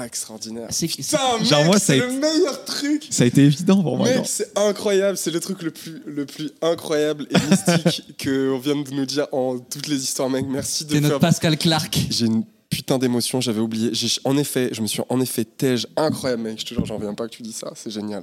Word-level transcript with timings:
Ah, 0.00 0.06
extraordinaire. 0.06 0.68
C'est 0.70 0.86
Genre, 0.88 1.38
mec, 1.40 1.50
moi, 1.66 1.72
ça 1.72 1.74
a 1.76 1.78
c'est 1.80 1.98
été- 1.98 2.06
le 2.06 2.12
meilleur 2.12 2.64
truc. 2.64 3.06
Ça 3.10 3.24
a 3.24 3.26
été 3.26 3.42
évident 3.44 3.82
pour 3.82 3.96
moi. 3.96 4.06
Mec, 4.08 4.20
c'est 4.26 4.56
incroyable. 4.56 5.16
C'est 5.18 5.32
le 5.32 5.40
truc 5.40 5.60
le 5.62 5.72
plus, 5.72 6.02
le 6.06 6.24
plus 6.24 6.52
incroyable 6.62 7.26
et 7.30 7.34
mystique 7.50 8.14
qu'on 8.22 8.58
vient 8.58 8.76
de 8.76 8.90
nous 8.92 9.06
dire 9.06 9.26
en 9.32 9.58
toutes 9.58 9.88
les 9.88 9.96
histoires, 10.02 10.30
mec. 10.30 10.44
Merci 10.48 10.84
de 10.84 10.90
c'est 10.94 11.00
notre 11.00 11.14
faire. 11.14 11.20
Pascal 11.20 11.58
Clark. 11.58 11.98
J'ai 12.10 12.26
une 12.26 12.44
putain 12.70 12.98
d'émotion, 12.98 13.40
j'avais 13.40 13.60
oublié. 13.60 13.90
En 14.24 14.36
effet, 14.38 14.68
je 14.72 14.82
me 14.82 14.86
suis 14.86 15.02
en 15.08 15.20
effet 15.20 15.44
tège 15.44 15.88
incroyable, 15.96 16.42
mec. 16.44 16.60
Je 16.60 16.66
te 16.66 16.74
jure, 16.74 16.84
j'en 16.86 16.96
reviens 16.96 17.14
pas 17.14 17.26
que 17.26 17.32
tu 17.34 17.42
dis 17.42 17.52
ça. 17.52 17.72
C'est 17.74 17.90
génial. 17.90 18.22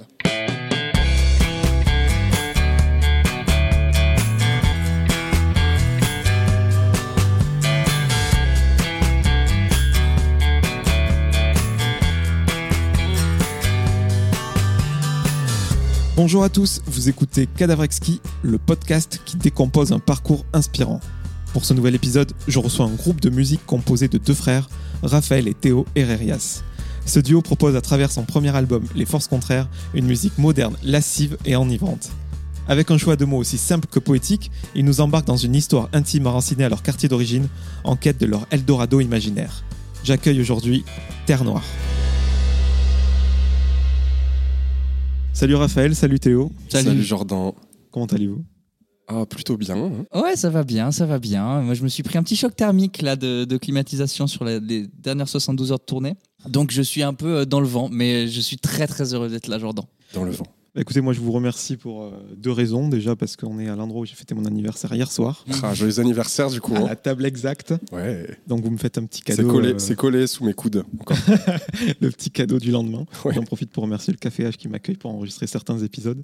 Bonjour 16.16 16.44
à 16.44 16.48
tous, 16.48 16.80
vous 16.86 17.10
écoutez 17.10 17.46
Cadavrexki, 17.46 18.22
le 18.42 18.56
podcast 18.56 19.20
qui 19.26 19.36
décompose 19.36 19.92
un 19.92 19.98
parcours 19.98 20.46
inspirant. 20.54 20.98
Pour 21.52 21.66
ce 21.66 21.74
nouvel 21.74 21.94
épisode, 21.94 22.32
je 22.48 22.58
reçois 22.58 22.86
un 22.86 22.94
groupe 22.94 23.20
de 23.20 23.28
musique 23.28 23.66
composé 23.66 24.08
de 24.08 24.16
deux 24.16 24.32
frères, 24.32 24.70
Raphaël 25.02 25.46
et 25.46 25.52
Théo 25.52 25.84
Herrerias. 25.94 26.62
Ce 27.04 27.20
duo 27.20 27.42
propose 27.42 27.76
à 27.76 27.82
travers 27.82 28.10
son 28.10 28.22
premier 28.22 28.56
album, 28.56 28.82
Les 28.94 29.04
Forces 29.04 29.28
Contraires, 29.28 29.68
une 29.92 30.06
musique 30.06 30.38
moderne, 30.38 30.74
lascive 30.82 31.36
et 31.44 31.54
enivrante. 31.54 32.08
Avec 32.66 32.90
un 32.90 32.96
choix 32.96 33.16
de 33.16 33.26
mots 33.26 33.36
aussi 33.36 33.58
simple 33.58 33.86
que 33.86 33.98
poétique, 33.98 34.50
ils 34.74 34.86
nous 34.86 35.02
embarquent 35.02 35.26
dans 35.26 35.36
une 35.36 35.54
histoire 35.54 35.90
intime 35.92 36.26
enracinée 36.28 36.64
à 36.64 36.70
leur 36.70 36.82
quartier 36.82 37.10
d'origine, 37.10 37.46
en 37.84 37.94
quête 37.94 38.18
de 38.18 38.24
leur 38.24 38.46
Eldorado 38.50 39.00
imaginaire. 39.00 39.64
J'accueille 40.02 40.40
aujourd'hui 40.40 40.82
Terre 41.26 41.44
Noire. 41.44 41.64
Salut 45.36 45.54
Raphaël, 45.56 45.94
salut 45.94 46.18
Théo, 46.18 46.50
Salut. 46.70 47.02
Jordan. 47.02 47.52
comment 47.90 48.06
allez-vous? 48.06 48.42
Ah, 49.06 49.26
plutôt 49.26 49.56
bien. 49.58 49.76
hein. 49.76 49.92
Ouais, 50.20 50.34
ça 50.34 50.48
va 50.48 50.64
bien, 50.64 50.90
ça 50.90 51.04
va 51.04 51.18
bien. 51.18 51.60
Moi, 51.60 51.74
je 51.74 51.82
me 51.82 51.88
suis 51.88 52.02
pris 52.02 52.16
un 52.18 52.22
petit 52.22 52.36
choc 52.36 52.56
thermique 52.56 53.02
là 53.02 53.14
de, 53.16 53.44
de 53.44 53.56
climatisation 53.58 54.26
sur 54.26 54.44
la- 54.44 54.58
les 54.58 54.86
dernières 54.98 55.28
72 55.28 55.72
heures 55.72 55.78
de 55.78 55.84
tournée. 55.84 56.14
Donc, 56.48 56.70
je 56.72 56.80
suis 56.82 57.02
un 57.02 57.12
peu 57.14 57.40
euh, 57.40 57.44
dans 57.44 57.60
le 57.60 57.68
vent, 57.68 57.88
mais 57.92 58.26
je 58.28 58.40
suis 58.40 58.56
très 58.56 58.86
très 58.86 59.12
heureux 59.14 59.28
d'être 59.28 59.46
là, 59.48 59.58
Jordan. 59.58 59.84
Dans 60.14 60.24
le 60.24 60.32
vent. 60.32 60.46
Bah, 60.76 60.82
Écoutez, 60.82 61.00
moi 61.00 61.14
je 61.14 61.20
vous 61.20 61.32
remercie 61.32 61.78
pour 61.78 62.04
euh, 62.04 62.10
deux 62.36 62.52
raisons. 62.52 62.88
Déjà 62.88 63.16
parce 63.16 63.34
qu'on 63.34 63.58
est 63.58 63.66
à 63.66 63.74
l'endroit 63.76 64.02
où 64.02 64.04
j'ai 64.04 64.14
fêté 64.14 64.34
mon 64.34 64.44
anniversaire 64.44 64.92
hier 64.92 65.10
soir, 65.10 65.42
Ah, 65.62 65.72
joyeux 65.72 66.00
anniversaire, 66.00 66.50
du 66.50 66.60
coup. 66.60 66.74
à 66.74 66.80
hein. 66.80 66.86
la 66.88 66.96
table 66.96 67.24
exacte. 67.24 67.72
Ouais. 67.92 68.28
Donc 68.46 68.62
vous 68.62 68.70
me 68.70 68.76
faites 68.76 68.98
un 68.98 69.06
petit 69.06 69.22
C'est 69.26 69.36
cadeau, 69.36 69.50
collé, 69.50 69.72
euh, 69.72 69.78
c'est 69.78 69.96
collé 69.96 70.26
sous 70.26 70.44
mes 70.44 70.52
coudes. 70.52 70.84
Encore. 71.00 71.16
le 72.00 72.10
petit 72.10 72.30
cadeau 72.30 72.58
du 72.58 72.70
lendemain. 72.72 73.06
Ouais. 73.24 73.32
J'en 73.32 73.42
profite 73.42 73.70
pour 73.70 73.84
remercier 73.84 74.12
le 74.12 74.18
Café 74.18 74.44
H 74.44 74.56
qui 74.56 74.68
m'accueille 74.68 74.96
pour 74.98 75.10
enregistrer 75.10 75.46
certains 75.46 75.78
épisodes. 75.78 76.20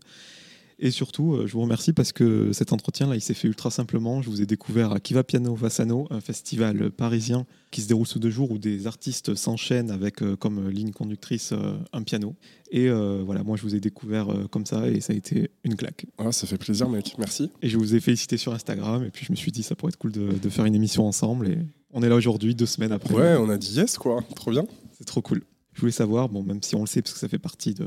Et 0.85 0.91
surtout, 0.91 1.35
euh, 1.35 1.47
je 1.47 1.53
vous 1.53 1.61
remercie 1.61 1.93
parce 1.93 2.13
que 2.13 2.53
cet 2.53 2.73
entretien-là, 2.73 3.15
il 3.15 3.21
s'est 3.21 3.35
fait 3.35 3.47
ultra 3.47 3.71
simplement. 3.71 4.21
Je 4.21 4.29
vous 4.29 4.43
ai 4.43 4.47
découvert 4.47 4.91
à 4.91 4.99
Kiva 4.99 5.23
Piano 5.23 5.55
Vassano, 5.55 6.09
un 6.11 6.21
festival 6.21 6.91
parisien 6.91 7.47
qui 7.71 7.83
se 7.83 7.89
déroule 7.89 8.07
sous 8.07 8.19
deux 8.19 8.31
jours 8.31 8.51
où 8.51 8.59
des 8.59 8.89
artistes 8.89 9.37
s'enchaînent 9.37 9.93
avec 9.93 10.23
euh, 10.23 10.35
comme 10.35 10.69
ligne 10.69 10.91
conductrice 10.91 11.53
euh, 11.53 11.77
un 11.93 12.03
piano. 12.03 12.35
Et 12.73 12.89
euh, 12.89 13.23
voilà, 13.25 13.45
moi 13.45 13.57
je 13.57 13.63
vous 13.63 13.77
ai 13.77 13.81
découvert 13.81 14.27
comme 14.51 14.67
ça 14.67 14.89
et 14.89 15.01
ça 15.01 15.13
a 15.13 15.17
été 15.17 15.51
une 15.63 15.77
claque. 15.77 16.07
Ah, 16.19 16.33
ça 16.33 16.49
fait 16.49 16.59
plaisir, 16.59 16.89
mec. 16.89 17.15
Merci. 17.17 17.51
Et 17.63 17.69
je 17.69 17.79
vous 17.79 17.95
ai 17.95 18.01
félicité 18.01 18.37
sur 18.37 18.53
Instagram 18.53 19.05
et 19.05 19.11
puis 19.11 19.25
je 19.25 19.31
me 19.31 19.37
suis 19.37 19.53
dit 19.53 19.63
ça 19.63 19.77
pourrait 19.77 19.91
être 19.91 19.99
cool 19.99 20.11
de, 20.11 20.33
de 20.33 20.49
faire 20.49 20.65
une 20.65 20.75
émission 20.75 21.07
ensemble 21.07 21.49
et 21.49 21.59
on 21.93 22.03
est 22.03 22.09
là 22.09 22.17
aujourd'hui 22.17 22.57
deux 22.57 22.67
semaines 22.67 22.93
après. 22.93 23.15
Ouais, 23.15 23.37
on 23.39 23.49
a 23.51 23.57
dit 23.57 23.77
yes, 23.77 23.99
quoi. 23.99 24.25
Trop 24.35 24.51
bien. 24.51 24.65
C'est 24.99 25.05
trop 25.05 25.23
cool. 25.23 25.43
Je 25.75 25.81
voulais 25.81 25.93
savoir, 25.93 26.29
bon 26.29 26.43
même 26.43 26.63
si 26.63 26.75
on 26.75 26.81
le 26.81 26.87
sait 26.87 27.03
parce 27.03 27.15
que 27.15 27.21
ça 27.21 27.29
fait 27.29 27.39
partie 27.39 27.73
de, 27.73 27.87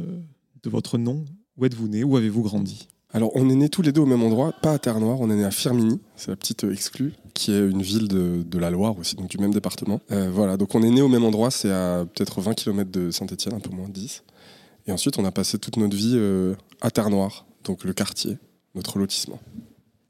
de 0.63 0.69
votre 0.69 0.97
nom, 0.97 1.25
où 1.57 1.65
êtes-vous 1.65 1.87
né, 1.87 2.03
où 2.03 2.17
avez-vous 2.17 2.41
grandi? 2.43 2.87
Alors, 3.13 3.31
on 3.33 3.49
est 3.49 3.55
nés 3.55 3.69
tous 3.69 3.81
les 3.81 3.93
deux 3.93 4.01
au 4.01 4.05
même 4.05 4.23
endroit, 4.23 4.51
pas 4.61 4.73
à 4.73 4.77
Terre-Noire, 4.77 5.21
on 5.21 5.29
est 5.29 5.35
nés 5.35 5.45
à 5.45 5.51
Firminy, 5.51 6.01
c'est 6.17 6.31
la 6.31 6.35
petite 6.35 6.65
euh, 6.65 6.73
exclue, 6.73 7.13
qui 7.33 7.53
est 7.53 7.59
une 7.59 7.81
ville 7.81 8.09
de, 8.09 8.57
la 8.57 8.69
Loire 8.69 8.97
aussi, 8.97 9.15
donc 9.15 9.29
du 9.29 9.37
même 9.37 9.53
département. 9.53 10.01
Euh, 10.11 10.29
voilà, 10.29 10.57
donc 10.57 10.75
on 10.75 10.83
est 10.83 10.89
nés 10.89 11.01
au 11.01 11.07
même 11.07 11.23
endroit, 11.23 11.49
c'est 11.49 11.71
à 11.71 12.05
peut-être 12.13 12.41
20 12.41 12.55
km 12.55 12.91
de 12.91 13.11
Saint-Etienne, 13.11 13.53
un 13.53 13.61
peu 13.61 13.69
moins 13.69 13.87
de 13.87 13.93
10. 13.93 14.23
Et 14.87 14.91
ensuite, 14.91 15.17
on 15.17 15.23
a 15.23 15.31
passé 15.31 15.57
toute 15.57 15.77
notre 15.77 15.95
vie 15.95 16.15
euh, 16.15 16.55
à 16.81 16.91
Terre-Noire, 16.91 17.45
donc 17.63 17.85
le 17.85 17.93
quartier, 17.93 18.37
notre 18.75 18.99
lotissement. 18.99 19.39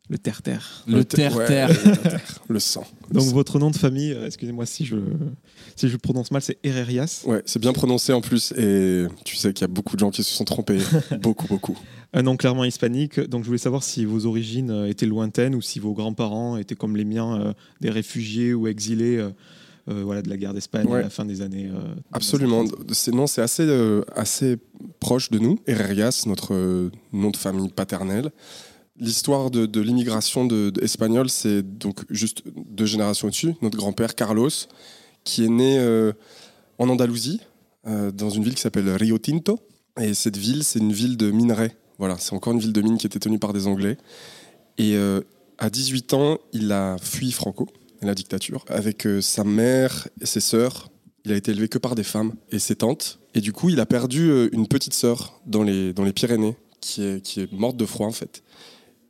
Le 0.09 0.17
terre-terre. 0.19 0.83
Le 0.87 1.03
te- 1.03 1.15
terre-terre. 1.15 1.69
ouais, 1.69 1.75
le 1.85 1.97
terre, 1.97 2.39
le 2.47 2.59
sang. 2.59 2.85
Donc 3.11 3.23
sang. 3.23 3.33
votre 3.33 3.57
nom 3.57 3.71
de 3.71 3.75
famille, 3.75 4.11
euh, 4.13 4.27
excusez-moi 4.27 4.65
si 4.67 4.85
je, 4.85 4.97
si 5.75 5.87
je 5.87 5.93
le 5.93 5.97
prononce 5.97 6.29
mal, 6.29 6.43
c'est 6.43 6.59
Herrerias. 6.63 7.23
Ouais, 7.25 7.41
c'est 7.45 7.57
bien 7.59 7.73
prononcé 7.73 8.13
en 8.13 8.21
plus, 8.21 8.51
et 8.55 9.05
tu 9.23 9.35
sais 9.35 9.51
qu'il 9.51 9.61
y 9.61 9.65
a 9.65 9.67
beaucoup 9.67 9.95
de 9.95 9.99
gens 10.01 10.11
qui 10.11 10.23
se 10.23 10.31
sont 10.31 10.45
trompés. 10.45 10.77
beaucoup, 11.21 11.47
beaucoup. 11.47 11.75
Un 12.13 12.21
nom 12.21 12.37
clairement 12.37 12.65
hispanique. 12.65 13.19
Donc 13.19 13.41
je 13.43 13.47
voulais 13.47 13.57
savoir 13.57 13.83
si 13.83 14.05
vos 14.05 14.25
origines 14.27 14.69
euh, 14.69 14.87
étaient 14.87 15.07
lointaines 15.07 15.55
ou 15.55 15.61
si 15.61 15.79
vos 15.79 15.93
grands-parents 15.93 16.57
étaient 16.57 16.75
comme 16.75 16.95
les 16.95 17.03
miens, 17.05 17.39
euh, 17.41 17.53
des 17.81 17.89
réfugiés 17.89 18.53
ou 18.53 18.67
exilés 18.67 19.17
euh, 19.17 19.29
euh, 19.89 20.03
voilà, 20.03 20.21
de 20.21 20.29
la 20.29 20.37
guerre 20.37 20.53
d'Espagne 20.53 20.87
Ouais. 20.87 20.99
à 20.99 21.03
la 21.03 21.09
fin 21.09 21.25
des 21.25 21.41
années. 21.41 21.67
euh, 21.73 21.93
Absolument. 22.13 22.61
1930. 22.61 22.93
C'est, 22.95 23.11
non, 23.13 23.25
c'est 23.27 23.41
assez, 23.41 23.63
euh, 23.63 24.03
assez 24.15 24.57
proche 24.99 25.29
de 25.31 25.39
nous. 25.39 25.59
Herrerias, 25.67 26.23
notre 26.27 26.53
euh, 26.53 26.91
nom 27.11 27.31
de 27.31 27.37
famille 27.37 27.69
paternel. 27.69 28.31
L'histoire 28.97 29.51
de, 29.51 29.81
l'immigration 29.81 30.45
de, 30.45 30.71
espagnole, 30.81 31.29
c'est 31.29 31.61
donc 31.61 32.05
juste 32.09 32.43
deux 32.55 32.85
générations 32.85 33.27
au-dessus. 33.27 33.53
Notre 33.61 33.77
grand-père 33.77 34.15
Carlos, 34.15 34.49
qui 35.25 35.43
est 35.43 35.49
né 35.49 35.79
euh, 35.79 36.13
en 36.77 36.87
Andalousie, 36.87 37.41
euh, 37.87 38.11
dans 38.11 38.29
une 38.29 38.43
ville 38.43 38.55
qui 38.55 38.61
s'appelle 38.61 38.89
Rio 38.89 39.17
Tinto. 39.17 39.59
Et 39.99 40.13
cette 40.13 40.37
ville, 40.37 40.63
c'est 40.63 40.79
une 40.79 40.93
ville 40.93 41.17
de 41.17 41.29
minerais. 41.29 41.75
Voilà, 41.99 42.17
c'est 42.19 42.33
encore 42.33 42.53
une 42.53 42.59
ville 42.59 42.71
de 42.71 42.81
mine 42.81 42.97
qui 42.97 43.05
était 43.05 43.19
tenue 43.19 43.37
par 43.37 43.51
des 43.51 43.67
Anglais. 43.67 43.97
Et 44.77 44.95
euh, 44.95 45.19
à 45.57 45.69
18 45.69 46.13
ans, 46.13 46.37
il 46.53 46.71
a 46.71 46.95
fui 47.01 47.33
Franco, 47.33 47.67
la 48.01 48.15
dictature, 48.15 48.63
avec 48.69 49.05
sa 49.19 49.43
mère 49.43 50.07
et 50.21 50.25
ses 50.25 50.39
sœurs. 50.39 50.89
Il 51.25 51.33
a 51.33 51.35
été 51.35 51.51
élevé 51.51 51.67
que 51.67 51.79
par 51.79 51.95
des 51.95 52.03
femmes 52.03 52.33
et 52.49 52.59
ses 52.59 52.77
tantes. 52.77 53.19
Et 53.33 53.41
du 53.41 53.51
coup, 53.51 53.69
il 53.69 53.81
a 53.81 53.85
perdu 53.85 54.47
une 54.53 54.67
petite 54.67 54.93
sœur 54.93 55.41
dans 55.45 55.63
les, 55.63 55.93
Pyrénées, 56.13 56.55
qui 56.79 57.03
est 57.03 57.51
morte 57.51 57.75
de 57.75 57.85
froid 57.85 58.07
en 58.07 58.13
fait. 58.13 58.41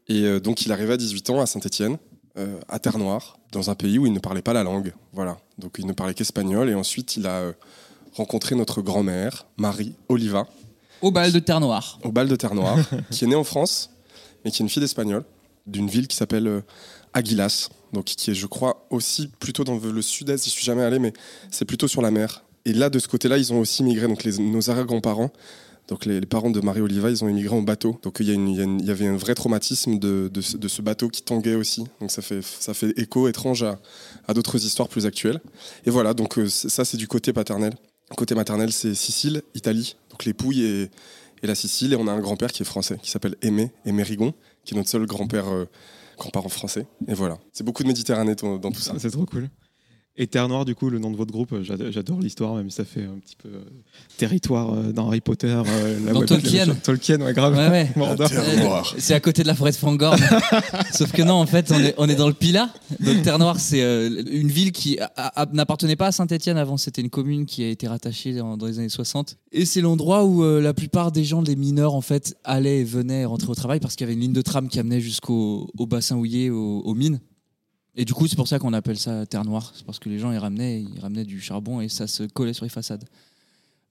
Et 0.08 0.24
euh, 0.24 0.40
donc, 0.40 0.66
il 0.66 0.72
arrivait 0.72 0.94
à 0.94 0.98
18 0.98 1.30
ans 1.32 1.42
à 1.42 1.46
Saint-Étienne, 1.46 1.98
euh, 2.38 2.60
à 2.68 2.80
Terre-Noire, 2.80 3.38
dans 3.52 3.70
un 3.70 3.76
pays 3.76 3.98
où 3.98 4.06
il 4.06 4.14
ne 4.14 4.20
parlait 4.20 4.42
pas 4.42 4.54
la 4.54 4.64
langue. 4.64 4.94
Voilà. 5.14 5.38
Donc, 5.58 5.76
il 5.80 5.86
ne 5.88 5.94
parlait 5.94 6.14
qu'espagnol. 6.14 6.70
Et 6.70 6.76
ensuite, 6.76 7.18
il 7.18 7.26
a 7.28 7.38
euh, 7.40 7.54
rencontré 8.14 8.56
notre 8.56 8.82
grand-mère, 8.82 9.46
Marie 9.58 9.94
Oliva, 10.10 10.48
Au 11.02 11.12
bal 11.12 11.32
de 11.32 11.40
Terre 11.40 11.60
Noire. 11.60 12.00
au 12.04 12.12
bal 12.12 12.28
de 12.28 12.36
Terre-Noire, 12.36 12.78
qui 13.12 13.24
est 13.24 13.28
née 13.28 13.36
en 13.36 13.44
France, 13.44 13.90
mais 14.44 14.52
qui 14.52 14.62
est 14.62 14.66
une 14.66 14.70
fille 14.70 14.82
d'espagnol, 14.82 15.24
d'une 15.68 15.88
ville 15.90 16.08
qui 16.08 16.16
s'appelle 16.16 16.48
euh, 16.48 16.62
Aguilas, 17.14 17.70
donc 17.94 18.06
qui 18.06 18.32
est, 18.32 18.36
je 18.36 18.46
crois, 18.48 18.86
aussi 18.90 19.28
plutôt 19.40 19.64
dans 19.64 19.78
le 19.78 20.02
sud-est, 20.02 20.44
j'y 20.44 20.50
suis 20.50 20.64
jamais 20.66 20.84
allé, 20.84 21.00
mais 21.00 21.14
c'est 21.52 21.66
plutôt 21.66 21.88
sur 21.88 22.02
la 22.02 22.12
mer. 22.12 22.44
Et 22.66 22.74
là, 22.74 22.90
de 22.90 23.00
ce 23.00 23.08
côté-là, 23.08 23.38
ils 23.38 23.54
ont 23.54 23.60
aussi 23.60 23.84
migré, 23.84 24.08
donc 24.08 24.24
les- 24.24 24.38
nos 24.38 24.70
arrière-grands-parents, 24.70 25.32
donc 25.88 26.06
les, 26.06 26.22
parents 26.22 26.50
de 26.50 26.60
Marie 26.62 26.82
Oliva, 26.82 27.12
ils 27.12 27.24
ont 27.24 27.30
immigré 27.30 27.56
en 27.56 27.62
bateau. 27.62 28.00
Donc 28.02 28.18
il 28.20 28.28
y, 28.28 28.90
avait 28.90 29.08
un 29.08 29.18
vrai 29.18 29.36
traumatisme 29.36 30.00
de, 30.00 30.30
ce, 30.42 30.82
bateau 30.82 31.10
qui 31.10 31.22
tanguait 31.22 31.56
aussi. 31.56 31.86
Donc 32.02 32.12
ça 32.12 32.22
fait, 32.22 33.00
écho 33.00 33.28
étrange 33.28 33.64
à, 33.64 34.34
d'autres 34.34 34.64
histoires 34.64 34.90
plus 34.90 35.06
actuelles. 35.06 35.42
Et 35.86 35.90
voilà, 35.92 36.14
donc 36.14 36.40
euh, 36.40 36.48
ça 36.50 36.86
c'est 36.86 36.98
du 36.98 37.08
côté 37.08 37.34
paternel. 37.34 37.74
Côté 38.16 38.36
maternel, 38.36 38.72
c'est 38.72 38.94
Sicile, 38.94 39.42
Italie, 39.56 39.96
donc 40.12 40.26
les 40.26 40.34
Pouilles 40.34 40.64
et, 40.64 40.90
la 41.44 41.56
Sicile. 41.56 41.94
Et 41.94 41.96
on 41.96 42.08
a 42.08 42.12
un 42.12 42.20
grand-père 42.20 42.52
qui 42.52 42.64
est 42.64 42.66
français, 42.66 42.98
qui 43.02 43.12
s'appelle 43.12 43.36
Aimé, 43.44 43.72
Aimé 43.86 44.02
Rigon, 44.02 44.34
qui 44.64 44.74
est 44.74 44.78
notre 44.78 44.90
seul 44.90 45.06
grand-père, 45.06 45.48
euh, 45.48 45.66
grand-parent 46.18 46.50
français. 46.50 46.88
Et 47.08 47.14
voilà, 47.14 47.38
c'est 47.54 47.64
beaucoup 47.64 47.84
de 47.84 47.88
Méditerranée 47.88 48.34
dans, 48.36 48.60
tout 48.60 48.82
ça. 48.82 48.94
C'est 48.98 49.12
trop 49.12 49.26
cool. 49.26 49.50
Et 50.18 50.28
Terre 50.28 50.48
Noire, 50.48 50.64
du 50.64 50.76
coup, 50.76 50.90
le 50.90 50.98
nom 50.98 51.12
de 51.12 51.18
votre 51.18 51.34
groupe, 51.34 51.52
euh, 51.52 51.62
j'ado- 51.62 51.92
j'adore 51.92 52.22
l'histoire, 52.22 52.56
même 52.56 52.70
si 52.70 52.78
ça 52.78 52.86
fait 52.86 53.04
un 53.04 53.20
petit 53.20 53.36
peu 53.36 53.50
euh, 53.50 53.60
territoire 54.18 54.74
euh, 54.74 54.94
dans 54.94 55.08
Harry 55.08 55.20
Potter. 55.20 55.48
euh, 55.48 56.00
la 56.06 56.14
Dans 56.14 56.20
web- 56.22 56.30
Tolkien. 56.30 56.74
Tolkien, 56.84 57.20
ouais, 57.20 57.34
grave. 57.34 57.54
Ouais, 57.54 57.70
ouais. 57.70 57.92
Mordor. 57.98 58.30
Terre 58.30 58.64
Noire. 58.64 58.96
C'est 58.98 59.14
à 59.14 59.20
côté 59.20 59.42
de 59.44 59.48
la 59.48 59.56
forêt 59.56 59.72
de 59.72 59.76
Fangorn. 59.76 60.18
Sauf 60.94 61.12
que 61.12 61.22
non, 61.22 61.34
en 61.34 61.46
fait, 61.46 61.70
on 61.72 61.80
est, 61.80 61.94
on 61.98 62.08
est 62.08 62.16
dans 62.16 62.28
le 62.30 62.34
Pilat. 62.34 62.70
Donc 63.02 63.24
Terre 63.24 63.40
Noire, 63.40 63.60
c'est 63.60 63.82
euh, 63.84 64.24
une 64.32 64.48
ville 64.48 64.72
qui 64.72 64.98
n'appartenait 65.52 65.98
pas 65.98 66.08
à 66.08 66.12
Saint-Etienne 66.14 66.56
avant. 66.58 66.78
C'était 66.78 67.02
une 67.02 67.10
commune 67.10 67.46
qui 67.46 67.64
a 67.64 67.68
été 67.70 67.86
rattachée 67.90 68.34
dans, 68.34 68.56
dans 68.56 68.68
les 68.68 68.80
années 68.80 68.88
60. 68.88 69.36
Et 69.52 69.66
c'est 69.66 69.82
l'endroit 69.82 70.24
où 70.24 70.44
euh, 70.46 70.62
la 70.62 70.74
plupart 70.74 71.12
des 71.12 71.26
gens, 71.26 71.42
les 71.42 71.58
mineurs, 71.58 71.94
en 71.94 72.00
fait, 72.02 72.38
allaient 72.46 72.80
et 72.80 72.84
venaient 72.86 73.26
rentrer 73.26 73.50
au 73.50 73.56
travail 73.56 73.82
parce 73.82 73.96
qu'il 73.98 74.06
y 74.06 74.08
avait 74.08 74.14
une 74.14 74.22
ligne 74.22 74.34
de 74.34 74.42
tram 74.42 74.70
qui 74.70 74.80
amenait 74.80 75.02
jusqu'au 75.02 75.70
au 75.78 75.86
bassin 75.88 76.16
houillé, 76.16 76.50
aux, 76.50 76.80
aux 76.86 76.94
mines. 76.94 77.20
Et 77.96 78.06
du 78.06 78.14
coup, 78.14 78.28
c'est 78.28 78.36
pour 78.36 78.48
ça 78.48 78.60
qu'on 78.60 78.74
appelle 78.74 78.98
ça 78.98 79.26
Terre 79.26 79.46
Noire. 79.46 79.72
C'est 79.76 79.86
parce 79.86 80.00
que 80.00 80.10
les 80.10 80.20
gens, 80.20 80.32
ils 80.32 80.38
ramenaient, 80.38 80.84
ramenaient 81.02 81.24
du 81.24 81.40
charbon 81.40 81.82
et 81.82 81.90
ça 81.90 82.08
se 82.08 82.24
collait 82.24 82.54
sur 82.54 82.66
les 82.66 82.70
façades. 82.70 83.06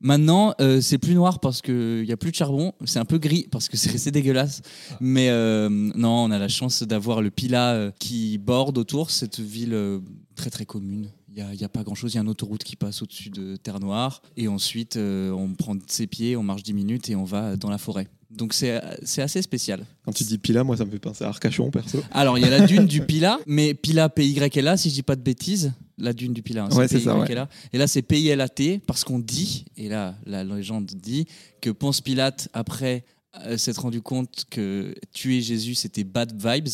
Maintenant, 0.01 0.55
euh, 0.61 0.83
c'est 0.83 0.99
plus 0.99 1.15
noir 1.15 1.41
parce 1.41 1.63
qu'il 1.63 2.03
n'y 2.05 2.13
a 2.13 2.17
plus 2.19 2.31
de 2.31 2.37
charbon. 2.37 2.75
C'est 2.85 2.99
un 2.99 3.07
peu 3.07 3.17
gris 3.17 3.49
parce 3.51 3.69
que 3.69 3.77
c'est 3.79 4.11
dégueulasse. 4.11 4.61
Mais 5.01 5.31
euh, 5.31 5.71
non, 5.71 6.25
on 6.25 6.31
a 6.31 6.39
la 6.39 6.49
chance 6.49 6.83
d'avoir 6.83 7.23
le 7.23 7.31
Pilat 7.31 7.73
euh, 7.73 7.91
qui 7.99 8.37
borde 8.37 8.77
autour, 8.77 9.11
cette 9.11 9.41
ville 9.41 10.01
très 10.35 10.51
très 10.51 10.67
commune. 10.67 11.09
Il 11.37 11.43
n'y 11.43 11.49
a, 11.51 11.53
il 11.53 11.61
y 11.61 11.65
a 11.65 11.69
pas 11.69 11.83
grand-chose. 11.83 12.13
Il 12.13 12.17
y 12.17 12.19
a 12.19 12.23
une 12.23 12.29
autoroute 12.29 12.63
qui 12.63 12.77
passe 12.77 13.03
au-dessus 13.03 13.29
de 13.29 13.57
Terre 13.57 13.81
Noire. 13.81 14.23
Et 14.37 14.47
ensuite, 14.47 14.97
euh, 14.97 15.33
on 15.33 15.53
prend 15.55 15.75
ses 15.89 16.07
pieds, 16.07 16.37
on 16.37 16.45
marche 16.45 16.63
10 16.63 16.75
minutes 16.75 17.11
et 17.11 17.17
on 17.17 17.25
va 17.25 17.57
dans 17.57 17.71
la 17.71 17.79
forêt. 17.79 18.07
Donc 18.31 18.53
c'est 18.53 18.81
assez 19.19 19.43
spécial. 19.43 19.85
Quand 20.05 20.13
tu 20.13 20.25
dis 20.25 20.39
Pila, 20.39 20.65
moi 20.65 20.77
ça 20.77 20.85
me 20.85 20.91
fait 20.91 20.99
penser 20.99 21.25
à 21.25 21.29
Arcachon 21.29 21.71
perso. 21.71 22.03
Alors, 22.11 22.37
il 22.39 22.43
y 22.43 22.47
a 22.47 22.51
la 22.51 22.61
dune 22.67 22.87
du 22.87 23.01
Pila, 23.01 23.39
mais 23.47 23.75
Pila, 23.75 24.09
P-Y-L-A, 24.09 24.77
si 24.77 24.91
je 24.91 24.95
dis 24.95 25.03
pas 25.03 25.17
de 25.17 25.23
bêtises. 25.23 25.73
La 25.99 26.13
dune 26.13 26.33
du 26.33 26.43
Pila, 26.43 26.65
hein, 26.65 26.77
Ouais, 26.77 26.89
c'est 26.89 26.99
ça, 27.01 27.15
P-Y-L-A. 27.15 27.49
Et 27.73 27.79
là, 27.79 27.87
c'est 27.87 28.03
P-I-L-A-T, 28.03 28.81
parce 28.87 29.05
qu'on 29.05 29.21
dit, 29.21 29.65
et 29.77 29.89
là, 29.89 30.17
la 30.27 30.43
légende 30.43 30.87
dit, 30.87 31.27
que 31.61 31.71
Ponce 31.71 32.01
Pilate, 32.01 32.49
après 32.53 33.05
euh, 33.45 33.57
s'être 33.57 33.83
rendu 33.83 34.03
compte 34.03 34.47
que 34.51 34.95
tuer 35.13 35.41
Jésus, 35.41 35.77
c'était 35.77 36.05
bad 36.05 36.33
vibes, 36.33 36.69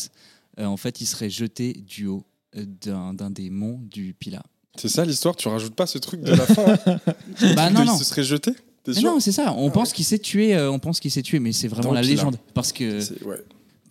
euh, 0.57 0.65
en 0.65 0.77
fait, 0.77 1.01
il 1.01 1.05
serait 1.05 1.29
jeté 1.29 1.73
du 1.73 2.07
haut 2.07 2.25
d'un 2.55 3.13
d'un 3.13 3.29
des 3.29 3.49
monts 3.49 3.79
du 3.83 4.13
Pila. 4.13 4.43
C'est 4.77 4.87
ça 4.89 5.03
l'histoire, 5.05 5.35
tu 5.35 5.47
rajoutes 5.47 5.75
pas 5.75 5.85
ce 5.85 5.97
truc 5.97 6.21
de 6.21 6.31
la 6.31 6.45
fin. 6.45 6.65
hein 6.85 6.99
Bah 7.55 7.69
De- 7.69 7.73
non, 7.75 7.81
il 7.83 7.87
non. 7.87 7.97
se 7.97 8.03
serait 8.05 8.23
jeté 8.23 8.51
T'es 8.83 8.93
Mais 8.93 8.99
sûr 9.01 9.11
non, 9.11 9.19
c'est 9.19 9.31
ça. 9.31 9.53
On 9.57 9.67
Ah 9.67 9.71
pense 9.71 9.89
ouais. 9.89 9.95
qu'il 9.95 10.05
s'est 10.05 10.17
tué. 10.19 10.55
euh, 10.55 10.71
on 10.71 10.79
pense 10.79 10.99
qu'il 10.99 11.11
s'est 11.11 11.21
tué, 11.21 11.39
mais 11.39 11.51
c'est 11.51 11.67
vraiment 11.67 11.89
Dans 11.89 11.93
la 11.93 12.01
légende. 12.01 12.37
Parce 12.55 12.71
que 12.71 12.99
C'est- 12.99 13.21
ouais. 13.23 13.35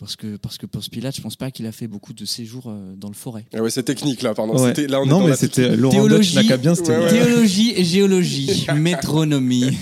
parce 0.00 0.16
que 0.16 0.36
parce 0.36 0.58
que 0.58 0.66
Ponce 0.66 0.88
Pilate, 0.88 1.14
je 1.14 1.20
pense 1.20 1.36
pas 1.36 1.50
qu'il 1.52 1.64
a 1.66 1.70
fait 1.72 1.86
beaucoup 1.86 2.12
de 2.12 2.24
séjours 2.24 2.64
euh, 2.66 2.94
dans 2.96 3.06
le 3.08 3.14
forêt. 3.14 3.46
Ah 3.54 3.62
ouais, 3.62 3.70
c'est 3.70 3.84
technique 3.84 4.22
là, 4.22 4.34
pardon. 4.34 4.54
Ouais. 4.58 4.68
C'était- 4.74 4.88
Là, 4.88 5.00
on 5.00 5.04
est 5.04 5.08
non, 5.08 5.18
dans 5.18 5.24
mais 5.24 5.30
la 5.30 5.36
c'était 5.36 5.76
Laurent 5.76 5.94
Théologie. 5.94 6.34
Dutch 6.34 6.42
n'a 6.42 6.48
qu'à 6.48 6.56
bien 6.56 6.74
se 6.74 6.82
tenir. 6.82 6.98
Ouais, 6.98 7.04
ouais. 7.04 7.10
Théologie 7.24 7.72
et 7.76 7.84
géologie, 7.84 8.66
métronomie. 8.74 9.78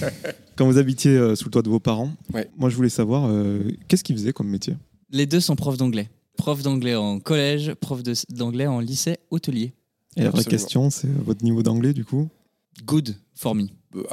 Quand 0.57 0.67
vous 0.67 0.77
habitiez 0.77 1.13
euh, 1.13 1.35
sous 1.37 1.45
le 1.47 1.51
toit 1.53 1.63
de 1.63 1.71
vos 1.71 1.81
parents, 1.81 2.11
Ouais. 2.35 2.51
moi 2.59 2.69
je 2.69 2.77
voulais 2.77 2.89
savoir 2.91 3.29
euh, 3.31 3.61
qu'est-ce 3.87 4.05
qu'ils 4.05 4.17
faisaient 4.17 4.33
comme 4.33 4.49
métier? 4.49 4.75
Les 5.11 5.25
deux 5.25 5.41
sont 5.41 5.57
profs 5.57 5.79
d'anglais. 5.79 6.11
Prof 6.37 6.63
d'anglais 6.63 6.95
en 6.97 7.19
collège, 7.19 7.73
prof 7.81 8.03
de- 8.03 8.13
d'anglais 8.31 8.67
en 8.67 8.81
lycée 8.81 9.17
hôtelier. 9.31 9.73
Et 10.19 10.25
la 10.25 10.31
vraie 10.31 10.41
Absolument. 10.41 10.51
question, 10.51 10.91
c'est 10.91 11.09
votre 11.09 11.45
niveau 11.45 11.63
d'anglais 11.63 11.93
du 11.95 12.05
coup 12.05 12.29
Good 12.85 13.17
for 13.35 13.55
me. 13.55 13.67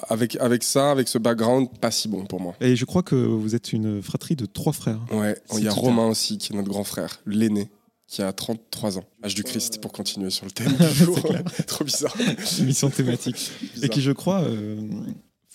Avec, 0.07 0.37
avec 0.37 0.63
ça, 0.63 0.91
avec 0.91 1.07
ce 1.07 1.17
background, 1.17 1.67
pas 1.81 1.91
si 1.91 2.07
bon 2.07 2.25
pour 2.25 2.39
moi. 2.39 2.55
Et 2.61 2.75
je 2.75 2.85
crois 2.85 3.03
que 3.03 3.15
vous 3.15 3.55
êtes 3.55 3.73
une 3.73 4.01
fratrie 4.01 4.35
de 4.35 4.45
trois 4.45 4.71
frères. 4.73 5.01
Ouais, 5.11 5.37
il 5.57 5.63
y 5.63 5.67
a 5.67 5.71
Romain 5.71 6.07
aussi, 6.07 6.37
qui 6.37 6.53
est 6.53 6.55
notre 6.55 6.69
grand 6.69 6.83
frère, 6.85 7.21
l'aîné, 7.25 7.69
qui 8.07 8.21
a 8.21 8.31
33 8.31 8.97
ans. 8.97 9.03
Âge 9.23 9.35
du 9.35 9.43
Christ, 9.43 9.81
pour 9.81 9.91
continuer 9.91 10.29
sur 10.29 10.45
le 10.45 10.51
thème 10.51 10.73
du 10.73 10.87
jour. 10.95 11.19
Trop 11.67 11.83
bizarre. 11.83 12.15
Émission 12.59 12.89
thématique. 12.89 13.51
Et 13.83 13.89
qui, 13.89 14.01
je 14.01 14.11
crois, 14.11 14.41
euh, 14.43 14.79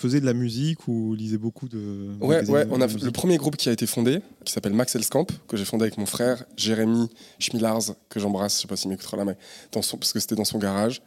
faisait 0.01 0.21
de 0.21 0.27
la 0.27 0.33
musique 0.33 0.89
ou 0.89 1.15
lisait 1.15 1.39
beaucoup 1.39 1.69
de. 1.69 2.11
Ouais, 2.21 2.49
ouais, 2.49 2.67
on 2.71 2.81
a 2.81 2.87
le 2.87 3.11
premier 3.11 3.37
groupe 3.37 3.57
qui 3.57 3.69
a 3.69 3.73
été 3.73 3.87
fondé, 3.87 4.21
qui 4.45 4.53
s'appelle 4.53 4.73
Max 4.73 4.97
Elskamp, 4.97 5.27
que 5.47 5.57
j'ai 5.57 5.65
fondé 5.65 5.85
avec 5.85 5.99
mon 5.99 6.07
frère 6.07 6.45
Jérémy 6.57 7.09
Schmilars, 7.39 7.95
que 8.09 8.19
j'embrasse, 8.19 8.57
je 8.57 8.63
sais 8.63 8.69
pas 8.69 8.77
s'il 8.77 8.91
m'écoutera 8.91 9.17
là, 9.19 9.25
mais 9.25 9.37
dans 9.73 9.83
son, 9.83 9.99
parce 9.99 10.13
que 10.13 10.21
c'était 10.21 10.35
dans 10.35 10.45
son 10.45 10.59
garage, 10.59 11.03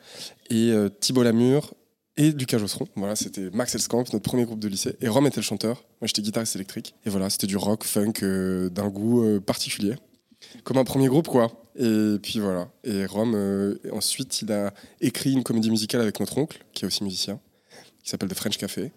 et 0.50 0.72
euh, 0.72 0.90
Thibault 0.90 1.24
Lamure 1.24 1.74
et 2.16 2.31
Lucas 2.31 2.60
Josseron. 2.60 2.88
Voilà, 2.95 3.16
c'était 3.16 3.50
Max 3.51 3.74
Elskamp, 3.74 4.04
notre 4.13 4.19
premier 4.19 4.45
groupe 4.45 4.60
de 4.60 4.68
lycée, 4.68 4.96
et 5.01 5.07
Rome 5.07 5.25
était 5.25 5.42
le 5.42 5.46
chanteur. 5.46 5.84
Moi, 6.00 6.07
j'étais 6.07 6.22
guitariste 6.22 6.56
électrique, 6.56 6.94
et 7.06 7.10
voilà, 7.10 7.30
c'était 7.30 7.48
du 7.48 7.57
rock, 7.57 7.84
funk, 7.84 8.13
euh, 8.22 8.69
d'un 8.69 8.89
goût 8.89 9.24
euh, 9.24 9.39
particulier, 9.39 9.96
comme 10.63 10.78
un 10.78 10.84
premier 10.84 11.07
groupe, 11.07 11.28
quoi. 11.28 11.51
Et 11.75 12.19
puis 12.22 12.39
voilà. 12.39 12.69
Et 12.84 13.07
Rome, 13.07 13.36
ensuite, 13.92 14.44
il 14.44 14.51
a 14.51 14.72
écrit 15.01 15.34
une 15.34 15.42
comédie 15.42 15.72
musicale 15.72 16.01
avec 16.01 16.19
notre 16.19 16.38
oncle, 16.38 16.63
qui 16.74 16.84
est 16.84 16.88
aussi 16.88 17.04
musicien, 17.04 17.39
qui 18.04 18.10
s'appelle 18.10 18.30
The 18.30 18.36
French 18.36 18.58
Café. 18.58 18.92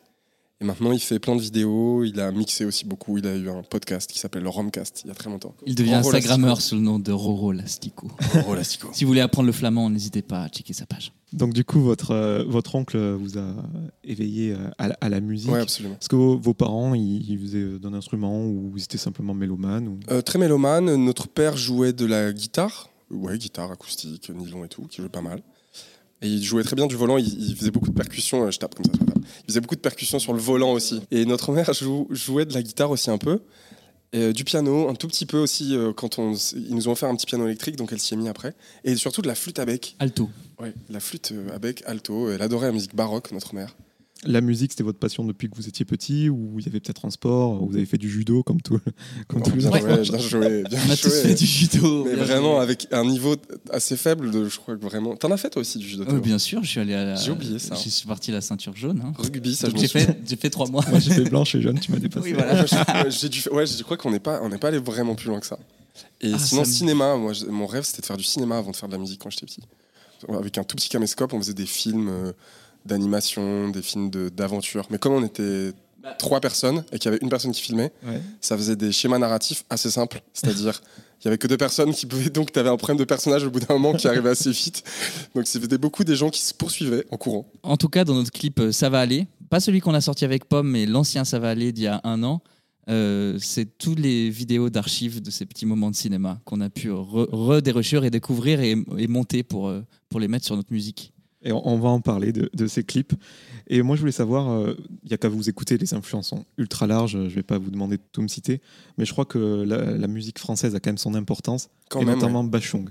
Et 0.59 0.65
maintenant, 0.65 0.93
il 0.93 1.01
fait 1.01 1.19
plein 1.19 1.37
de 1.37 1.41
vidéos. 1.43 2.03
Il 2.03 2.19
a 2.19 2.33
mixé 2.33 2.65
aussi 2.65 2.87
beaucoup. 2.87 3.19
Il 3.19 3.27
a 3.27 3.37
eu 3.37 3.51
un 3.51 3.63
podcast 3.63 4.11
qui 4.11 4.19
s'appelle 4.19 4.43
le 4.43 4.49
Romcast 4.49 5.03
il 5.05 5.09
y 5.09 5.11
a 5.11 5.15
très 5.15 5.29
longtemps. 5.29 5.55
Il 5.67 5.75
devient 5.75 5.97
Roro 5.97 6.09
Instagrammeur 6.09 6.63
sous 6.63 6.77
le 6.77 6.81
nom 6.81 6.99
de 6.99 7.13
Roro 7.13 7.53
Lastico. 7.53 8.11
Roro 8.33 8.55
Lastico. 8.55 8.89
si 8.95 9.05
vous 9.05 9.09
voulez 9.09 9.21
apprendre 9.21 9.45
le 9.49 9.53
flamand, 9.53 9.91
n'hésitez 9.91 10.23
pas 10.23 10.45
à 10.45 10.49
checker 10.49 10.73
sa 10.73 10.87
page. 10.87 11.13
Donc, 11.35 11.53
du 11.53 11.63
coup, 11.63 11.81
votre, 11.83 12.13
euh, 12.13 12.43
votre 12.49 12.75
oncle 12.75 12.97
vous 13.17 13.37
a 13.37 13.55
éveillé 14.03 14.53
euh, 14.53 14.71
à, 14.79 14.89
la- 14.89 14.97
à 15.03 15.09
la 15.11 15.21
musique. 15.21 15.51
Ouais, 15.53 15.61
absolument. 15.61 15.97
Est-ce 16.01 16.09
que 16.09 16.17
vos, 16.17 16.39
vos 16.39 16.55
parents, 16.55 16.95
ils, 16.95 17.31
ils 17.31 17.39
faisaient 17.39 17.79
d'un 17.79 17.93
instrument 17.93 18.47
ou 18.47 18.73
ils 18.79 18.85
étaient 18.85 18.97
simplement 18.97 19.35
mélomanes 19.35 19.89
ou... 19.89 20.01
Euh, 20.11 20.23
très 20.23 20.39
mélomane. 20.39 20.97
Notre 20.97 21.29
père 21.29 21.59
jouait 21.59 21.93
de 21.93 22.07
la 22.07 22.33
guitare. 22.33 22.89
Ouais, 23.11 23.37
guitare 23.37 23.71
acoustique, 23.73 24.31
nylon 24.31 24.65
et 24.65 24.69
tout, 24.69 24.87
qui 24.87 25.03
jouait 25.03 25.11
pas 25.11 25.21
mal. 25.21 25.43
Et 26.23 26.29
il 26.29 26.43
jouait 26.43 26.63
très 26.63 26.77
bien 26.77 26.87
du 26.87 26.97
volant. 26.97 27.19
Il, 27.19 27.27
il 27.51 27.57
faisait 27.57 27.71
beaucoup 27.71 27.91
de 27.91 27.95
percussions. 27.95 28.45
euh, 28.47 28.51
Je 28.51 28.59
tape 28.59 28.75
comme 28.75 28.87
ça. 28.87 28.93
Il 29.43 29.47
faisait 29.49 29.61
beaucoup 29.61 29.75
de 29.77 29.81
percussions 29.81 30.19
sur 30.19 30.33
le 30.33 30.39
volant 30.39 30.73
aussi. 30.73 31.01
Et 31.11 31.25
notre 31.27 31.53
mère 31.53 31.71
jouait 32.11 32.47
de 32.47 32.55
la 32.55 32.63
guitare 32.63 32.91
aussi 32.91 33.11
un 33.11 33.19
peu. 33.19 33.41
Et, 34.13 34.19
euh, 34.21 34.33
du 34.33 34.45
piano, 34.45 34.89
un 34.89 34.95
tout 34.95 35.09
petit 35.09 35.27
peu 35.27 35.39
aussi, 35.39 35.77
euh, 35.77 35.93
quand 35.93 36.19
on, 36.19 36.35
ils 36.55 36.75
nous 36.75 36.89
ont 36.89 36.93
offert 36.93 37.09
un 37.09 37.17
petit 37.17 37.27
piano 37.27 37.45
électrique, 37.45 37.77
donc 37.77 37.93
elle 37.93 38.01
s'y 38.01 38.15
est 38.15 38.17
mise 38.17 38.29
après. 38.29 38.55
Et 38.85 38.97
surtout 38.97 39.21
de 39.21 39.27
la 39.27 39.35
flûte 39.35 39.59
à 39.59 39.65
bec. 39.67 39.97
Alto. 39.99 40.31
Ouais, 40.59 40.73
la 40.89 41.01
flûte 41.01 41.35
à 41.53 41.59
bec, 41.59 41.83
alto. 41.87 42.31
Elle 42.31 42.41
adorait 42.41 42.69
la 42.69 42.73
musique 42.73 42.95
baroque, 42.95 43.31
notre 43.33 43.55
mère. 43.55 43.77
La 44.27 44.41
musique, 44.41 44.73
c'était 44.73 44.83
votre 44.85 44.99
passion 44.99 45.25
depuis 45.25 45.49
que 45.49 45.57
vous 45.57 45.69
étiez 45.69 45.85
petit 45.85 46.29
ou 46.29 46.59
il 46.59 46.65
y 46.67 46.69
avait 46.69 46.81
peut-être 46.81 47.05
un 47.07 47.11
sport 47.11 47.63
ou 47.63 47.69
vous 47.69 47.77
avez 47.77 47.87
fait 47.87 47.99
du 47.99 48.11
judo 48.11 48.43
comme, 48.43 48.61
tout, 48.61 48.79
comme 49.29 49.43
Oh, 49.45 49.49
tous 49.51 49.57
les 49.57 49.69
bien, 49.69 49.71
joué, 49.81 50.03
bien 50.03 50.19
joué, 50.19 50.63
bien 50.69 50.79
On 50.87 50.91
a 50.91 50.97
tous 50.97 51.09
joué. 51.09 51.21
fait 51.23 51.35
du 51.35 51.47
judo. 51.47 52.05
Mais 52.05 52.15
bien 52.17 52.25
vraiment 52.25 52.55
joué. 52.55 52.63
avec 52.63 52.89
un 52.93 53.05
niveau 53.05 53.37
assez 53.71 53.97
faible, 53.97 54.31
de, 54.31 54.49
je 54.49 54.59
crois 54.59 54.77
que 54.77 54.83
vraiment. 54.83 55.17
T'en 55.17 55.31
as 55.31 55.37
fait 55.37 55.51
toi 55.51 55.61
aussi 55.61 55.79
du 55.79 55.89
judo 55.89 56.05
Théo? 56.05 56.21
Bien 56.21 56.39
sûr, 56.39 56.63
je 56.65 56.69
suis 56.69 56.81
allé 56.81 56.95
à 56.95 57.05
la... 57.05 57.15
J'ai 57.17 57.31
oublié 57.31 57.59
ça. 57.59 57.75
Je 57.75 57.89
suis 57.89 58.07
parti 58.07 58.31
à 58.31 58.35
la 58.35 58.41
ceinture 58.41 58.77
jaune. 58.77 59.03
hein. 59.05 59.13
Rugby, 59.19 59.55
ça 59.55 59.69
Donc 59.69 59.77
je 59.77 59.83
me 59.83 59.87
j'ai 59.87 59.89
souviens. 59.89 60.07
fait, 60.09 60.19
j'ai 60.29 60.37
fait 60.37 60.51
trois 60.51 60.69
mois. 60.69 60.85
Moi, 60.91 60.99
j'étais 60.99 61.25
blanche 61.29 61.55
et 61.55 61.63
jeune, 61.63 61.79
tu 61.79 61.93
m'as 61.93 61.99
dépassé. 61.99 62.27
Oui, 62.29 62.33
voilà. 62.35 62.65
J'ai 63.11 63.29
dû 63.29 63.41
ouais, 63.53 63.67
je 63.67 63.83
crois 63.83 63.97
qu'on 63.97 64.11
n'est 64.11 64.19
pas, 64.21 64.41
on 64.43 64.49
n'est 64.49 64.59
pas 64.59 64.69
allé 64.69 64.79
vraiment 64.79 65.15
plus 65.15 65.29
loin 65.29 65.41
que 65.41 65.47
ça. 65.47 65.59
Et 66.21 66.33
Ah, 66.35 66.39
sinon, 66.39 66.65
ça 66.65 66.69
me- 66.71 66.75
cinéma, 66.75 67.17
moi, 67.17 67.33
mon 67.49 67.67
rêve 67.67 67.85
c'était 67.85 68.03
de 68.03 68.07
faire 68.07 68.17
du 68.17 68.25
cinéma 68.25 68.59
avant 68.59 68.71
de 68.71 68.77
faire 68.77 68.89
de 68.89 68.95
la 68.95 68.99
musique 69.01 69.21
quand 69.23 69.31
j'étais 69.31 69.47
petit. 69.47 69.63
Avec 70.29 70.59
un 70.59 70.65
tout 70.65 70.77
petit 70.77 70.89
caméscope, 70.89 71.33
on 71.35 71.39
faisait 71.39 71.55
des 71.55 71.67
films 71.67 72.09
euh, 72.09 72.33
d'animation, 72.87 73.69
des 73.71 73.83
films 73.83 74.11
de- 74.11 74.29
d'aventure. 74.29 74.87
Mais 74.91 74.99
comme 74.99 75.13
on 75.15 75.25
était 75.25 75.73
trois 76.19 76.41
personnes 76.41 76.85
et 76.93 76.99
qu'il 76.99 77.07
y 77.11 77.15
avait 77.15 77.19
une 77.23 77.29
personne 77.29 77.51
qui 77.53 77.61
filmait, 77.63 77.93
Ouais. 78.07 78.21
ça 78.41 78.57
faisait 78.57 78.77
des 78.77 78.93
schémas 78.93 79.19
narratifs 79.19 79.65
assez 79.71 79.91
simples. 79.91 80.23
C'est-à-dire, 80.33 80.81
il 81.21 81.25
y 81.25 81.29
avait 81.29 81.39
que 81.39 81.49
deux 81.49 81.57
personnes 81.57 81.93
qui 81.93 82.07
pouvaient, 82.07 82.31
donc 82.31 82.53
tu 82.53 82.59
avais 82.61 82.69
un 82.69 82.77
problème 82.77 82.99
de 82.99 83.05
personnage 83.05 83.43
au 83.45 83.51
bout 83.51 83.59
d'un 83.61 83.75
moment 83.75 83.93
qui 83.93 84.07
arrivait 84.07 84.31
assez 84.31 84.51
vite. 84.53 84.85
Donc 85.35 85.47
c'était 85.49 85.79
beaucoup 85.79 86.05
des 86.05 86.15
gens 86.15 86.31
qui 86.31 86.41
se 86.41 86.55
poursuivaient 86.55 87.05
en 87.11 87.17
courant. 87.17 87.51
En 87.65 87.77
tout 87.77 87.89
cas, 87.89 88.05
dans 88.05 88.15
notre 88.15 88.31
clip 88.31 88.61
euh, 88.61 88.71
Ça 88.73 88.89
va 88.89 89.01
aller, 89.01 89.27
pas 89.51 89.59
celui 89.59 89.81
qu'on 89.81 89.95
a 89.95 90.01
sorti 90.01 90.25
avec 90.25 90.45
Pomme, 90.45 90.71
mais 90.71 90.87
l'ancien 90.87 91.25
Ça 91.25 91.39
va 91.41 91.51
aller 91.51 91.73
d'il 91.73 91.85
y 91.85 91.89
a 91.89 92.01
un 92.05 92.23
an, 92.23 92.41
euh, 92.89 93.37
c'est 93.41 93.77
toutes 93.77 93.99
les 93.99 94.31
vidéos 94.31 94.71
d'archives 94.71 95.21
de 95.21 95.31
ces 95.33 95.45
petits 95.45 95.67
moments 95.67 95.91
de 95.91 95.97
cinéma 95.97 96.39
qu'on 96.45 96.61
a 96.61 96.71
pu 96.71 96.91
re- 96.91 97.29
redérocher 97.33 97.99
et 98.05 98.11
découvrir 98.11 98.61
et, 98.61 98.77
et 98.99 99.09
monter 99.09 99.43
pour, 99.43 99.67
euh, 99.67 99.83
pour 100.09 100.21
les 100.21 100.29
mettre 100.29 100.45
sur 100.47 100.55
notre 100.55 100.73
musique. 100.73 101.13
Et 101.47 101.53
on, 101.53 101.67
on 101.67 101.79
va 101.79 101.89
en 101.89 102.01
parler 102.03 102.33
de, 102.33 102.51
de 102.53 102.67
ces 102.67 102.85
clips. 102.85 103.15
Et 103.69 103.81
moi, 103.83 103.97
je 103.97 104.01
voulais 104.01 104.13
savoir, 104.13 104.69
il 105.05 105.09
n'y 105.09 105.15
a 105.15 105.17
qu'à 105.17 105.29
vous 105.31 105.49
écouter, 105.49 105.79
les 105.79 105.95
influences 105.95 106.29
sont 106.29 106.45
ultra 106.59 106.87
larges, 106.87 107.13
je 107.13 107.19
ne 107.19 107.29
vais 107.29 107.43
pas 107.43 107.57
vous 107.59 107.71
demander 107.71 107.97
de 107.97 108.03
tout 108.13 108.21
me 108.23 108.29
citer, 108.29 108.61
mais 108.99 109.05
je 109.07 109.13
crois 109.13 109.25
que 109.25 109.39
la, 109.67 109.93
la 109.97 110.07
musique 110.09 110.39
française 110.39 110.75
a 110.75 110.81
quand 110.81 110.91
même 110.91 110.99
son 110.99 111.15
importance, 111.15 111.69
Quand 111.89 112.01
et 112.01 112.05
même, 112.05 112.17
notamment 112.19 112.45
Bachung. 112.45 112.91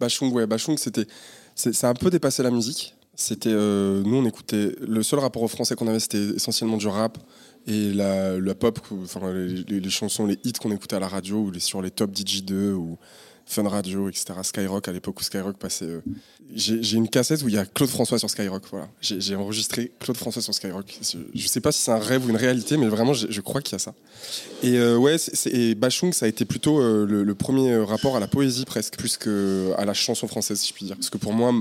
Bachung, 0.00 0.32
ouais, 0.32 0.46
Bachung, 0.46 0.76
c'était, 0.78 1.06
c'est, 1.54 1.72
ça 1.74 1.88
a 1.88 1.90
un 1.90 1.94
peu 1.94 2.10
dépassé 2.10 2.42
la 2.42 2.50
musique. 2.50 2.94
C'était, 3.16 3.52
euh, 3.52 4.02
nous, 4.02 4.16
on 4.16 4.24
écoutait. 4.26 4.74
Le 4.80 5.02
seul 5.04 5.20
rapport 5.20 5.42
au 5.42 5.46
français 5.48 5.76
qu'on 5.76 5.86
avait, 5.86 6.00
c'était 6.00 6.30
essentiellement 6.34 6.76
du 6.76 6.88
rap 6.88 7.16
et 7.66 7.92
la, 7.92 8.40
la 8.40 8.54
pop, 8.56 8.80
enfin 9.04 9.32
les, 9.32 9.62
les- 9.68 9.80
les 9.80 9.90
chansons, 9.90 10.26
les 10.26 10.36
hits 10.42 10.52
qu'on 10.60 10.72
écoutait 10.72 10.96
à 10.96 11.00
la 11.00 11.06
radio 11.06 11.36
ou 11.38 11.50
les, 11.52 11.60
sur 11.60 11.80
les 11.80 11.92
top 11.92 12.10
DJ2 12.12 12.72
ou 12.72 12.98
Fun 13.46 13.68
Radio, 13.68 14.08
etc. 14.08 14.24
Skyrock 14.42 14.88
à 14.88 14.92
l'époque 14.92 15.20
où 15.20 15.22
Skyrock 15.22 15.56
passait. 15.58 15.84
euh, 15.84 16.00
J'ai, 16.54 16.96
une 16.96 17.08
cassette 17.08 17.42
où 17.42 17.48
il 17.48 17.54
y 17.54 17.58
a 17.58 17.66
Claude 17.66 17.90
François 17.90 18.18
sur 18.18 18.30
Skyrock. 18.30 18.62
Voilà, 18.70 18.88
j'ai, 19.00 19.34
enregistré 19.34 19.92
Claude 20.00 20.16
François 20.16 20.40
sur 20.42 20.54
Skyrock. 20.54 20.98
Je, 21.02 21.18
je 21.34 21.46
sais 21.48 21.60
pas 21.60 21.70
si 21.70 21.82
c'est 21.82 21.90
un 21.90 21.98
rêve 21.98 22.24
ou 22.26 22.30
une 22.30 22.36
réalité, 22.36 22.76
mais 22.76 22.88
vraiment, 22.88 23.12
je, 23.12 23.40
crois 23.40 23.60
qu'il 23.60 23.74
y 23.74 23.76
a 23.76 23.78
ça. 23.78 23.94
Et 24.62 24.78
euh, 24.78 24.96
ouais, 24.96 25.16
et 25.46 25.74
Bachung, 25.74 26.12
ça 26.12 26.26
a 26.26 26.28
été 26.28 26.44
plutôt 26.44 26.80
euh, 26.80 27.06
le, 27.06 27.22
le 27.22 27.34
premier 27.34 27.76
rapport 27.76 28.16
à 28.16 28.20
la 28.20 28.28
poésie 28.28 28.64
presque, 28.64 28.96
plus 28.96 29.16
qu'à 29.18 29.84
la 29.84 29.94
chanson 29.94 30.26
française, 30.26 30.60
si 30.60 30.68
je 30.68 30.74
puis 30.74 30.86
dire. 30.86 30.96
Parce 30.96 31.10
que 31.10 31.18
pour 31.18 31.32
moi, 31.32 31.52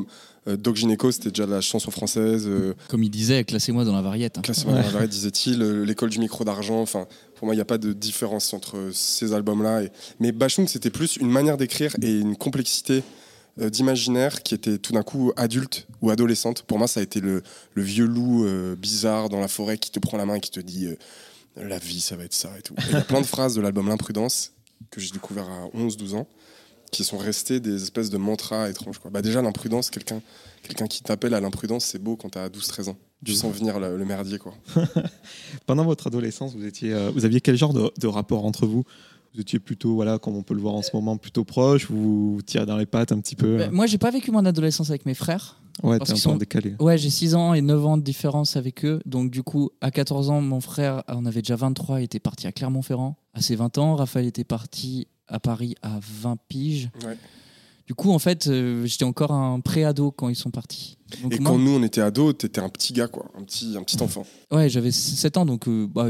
Doc 0.45 0.75
Gineco, 0.75 1.11
c'était 1.11 1.29
déjà 1.29 1.45
de 1.45 1.51
la 1.51 1.61
chanson 1.61 1.89
française. 1.91 2.45
euh, 2.47 2.73
Comme 2.89 3.03
il 3.03 3.09
disait, 3.09 3.43
classez-moi 3.45 3.85
dans 3.85 3.93
la 3.95 4.01
variette. 4.01 4.37
hein. 4.37 4.41
Classement 4.41 4.73
dans 4.73 4.79
la 4.81 4.89
variété, 4.89 5.13
disait-il, 5.13 5.61
euh, 5.61 5.85
l'école 5.85 6.09
du 6.09 6.19
micro 6.19 6.43
d'argent. 6.43 6.81
Enfin, 6.81 7.07
pour 7.35 7.45
moi, 7.45 7.53
il 7.53 7.57
n'y 7.57 7.61
a 7.61 7.65
pas 7.65 7.77
de 7.77 7.93
différence 7.93 8.53
entre 8.53 8.89
ces 8.91 9.33
albums-là. 9.33 9.83
Et... 9.83 9.91
Mais 10.19 10.31
Bachung, 10.33 10.67
c'était 10.67 10.89
plus 10.89 11.15
une 11.17 11.29
manière 11.29 11.55
d'écrire 11.57 11.95
et 12.01 12.19
une 12.19 12.35
complexité 12.35 13.03
euh, 13.61 13.69
d'imaginaire 13.69 14.43
qui 14.43 14.53
était 14.53 14.77
tout 14.79 14.91
d'un 14.93 15.03
coup 15.03 15.31
adulte 15.37 15.87
ou 16.01 16.09
adolescente. 16.09 16.63
Pour 16.63 16.77
moi, 16.77 16.87
ça 16.87 16.99
a 16.99 17.03
été 17.03 17.21
le, 17.21 17.41
le 17.73 17.81
vieux 17.83 18.05
loup 18.05 18.45
euh, 18.45 18.75
bizarre 18.75 19.29
dans 19.29 19.39
la 19.39 19.47
forêt 19.47 19.77
qui 19.77 19.91
te 19.91 19.99
prend 19.99 20.17
la 20.17 20.25
main 20.25 20.35
et 20.35 20.39
qui 20.41 20.51
te 20.51 20.59
dit 20.59 20.87
euh, 20.87 20.95
la 21.55 21.77
vie, 21.77 22.01
ça 22.01 22.15
va 22.17 22.23
être 22.25 22.33
ça 22.33 22.49
et 22.57 22.61
tout. 22.63 22.73
Il 22.87 22.93
y 22.93 22.95
a 22.95 23.01
plein 23.01 23.21
de 23.21 23.25
phrases 23.27 23.55
de 23.55 23.61
l'album 23.61 23.87
L'imprudence 23.87 24.51
que 24.91 24.99
j'ai 24.99 25.11
découvert 25.11 25.47
à 25.49 25.67
11-12 25.77 26.15
ans 26.15 26.27
qui 26.93 27.03
sont 27.03 27.17
restées 27.17 27.59
des 27.59 27.83
espèces 27.83 28.09
de 28.09 28.17
mantras 28.17 28.69
étranges. 28.69 28.99
Quoi. 28.99 29.11
Bah 29.11 29.21
déjà, 29.21 29.41
l'imprudence, 29.41 29.89
quelqu'un 29.89 30.21
quelqu'un 30.63 30.87
qui 30.87 31.03
t'appelle 31.03 31.33
à 31.33 31.41
l'imprudence, 31.41 31.83
c'est 31.83 31.99
beau 32.01 32.15
quand 32.15 32.29
t'as 32.29 32.47
12-13 32.47 32.89
ans. 32.89 32.95
Tu 33.25 33.33
sens 33.33 33.53
venir 33.53 33.79
le, 33.79 33.97
le 33.97 34.05
merdier. 34.05 34.37
quoi. 34.37 34.53
Pendant 35.65 35.83
votre 35.85 36.07
adolescence, 36.07 36.55
vous, 36.55 36.65
étiez, 36.65 36.93
euh, 36.93 37.11
vous 37.13 37.25
aviez 37.25 37.41
quel 37.41 37.57
genre 37.57 37.73
de, 37.73 37.91
de 37.99 38.07
rapport 38.07 38.45
entre 38.45 38.65
vous? 38.65 38.83
Vous 39.33 39.41
étiez 39.41 39.59
plutôt, 39.59 39.95
voilà, 39.95 40.19
comme 40.19 40.35
on 40.35 40.43
peut 40.43 40.53
le 40.53 40.61
voir 40.61 40.75
en 40.75 40.81
ce 40.83 40.91
moment, 40.93 41.17
plutôt 41.17 41.43
proche, 41.43 41.89
vous, 41.89 42.35
vous 42.35 42.41
tirez 42.43 42.65
dans 42.65 42.77
les 42.77 42.85
pattes 42.85 43.11
un 43.11 43.19
petit 43.19 43.35
peu. 43.35 43.57
Bah, 43.57 43.69
moi, 43.71 43.87
j'ai 43.87 43.97
pas 43.97 44.11
vécu 44.11 44.29
mon 44.31 44.45
adolescence 44.45 44.89
avec 44.89 45.05
mes 45.07 45.15
frères. 45.15 45.57
ouais, 45.81 45.97
t'es 45.99 46.11
un 46.11 46.13
peu 46.13 46.19
sont- 46.19 46.35
décalé. 46.37 46.75
Ouais, 46.79 46.97
j'ai 46.99 47.09
6 47.09 47.33
ans 47.33 47.53
et 47.55 47.61
9 47.61 47.85
ans 47.85 47.97
de 47.97 48.03
différence 48.03 48.55
avec 48.57 48.85
eux. 48.85 48.99
Donc, 49.07 49.31
du 49.31 49.41
coup, 49.41 49.71
à 49.81 49.89
14 49.89 50.29
ans, 50.29 50.39
mon 50.41 50.61
frère 50.61 51.03
on 51.07 51.25
avait 51.25 51.41
déjà 51.41 51.55
23, 51.55 52.01
il 52.01 52.03
était 52.03 52.19
parti 52.19 52.45
à 52.45 52.51
Clermont-Ferrand. 52.51 53.15
À 53.33 53.41
ses 53.41 53.55
20 53.55 53.77
ans, 53.79 53.95
Raphaël 53.95 54.27
était 54.27 54.43
parti 54.43 55.07
à 55.27 55.39
Paris 55.39 55.75
à 55.81 55.99
20 56.21 56.37
piges. 56.47 56.89
Ouais. 57.05 57.17
Du 57.87 57.93
coup, 57.95 58.11
en 58.11 58.19
fait, 58.19 58.47
euh, 58.47 58.85
j'étais 58.85 59.03
encore 59.03 59.31
un 59.31 59.59
pré-ado 59.59 60.11
quand 60.11 60.29
ils 60.29 60.35
sont 60.35 60.51
partis. 60.51 60.97
Donc, 61.21 61.33
Et 61.33 61.39
moi- 61.39 61.51
quand 61.51 61.57
nous, 61.59 61.71
on 61.71 61.83
était 61.83 62.01
ados, 62.01 62.37
t'étais 62.37 62.61
un 62.61 62.69
petit 62.69 62.93
gars, 62.93 63.07
quoi. 63.07 63.25
Un 63.37 63.43
petit, 63.43 63.75
un 63.77 63.83
petit 63.83 64.01
enfant. 64.01 64.25
Ouais, 64.51 64.69
j'avais 64.69 64.91
7 64.91 65.35
ans, 65.37 65.45
donc 65.45 65.67
euh, 65.67 65.85
bah, 65.87 66.07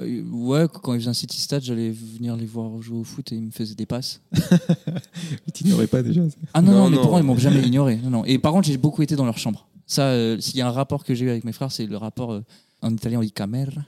euh, 0.00 0.22
ouais, 0.32 0.66
quand 0.82 0.94
ils 0.94 1.00
faisaient 1.00 1.10
un 1.10 1.14
city 1.14 1.38
stade, 1.40 1.62
j'allais 1.62 1.90
venir 1.90 2.36
les 2.36 2.46
voir 2.46 2.80
jouer 2.80 2.96
au 2.98 3.04
foot 3.04 3.30
et 3.32 3.36
ils 3.36 3.42
me 3.42 3.50
faisaient 3.50 3.74
des 3.74 3.86
passes. 3.86 4.22
Ils 5.46 5.52
t'ignoraient 5.52 5.86
pas 5.86 6.02
déjà. 6.02 6.22
Ah 6.52 6.62
non, 6.62 6.72
non, 6.72 6.78
Non, 6.84 6.90
mes 6.90 6.96
non. 6.96 7.02
parents, 7.02 7.18
ils 7.18 7.24
m'ont 7.24 7.36
jamais 7.38 7.62
ignoré. 7.62 7.96
Non, 7.96 8.10
non. 8.10 8.24
Et 8.24 8.38
par 8.38 8.52
contre, 8.52 8.66
j'ai 8.66 8.76
beaucoup 8.76 9.02
été 9.02 9.14
dans 9.16 9.24
leur 9.26 9.38
chambre. 9.38 9.68
Ça, 9.86 10.04
euh, 10.08 10.40
s'il 10.40 10.56
y 10.56 10.62
a 10.62 10.66
un 10.68 10.72
rapport 10.72 11.04
que 11.04 11.14
j'ai 11.14 11.26
eu 11.26 11.30
avec 11.30 11.44
mes 11.44 11.52
frères, 11.52 11.70
c'est 11.70 11.86
le 11.86 11.96
rapport 11.96 12.32
euh, 12.32 12.40
en 12.82 12.92
italien, 12.92 13.18
on 13.18 13.22
dit 13.22 13.30
camera. 13.32 13.82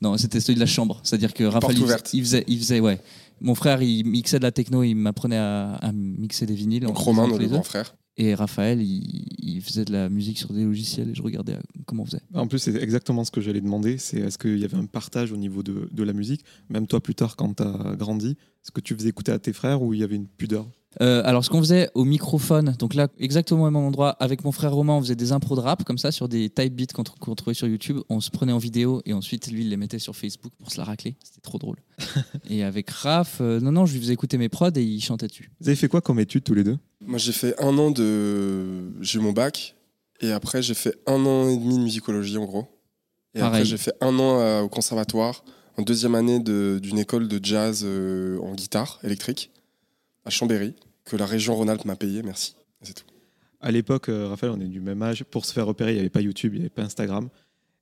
Non, 0.00 0.16
c'était 0.16 0.40
celui 0.40 0.54
de 0.54 0.60
la 0.60 0.66
chambre. 0.66 1.00
C'est-à-dire 1.02 1.34
que 1.34 1.44
Raphaël, 1.44 1.76
il 2.12 2.22
faisait, 2.22 2.44
il 2.46 2.58
faisait, 2.58 2.80
ouais. 2.80 3.00
Mon 3.40 3.54
frère, 3.54 3.82
il 3.82 4.04
mixait 4.04 4.38
de 4.38 4.44
la 4.44 4.52
techno, 4.52 4.82
il 4.82 4.94
m'apprenait 4.94 5.36
à, 5.38 5.74
à 5.74 5.92
mixer 5.92 6.46
des 6.46 6.54
vinyles. 6.54 6.82
Donc 6.84 6.98
en 6.98 7.02
Romain, 7.02 7.26
notre 7.26 7.38
les 7.38 7.46
deux. 7.46 7.52
grand 7.54 7.62
frère. 7.62 7.96
Et 8.16 8.34
Raphaël, 8.34 8.82
il, 8.82 9.28
il 9.38 9.62
faisait 9.62 9.84
de 9.86 9.92
la 9.92 10.08
musique 10.10 10.38
sur 10.38 10.52
des 10.52 10.64
logiciels 10.64 11.10
et 11.10 11.14
je 11.14 11.22
regardais 11.22 11.54
euh, 11.54 11.60
comment 11.86 12.02
on 12.02 12.06
faisait. 12.06 12.20
En 12.34 12.46
plus, 12.48 12.58
c'est 12.58 12.74
exactement 12.76 13.24
ce 13.24 13.30
que 13.30 13.40
j'allais 13.40 13.62
demander. 13.62 13.96
C'est 13.96 14.18
est-ce 14.18 14.36
qu'il 14.36 14.58
y 14.58 14.64
avait 14.64 14.76
un 14.76 14.84
partage 14.86 15.32
au 15.32 15.36
niveau 15.38 15.62
de, 15.62 15.88
de 15.90 16.02
la 16.02 16.12
musique? 16.12 16.44
Même 16.68 16.86
toi, 16.86 17.00
plus 17.00 17.14
tard, 17.14 17.36
quand 17.36 17.54
tu 17.54 17.62
as 17.62 17.96
grandi, 17.96 18.30
est-ce 18.30 18.72
que 18.72 18.80
tu 18.80 18.94
faisais 18.94 19.08
écouter 19.08 19.32
à 19.32 19.38
tes 19.38 19.52
frères 19.54 19.80
ou 19.82 19.94
il 19.94 20.00
y 20.00 20.02
avait 20.02 20.16
une 20.16 20.26
pudeur? 20.28 20.68
Euh, 21.00 21.22
alors, 21.24 21.44
ce 21.44 21.50
qu'on 21.50 21.60
faisait 21.60 21.88
au 21.94 22.04
microphone, 22.04 22.74
donc 22.78 22.94
là, 22.94 23.06
exactement 23.18 23.62
au 23.62 23.64
même 23.70 23.76
endroit, 23.76 24.10
avec 24.18 24.44
mon 24.44 24.50
frère 24.50 24.72
Romain, 24.74 24.94
on 24.94 25.00
faisait 25.00 25.14
des 25.14 25.30
impros 25.30 25.54
de 25.54 25.60
rap, 25.60 25.84
comme 25.84 25.98
ça, 25.98 26.10
sur 26.10 26.28
des 26.28 26.50
type 26.50 26.74
beats 26.74 26.92
qu'on 26.92 27.04
qu'on 27.04 27.34
trouvait 27.36 27.54
sur 27.54 27.68
YouTube. 27.68 27.98
On 28.08 28.20
se 28.20 28.30
prenait 28.30 28.52
en 28.52 28.58
vidéo 28.58 29.00
et 29.06 29.12
ensuite, 29.12 29.46
lui, 29.52 29.60
il 29.62 29.68
les 29.70 29.76
mettait 29.76 30.00
sur 30.00 30.16
Facebook 30.16 30.52
pour 30.58 30.72
se 30.72 30.78
la 30.78 30.84
racler. 30.84 31.16
C'était 31.22 31.40
trop 31.40 31.58
drôle. 31.58 31.76
et 32.50 32.64
avec 32.64 32.90
Raph, 32.90 33.38
euh, 33.40 33.60
non, 33.60 33.70
non, 33.72 33.86
je 33.86 33.92
lui 33.92 34.00
faisais 34.00 34.12
écouter 34.14 34.36
mes 34.36 34.48
prods 34.48 34.70
et 34.76 34.82
il 34.82 35.00
chantait 35.00 35.28
dessus. 35.28 35.52
Vous 35.60 35.68
avez 35.68 35.76
fait 35.76 35.88
quoi 35.88 36.00
comme 36.00 36.18
études 36.18 36.42
tous 36.42 36.54
les 36.54 36.64
deux? 36.64 36.78
Moi, 37.06 37.18
j'ai 37.18 37.32
fait 37.32 37.54
un 37.62 37.78
an 37.78 37.90
de. 37.92 38.92
J'ai 39.00 39.18
eu 39.18 39.22
mon 39.22 39.32
bac. 39.32 39.76
Et 40.22 40.32
après, 40.32 40.60
j'ai 40.60 40.74
fait 40.74 40.96
un 41.06 41.24
an 41.24 41.48
et 41.48 41.56
demi 41.56 41.78
de 41.78 41.82
musicologie, 41.82 42.36
en 42.36 42.44
gros. 42.44 42.66
Et 43.34 43.38
après, 43.38 43.50
Pareil. 43.52 43.64
j'ai 43.64 43.78
fait 43.78 43.94
un 44.02 44.18
an 44.18 44.40
euh, 44.40 44.60
au 44.62 44.68
conservatoire, 44.68 45.44
en 45.78 45.82
deuxième 45.82 46.14
année 46.16 46.40
de- 46.40 46.78
d'une 46.82 46.98
école 46.98 47.26
de 47.28 47.38
jazz 47.42 47.82
euh, 47.86 48.38
en 48.40 48.54
guitare 48.54 48.98
électrique, 49.04 49.50
à 50.24 50.30
Chambéry, 50.30 50.74
que 51.04 51.16
la 51.16 51.26
région 51.26 51.54
Rhône-Alpes 51.56 51.84
m'a 51.84 51.96
payé, 51.96 52.22
merci. 52.22 52.54
C'est 52.82 52.94
tout. 52.94 53.04
À 53.60 53.70
l'époque, 53.70 54.08
euh, 54.08 54.28
Raphaël, 54.28 54.52
on 54.56 54.60
est 54.60 54.68
du 54.68 54.80
même 54.80 55.02
âge. 55.02 55.24
Pour 55.24 55.44
se 55.44 55.52
faire 55.52 55.66
repérer, 55.66 55.90
il 55.92 55.94
n'y 55.94 56.00
avait 56.00 56.08
pas 56.08 56.22
YouTube, 56.22 56.54
il 56.54 56.58
n'y 56.58 56.62
avait 56.62 56.70
pas 56.70 56.82
Instagram. 56.82 57.28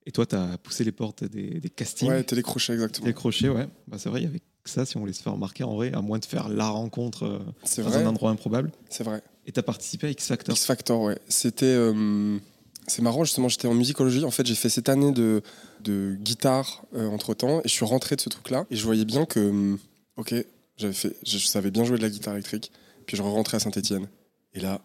Et 0.06 0.10
toi, 0.10 0.26
tu 0.26 0.34
as 0.34 0.58
poussé 0.58 0.82
les 0.84 0.92
portes 0.92 1.24
des, 1.24 1.60
des 1.60 1.68
castings. 1.68 2.08
Ouais, 2.08 2.24
télécrochet, 2.24 2.72
exactement. 2.72 3.06
Des 3.06 3.14
crochets, 3.14 3.48
ouais. 3.48 3.68
Bah, 3.86 3.96
c'est 3.98 4.08
vrai, 4.08 4.20
il 4.22 4.24
y 4.24 4.26
avait 4.26 4.40
que 4.40 4.70
ça 4.70 4.84
si 4.84 4.96
on 4.96 5.00
voulait 5.00 5.12
se 5.12 5.22
faire 5.22 5.34
remarquer 5.34 5.64
en 5.64 5.74
vrai, 5.76 5.92
à 5.92 6.00
moins 6.00 6.18
de 6.18 6.24
faire 6.24 6.48
la 6.48 6.68
rencontre 6.68 7.24
euh, 7.24 7.38
dans 7.82 7.88
vrai. 7.90 8.02
un 8.02 8.06
endroit 8.06 8.30
improbable. 8.30 8.72
C'est 8.90 9.04
vrai. 9.04 9.22
Et 9.46 9.52
tu 9.52 9.60
as 9.60 9.62
participé 9.62 10.08
à 10.08 10.10
X 10.10 10.26
Factor. 10.26 10.54
X 10.54 10.64
Factor, 10.64 11.00
ouais. 11.02 11.18
C'était. 11.28 11.66
euh, 11.66 12.38
c'est 12.86 13.02
marrant, 13.02 13.22
justement, 13.24 13.48
j'étais 13.48 13.68
en 13.68 13.74
musicologie. 13.74 14.24
En 14.24 14.30
fait, 14.30 14.46
j'ai 14.46 14.54
fait 14.54 14.70
cette 14.70 14.88
année 14.88 15.12
de, 15.12 15.42
de 15.84 16.16
guitare 16.20 16.84
entre 16.94 17.34
temps 17.34 17.60
et 17.60 17.68
je 17.68 17.72
suis 17.72 17.84
rentré 17.84 18.16
de 18.16 18.20
ce 18.22 18.30
truc-là. 18.30 18.64
Et 18.70 18.76
je 18.76 18.84
voyais 18.84 19.04
bien 19.04 19.26
que, 19.26 19.76
ok, 20.16 20.34
j'avais 20.78 20.92
fait, 20.92 21.16
je, 21.26 21.38
savais 21.38 21.70
bien 21.70 21.84
jouer 21.84 21.98
de 21.98 22.02
la 22.02 22.08
guitare 22.08 22.34
électrique. 22.34 22.72
Puis 23.06 23.16
je 23.16 23.22
rentrais 23.22 23.56
à 23.56 23.60
Saint-Etienne. 23.60 24.08
Et 24.54 24.60
là, 24.60 24.80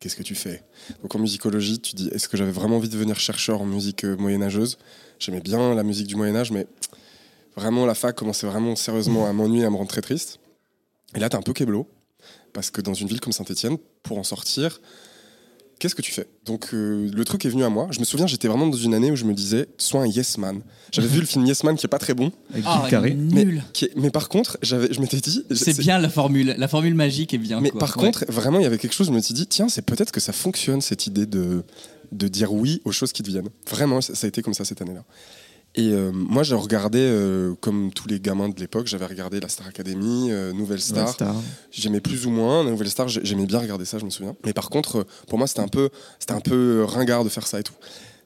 qu'est-ce 0.00 0.16
que 0.16 0.22
tu 0.22 0.34
fais? 0.34 0.64
Donc 1.02 1.14
en 1.14 1.18
musicologie, 1.18 1.78
tu 1.78 1.94
dis, 1.94 2.08
est-ce 2.08 2.28
que 2.28 2.36
j'avais 2.36 2.50
vraiment 2.50 2.76
envie 2.76 2.88
de 2.88 2.92
devenir 2.94 3.18
chercheur 3.18 3.60
en 3.60 3.66
musique 3.66 4.04
euh, 4.04 4.16
moyenâgeuse? 4.16 4.78
J'aimais 5.18 5.40
bien 5.40 5.74
la 5.74 5.82
musique 5.82 6.06
du 6.06 6.16
Moyen-Âge, 6.16 6.50
mais 6.50 6.66
vraiment, 7.56 7.86
la 7.86 7.94
fac 7.94 8.16
commençait 8.16 8.46
vraiment 8.46 8.76
sérieusement 8.76 9.26
à 9.26 9.32
m'ennuyer, 9.32 9.64
à 9.64 9.70
me 9.70 9.76
rendre 9.76 9.88
très 9.88 10.02
triste. 10.02 10.38
Et 11.14 11.20
là, 11.20 11.28
t'es 11.28 11.36
un 11.36 11.42
peu 11.42 11.52
keblo. 11.52 11.88
Parce 12.52 12.70
que 12.70 12.80
dans 12.80 12.94
une 12.94 13.06
ville 13.06 13.20
comme 13.20 13.32
Saint-Etienne, 13.32 13.76
pour 14.02 14.18
en 14.18 14.22
sortir, 14.22 14.80
qu'est-ce 15.78 15.94
que 15.94 16.02
tu 16.02 16.12
fais? 16.12 16.26
Donc 16.44 16.70
euh, 16.74 17.10
le 17.12 17.24
truc 17.24 17.44
est 17.44 17.48
venu 17.48 17.64
à 17.64 17.68
moi. 17.68 17.88
Je 17.90 18.00
me 18.00 18.04
souviens, 18.04 18.26
j'étais 18.26 18.48
vraiment 18.48 18.66
dans 18.66 18.76
une 18.76 18.94
année 18.94 19.10
où 19.10 19.16
je 19.16 19.24
me 19.24 19.34
disais, 19.34 19.68
sois 19.78 20.02
un 20.02 20.06
yes 20.06 20.38
man. 20.38 20.60
J'avais 20.92 21.08
vu 21.08 21.20
le 21.20 21.26
film 21.26 21.44
Yes 21.44 21.64
Man 21.64 21.76
qui 21.76 21.84
est 21.84 21.88
pas 21.88 21.98
très 21.98 22.14
bon, 22.14 22.30
Avec 22.52 22.64
Ah, 22.66 22.82
Guy 22.84 22.90
Carré. 22.90 23.14
nul. 23.14 23.62
qui 23.72 23.86
est- 23.86 23.92
mais 23.96 24.10
par 24.10 24.28
contre, 24.28 24.56
j'avais, 24.62 24.92
je 24.92 25.00
m'étais 25.00 25.20
dit, 25.20 25.44
C'est 25.50 25.76
bien 25.78 25.98
la 25.98 26.08
formule. 26.08 26.54
La 26.56 26.68
formule 26.68 26.94
magique 26.94 27.34
est 27.34 27.38
bien. 27.38 27.60
Mais 27.60 27.70
quoi. 27.70 27.80
par 27.80 27.96
Ouais. 27.98 28.04
contre, 28.04 28.24
vraiment, 28.28 28.58
il 28.60 28.62
y 28.62 28.66
avait 28.66 28.78
quelque 28.78 28.94
chose. 28.94 29.08
Je 29.08 29.12
me 29.12 29.20
suis 29.20 29.34
dit, 29.34 29.46
tiens, 29.46 29.68
c'est 29.68 29.82
peut-être 29.84 30.12
que 30.12 30.20
ça 30.20 30.32
fonctionne 30.32 30.80
cette 30.80 31.06
idée 31.06 31.26
de 31.26 31.64
de 32.12 32.28
dire 32.28 32.52
oui 32.52 32.80
aux 32.84 32.92
choses 32.92 33.12
qui 33.12 33.24
deviennent. 33.24 33.48
Vraiment, 33.68 34.00
ça, 34.00 34.14
ça 34.14 34.26
a 34.26 34.28
été 34.28 34.40
comme 34.40 34.54
ça 34.54 34.64
cette 34.64 34.80
année-là. 34.80 35.04
Et 35.78 35.92
euh, 35.92 36.10
moi, 36.10 36.42
j'ai 36.42 36.54
regardé, 36.54 36.98
euh, 37.00 37.54
comme 37.60 37.92
tous 37.92 38.08
les 38.08 38.18
gamins 38.18 38.48
de 38.48 38.58
l'époque, 38.58 38.86
j'avais 38.86 39.04
regardé 39.04 39.40
la 39.40 39.48
Star 39.48 39.66
Academy, 39.66 40.28
euh, 40.30 40.52
Nouvelle 40.54 40.80
Star. 40.80 41.06
Ouais, 41.06 41.12
Star. 41.12 41.34
J'aimais 41.70 42.00
plus 42.00 42.24
ou 42.26 42.30
moins 42.30 42.64
la 42.64 42.70
Nouvelle 42.70 42.88
Star. 42.88 43.08
j'ai- 43.08 43.20
J'aimais 43.24 43.44
bien 43.44 43.58
regarder 43.58 43.84
ça, 43.84 43.98
je 43.98 44.04
me 44.06 44.10
souviens. 44.10 44.34
Mais 44.46 44.54
par 44.54 44.70
contre, 44.70 45.00
euh, 45.00 45.04
pour 45.28 45.36
moi, 45.38 45.46
c'était 45.46 45.60
un 45.60 45.68
peu, 45.68 45.90
un 46.30 46.40
peu 46.40 46.84
ringard 46.84 47.24
de 47.24 47.28
faire 47.28 47.46
ça 47.46 47.60
et 47.60 47.62
tout. 47.62 47.74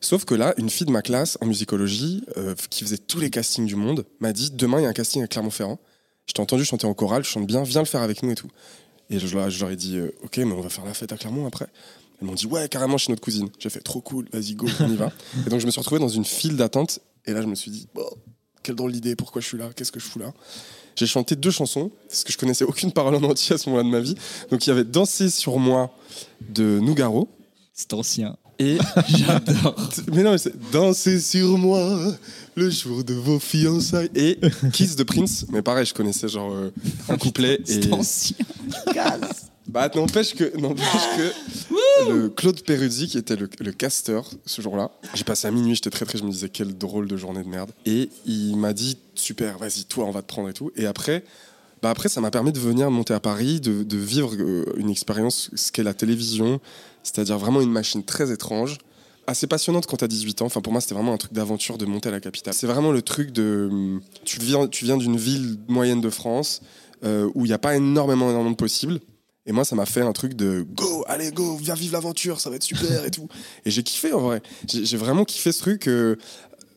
Sauf 0.01 0.25
que 0.25 0.35
là, 0.35 0.55
une 0.59 0.71
fille 0.71 0.87
de 0.87 0.93
ma 0.93 1.03
classe 1.03 1.37
en 1.43 1.47
musicologie, 1.47 2.25
qui 2.71 2.85
faisait 2.85 2.97
tous 2.99 3.19
les 3.21 3.29
castings 3.31 3.67
du 3.67 3.77
monde, 3.77 4.07
m'a 4.21 4.33
dit 4.33 4.51
demain 4.51 4.79
il 4.79 4.85
y 4.85 4.87
a 4.87 4.89
un 4.89 4.93
casting 4.95 5.23
à 5.23 5.27
Clermont-Ferrand. 5.27 5.79
Je 6.27 6.33
t'ai 6.33 6.41
entendu 6.41 6.65
chanter 6.65 6.87
en 6.87 6.95
chorale, 6.95 7.23
je 7.25 7.29
chante 7.29 7.47
bien, 7.47 7.63
viens 7.65 7.81
le 7.83 7.87
faire 7.87 8.01
avec 8.01 8.23
nous 8.23 8.31
et 8.31 8.35
tout. 8.35 8.49
Et 9.11 9.19
je, 9.19 9.35
leur- 9.37 9.51
je 9.51 9.61
leur 9.61 9.71
ai 9.71 9.77
dit 9.77 10.01
ok, 10.23 10.39
mais 10.39 10.53
on 10.53 10.61
va 10.63 10.71
faire 10.71 10.85
la 10.87 10.95
fête 10.95 11.13
à 11.13 11.17
Clermont 11.19 11.47
après. 11.47 11.67
Elles 12.21 12.27
m'ont 12.29 12.35
dit 12.35 12.47
ouais, 12.47 12.67
carrément 12.69 12.97
chez 12.97 13.13
notre 13.13 13.21
cousine. 13.21 13.49
J'ai 13.59 13.69
fait 13.69 13.81
trop 13.81 14.01
cool, 14.01 14.27
vas-y 14.33 14.55
go, 14.55 14.67
on 14.81 14.89
y 14.91 14.97
va. 14.97 15.13
et 15.47 15.51
donc 15.51 15.61
je 15.61 15.67
me 15.67 15.71
suis 15.71 15.81
retrouvé 15.81 15.99
dans 16.01 16.09
une 16.09 16.25
file 16.25 16.57
d'attente. 16.57 17.01
Et 17.27 17.33
là, 17.33 17.43
je 17.43 17.47
me 17.47 17.55
suis 17.55 17.71
dit 17.71 17.89
bon, 17.95 18.07
quelle 18.63 18.75
drôle 18.77 18.93
d'idée, 18.93 19.17
pourquoi 19.17 19.41
je 19.41 19.47
suis 19.47 19.59
là, 19.59 19.71
qu'est-ce 19.75 19.93
que 19.93 20.01
je 20.01 20.07
fous 20.07 20.19
là? 20.19 20.33
J'ai 20.97 21.07
chanté 21.07 21.37
deux 21.37 21.51
chansons 21.51 21.91
parce 22.09 22.25
que 22.25 22.33
je 22.33 22.37
connaissais 22.39 22.65
aucune 22.65 22.93
parole 22.93 23.15
en 23.15 23.23
entier 23.23 23.55
à 23.55 23.59
ce 23.59 23.69
moment-là 23.71 23.85
de 23.89 23.93
ma 23.93 24.01
vie. 24.01 24.15
Donc 24.51 24.67
il 24.67 24.71
y 24.71 24.73
avait 24.73 24.85
Danser 24.85 25.31
sur 25.31 25.59
moi 25.59 25.91
de 26.51 26.79
Nougaro 26.81 27.29
C'est 27.73 27.95
ancien. 27.95 28.37
et 28.59 28.77
J'adore. 29.09 29.77
mais 30.13 30.23
non, 30.23 30.33
mais 30.33 30.39
c'est 30.39 30.71
Danser 30.73 31.21
sur 31.21 31.57
moi 31.57 32.13
le 32.57 32.69
jour 32.69 33.03
de 33.05 33.15
vos 33.15 33.39
fiançailles 33.39 34.11
et 34.15 34.39
Kiss 34.73 34.97
de 34.97 35.05
Prince. 35.05 35.47
Mais 35.51 35.63
pareil, 35.63 35.87
je 35.87 35.95
connaissais 35.95 36.29
genre 36.29 36.53
euh, 36.53 36.71
un 37.09 37.17
couplet 37.19 37.61
et 37.67 37.83
C'est 37.83 37.93
ancien. 37.93 38.37
Bah 39.71 39.89
n'empêche 39.95 40.35
que 40.35 40.57
n'empêche 40.59 40.85
que 41.17 42.11
le 42.11 42.29
Claude 42.29 42.61
Peruzzi 42.63 43.07
qui 43.07 43.19
était 43.19 43.37
le, 43.37 43.49
le 43.61 43.73
casteur 43.73 44.29
ce 44.45 44.61
jour-là. 44.63 44.91
J'ai 45.15 45.25
passé 45.25 45.47
à 45.47 45.51
minuit, 45.51 45.75
j'étais 45.75 45.91
très 45.91 46.05
très, 46.05 46.19
je 46.19 46.25
me 46.25 46.31
disais 46.31 46.49
quelle 46.49 46.77
drôle 46.77 47.07
de 47.07 47.17
journée 47.17 47.43
de 47.43 47.49
merde. 47.49 47.71
Et 47.87 48.11
il 48.27 48.57
m'a 48.57 48.73
dit 48.73 48.99
super, 49.15 49.59
vas-y 49.59 49.85
toi 49.85 50.05
on 50.05 50.11
va 50.11 50.23
te 50.23 50.27
prendre 50.29 50.49
et 50.49 50.53
tout. 50.53 50.71
Et 50.77 50.87
après. 50.87 51.25
Bah 51.83 51.89
après, 51.89 52.11
ça 52.11 52.21
m'a 52.21 52.31
permis 52.31 52.53
de 52.53 52.61
venir 52.61 52.91
monter 52.91 53.15
à 53.15 53.21
Paris, 53.21 53.59
de, 53.59 53.83
de 53.85 53.97
vivre 53.97 54.35
euh, 54.39 54.67
une 54.77 54.91
expérience, 54.91 55.51
ce 55.55 55.73
qu'est 55.73 55.83
la 55.83 55.95
télévision, 55.95 56.61
c'est-à-dire 57.03 57.39
vraiment 57.39 57.63
une 57.63 57.73
machine 57.73 58.05
très 58.05 58.31
étrange, 58.31 58.77
assez 59.27 59.47
passionnante 59.47 59.87
quand 59.87 59.97
t'as 59.97 60.07
18 60.07 60.43
ans. 60.43 60.45
Enfin, 60.45 60.61
pour 60.61 60.73
moi, 60.73 60.83
c'était 60.83 60.95
vraiment 60.95 61.15
un 61.15 61.17
truc 61.17 61.33
d'aventure 61.33 61.79
de 61.79 61.87
monter 61.87 62.11
à 62.11 62.13
la 62.13 62.21
capitale. 62.21 62.53
C'est 62.53 62.67
vraiment 62.67 62.93
le 62.93 63.01
truc 63.01 63.31
de. 63.31 63.99
Tu 64.25 64.41
viens, 64.41 64.67
tu 64.67 64.85
viens 64.85 64.99
d'une 64.99 65.17
ville 65.17 65.57
moyenne 65.69 66.03
de 66.03 66.11
France 66.11 66.61
euh, 67.03 67.31
où 67.35 67.47
il 67.47 67.49
n'y 67.49 67.55
a 67.55 67.59
pas 67.59 67.77
énormément, 67.77 68.29
énormément 68.29 68.51
de 68.51 68.57
possibles. 68.57 69.01
Et 69.47 69.53
moi, 69.53 69.65
ça 69.65 69.75
m'a 69.75 69.87
fait 69.87 70.03
un 70.03 70.13
truc 70.13 70.35
de 70.35 70.67
go, 70.75 71.05
allez, 71.09 71.31
go, 71.31 71.57
viens 71.57 71.75
vivre 71.75 71.95
l'aventure, 71.95 72.41
ça 72.41 72.51
va 72.51 72.57
être 72.57 72.63
super 72.63 73.05
et 73.05 73.11
tout. 73.11 73.27
Et 73.65 73.71
j'ai 73.71 73.83
kiffé 73.83 74.13
en 74.13 74.21
vrai. 74.21 74.43
J'ai 74.69 74.97
vraiment 74.99 75.25
kiffé 75.25 75.51
ce 75.53 75.61
truc. 75.61 75.89
euh, 75.89 76.17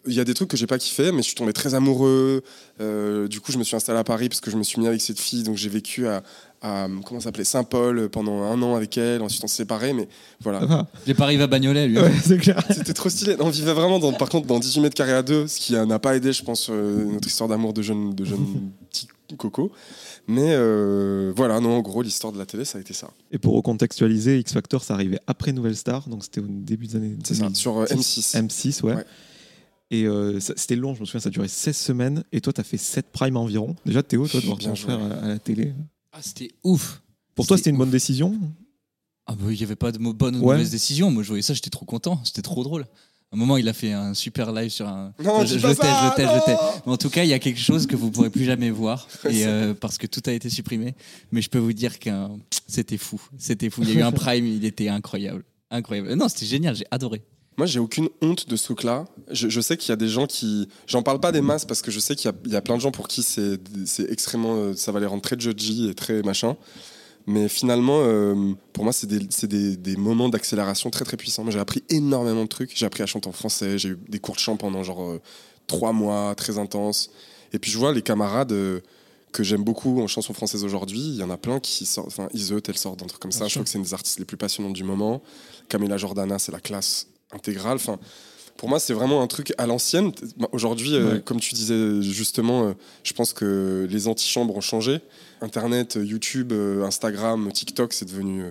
Il 0.08 0.14
y 0.14 0.20
a 0.20 0.24
des 0.24 0.34
trucs 0.34 0.50
que 0.50 0.58
j'ai 0.58 0.68
pas 0.68 0.78
kiffé, 0.78 1.12
mais 1.12 1.18
je 1.20 1.28
suis 1.28 1.36
tombé 1.36 1.52
très 1.54 1.74
amoureux. 1.76 2.42
Euh, 2.82 3.28
du 3.28 3.42
coup, 3.42 3.52
je 3.52 3.58
me 3.58 3.64
suis 3.64 3.76
installé 3.76 4.00
à 4.00 4.04
Paris 4.04 4.30
parce 4.30 4.40
que 4.42 4.50
je 4.50 4.58
me 4.58 4.64
suis 4.64 4.80
mis 4.80 4.88
avec 4.88 5.02
cette 5.02 5.20
fille. 5.20 5.44
Donc, 5.44 5.58
j'ai 5.58 5.70
vécu 5.70 6.08
à, 6.08 6.24
à 6.62 6.88
comment 7.06 7.20
s'appelait 7.20 7.44
Saint-Paul 7.44 8.10
pendant 8.10 8.44
un 8.44 8.62
an 8.62 8.76
avec 8.76 8.98
elle. 8.98 9.22
Ensuite, 9.22 9.44
on 9.44 9.48
s'est 9.48 9.58
séparés, 9.58 9.92
mais 9.94 10.08
voilà. 10.42 10.88
J'ai 11.06 11.14
pas 11.14 11.26
arrivé 11.26 11.44
à 11.44 11.48
Bagnolet, 11.48 11.88
lui. 11.88 12.00
Ouais, 12.00 12.12
c'est 12.24 12.38
clair. 12.38 12.64
C'était 12.70 12.94
trop 12.94 13.10
stylé. 13.10 13.36
On 13.40 13.50
vivait 13.50 13.74
vraiment, 13.74 14.00
dans, 14.00 14.14
par 14.14 14.30
contre, 14.30 14.48
dans 14.48 14.60
18 14.60 14.80
mètres 14.82 14.96
carrés 14.96 15.14
à 15.14 15.22
deux, 15.22 15.48
ce 15.48 15.60
qui 15.60 15.76
euh, 15.76 15.86
n'a 15.86 16.00
pas 16.00 16.16
aidé, 16.16 16.32
je 16.32 16.44
pense, 16.44 16.68
euh, 16.70 17.04
notre 17.06 17.28
histoire 17.28 17.50
d'amour 17.50 17.74
de 17.74 17.82
jeunes 17.82 18.16
de 18.16 18.24
jeunes 18.26 18.72
petits 18.90 19.08
cocos. 19.38 19.72
Mais 20.28 20.54
euh, 20.54 21.34
voilà, 21.36 21.60
non, 21.60 21.78
en 21.78 21.82
gros, 21.82 22.02
l'histoire 22.02 22.32
de 22.34 22.38
la 22.40 22.46
télé, 22.46 22.66
ça 22.66 22.78
a 22.78 22.82
été 22.82 22.94
ça. 22.94 23.10
Et 23.32 23.38
pour 23.38 23.54
recontextualiser, 23.56 24.40
X 24.40 24.54
Factor, 24.54 24.84
ça 24.84 24.94
arrivait 24.94 25.20
après 25.28 25.52
Nouvelle 25.54 25.76
Star, 25.76 26.08
donc 26.10 26.24
c'était 26.24 26.40
au 26.42 26.48
début 26.48 26.88
des 26.88 26.96
années 26.96 27.18
C'est 27.24 27.34
ça, 27.36 27.42
2010. 27.44 27.60
sur 27.60 27.78
euh, 27.80 27.86
M6. 27.86 28.38
M6, 28.48 28.84
ouais. 28.86 28.96
Ouais. 28.96 29.06
Et 29.92 30.06
euh, 30.06 30.40
c'était 30.40 30.76
long, 30.76 30.96
je 30.96 31.02
me 31.02 31.06
souviens, 31.06 31.20
ça 31.22 31.30
durait 31.30 31.48
16 31.48 31.76
semaines. 31.78 32.24
Et 32.32 32.42
toi, 32.42 32.52
tu 32.54 32.62
as 32.62 32.64
fait 32.64 32.78
7 32.78 33.12
primes 33.12 33.38
environ. 33.38 33.76
Déjà, 33.86 34.02
Théo, 34.02 34.28
toi, 34.28 34.40
de 34.42 34.46
voir 34.46 34.58
ton 34.58 34.74
frère 34.76 35.00
à, 35.00 35.08
à 35.26 35.28
la 35.28 35.40
télé. 35.40 35.74
Ah, 36.12 36.20
c'était 36.22 36.50
ouf. 36.64 37.02
Pour 37.36 37.46
toi, 37.46 37.58
C'était 37.58 37.70
une 37.70 37.76
ouf. 37.76 37.80
bonne 37.80 37.90
décision? 37.92 38.36
Ah 39.26 39.36
bah 39.36 39.46
il 39.50 39.58
n'y 39.58 39.64
avait 39.64 39.78
pas 39.78 39.94
de 39.94 39.98
bonne 40.00 40.36
ou 40.36 40.40
Ouais. 40.40 40.56
mauvaise 40.56 40.70
décision. 40.72 41.10
Moi 41.10 41.24
je 41.24 41.30
voyais 41.30 41.42
ça, 41.42 41.54
j'étais 41.54 41.70
trop 41.70 41.86
content, 41.86 42.20
c'était 42.26 42.42
trop 42.42 42.62
drôle. 42.64 42.86
Un 43.34 43.38
moment, 43.38 43.58
il 43.58 43.68
a 43.68 43.74
fait 43.74 43.92
un 43.92 44.14
super 44.14 44.52
live 44.52 44.70
sur 44.70 44.88
un. 44.88 45.14
Non, 45.24 45.46
je, 45.46 45.58
je 45.58 45.62
pas 45.62 45.74
tais, 45.76 45.82
ça, 45.82 46.12
je 46.12 46.16
tais, 46.16 46.26
non 46.26 46.34
je 46.40 46.46
tais. 46.46 46.58
En 46.86 46.98
tout 46.98 47.10
cas, 47.10 47.24
il 47.24 47.30
y 47.30 47.34
a 47.34 47.40
quelque 47.40 47.60
chose 47.60 47.88
que 47.88 47.96
vous 47.96 48.12
pourrez 48.12 48.30
plus 48.30 48.46
jamais 48.46 48.70
voir, 48.70 49.08
et 49.30 49.46
euh, 49.46 49.74
parce 49.74 49.98
que 49.98 50.08
tout 50.08 50.22
a 50.28 50.32
été 50.32 50.50
supprimé. 50.50 50.94
Mais 51.32 51.42
je 51.42 51.50
peux 51.50 51.60
vous 51.60 51.74
dire 51.74 52.00
que 52.00 52.10
c'était 52.68 52.98
fou, 52.98 53.20
c'était 53.38 53.70
fou. 53.70 53.82
Il 53.84 53.90
y 53.90 53.98
a 53.98 54.00
eu 54.00 54.04
un 54.04 54.12
prime, 54.24 54.46
il 54.46 54.64
était 54.66 54.88
incroyable, 54.90 55.44
incroyable. 55.72 56.14
Non, 56.14 56.30
c'était 56.30 56.46
génial, 56.46 56.76
j'ai 56.76 56.86
adoré. 56.92 57.22
Moi, 57.56 57.68
j'ai 57.68 57.78
aucune 57.80 58.10
honte 58.24 58.50
de 58.50 58.56
ce 58.56 58.64
truc-là. 58.66 59.06
Je, 59.30 59.48
je 59.48 59.62
sais 59.62 59.78
qu'il 59.78 59.90
y 59.90 59.94
a 59.94 59.96
des 59.96 60.10
gens 60.10 60.26
qui. 60.26 60.68
J'en 60.88 61.04
parle 61.04 61.20
pas 61.20 61.32
des 61.32 61.42
masses 61.42 61.66
parce 61.66 61.84
que 61.84 61.92
je 61.92 62.00
sais 62.00 62.16
qu'il 62.16 62.26
y 62.32 62.34
a, 62.34 62.36
il 62.46 62.52
y 62.52 62.56
a 62.56 62.62
plein 62.62 62.76
de 62.78 62.82
gens 62.82 62.92
pour 62.92 63.08
qui 63.08 63.22
c'est 63.22 63.60
c'est 63.86 64.12
extrêmement. 64.12 64.56
euh, 64.56 64.74
Ça 64.76 64.92
va 64.92 65.00
les 65.00 65.06
rendre 65.06 65.22
très 65.22 65.40
judgy 65.40 65.88
et 65.88 65.94
très 65.94 66.24
machin. 66.24 66.56
Mais 67.26 67.48
finalement, 67.48 68.02
euh, 68.04 68.54
pour 68.74 68.84
moi, 68.84 68.94
c'est 68.94 69.08
des, 69.08 69.20
c'est 69.30 69.48
des, 69.48 69.78
des 69.78 69.96
moments 69.96 70.30
d'accélération 70.30 70.90
très 70.90 71.06
très 71.06 71.18
puissants. 71.18 71.50
J'ai 71.50 71.60
appris 71.60 71.84
énormément 71.90 72.44
de 72.44 72.50
trucs. 72.50 72.72
J'ai 72.76 72.86
appris 72.86 73.04
à 73.04 73.06
chanter 73.06 73.30
en 73.30 73.32
français. 73.32 73.78
J'ai 73.78 73.90
eu 73.90 74.00
des 74.10 74.20
cours 74.20 74.36
de 74.36 74.40
chant 74.40 74.58
pendant 74.58 74.84
genre 74.84 75.04
euh, 75.04 75.22
trois 75.68 75.94
mois, 75.94 76.36
très 76.36 76.58
intenses. 76.58 77.12
Et 77.54 77.60
puis, 77.60 77.72
je 77.72 77.78
vois 77.78 77.94
les 77.94 78.02
camarades. 78.02 78.52
euh, 78.52 78.82
que 79.34 79.44
j'aime 79.44 79.64
beaucoup 79.64 80.00
en 80.02 80.08
chanson 80.08 80.34
française 80.34 80.64
aujourd'hui, 80.64 81.00
il 81.00 81.16
y 81.16 81.24
en 81.24 81.30
a 81.32 81.38
plein 81.38 81.60
qui 81.60 81.86
sortent, 81.86 82.08
enfin 82.08 82.30
Iseut, 82.34 82.62
elle 82.68 82.78
sort 82.78 82.96
d'un 82.96 83.08
truc 83.08 83.20
comme 83.20 83.32
ça, 83.32 83.48
je 83.48 83.56
trouve 83.56 83.64
que 83.64 83.70
c'est 83.70 83.80
une 83.80 83.84
des 83.84 83.94
artistes 83.94 84.20
les 84.20 84.26
plus 84.26 84.38
passionnantes 84.38 84.74
du 84.74 84.84
moment. 84.84 85.22
Camila 85.68 85.98
Jordana, 85.98 86.40
c'est 86.40 86.52
la 86.52 86.60
classe 86.60 87.08
intégrale. 87.32 87.76
Enfin, 87.76 88.00
pour 88.58 88.70
moi, 88.70 88.80
c'est 88.80 88.94
vraiment 88.94 89.22
un 89.22 89.28
truc 89.28 89.54
à 89.58 89.66
l'ancienne. 89.68 90.12
Bah, 90.38 90.48
Aujourd'hui, 90.52 90.94
euh, 90.96 91.16
Ouais. 91.16 91.22
comme 91.24 91.40
tu 91.40 91.54
disais 91.54 92.02
justement, 92.02 92.68
euh, 92.68 92.74
je 93.04 93.14
pense 93.14 93.34
que 93.34 93.88
les 93.90 94.08
antichambres 94.08 94.56
ont 94.56 94.62
changé. 94.62 95.00
Internet, 95.42 95.98
euh, 95.98 96.06
YouTube, 96.06 96.54
Instagram, 96.84 97.52
TikTok, 97.52 97.94
c'est 97.94 98.06
devenu 98.06 98.44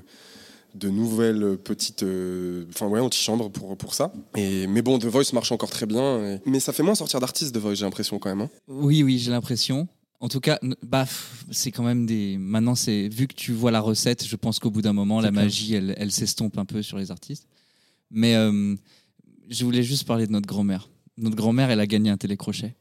de 0.75 0.89
nouvelles 0.89 1.59
petites, 1.63 2.03
euh, 2.03 2.65
enfin 2.71 2.87
ouais, 2.89 3.01
antichambres 3.01 3.51
pour 3.51 3.77
pour 3.77 3.95
ça. 3.95 4.13
Et 4.37 4.67
mais 4.67 4.81
bon, 4.83 4.99
The 4.99 5.05
Voice 5.07 5.33
marche 5.35 5.53
encore 5.53 5.71
très 5.71 5.87
bien. 5.87 6.25
et- 6.25 6.41
Mais 6.47 6.61
ça 6.61 6.73
fait 6.73 6.83
moins 6.83 6.95
sortir 6.95 7.21
d'artistes 7.21 7.55
The 7.55 7.59
Voice, 7.59 7.75
j'ai 7.77 7.85
l'impression 7.85 8.19
quand 8.19 8.31
même. 8.31 8.41
hein. 8.43 8.51
Oui, 8.69 9.03
oui, 9.03 9.19
j'ai 9.19 9.31
l'impression. 9.31 9.87
En 10.21 10.29
tout 10.29 10.41
cas, 10.41 10.59
bah, 10.83 11.05
c'est 11.51 11.73
quand 11.73 11.83
même 11.83 12.07
des. 12.07 12.37
Maintenant, 12.39 12.75
c'est 12.75 13.09
vu 13.09 13.27
que 13.27 13.35
tu 13.35 13.53
vois 13.53 13.71
la 13.71 13.81
recette, 13.81 14.25
je 14.25 14.37
pense 14.37 14.61
qu'au 14.61 14.71
bout 14.71 14.81
d'un 14.83 14.93
moment, 14.93 15.21
la 15.21 15.31
clair. 15.31 15.43
magie, 15.45 15.75
elle, 15.75 15.95
elle 15.99 16.13
s'estompe 16.13 16.57
un 16.59 16.65
peu 16.65 16.81
sur 16.81 16.97
les 16.97 17.11
artistes. 17.11 17.47
Mais 18.11 18.35
euh, 18.37 18.75
je 19.49 19.65
voulais 19.65 19.83
juste 19.83 20.07
parler 20.07 20.27
de 20.27 20.33
notre 20.33 20.47
grand-mère. 20.47 20.89
Notre 21.19 21.37
grand-mère, 21.37 21.71
elle 21.71 21.81
a 21.81 21.87
gagné 21.87 22.11
un 22.11 22.17
télécrochet. 22.17 22.75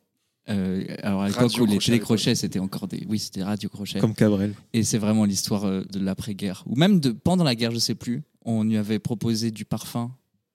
Euh, 0.49 0.83
alors 1.03 1.21
à 1.21 1.27
l'époque 1.27 1.51
où 1.59 1.65
les 1.65 1.77
télécrochets, 1.77 2.33
c'était 2.35 2.59
encore 2.59 2.87
des. 2.87 3.05
Oui, 3.07 3.19
c'était 3.19 3.43
radio-crochet. 3.43 3.99
Comme 3.99 4.15
Cabrel. 4.15 4.55
Et 4.73 4.83
c'est 4.83 4.97
vraiment 4.97 5.25
l'histoire 5.25 5.65
euh, 5.65 5.83
de 5.91 5.99
l'après-guerre. 5.99 6.63
Ou 6.65 6.75
même 6.75 6.99
de, 6.99 7.11
pendant 7.11 7.43
la 7.43 7.53
guerre, 7.55 7.71
je 7.71 7.77
sais 7.79 7.95
plus, 7.95 8.23
on 8.43 8.63
lui 8.63 8.77
avait 8.77 8.99
proposé 8.99 9.51
du 9.51 9.65
parfum 9.65 10.11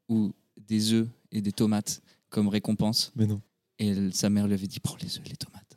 ou 0.08 0.32
des 0.68 0.92
œufs 0.92 1.06
et 1.30 1.40
des 1.40 1.52
tomates 1.52 2.02
comme 2.30 2.48
récompense. 2.48 3.12
Mais 3.14 3.26
non. 3.26 3.40
Et 3.78 3.88
elle- 3.88 4.12
sa 4.14 4.28
mère 4.28 4.46
lui 4.48 4.54
avait 4.54 4.66
dit 4.66 4.80
prends 4.80 4.96
les 5.00 5.16
œufs 5.18 5.22
et 5.26 5.30
les 5.30 5.36
tomates. 5.36 5.76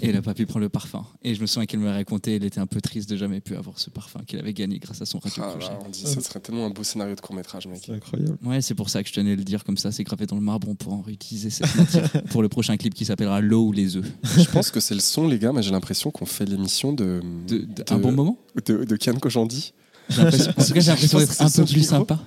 Et 0.00 0.08
elle 0.08 0.14
n'a 0.14 0.22
pas 0.22 0.34
pu 0.34 0.46
prendre 0.46 0.62
le 0.62 0.68
parfum. 0.68 1.04
Et 1.22 1.34
je 1.34 1.40
me 1.40 1.46
souviens 1.46 1.66
qu'elle 1.66 1.80
me 1.80 1.88
raconté, 1.90 2.36
elle 2.36 2.44
était 2.44 2.60
un 2.60 2.66
peu 2.66 2.80
triste 2.80 3.08
de 3.10 3.16
jamais 3.16 3.40
pu 3.40 3.56
avoir 3.56 3.78
ce 3.78 3.90
parfum 3.90 4.20
qu'elle 4.26 4.40
avait 4.40 4.52
gagné 4.52 4.78
grâce 4.78 5.02
à 5.02 5.06
son 5.06 5.18
radio 5.18 5.42
Ah, 5.44 5.56
là, 5.58 5.78
on 5.84 5.88
dit, 5.88 6.00
ça 6.06 6.20
serait 6.20 6.40
tellement 6.40 6.66
un 6.66 6.70
beau 6.70 6.84
scénario 6.84 7.14
de 7.14 7.20
court 7.20 7.34
métrage, 7.34 7.66
mec. 7.66 7.82
C'est 7.84 7.92
incroyable. 7.92 8.38
Ouais, 8.44 8.60
c'est 8.60 8.74
pour 8.74 8.90
ça 8.90 9.02
que 9.02 9.08
je 9.08 9.14
tenais 9.14 9.32
à 9.32 9.36
le 9.36 9.44
dire 9.44 9.64
comme 9.64 9.76
ça, 9.76 9.90
c'est 9.92 10.04
gravé 10.04 10.26
dans 10.26 10.36
le 10.36 10.42
marbre, 10.42 10.68
on 10.68 10.74
pourra 10.74 10.96
en 10.96 11.02
réutiliser 11.02 11.50
cette 11.50 11.74
matière 11.74 12.10
pour 12.30 12.42
le 12.42 12.48
prochain 12.48 12.76
clip 12.76 12.94
qui 12.94 13.04
s'appellera 13.04 13.40
L'eau 13.40 13.66
ou 13.66 13.72
les 13.72 13.96
œufs. 13.96 14.06
Je 14.36 14.44
pense 14.50 14.70
que 14.70 14.80
c'est 14.80 14.94
le 14.94 15.00
son, 15.00 15.26
les 15.26 15.38
gars, 15.38 15.52
mais 15.52 15.62
j'ai 15.62 15.72
l'impression 15.72 16.10
qu'on 16.10 16.26
fait 16.26 16.44
l'émission 16.44 16.92
de, 16.92 17.20
De, 17.48 17.58
de- 17.58 17.64
de- 17.64 17.84
un 17.90 17.98
bon 17.98 18.12
moment? 18.12 18.38
de, 18.64 18.84
de 18.84 18.96
Kian 18.96 19.14
Kojandi. 19.14 19.72
En 20.10 20.14
tout 20.30 20.30
cas, 20.30 20.80
j'ai 20.80 20.90
l'impression 20.90 21.18
d'être 21.18 21.40
un 21.42 21.50
peu 21.50 21.64
plus 21.64 21.76
micro. 21.76 21.88
sympa. 21.96 22.20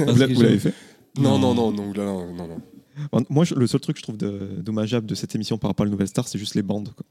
Vous 0.00 0.14
l'avez 0.16 0.58
fait? 0.58 0.74
Non, 1.18 1.38
Non. 1.38 1.54
non, 1.54 1.72
non, 1.72 1.92
non, 1.94 2.34
non, 2.34 2.48
non, 2.48 2.60
Moi, 3.30 3.44
je- 3.44 3.54
le 3.54 3.66
seul 3.66 3.80
truc 3.80 3.96
que 3.96 4.00
je 4.00 4.04
trouve 4.04 4.16
de- 4.16 4.56
dommageable 4.60 5.06
de 5.06 5.14
cette 5.14 5.34
émission 5.34 5.58
par 5.58 5.70
rapport 5.70 5.84
à 5.84 5.86
la 5.86 5.90
Nouvelle 5.92 6.08
Star, 6.08 6.26
c'est 6.28 6.38
juste 6.38 6.54
les 6.54 6.62
bandes. 6.62 6.90
quoi. 6.96 7.04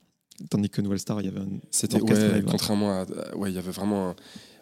Tandis 0.50 0.70
que 0.70 0.82
Nouvelle 0.82 1.00
Star, 1.00 1.20
il 1.22 1.26
y 1.26 1.28
avait 1.30 1.40
un. 1.40 1.48
C'était, 1.72 2.00
ouais, 2.00 2.44
contrairement 2.48 2.92
à. 2.92 3.02
à- 3.02 3.36
Ouais, 3.36 3.52
il 3.52 3.56
y 3.56 3.58
avait 3.58 3.72
vraiment. 3.72 4.10
un- 4.10 4.16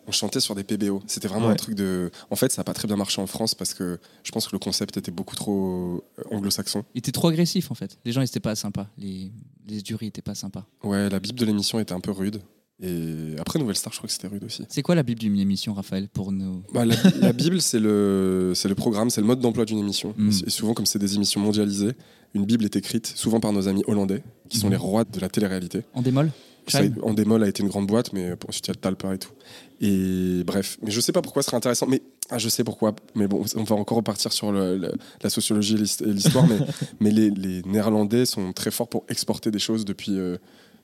on 0.08 0.12
chantait 0.12 0.39
sur 0.39 0.53
des 0.55 0.63
PBO. 0.63 1.01
C'était 1.08 1.27
vraiment 1.27 1.48
Ouais. 1.48 1.53
un 1.53 1.55
truc 1.58 1.75
de. 1.75 2.12
En 2.29 2.36
fait, 2.36 2.51
ça 2.51 2.60
n'a 2.62 2.63
pas 2.63 2.74
très 2.75 2.88
bien 2.88 2.96
marché 2.96 3.20
en 3.22 3.27
France 3.27 3.55
parce 3.55 3.74
que 3.74 4.00
je 4.24 4.32
pense 4.32 4.48
que 4.48 4.51
le 4.53 4.60
concept 4.60 4.96
était 4.98 5.12
beaucoup 5.12 5.36
trop 5.36 6.05
euh, 6.20 6.24
anglo-saxon. 6.36 6.86
Il 6.94 7.00
était 7.00 7.12
trop 7.12 7.27
agressif 7.27 7.72
en 7.72 7.75
fait. 7.75 7.98
Les 8.05 8.12
gens 8.12 8.22
n'étaient 8.22 8.39
pas 8.39 8.55
sympas. 8.55 8.88
Les, 9.00 9.32
les 9.67 9.84
jurys 9.84 10.05
n'étaient 10.05 10.22
pas 10.22 10.36
sympas. 10.36 10.65
Ouais, 10.84 11.09
la 11.09 11.20
bible 11.20 11.40
de 11.40 11.46
l'émission 11.46 11.79
était 11.79 11.94
un 11.94 12.00
peu 12.00 12.11
rude. 12.11 12.40
Et 12.81 13.35
après 13.40 13.57
Nouvelle 13.57 13.75
Star, 13.77 13.94
je 13.94 13.98
crois 14.00 14.07
que 14.07 14.14
c'était 14.14 14.27
rude 14.27 14.44
aussi. 14.44 14.66
C'est 14.68 14.81
quoi 14.81 14.96
la 14.96 15.03
Bible 15.03 15.20
d'une 15.22 15.40
émission, 15.40 15.74
Raphaël, 15.74 16.09
pour 16.09 16.31
nos. 16.33 16.61
Bah, 16.74 16.83
la, 16.85 16.96
la 17.22 17.31
Bible, 17.31 17.61
c'est 17.61 17.79
le, 17.79 18.51
c'est 18.53 18.68
le 18.68 18.75
programme, 18.75 19.09
c'est 19.09 19.22
le 19.22 19.27
mode 19.27 19.40
d'emploi 19.40 19.64
d'une 19.66 19.79
émission. 19.79 20.14
Mm. 20.18 20.29
Et 20.46 20.50
souvent, 20.50 20.74
comme 20.74 20.85
c'est 20.85 21.00
des 21.00 21.16
émissions 21.16 21.40
mondialisées, 21.40 21.94
une 22.33 22.46
Bible 22.46 22.66
est 22.66 22.75
écrite 22.75 23.07
souvent 23.07 23.40
par 23.40 23.53
nos 23.53 23.70
amis 23.70 23.83
hollandais, 23.88 24.24
qui 24.50 24.57
sont 24.57 24.68
Mm. 24.68 24.72
les 24.72 24.75
rois 24.77 25.03
de 25.05 25.20
la 25.22 25.29
télé-réalité. 25.29 25.83
En 25.94 26.01
démol 26.01 26.31
Ça, 26.68 26.81
en 27.03 27.14
démol 27.14 27.44
a 27.44 27.48
été 27.48 27.64
une 27.64 27.70
grande 27.70 27.88
boîte, 27.88 28.11
mais 28.11 28.33
ensuite 28.50 28.66
il 28.68 28.70
y 28.70 28.72
a 28.72 28.74
le 28.74 28.79
Talpa 28.81 29.14
et 29.16 29.20
tout. 29.20 29.31
Et 29.79 30.44
bref, 30.46 30.77
mais 30.81 30.92
je 30.92 31.00
sais 31.00 31.11
pas 31.14 31.22
pourquoi 31.22 31.44
ce 31.44 31.48
serait 31.48 31.57
intéressant. 31.57 31.85
Mais 31.88 32.01
ah, 32.29 32.40
je 32.40 32.50
sais 32.50 32.64
pourquoi. 32.66 32.94
Mais 33.14 33.27
bon, 33.27 33.44
on 33.55 33.64
va 33.64 33.75
encore 33.75 33.98
repartir 33.98 34.33
sur 34.33 34.51
le- 34.51 34.75
le- 34.77 34.92
la 35.22 35.29
sociologie 35.29 35.75
et 35.75 35.77
l'hist- 35.77 36.01
et 36.01 36.11
l'histoire. 36.11 36.46
mais 36.50 36.57
mais 37.00 37.11
les, 37.11 37.29
les 37.29 37.61
Néerlandais 37.64 38.25
sont 38.25 38.51
très 38.51 38.72
forts 38.72 38.90
pour 38.90 39.05
exporter 39.07 39.50
des 39.51 39.59
choses 39.59 39.85
depuis 39.85 40.18
euh, 40.18 40.38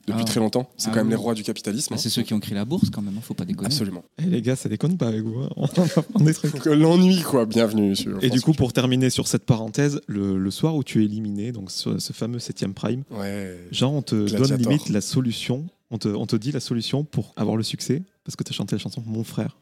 depuis 0.06 0.22
Ah. 0.22 0.24
très 0.24 0.40
longtemps. 0.40 0.68
C'est 0.76 0.88
Ah 0.88 0.92
quand 0.94 1.00
même 1.00 1.10
les 1.10 1.14
rois 1.16 1.34
du 1.34 1.42
capitalisme. 1.42 1.88
Bah, 1.90 1.96
hein. 1.96 1.98
C'est 2.02 2.08
ceux 2.08 2.22
qui 2.22 2.34
ont 2.34 2.40
créé 2.40 2.54
la 2.54 2.64
bourse 2.64 2.90
quand 2.90 3.02
même, 3.02 3.14
hein, 3.16 3.20
faut 3.22 3.34
pas 3.34 3.44
déconner. 3.44 3.66
Absolument. 3.66 4.04
Eh, 4.18 4.22
les 4.26 4.42
gars, 4.42 4.56
ça 4.56 4.68
déconne 4.68 4.96
pas 4.96 5.08
avec 5.08 5.22
vous. 5.22 5.40
hein. 5.40 5.50
On 5.56 5.66
va 5.66 5.86
prendre 6.02 6.24
des 6.24 6.34
trucs. 6.34 6.66
Euh, 6.66 6.74
L'ennui, 6.74 7.22
quoi. 7.22 7.46
Bienvenue. 7.46 7.94
sur 7.96 8.22
Et 8.22 8.30
du 8.30 8.40
coup, 8.40 8.52
pour 8.52 8.72
terminer 8.72 9.10
sur 9.10 9.28
cette 9.28 9.44
parenthèse, 9.44 10.00
le, 10.06 10.38
le 10.38 10.50
soir 10.50 10.74
où 10.76 10.82
tu 10.84 11.02
es 11.02 11.04
éliminé, 11.04 11.52
donc 11.52 11.70
ce, 11.70 11.98
ce 11.98 12.12
fameux 12.12 12.38
7 12.38 12.66
prime, 12.74 13.02
Ouais. 13.10 13.58
genre 13.70 13.92
on 13.94 14.02
te 14.02 14.14
Gladiator. 14.14 14.48
donne 14.48 14.58
limite 14.58 14.88
la 14.88 15.00
solution, 15.00 15.66
on 15.90 15.98
te, 15.98 16.08
on 16.08 16.26
te 16.26 16.36
dit 16.36 16.52
la 16.52 16.60
solution 16.60 17.04
pour 17.04 17.32
avoir 17.36 17.56
le 17.56 17.62
succès, 17.62 18.02
parce 18.24 18.36
que 18.36 18.44
tu 18.44 18.50
as 18.52 18.54
chanté 18.54 18.74
la 18.76 18.80
chanson 18.80 19.02
Mon 19.06 19.24
frère. 19.24 19.56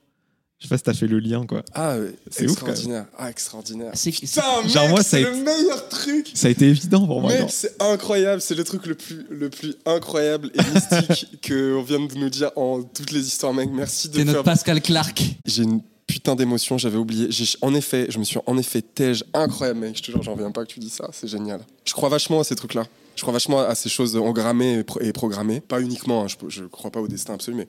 Je 0.60 0.66
sais 0.66 0.68
pas 0.68 0.76
si 0.76 0.82
t'as 0.84 0.92
fait 0.94 1.06
le 1.06 1.18
lien, 1.20 1.46
quoi. 1.46 1.62
Ah, 1.74 1.96
ouais, 1.98 2.12
C'est 2.30 2.44
ouf, 2.44 2.50
extraordinaire. 2.52 3.06
Ah, 3.18 3.30
extraordinaire. 3.30 3.92
C'est- 3.94 4.10
Putain, 4.12 4.42
Genre, 4.68 4.88
moi, 4.90 5.02
c'est 5.02 5.22
été- 5.22 5.30
le 5.30 5.36
meilleur 5.36 5.88
truc. 5.88 6.30
Ça 6.34 6.48
a 6.48 6.50
été 6.50 6.66
évident 6.68 7.06
pour 7.06 7.22
moi. 7.22 7.30
Mec, 7.32 7.40
genre. 7.40 7.50
c'est 7.50 7.82
incroyable. 7.82 8.42
C'est 8.42 8.54
le 8.54 8.62
truc 8.64 8.84
le 8.86 8.94
plus, 8.94 9.24
le 9.30 9.48
plus 9.48 9.74
incroyable 9.86 10.50
et 10.54 10.58
mystique 10.74 11.38
qu'on 11.48 11.82
vient 11.82 12.00
de 12.00 12.14
nous 12.14 12.28
dire 12.28 12.50
en 12.56 12.82
toutes 12.82 13.10
les 13.10 13.26
histoires, 13.26 13.54
mec. 13.54 13.70
Merci 13.72 14.10
de 14.10 14.18
C'est 14.18 14.24
notre 14.24 14.32
faire. 14.38 14.44
Pascal 14.44 14.82
Clark. 14.82 15.22
J'ai 15.46 15.62
une 15.62 15.80
putain 16.06 16.34
d'émotion, 16.36 16.76
j'avais 16.76 16.98
oublié. 16.98 17.28
J'ai, 17.30 17.46
en 17.62 17.74
effet, 17.74 18.06
je 18.10 18.18
me 18.18 18.24
suis 18.24 18.38
en 18.44 18.58
effet 18.58 18.82
tège. 18.82 19.24
Incroyable, 19.32 19.80
mec. 19.80 19.96
Je 19.96 20.02
te 20.02 20.10
jure, 20.10 20.22
j'en 20.22 20.32
reviens 20.34 20.50
pas 20.50 20.66
que 20.66 20.70
tu 20.72 20.78
dis 20.80 20.90
ça. 20.90 21.08
C'est 21.12 21.28
génial. 21.28 21.60
Je 21.86 21.94
crois 21.94 22.10
vachement 22.10 22.40
à 22.40 22.44
ces 22.44 22.54
trucs-là. 22.54 22.84
Je 23.16 23.22
crois 23.22 23.32
vachement 23.32 23.60
à 23.60 23.74
ces 23.74 23.88
choses 23.88 24.14
engrammées 24.16 24.78
et, 24.80 24.84
pro- 24.84 25.00
et 25.00 25.12
programmées. 25.12 25.60
Pas 25.60 25.80
uniquement, 25.80 26.24
hein, 26.24 26.26
je, 26.28 26.36
je 26.48 26.64
crois 26.64 26.90
pas 26.90 27.00
au 27.00 27.08
destin 27.08 27.34
absolu, 27.34 27.56
mais, 27.56 27.68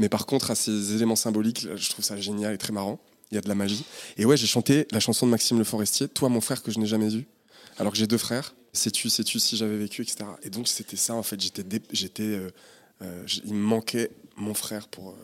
mais 0.00 0.08
par 0.08 0.24
contre 0.24 0.50
à 0.50 0.54
ces 0.54 0.94
éléments 0.94 1.14
symboliques, 1.14 1.68
je 1.76 1.90
trouve 1.90 2.04
ça 2.04 2.16
génial 2.16 2.54
et 2.54 2.58
très 2.58 2.72
marrant. 2.72 2.98
Il 3.30 3.34
y 3.34 3.38
a 3.38 3.42
de 3.42 3.48
la 3.48 3.54
magie. 3.54 3.84
Et 4.16 4.24
ouais, 4.24 4.36
j'ai 4.36 4.46
chanté 4.46 4.88
la 4.90 4.98
chanson 4.98 5.26
de 5.26 5.30
Maxime 5.30 5.58
Le 5.58 5.64
Forestier, 5.64 6.08
Toi, 6.08 6.28
mon 6.28 6.40
frère 6.40 6.62
que 6.62 6.72
je 6.72 6.80
n'ai 6.80 6.86
jamais 6.86 7.14
eu. 7.14 7.28
Alors 7.78 7.92
que 7.92 7.98
j'ai 7.98 8.08
deux 8.08 8.18
frères. 8.18 8.54
Sais-tu, 8.72 9.10
sais-tu 9.10 9.38
si 9.38 9.56
j'avais 9.56 9.76
vécu, 9.76 10.02
etc. 10.02 10.24
Et 10.42 10.50
donc 10.50 10.68
c'était 10.68 10.96
ça, 10.96 11.14
en 11.14 11.22
fait. 11.22 11.40
J'étais, 11.40 11.64
j'étais, 11.92 12.22
euh, 12.22 12.50
euh, 13.02 13.24
il 13.44 13.54
me 13.54 13.60
manquait 13.60 14.10
mon 14.36 14.54
frère 14.54 14.88
pour, 14.88 15.10
euh, 15.10 15.14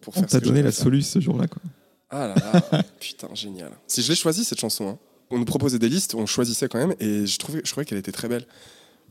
pour 0.00 0.16
On 0.16 0.20
faire 0.22 0.40
que 0.40 0.44
donné 0.44 0.62
la 0.62 0.72
solution 0.72 1.20
ce 1.20 1.24
jour-là, 1.24 1.46
quoi. 1.46 1.62
Ah 2.10 2.28
là 2.28 2.62
là, 2.72 2.82
putain, 3.00 3.28
génial. 3.34 3.72
Si 3.86 4.02
je 4.02 4.08
l'ai 4.08 4.16
choisi 4.16 4.44
cette 4.44 4.60
chanson, 4.60 4.88
hein. 4.88 4.98
on 5.30 5.38
nous 5.38 5.44
proposait 5.44 5.78
des 5.78 5.88
listes, 5.88 6.14
on 6.14 6.26
choisissait 6.26 6.68
quand 6.68 6.78
même, 6.78 6.94
et 6.98 7.26
je 7.26 7.38
trouvais, 7.38 7.60
je 7.62 7.70
trouvais 7.70 7.84
qu'elle 7.84 7.98
était 7.98 8.12
très 8.12 8.28
belle. 8.28 8.46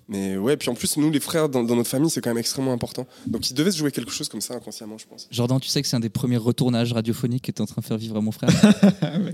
Mais 0.10 0.36
ouais, 0.38 0.58
puis 0.58 0.70
en 0.70 0.74
plus, 0.76 0.98
nous, 0.98 1.10
les 1.10 1.20
frères, 1.22 1.48
dans, 1.50 1.64
dans 1.64 1.76
notre 1.76 1.90
famille, 1.90 2.10
c'est 2.10 2.20
quand 2.22 2.30
même 2.32 2.38
extrêmement 2.38 2.74
important. 2.74 3.08
Donc 3.28 3.50
il 3.50 3.54
devait 3.54 3.72
se 3.72 3.78
jouer 3.78 3.92
quelque 3.92 4.12
chose 4.12 4.28
comme 4.28 4.42
ça 4.42 4.54
inconsciemment, 4.56 4.98
je 4.98 5.06
pense. 5.08 5.28
Jordan, 5.32 5.60
tu 5.60 5.70
sais 5.70 5.82
que 5.82 5.88
c'est 5.88 5.96
un 5.96 6.02
des 6.02 6.10
premiers 6.10 6.38
retournages 6.38 6.92
radiophoniques 6.94 7.44
que 7.46 7.52
tu 7.52 7.60
es 7.60 7.62
en 7.62 7.66
train 7.66 7.82
de 7.82 7.86
faire 7.86 7.98
vivre 7.98 8.18
à 8.18 8.22
mon 8.22 8.32
frère 8.32 8.50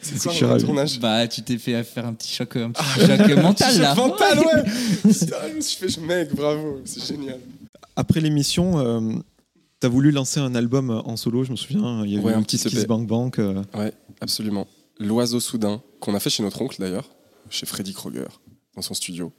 C'est 0.00 0.18
C'est 0.18 0.38
quoi 0.40 0.48
ravi. 0.48 0.64
tournage? 0.64 0.98
Bah, 0.98 1.28
tu 1.28 1.42
t'es 1.42 1.58
fait 1.58 1.84
faire 1.84 2.06
un 2.06 2.12
petit 2.14 2.32
choc, 2.34 2.56
un 2.56 2.72
petit 2.72 3.06
choc 3.06 3.36
mental 3.42 3.78
là. 3.80 3.94
mental, 3.94 4.38
ouais 4.40 4.64
je 5.04 5.86
fait, 5.86 6.00
mec, 6.00 6.34
bravo, 6.34 6.80
c'est 6.84 7.04
génial. 7.06 7.38
Après 7.94 8.20
l'émission, 8.20 8.78
euh, 8.80 9.12
t'as 9.78 9.88
voulu 9.88 10.10
lancer 10.10 10.40
un 10.40 10.56
album 10.56 10.90
en 10.90 11.16
solo, 11.16 11.44
je 11.44 11.52
me 11.52 11.56
souviens. 11.56 12.04
Il 12.04 12.10
y 12.10 12.16
avait 12.16 12.24
Ouais, 12.24 12.32
eu 12.32 12.34
un 12.34 12.38
un 12.38 12.42
petit 12.42 12.58
Kiss 12.58 12.74
EP. 12.74 12.86
Bank 12.86 13.06
Bank. 13.06 13.38
euh, 13.38 13.62
Ouais, 13.74 13.92
absolument. 14.20 14.66
L'oiseau 14.98 15.38
soudain, 15.38 15.80
qu'on 16.00 16.14
a 16.16 16.20
fait 16.20 16.30
chez 16.30 16.42
notre 16.42 16.60
oncle 16.62 16.76
d'ailleurs, 16.80 17.08
chez 17.48 17.66
Freddy 17.66 17.92
Kroger, 17.92 18.24
dans 18.74 18.82
son 18.82 18.94
studio. 18.94 19.32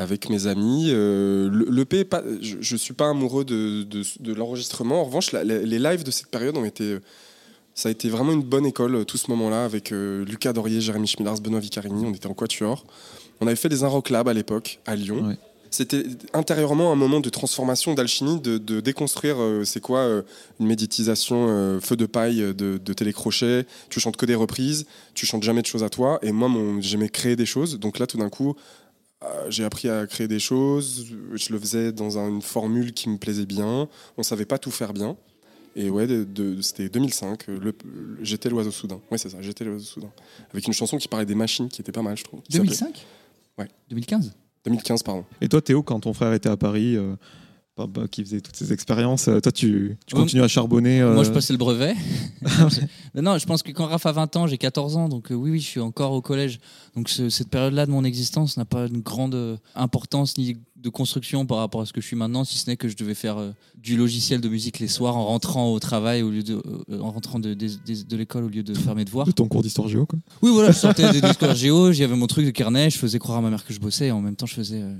Avec 0.00 0.30
mes 0.30 0.46
amis. 0.46 0.86
Euh, 0.90 1.50
le 1.52 1.66
l'EP, 1.70 2.06
je 2.40 2.56
ne 2.74 2.78
suis 2.78 2.94
pas 2.94 3.10
amoureux 3.10 3.44
de, 3.44 3.82
de- 3.82 4.02
de 4.18 4.32
l'enregistrement. 4.32 5.02
En 5.02 5.04
revanche, 5.04 5.32
la- 5.32 5.44
les, 5.44 5.78
lives 5.78 6.04
de 6.04 6.10
cette 6.10 6.28
période 6.28 6.56
ont 6.56 6.64
été. 6.64 6.98
Ça 7.74 7.88
a 7.90 7.92
été 7.92 8.08
vraiment 8.08 8.32
une 8.32 8.42
bonne 8.42 8.64
école, 8.64 8.94
euh, 8.94 9.04
tout 9.04 9.18
ce 9.18 9.30
moment-là, 9.30 9.64
avec 9.64 9.92
euh, 9.92 10.24
Lucas 10.24 10.54
Dorier, 10.54 10.80
Jérémy 10.80 11.06
Schmillars, 11.06 11.40
Benoît 11.40 11.60
Vicarini. 11.60 12.04
On 12.06 12.12
était 12.14 12.26
en 12.28 12.34
quatuor. 12.34 12.84
On 13.42 13.46
avait 13.46 13.56
fait 13.56 13.68
des 13.68 13.84
Inrock 13.84 14.08
Lab 14.08 14.26
à 14.28 14.32
l'époque, 14.32 14.80
à 14.86 14.96
Lyon. 14.96 15.28
Ouais. 15.28 15.38
c'était 15.70 16.04
intérieurement 16.32 16.90
un 16.92 16.96
moment 16.96 17.20
de 17.20 17.28
transformation, 17.30 17.92
d'alchimie, 17.94 18.40
de, 18.40 18.56
de 18.58 18.80
déconstruire 18.80 19.36
euh, 19.38 19.64
c'est 19.64 19.80
quoi 19.80 20.22
une 20.60 20.66
méditisation 20.66 21.78
feu 21.80 21.96
de 21.96 22.06
paille 22.06 22.38
de, 22.54 22.78
de 22.82 22.92
télécrochet. 22.94 23.66
Tu 23.90 24.00
chantes 24.00 24.16
que 24.16 24.26
des 24.26 24.34
reprises, 24.34 24.86
tu 25.14 25.26
chantes 25.26 25.42
jamais 25.42 25.60
de 25.62 25.66
choses 25.66 25.84
à 25.84 25.90
toi. 25.90 26.18
Et 26.22 26.32
moi, 26.32 26.48
j'aimais 26.80 27.08
créer 27.10 27.36
des 27.36 27.46
choses. 27.46 27.78
Donc 27.78 27.98
là, 27.98 28.06
tout 28.06 28.16
d'un 28.18 28.30
coup, 28.30 28.54
j'ai 29.48 29.64
appris 29.64 29.88
à 29.88 30.06
créer 30.06 30.28
des 30.28 30.38
choses. 30.38 31.06
Je 31.34 31.52
le 31.52 31.58
faisais 31.58 31.92
dans 31.92 32.18
un- 32.18 32.28
une 32.28 32.42
formule 32.42 32.92
qui 32.92 33.08
me 33.08 33.18
plaisait 33.18 33.46
bien. 33.46 33.88
On 34.16 34.22
savait 34.22 34.44
pas 34.46 34.58
tout 34.58 34.70
faire 34.70 34.92
bien. 34.92 35.16
Et 35.76 35.88
ouais, 35.88 36.06
de- 36.06 36.24
de- 36.24 36.60
c'était 36.62 36.88
2005. 36.88 37.46
le- 37.46 37.58
le- 37.58 37.74
J'étais 38.22 38.48
l'oiseau 38.48 38.70
soudain. 38.72 39.00
Ouais, 39.10 39.18
c'est 39.18 39.28
ça, 39.30 39.38
j'étais 39.40 39.64
l'oiseau 39.64 39.84
soudain. 39.84 40.10
Avec 40.52 40.66
une 40.66 40.72
chanson 40.72 40.96
qui 40.98 41.06
parlait 41.06 41.26
des 41.26 41.34
machines, 41.36 41.68
qui 41.68 41.80
était 41.80 41.92
pas 41.92 42.02
mal, 42.02 42.16
je 42.16 42.24
trouve. 42.24 42.40
qui 42.42 42.52
s'appelait- 42.52 42.66
2005 42.76 43.06
Ouais. 43.58 43.68
2015 43.88 44.32
2015, 44.64 45.02
pardon. 45.02 45.24
Et 45.40 45.48
toi, 45.48 45.62
Théo, 45.62 45.82
quand 45.82 46.00
ton 46.00 46.12
frère 46.12 46.32
était 46.34 46.48
à 46.48 46.56
Paris, 46.56 46.96
euh, 46.96 47.14
bah, 47.86 48.02
qui 48.10 48.24
faisait 48.24 48.40
toutes 48.40 48.56
ces 48.56 48.72
expériences, 48.72 49.28
euh, 49.28 49.40
toi, 49.40 49.52
tu, 49.52 49.96
continues 50.12 50.42
à 50.42 50.48
charbonner 50.48 51.00
euh, 51.00 51.14
Moi, 51.14 51.24
je 51.24 51.30
passais 51.30 51.52
le 51.52 51.58
brevet. 51.58 51.94
Mais 53.14 53.22
non, 53.22 53.38
je 53.38 53.46
pense 53.46 53.62
que 53.62 53.72
quand 53.72 53.86
Raph 53.86 54.06
a 54.06 54.12
20 54.12 54.36
ans, 54.36 54.46
j'ai 54.46 54.58
14 54.58 54.96
ans, 54.96 55.08
donc 55.08 55.30
euh, 55.30 55.34
oui, 55.34 55.50
oui, 55.50 55.60
je 55.60 55.66
suis 55.66 55.80
encore 55.80 56.12
au 56.12 56.20
collège. 56.22 56.58
Donc 56.96 57.08
ce- 57.08 57.28
cette 57.28 57.48
période-là 57.48 57.86
de 57.86 57.90
mon 57.90 58.04
existence 58.04 58.56
n'a 58.56 58.64
pas 58.64 58.86
une 58.86 59.00
grande 59.00 59.34
euh, 59.34 59.56
importance 59.74 60.36
ni 60.38 60.56
de 60.80 60.88
construction 60.88 61.46
par 61.46 61.58
rapport 61.58 61.82
à 61.82 61.86
ce 61.86 61.92
que 61.92 62.00
je 62.00 62.06
suis 62.06 62.16
maintenant, 62.16 62.44
si 62.44 62.58
ce 62.58 62.68
n'est 62.68 62.76
que 62.76 62.88
je 62.88 62.96
devais 62.96 63.14
faire 63.14 63.38
euh, 63.38 63.50
du 63.76 63.96
logiciel 63.96 64.40
de 64.40 64.48
musique 64.48 64.78
les 64.78 64.88
soirs 64.88 65.16
en 65.16 65.26
rentrant 65.26 65.72
au 65.72 65.78
travail 65.78 66.22
au 66.22 66.30
lieu 66.30 66.42
de, 66.42 66.54
euh, 66.90 67.00
en 67.00 67.10
rentrant 67.10 67.38
de, 67.38 67.56
l'école 68.16 68.44
au 68.44 68.48
lieu 68.48 68.62
de 68.62 68.74
faire 68.74 68.94
mes 68.94 69.04
devoirs. 69.04 69.26
de 69.26 69.32
ton 69.32 69.46
cours 69.46 69.62
d'histoire 69.62 69.88
géo, 69.88 70.06
quoi. 70.06 70.18
Oui, 70.42 70.50
voilà, 70.52 70.70
je 70.70 70.78
sortais 70.78 71.10
des 71.12 71.20
discours 71.20 71.54
géo, 71.54 71.92
j'avais 71.92 72.16
mon 72.16 72.26
truc 72.26 72.46
de 72.46 72.50
carnet, 72.50 72.90
je 72.90 72.98
faisais 72.98 73.18
croire 73.18 73.38
à 73.38 73.40
ma 73.42 73.50
mère 73.50 73.64
que 73.64 73.74
je 73.74 73.80
bossais 73.80 74.06
et 74.06 74.10
en 74.10 74.20
même 74.20 74.36
temps, 74.36 74.46
je 74.46 74.54
faisais, 74.54 74.80
euh, 74.80 74.94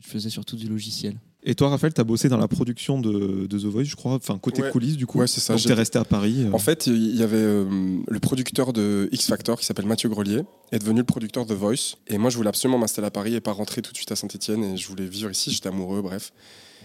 je 0.00 0.08
faisais 0.08 0.30
surtout 0.30 0.56
du 0.56 0.68
logiciel. 0.68 1.18
Et 1.48 1.54
toi, 1.54 1.68
Raphaël, 1.68 1.94
tu 1.94 2.00
as 2.00 2.04
bossé 2.04 2.28
dans 2.28 2.36
la 2.38 2.48
production 2.48 3.00
de, 3.00 3.46
de 3.46 3.58
The 3.58 3.64
Voice, 3.66 3.84
je 3.84 3.94
crois, 3.94 4.14
enfin, 4.14 4.36
côté 4.36 4.62
Ouais. 4.62 4.70
coulisses, 4.72 4.96
du 4.96 5.06
coup. 5.06 5.18
Ouais, 5.20 5.28
c'est 5.28 5.38
ça, 5.40 5.54
Donc, 5.54 5.62
t'es 5.62 5.72
resté 5.74 5.96
à 5.96 6.04
Paris. 6.04 6.42
euh. 6.44 6.52
En 6.52 6.58
fait, 6.58 6.88
il 6.88 7.14
y 7.16 7.22
avait 7.22 7.36
euh, 7.38 7.98
le 8.08 8.18
producteur 8.18 8.72
de 8.72 9.08
X 9.12 9.26
Factor 9.28 9.58
qui 9.58 9.64
s'appelle 9.64 9.86
Mathieu 9.86 10.08
Grelier, 10.08 10.42
est 10.72 10.80
devenu 10.80 10.98
le 10.98 11.04
producteur 11.04 11.46
de 11.46 11.54
The 11.54 11.56
Voice. 11.56 11.94
Et 12.08 12.18
moi, 12.18 12.30
je 12.30 12.36
voulais 12.36 12.48
absolument 12.48 12.78
m'installer 12.78 13.06
à 13.06 13.10
Paris 13.12 13.34
et 13.36 13.40
pas 13.40 13.52
rentrer 13.52 13.80
tout 13.80 13.92
de 13.92 13.96
suite 13.96 14.10
à 14.10 14.16
Saint-Etienne. 14.16 14.64
Et 14.64 14.76
je 14.76 14.88
voulais 14.88 15.06
vivre 15.06 15.30
ici, 15.30 15.52
j'étais 15.52 15.68
amoureux, 15.68 16.02
bref. 16.02 16.32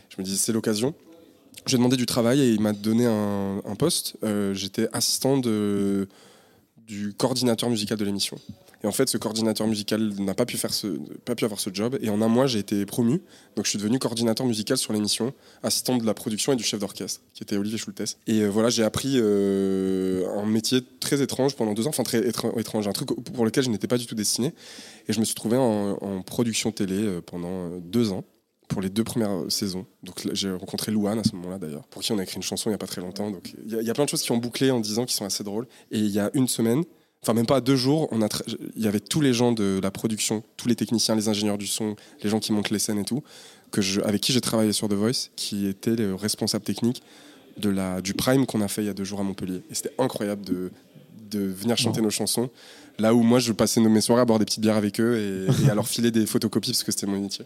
Je 0.09 0.15
me 0.19 0.23
disais, 0.23 0.37
c'est 0.37 0.53
l'occasion. 0.53 0.93
J'ai 1.65 1.77
demandé 1.77 1.97
du 1.97 2.05
travail 2.05 2.39
et 2.41 2.51
il 2.51 2.61
m'a 2.61 2.73
donné 2.73 3.07
un, 3.07 3.61
un 3.65 3.75
poste. 3.75 4.15
Euh, 4.23 4.53
J'étais 4.53 4.87
assistant 4.93 5.37
de, 5.37 6.07
du 6.87 7.13
coordinateur 7.13 7.67
musical 7.69 7.97
de 7.97 8.05
l'émission. 8.05 8.37
Et 8.83 8.87
en 8.87 8.91
fait, 8.91 9.09
ce 9.09 9.17
coordinateur 9.17 9.67
musical 9.67 10.13
n'a 10.19 10.33
pas 10.33 10.45
pu, 10.45 10.57
faire 10.57 10.73
ce, 10.73 10.87
pas 11.25 11.35
pu 11.35 11.45
avoir 11.45 11.59
ce 11.59 11.69
job. 11.71 11.97
Et 12.01 12.09
en 12.09 12.21
un 12.21 12.27
mois, 12.27 12.47
j'ai 12.47 12.59
été 12.59 12.85
promu. 12.85 13.21
Donc, 13.55 13.65
je 13.65 13.69
suis 13.69 13.77
devenu 13.77 13.99
coordinateur 13.99 14.45
musical 14.45 14.77
sur 14.77 14.93
l'émission, 14.93 15.33
assistant 15.61 15.97
de 15.97 16.05
la 16.05 16.13
production 16.13 16.53
et 16.53 16.55
du 16.55 16.63
chef 16.63 16.79
d'orchestre, 16.79 17.21
qui 17.33 17.43
était 17.43 17.57
Olivier 17.57 17.77
Schultes. 17.77 18.17
Et 18.27 18.41
euh, 18.41 18.47
voilà, 18.47 18.69
j'ai 18.69 18.83
appris 18.83 19.13
euh, 19.17 20.27
un 20.37 20.45
métier 20.45 20.81
très 20.99 21.21
étrange 21.21 21.55
pendant 21.55 21.73
deux 21.73 21.85
ans, 21.85 21.89
enfin 21.89 22.03
très 22.03 22.21
étr- 22.21 22.59
étrange, 22.59 22.87
un 22.87 22.93
truc 22.93 23.09
pour 23.09 23.45
lequel 23.45 23.63
je 23.63 23.69
n'étais 23.69 23.87
pas 23.87 23.97
du 23.97 24.07
tout 24.07 24.15
destiné. 24.15 24.53
Et 25.07 25.13
je 25.13 25.19
me 25.19 25.25
suis 25.25 25.35
trouvé 25.35 25.57
en, 25.57 26.21
production 26.25 26.71
télé 26.71 26.95
euh, 26.95 27.21
pendant 27.21 27.69
deux 27.79 28.11
ans. 28.11 28.23
Pour 28.69 28.81
les 28.81 28.89
deux 28.89 29.03
premières 29.03 29.43
saisons. 29.49 29.85
Donc 30.01 30.25
j'ai 30.31 30.49
rencontré 30.49 30.93
Louane 30.93 31.19
à 31.19 31.25
ce 31.25 31.35
moment-là 31.35 31.57
d'ailleurs, 31.57 31.85
pour 31.87 32.01
qui 32.01 32.13
on 32.13 32.19
a 32.19 32.23
écrit 32.23 32.37
une 32.37 32.41
chanson 32.41 32.69
il 32.69 32.71
n'y 32.71 32.75
a 32.75 32.77
pas 32.77 32.87
très 32.87 33.01
longtemps. 33.01 33.29
Donc 33.29 33.53
il 33.65 33.73
y 33.73 33.89
a 33.89 33.93
plein 33.93 34.05
de 34.05 34.09
choses 34.09 34.21
qui 34.21 34.31
ont 34.31 34.37
bouclé 34.37 34.71
en 34.71 34.79
dix 34.79 34.97
ans 34.97 35.05
qui 35.05 35.13
sont 35.13 35.25
assez 35.25 35.43
drôles. 35.43 35.67
Et 35.91 35.99
il 35.99 36.07
y 36.07 36.21
a 36.21 36.31
une 36.35 36.47
semaine, 36.47 36.85
enfin 37.23 37.33
même 37.33 37.45
pas 37.45 37.61
deux 37.61 37.75
jours, 37.75 38.07
on 38.11 38.21
a 38.21 38.27
il 38.75 38.81
y 38.81 38.87
avait 38.87 38.99
tous 38.99 39.21
les 39.21 39.33
gens 39.33 39.51
de 39.51 39.79
la 39.81 39.91
production, 39.91 40.43
tous 40.57 40.67
les 40.67 40.75
techniciens, 40.75 41.15
les 41.15 41.27
ingénieurs 41.27 41.57
du 41.57 41.67
son, 41.67 41.95
les 42.23 42.29
gens 42.29 42.39
qui 42.39 42.51
montent 42.51 42.71
les 42.71 42.79
scènes 42.79 42.99
et 42.99 43.05
tout, 43.05 43.23
que 43.71 43.81
je, 43.81 44.01
avec 44.01 44.21
qui 44.21 44.33
j'ai 44.33 44.41
travaillé 44.41 44.73
sur 44.73 44.87
The 44.87 44.93
Voice, 44.93 45.29
qui 45.35 45.67
étaient 45.67 45.95
les 45.95 46.11
responsables 46.13 46.65
techniques 46.65 47.03
de 47.57 47.69
la, 47.69 48.01
du 48.01 48.13
prime 48.13 48.45
qu'on 48.45 48.61
a 48.61 48.67
fait 48.67 48.83
il 48.83 48.87
y 48.87 48.89
a 48.89 48.93
deux 48.93 49.03
jours 49.03 49.19
à 49.19 49.23
Montpellier. 49.23 49.61
Et 49.69 49.75
c'était 49.75 49.93
incroyable 49.97 50.43
de, 50.45 50.71
de 51.29 51.39
venir 51.39 51.77
chanter 51.77 52.01
nos 52.01 52.09
chansons. 52.09 52.49
Là 52.99 53.13
où 53.13 53.21
moi, 53.21 53.39
je 53.39 53.51
passais 53.51 53.79
mes 53.79 54.01
soirées 54.01 54.21
à 54.21 54.25
boire 54.25 54.39
des 54.39 54.45
petites 54.45 54.61
bières 54.61 54.75
avec 54.75 54.99
eux 54.99 55.17
et, 55.17 55.65
et 55.65 55.69
à 55.69 55.75
leur 55.75 55.87
filer 55.87 56.11
des 56.11 56.25
photocopies 56.25 56.71
parce 56.71 56.83
que 56.83 56.91
c'était 56.91 57.07
mon 57.07 57.19
métier. 57.19 57.45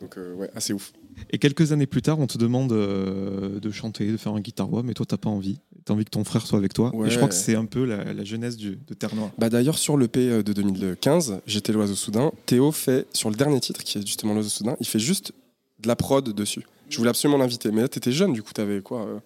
Donc, 0.00 0.16
euh, 0.16 0.34
ouais, 0.34 0.50
assez 0.54 0.72
ouf. 0.72 0.92
Et 1.30 1.38
quelques 1.38 1.72
années 1.72 1.86
plus 1.86 2.02
tard, 2.02 2.18
on 2.18 2.26
te 2.26 2.38
demande 2.38 2.72
euh, 2.72 3.60
de 3.60 3.70
chanter, 3.70 4.10
de 4.10 4.16
faire 4.16 4.32
un 4.32 4.40
guitar 4.40 4.68
voix, 4.68 4.82
mais 4.82 4.94
toi, 4.94 5.06
t'as 5.06 5.16
pas 5.16 5.30
envie. 5.30 5.60
T'as 5.84 5.92
envie 5.94 6.04
que 6.04 6.10
ton 6.10 6.24
frère 6.24 6.46
soit 6.46 6.58
avec 6.58 6.72
toi. 6.72 6.94
Ouais. 6.94 7.08
Et 7.08 7.10
je 7.10 7.16
crois 7.16 7.28
que 7.28 7.34
c'est 7.34 7.54
un 7.56 7.66
peu 7.66 7.84
la, 7.84 8.14
la 8.14 8.24
jeunesse 8.24 8.56
du- 8.56 8.76
de 8.86 8.94
Terre 8.94 9.14
Noire. 9.14 9.30
Bah 9.36 9.50
D'ailleurs, 9.50 9.76
sur 9.76 9.96
l'EP 9.98 10.42
de 10.42 10.52
2015, 10.54 11.40
J'étais 11.46 11.72
l'oiseau 11.72 11.94
soudain, 11.94 12.32
Théo 12.46 12.72
fait, 12.72 13.06
sur 13.12 13.28
le 13.30 13.36
dernier 13.36 13.60
titre, 13.60 13.82
qui 13.84 13.98
est 13.98 14.06
justement 14.06 14.32
l'oiseau 14.34 14.48
soudain, 14.48 14.76
il 14.80 14.86
fait 14.86 14.98
juste 14.98 15.32
de 15.80 15.88
la 15.88 15.96
prod 15.96 16.26
dessus. 16.28 16.62
Je 16.88 16.96
voulais 16.98 17.10
absolument 17.10 17.38
l'inviter, 17.38 17.70
mais 17.70 17.82
là, 17.82 17.88
t'étais 17.88 18.12
jeune, 18.12 18.32
du 18.32 18.42
coup, 18.42 18.52
t'avais 18.52 18.80
quoi 18.80 19.06
euh, 19.06 19.18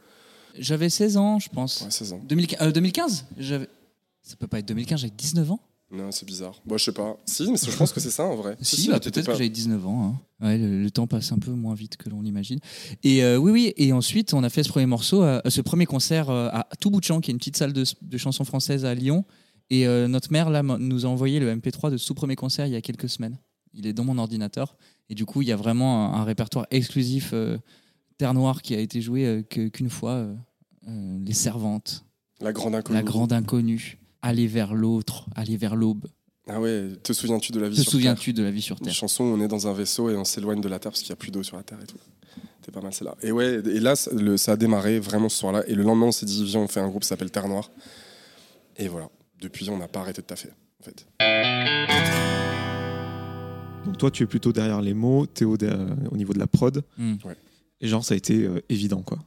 J'avais 0.59 0.88
16 0.90 1.16
ans, 1.16 1.38
je 1.38 1.49
pense. 1.49 1.83
ouais, 1.83 1.90
16 1.90 2.12
ans. 2.14 2.21
2015, 2.25 2.59
euh, 2.68 2.73
2015 2.73 3.25
j'avais... 3.38 3.68
Ça 4.23 4.35
peut 4.37 4.47
pas 4.49 4.59
être 4.59 4.66
2015, 4.68 5.01
j'avais 5.01 5.12
19 5.16 5.53
ans 5.53 5.61
Non, 5.90 6.11
c'est 6.12 6.27
bizarre. 6.27 6.61
Bon, 6.66 6.77
je 6.77 6.85
sais 6.85 6.92
pas. 6.92 7.16
Si, 7.24 7.51
mais 7.51 7.57
je 7.57 7.74
pense 7.77 7.92
que 7.92 8.01
c'est 8.01 8.11
ça 8.11 8.24
en 8.24 8.37
vrai. 8.37 8.57
Si, 8.61 8.88
bah, 8.88 9.01
t'étais 9.01 9.11
peut-être 9.11 9.27
pas- 9.27 9.33
que 9.33 9.38
j'avais 9.38 9.48
19 9.48 9.87
ans. 9.87 10.18
hein. 10.40 10.46
Ouais, 10.46 10.59
le, 10.59 10.83
le 10.83 10.90
temps 10.90 11.07
passe 11.07 11.33
un 11.33 11.38
peu 11.38 11.51
moins 11.53 11.74
vite 11.74 11.96
que 11.96 12.11
l'on 12.11 12.24
imagine. 12.24 12.59
Et 13.03 13.24
euh, 13.24 13.38
oui, 13.38 13.51
oui. 13.51 13.72
Et 13.79 13.92
ensuite, 13.94 14.35
on 14.35 14.44
a 14.44 14.51
fait 14.51 14.62
ce 14.62 14.68
premier 14.68 14.85
morceau, 14.87 15.22
euh, 15.22 15.40
ce 15.48 15.62
premier 15.62 15.87
concert 15.87 16.29
euh, 16.29 16.48
à 16.53 16.68
champ, 17.03 17.20
qui 17.20 17.31
est 17.31 17.33
une 17.33 17.38
petite 17.38 17.57
salle 17.57 17.72
de, 17.72 17.85
de 18.03 18.18
chansons 18.18 18.44
françaises 18.44 18.85
à 18.85 18.94
Lyon. 18.94 19.24
Et 19.70 19.87
euh, 19.87 20.09
notre 20.09 20.31
mère 20.31 20.51
là 20.51 20.62
nous 20.62 21.07
a 21.07 21.09
envoyé 21.09 21.40
le 21.40 21.55
MP3 21.55 21.90
de 21.90 21.96
ce 21.96 22.07
tout 22.07 22.14
premier 22.14 22.37
concert 22.37 22.66
il 22.66 22.72
y 22.72 22.77
a 22.77 22.81
quelques 22.83 23.09
semaines. 23.09 23.38
Il 23.72 23.87
est 23.87 23.92
dans 23.94 24.05
mon 24.05 24.18
ordinateur. 24.18 24.77
Et 25.09 25.14
du 25.14 25.24
coup, 25.24 25.40
il 25.40 25.48
y 25.48 25.53
a 25.53 25.57
vraiment 25.57 26.14
un, 26.14 26.20
un 26.20 26.24
répertoire 26.24 26.66
exclusif 26.70 27.31
euh, 27.33 27.57
Terre 28.18 28.35
Noire 28.35 28.61
qui 28.61 28.74
a 28.74 28.79
été 28.79 29.01
joué 29.01 29.42
qu'une 29.48 29.88
fois. 29.90 30.27
les 30.87 31.33
servantes, 31.35 32.05
La 32.40 32.53
grande 32.53 32.74
inconnue. 32.74 32.96
la 32.98 33.03
grande 33.03 33.33
inconnue, 33.33 33.98
aller 34.22 34.46
vers 34.46 34.74
l'autre, 34.74 35.26
aller 35.35 35.57
vers 35.57 35.76
l'aube. 35.76 36.07
Ah 36.48 36.61
ouais, 36.61 36.88
te 37.02 37.12
souviens-tu 37.12 37.52
de 37.52 37.61
la 37.61 37.68
vie 37.68 37.76
Te 37.76 37.83
sur 37.83 37.90
souviens-tu 37.92 38.33
de 38.33 38.42
la 38.42 38.50
vie 38.50 38.62
sur 38.62 38.76
Terre 38.76 38.83
Une 38.87 38.87
Terre 38.87 38.94
chanson 38.94 39.24
où 39.24 39.26
on 39.28 39.40
est 39.40 39.48
dans 39.48 39.66
un 39.68 39.72
vaisseau 39.74 40.09
et 40.11 40.16
on 40.16 40.24
s'éloigne 40.24 40.61
de 40.62 40.68
la 40.68 40.78
Terre 40.78 40.92
parce 40.92 41.02
qu'il 41.02 41.11
n'y 41.11 41.14
a 41.14 41.16
plus 41.16 41.31
d'eau 41.31 41.42
sur 41.42 41.57
la 41.59 41.62
Terre 41.62 41.78
et 41.83 41.87
tout. 41.87 41.98
C'était 42.61 42.72
pas 42.72 42.81
mal, 42.81 42.92
c'est 42.94 43.04
là. 43.04 43.14
Et 43.22 43.33
ouais, 43.33 43.57
et 43.57 43.81
là, 43.81 43.96
ça, 43.96 44.11
le- 44.14 44.37
ça 44.38 44.52
a 44.52 44.57
démarré 44.57 44.98
vraiment 44.98 45.28
ce 45.28 45.38
soir-là. 45.38 45.62
Et 45.68 45.74
le 45.74 45.83
lendemain, 45.83 46.07
on 46.07 46.12
s'est 46.12 46.26
dit, 46.26 46.42
viens, 46.44 46.61
on 46.61 46.68
fait 46.68 46.81
un 46.81 46.88
groupe 46.88 47.02
qui 47.02 47.09
s'appelle 47.09 47.31
Terre 47.31 47.48
Noire. 47.48 47.70
Et 48.76 48.88
voilà. 48.88 49.09
Depuis, 49.40 49.68
on 49.70 49.76
n'a 49.78 49.88
pas 49.88 50.00
arrêté 50.00 50.22
de 50.22 50.26
taffer, 50.26 50.48
en 50.81 50.85
fait. 50.85 51.07
Donc 53.85 53.96
toi, 53.98 54.11
tu 54.11 54.22
es 54.22 54.26
plutôt 54.26 54.52
derrière 54.52 54.81
les 54.83 54.94
mots, 54.94 55.26
Théo 55.26 55.57
derrière- 55.57 55.87
au 56.11 56.16
niveau 56.16 56.33
de 56.33 56.38
la 56.38 56.46
prod. 56.46 56.83
Mm. 56.98 57.14
Et 57.81 57.88
genre, 57.88 58.04
ça 58.04 58.14
a 58.14 58.16
été 58.16 58.44
euh, 58.44 58.61
évident, 58.68 59.02
quoi. 59.02 59.18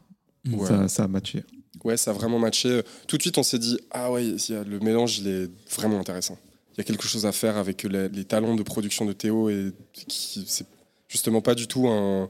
Mm. 0.45 0.55
Ouais. 0.55 0.67
Ça, 0.67 0.87
ça 0.87 1.03
a 1.03 1.07
matché. 1.07 1.43
Ouais, 1.83 1.97
ça 1.97 2.11
a 2.11 2.13
vraiment 2.13 2.39
matché. 2.39 2.81
Tout 3.07 3.17
de 3.17 3.21
suite, 3.21 3.37
on 3.37 3.43
s'est 3.43 3.59
dit, 3.59 3.79
ah 3.91 4.11
ouais, 4.11 4.35
le 4.49 4.79
mélange, 4.79 5.19
il 5.19 5.27
est 5.27 5.49
vraiment 5.73 5.99
intéressant. 5.99 6.37
Il 6.73 6.77
y 6.77 6.81
a 6.81 6.83
quelque 6.83 7.07
chose 7.07 7.25
à 7.25 7.31
faire 7.31 7.57
avec 7.57 7.83
les, 7.83 8.09
les 8.09 8.25
talents 8.25 8.55
de 8.55 8.63
production 8.63 9.05
de 9.05 9.13
Théo 9.13 9.49
et 9.49 9.71
qui 9.93 10.45
c'est 10.47 10.65
justement 11.07 11.41
pas 11.41 11.55
du 11.55 11.67
tout 11.67 11.87
un 11.87 12.29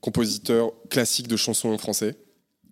compositeur 0.00 0.72
classique 0.88 1.28
de 1.28 1.36
chansons 1.36 1.68
en 1.70 1.78
français. 1.78 2.16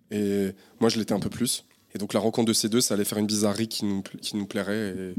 Et 0.09 0.51
moi, 0.79 0.89
je 0.89 0.99
l'étais 0.99 1.13
un 1.13 1.19
peu 1.19 1.29
plus. 1.29 1.65
Et 1.93 1.97
donc, 1.97 2.13
la 2.13 2.19
rencontre 2.19 2.47
de 2.47 2.53
ces 2.53 2.69
deux, 2.69 2.81
ça 2.81 2.93
allait 2.93 3.05
faire 3.05 3.17
une 3.17 3.27
bizarrerie 3.27 3.67
qui 3.67 3.85
nous, 3.85 4.01
qui 4.01 4.35
nous 4.35 4.45
plairait 4.45 4.95
et, 4.97 5.13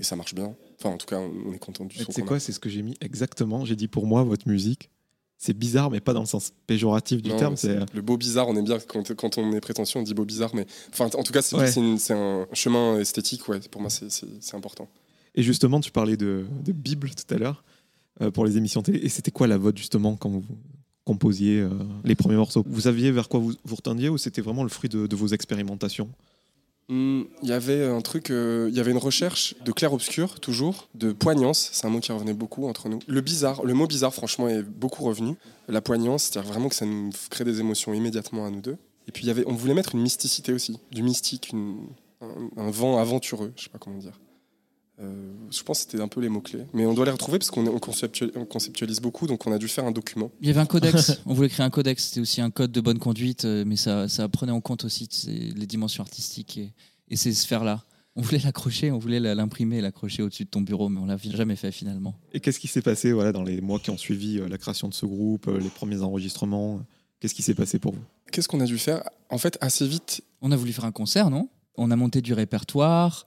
et 0.00 0.04
ça 0.04 0.16
marche 0.16 0.34
bien. 0.34 0.54
Enfin, 0.78 0.90
en 0.90 0.96
tout 0.96 1.06
cas, 1.06 1.18
on, 1.18 1.52
est 1.52 1.58
content 1.58 1.84
du 1.84 1.96
son. 1.96 2.12
C'est 2.12 2.22
quoi 2.22 2.38
C'est 2.38 2.52
ce 2.52 2.60
que 2.60 2.68
j'ai 2.68 2.82
mis 2.82 2.96
exactement. 3.00 3.64
J'ai 3.64 3.76
dit 3.76 3.88
pour 3.88 4.06
moi, 4.06 4.22
votre 4.22 4.48
musique, 4.48 4.90
c'est 5.38 5.56
bizarre, 5.56 5.90
mais 5.90 6.00
pas 6.00 6.12
dans 6.12 6.20
le 6.20 6.26
sens 6.26 6.52
péjoratif 6.66 7.22
du 7.22 7.30
Non, 7.30 7.36
terme. 7.36 7.56
C'est 7.56 7.78
c'est- 7.78 7.94
le 7.94 8.02
beau 8.02 8.16
bizarre, 8.16 8.48
on 8.48 8.56
aime 8.56 8.64
bien 8.64 8.78
quand, 8.80 9.14
quand 9.14 9.38
on 9.38 9.52
est 9.52 9.60
prétentieux, 9.60 10.00
on 10.00 10.02
dit 10.02 10.12
beau 10.14 10.24
bizarre, 10.24 10.54
mais 10.54 10.66
enfin, 10.92 11.06
en 11.16 11.22
tout 11.22 11.32
cas, 11.32 11.42
c'est 11.42 11.56
Ouais. 11.56 11.70
c'est 11.70 11.80
une- 11.80 11.98
c'est 11.98 12.14
un 12.14 12.46
chemin 12.52 12.98
esthétique, 12.98 13.48
ouais. 13.48 13.60
Pour 13.70 13.80
moi, 13.80 13.88
c'est- 13.90 14.54
important. 14.54 14.88
Et 15.34 15.42
justement, 15.42 15.80
tu 15.80 15.92
parlais 15.92 16.16
de, 16.16 16.44
de 16.64 16.72
Bible 16.72 17.10
tout 17.10 17.32
à 17.34 17.38
l'heure 17.38 17.62
euh, 18.20 18.30
pour 18.32 18.44
les 18.44 18.56
émissions 18.56 18.82
télé. 18.82 18.98
Et 18.98 19.08
c'était 19.08 19.30
quoi 19.30 19.46
la 19.46 19.56
vôtre 19.58 19.78
justement 19.78 20.16
quand 20.16 20.28
vous 20.28 20.44
composiez 21.04 21.60
euh, 21.60 21.70
les 22.04 22.16
premiers 22.16 22.36
morceaux? 22.36 22.64
Vous 22.66 22.80
saviez 22.82 23.12
vers 23.12 23.28
quoi 23.28 23.38
vous 23.38 23.52
vous 23.64 23.76
retendiez 23.76 24.08
ou 24.08 24.18
c'était 24.18 24.40
vraiment 24.42 24.64
le 24.64 24.68
fruit 24.68 24.88
de, 24.90 25.06
de 25.06 25.16
vos 25.16 25.28
expérimentations? 25.28 26.08
Hmm, 26.88 27.24
Il 27.42 27.48
y 27.48 27.52
avait 27.52 27.84
un 27.84 28.00
truc, 28.00 28.30
euh, 28.30 28.68
il 28.70 28.76
y 28.76 28.80
avait 28.80 28.92
une 28.92 28.96
recherche 28.98 29.54
de 29.62 29.72
clair-obscur, 29.72 30.40
toujours, 30.40 30.88
de 30.94 31.12
poignance, 31.12 31.68
c'est 31.72 31.86
un 31.86 31.90
mot 31.90 32.00
qui 32.00 32.12
revenait 32.12 32.32
beaucoup 32.32 32.66
entre 32.66 32.88
nous. 32.88 32.98
Le 33.06 33.20
bizarre, 33.20 33.62
le 33.62 33.74
mot 33.74 33.86
bizarre, 33.86 34.14
franchement, 34.14 34.48
est 34.48 34.62
beaucoup 34.62 35.04
revenu. 35.04 35.34
La 35.68 35.82
poignance, 35.82 36.24
c'est-à-dire 36.24 36.50
vraiment 36.50 36.70
que 36.70 36.74
ça 36.74 36.86
nous 36.86 37.10
crée 37.28 37.44
des 37.44 37.60
émotions 37.60 37.92
immédiatement 37.92 38.46
à 38.46 38.50
nous 38.50 38.62
deux. 38.62 38.78
Et 39.06 39.12
puis, 39.12 39.26
y 39.26 39.30
avait, 39.30 39.44
on 39.46 39.52
voulait 39.54 39.74
mettre 39.74 39.94
une 39.94 40.00
mysticité 40.00 40.52
aussi, 40.52 40.78
du 40.90 41.02
mystique, 41.02 41.52
un, 41.52 41.76
un 42.56 42.70
vent 42.70 42.98
aventureux, 42.98 43.52
je 43.56 43.64
sais 43.64 43.70
pas 43.70 43.78
comment 43.78 43.98
dire. 43.98 44.18
Euh, 45.00 45.32
je 45.50 45.62
pense 45.62 45.84
que 45.84 45.90
c'était 45.90 46.02
un 46.02 46.08
peu 46.08 46.20
les 46.20 46.28
mots-clés. 46.28 46.64
Mais 46.74 46.84
on 46.86 46.92
doit 46.94 47.04
les 47.04 47.10
retrouver 47.12 47.38
parce 47.38 47.50
qu'on 47.50 47.64
conceptualise, 47.78 48.34
on 48.36 48.44
conceptualise 48.44 49.00
beaucoup, 49.00 49.26
donc 49.26 49.46
on 49.46 49.52
a 49.52 49.58
dû 49.58 49.68
faire 49.68 49.84
un 49.84 49.92
document. 49.92 50.30
Il 50.40 50.48
y 50.48 50.50
avait 50.50 50.60
un 50.60 50.66
codex, 50.66 51.20
on 51.26 51.34
voulait 51.34 51.48
créer 51.48 51.64
un 51.64 51.70
codex, 51.70 52.06
c'était 52.08 52.20
aussi 52.20 52.40
un 52.40 52.50
code 52.50 52.72
de 52.72 52.80
bonne 52.80 52.98
conduite, 52.98 53.44
euh, 53.44 53.64
mais 53.66 53.76
ça, 53.76 54.08
ça 54.08 54.28
prenait 54.28 54.52
en 54.52 54.60
compte 54.60 54.84
aussi 54.84 55.08
les 55.56 55.66
dimensions 55.66 56.02
artistiques 56.02 56.58
et, 56.58 56.72
et 57.08 57.16
ces 57.16 57.32
sphères-là. 57.32 57.84
On 58.16 58.22
voulait 58.22 58.40
l'accrocher, 58.40 58.90
on 58.90 58.98
voulait 58.98 59.20
la- 59.20 59.36
l'imprimer, 59.36 59.80
l'accrocher 59.80 60.22
au-dessus 60.24 60.44
de 60.44 60.50
ton 60.50 60.62
bureau, 60.62 60.88
mais 60.88 60.98
on 60.98 61.06
l'a 61.06 61.16
jamais 61.16 61.54
fait 61.54 61.70
finalement. 61.70 62.16
Et 62.32 62.40
qu'est-ce 62.40 62.58
qui 62.58 62.66
s'est 62.66 62.82
passé 62.82 63.12
voilà, 63.12 63.30
dans 63.30 63.44
les 63.44 63.60
mois 63.60 63.78
qui 63.78 63.90
ont 63.90 63.96
suivi 63.98 64.40
euh, 64.40 64.48
la 64.48 64.58
création 64.58 64.88
de 64.88 64.94
ce 64.94 65.06
groupe, 65.06 65.46
les 65.46 65.68
premiers 65.70 66.02
enregistrements 66.02 66.80
Qu'est-ce 67.20 67.34
qui 67.34 67.42
s'est 67.42 67.54
passé 67.54 67.78
pour 67.80 67.94
vous? 67.94 68.02
Qu'est-ce 68.32 68.46
qu'on 68.48 68.60
a 68.60 68.64
dû 68.64 68.78
faire? 68.78 69.02
En 69.30 69.38
fait, 69.38 69.58
assez 69.60 69.86
vite, 69.86 70.22
On 70.40 70.52
a 70.52 70.56
voulu 70.56 70.72
faire 70.72 70.84
un 70.84 70.92
concert, 70.92 71.30
non? 71.30 71.48
On 71.76 71.90
a 71.90 71.96
monté 71.96 72.20
du 72.22 72.32
répertoire. 72.32 73.26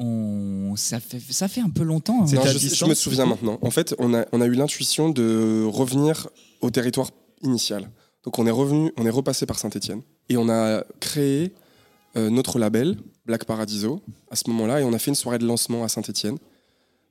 On... 0.00 0.74
Ça, 0.76 1.00
fait, 1.00 1.20
ça 1.30 1.48
fait 1.48 1.60
un 1.60 1.70
peu 1.70 1.82
longtemps. 1.82 2.22
hein. 2.22 2.26
Non, 2.32 2.42
je, 2.46 2.56
distance, 2.58 2.78
je 2.78 2.84
me 2.86 2.94
souviens 2.94 3.26
maintenant. 3.26 3.58
En 3.62 3.70
fait, 3.70 3.94
on 3.98 4.14
a, 4.14 4.24
on 4.32 4.40
a 4.40 4.46
eu 4.46 4.54
l'intuition 4.54 5.10
de 5.10 5.64
revenir 5.66 6.28
au 6.60 6.70
territoire 6.70 7.10
initial. 7.42 7.90
Donc 8.24 8.38
on 8.38 8.46
est 8.46 8.50
revenu, 8.52 8.92
on 8.96 9.04
est 9.06 9.10
repassé 9.10 9.44
par 9.44 9.58
Saint-Étienne 9.58 10.02
et 10.28 10.36
on 10.36 10.48
a 10.48 10.84
créé 11.00 11.52
euh, 12.16 12.30
notre 12.30 12.58
label 12.58 12.96
Black 13.26 13.44
Paradiso 13.44 14.00
à 14.30 14.36
ce 14.36 14.48
moment-là 14.50 14.80
et 14.80 14.84
on 14.84 14.92
a 14.92 14.98
fait 14.98 15.10
une 15.10 15.14
soirée 15.16 15.38
de 15.38 15.46
lancement 15.46 15.82
à 15.84 15.88
Saint-Étienne 15.88 16.38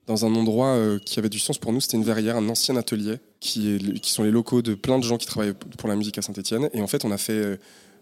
dans 0.05 0.25
un 0.25 0.33
endroit 0.35 0.67
euh, 0.69 0.99
qui 0.99 1.19
avait 1.19 1.29
du 1.29 1.39
sens 1.39 1.57
pour 1.57 1.73
nous. 1.73 1.81
C'était 1.81 1.97
une 1.97 2.03
verrière, 2.03 2.37
un 2.37 2.47
ancien 2.49 2.75
atelier 2.77 3.17
qui, 3.41 3.75
est, 3.75 3.99
qui 3.99 4.11
sont 4.11 4.23
les 4.23 4.31
locaux 4.31 4.61
de 4.61 4.73
plein 4.75 4.97
de 4.99 5.03
gens 5.03 5.17
qui 5.17 5.25
travaillent 5.27 5.53
pour 5.77 5.89
la 5.89 5.95
musique 5.97 6.17
à 6.17 6.21
Saint-Étienne. 6.21 6.69
Et 6.73 6.81
en 6.81 6.87
fait, 6.87 7.03
on 7.03 7.11
a 7.11 7.17
fait 7.17 7.33
euh, 7.33 7.57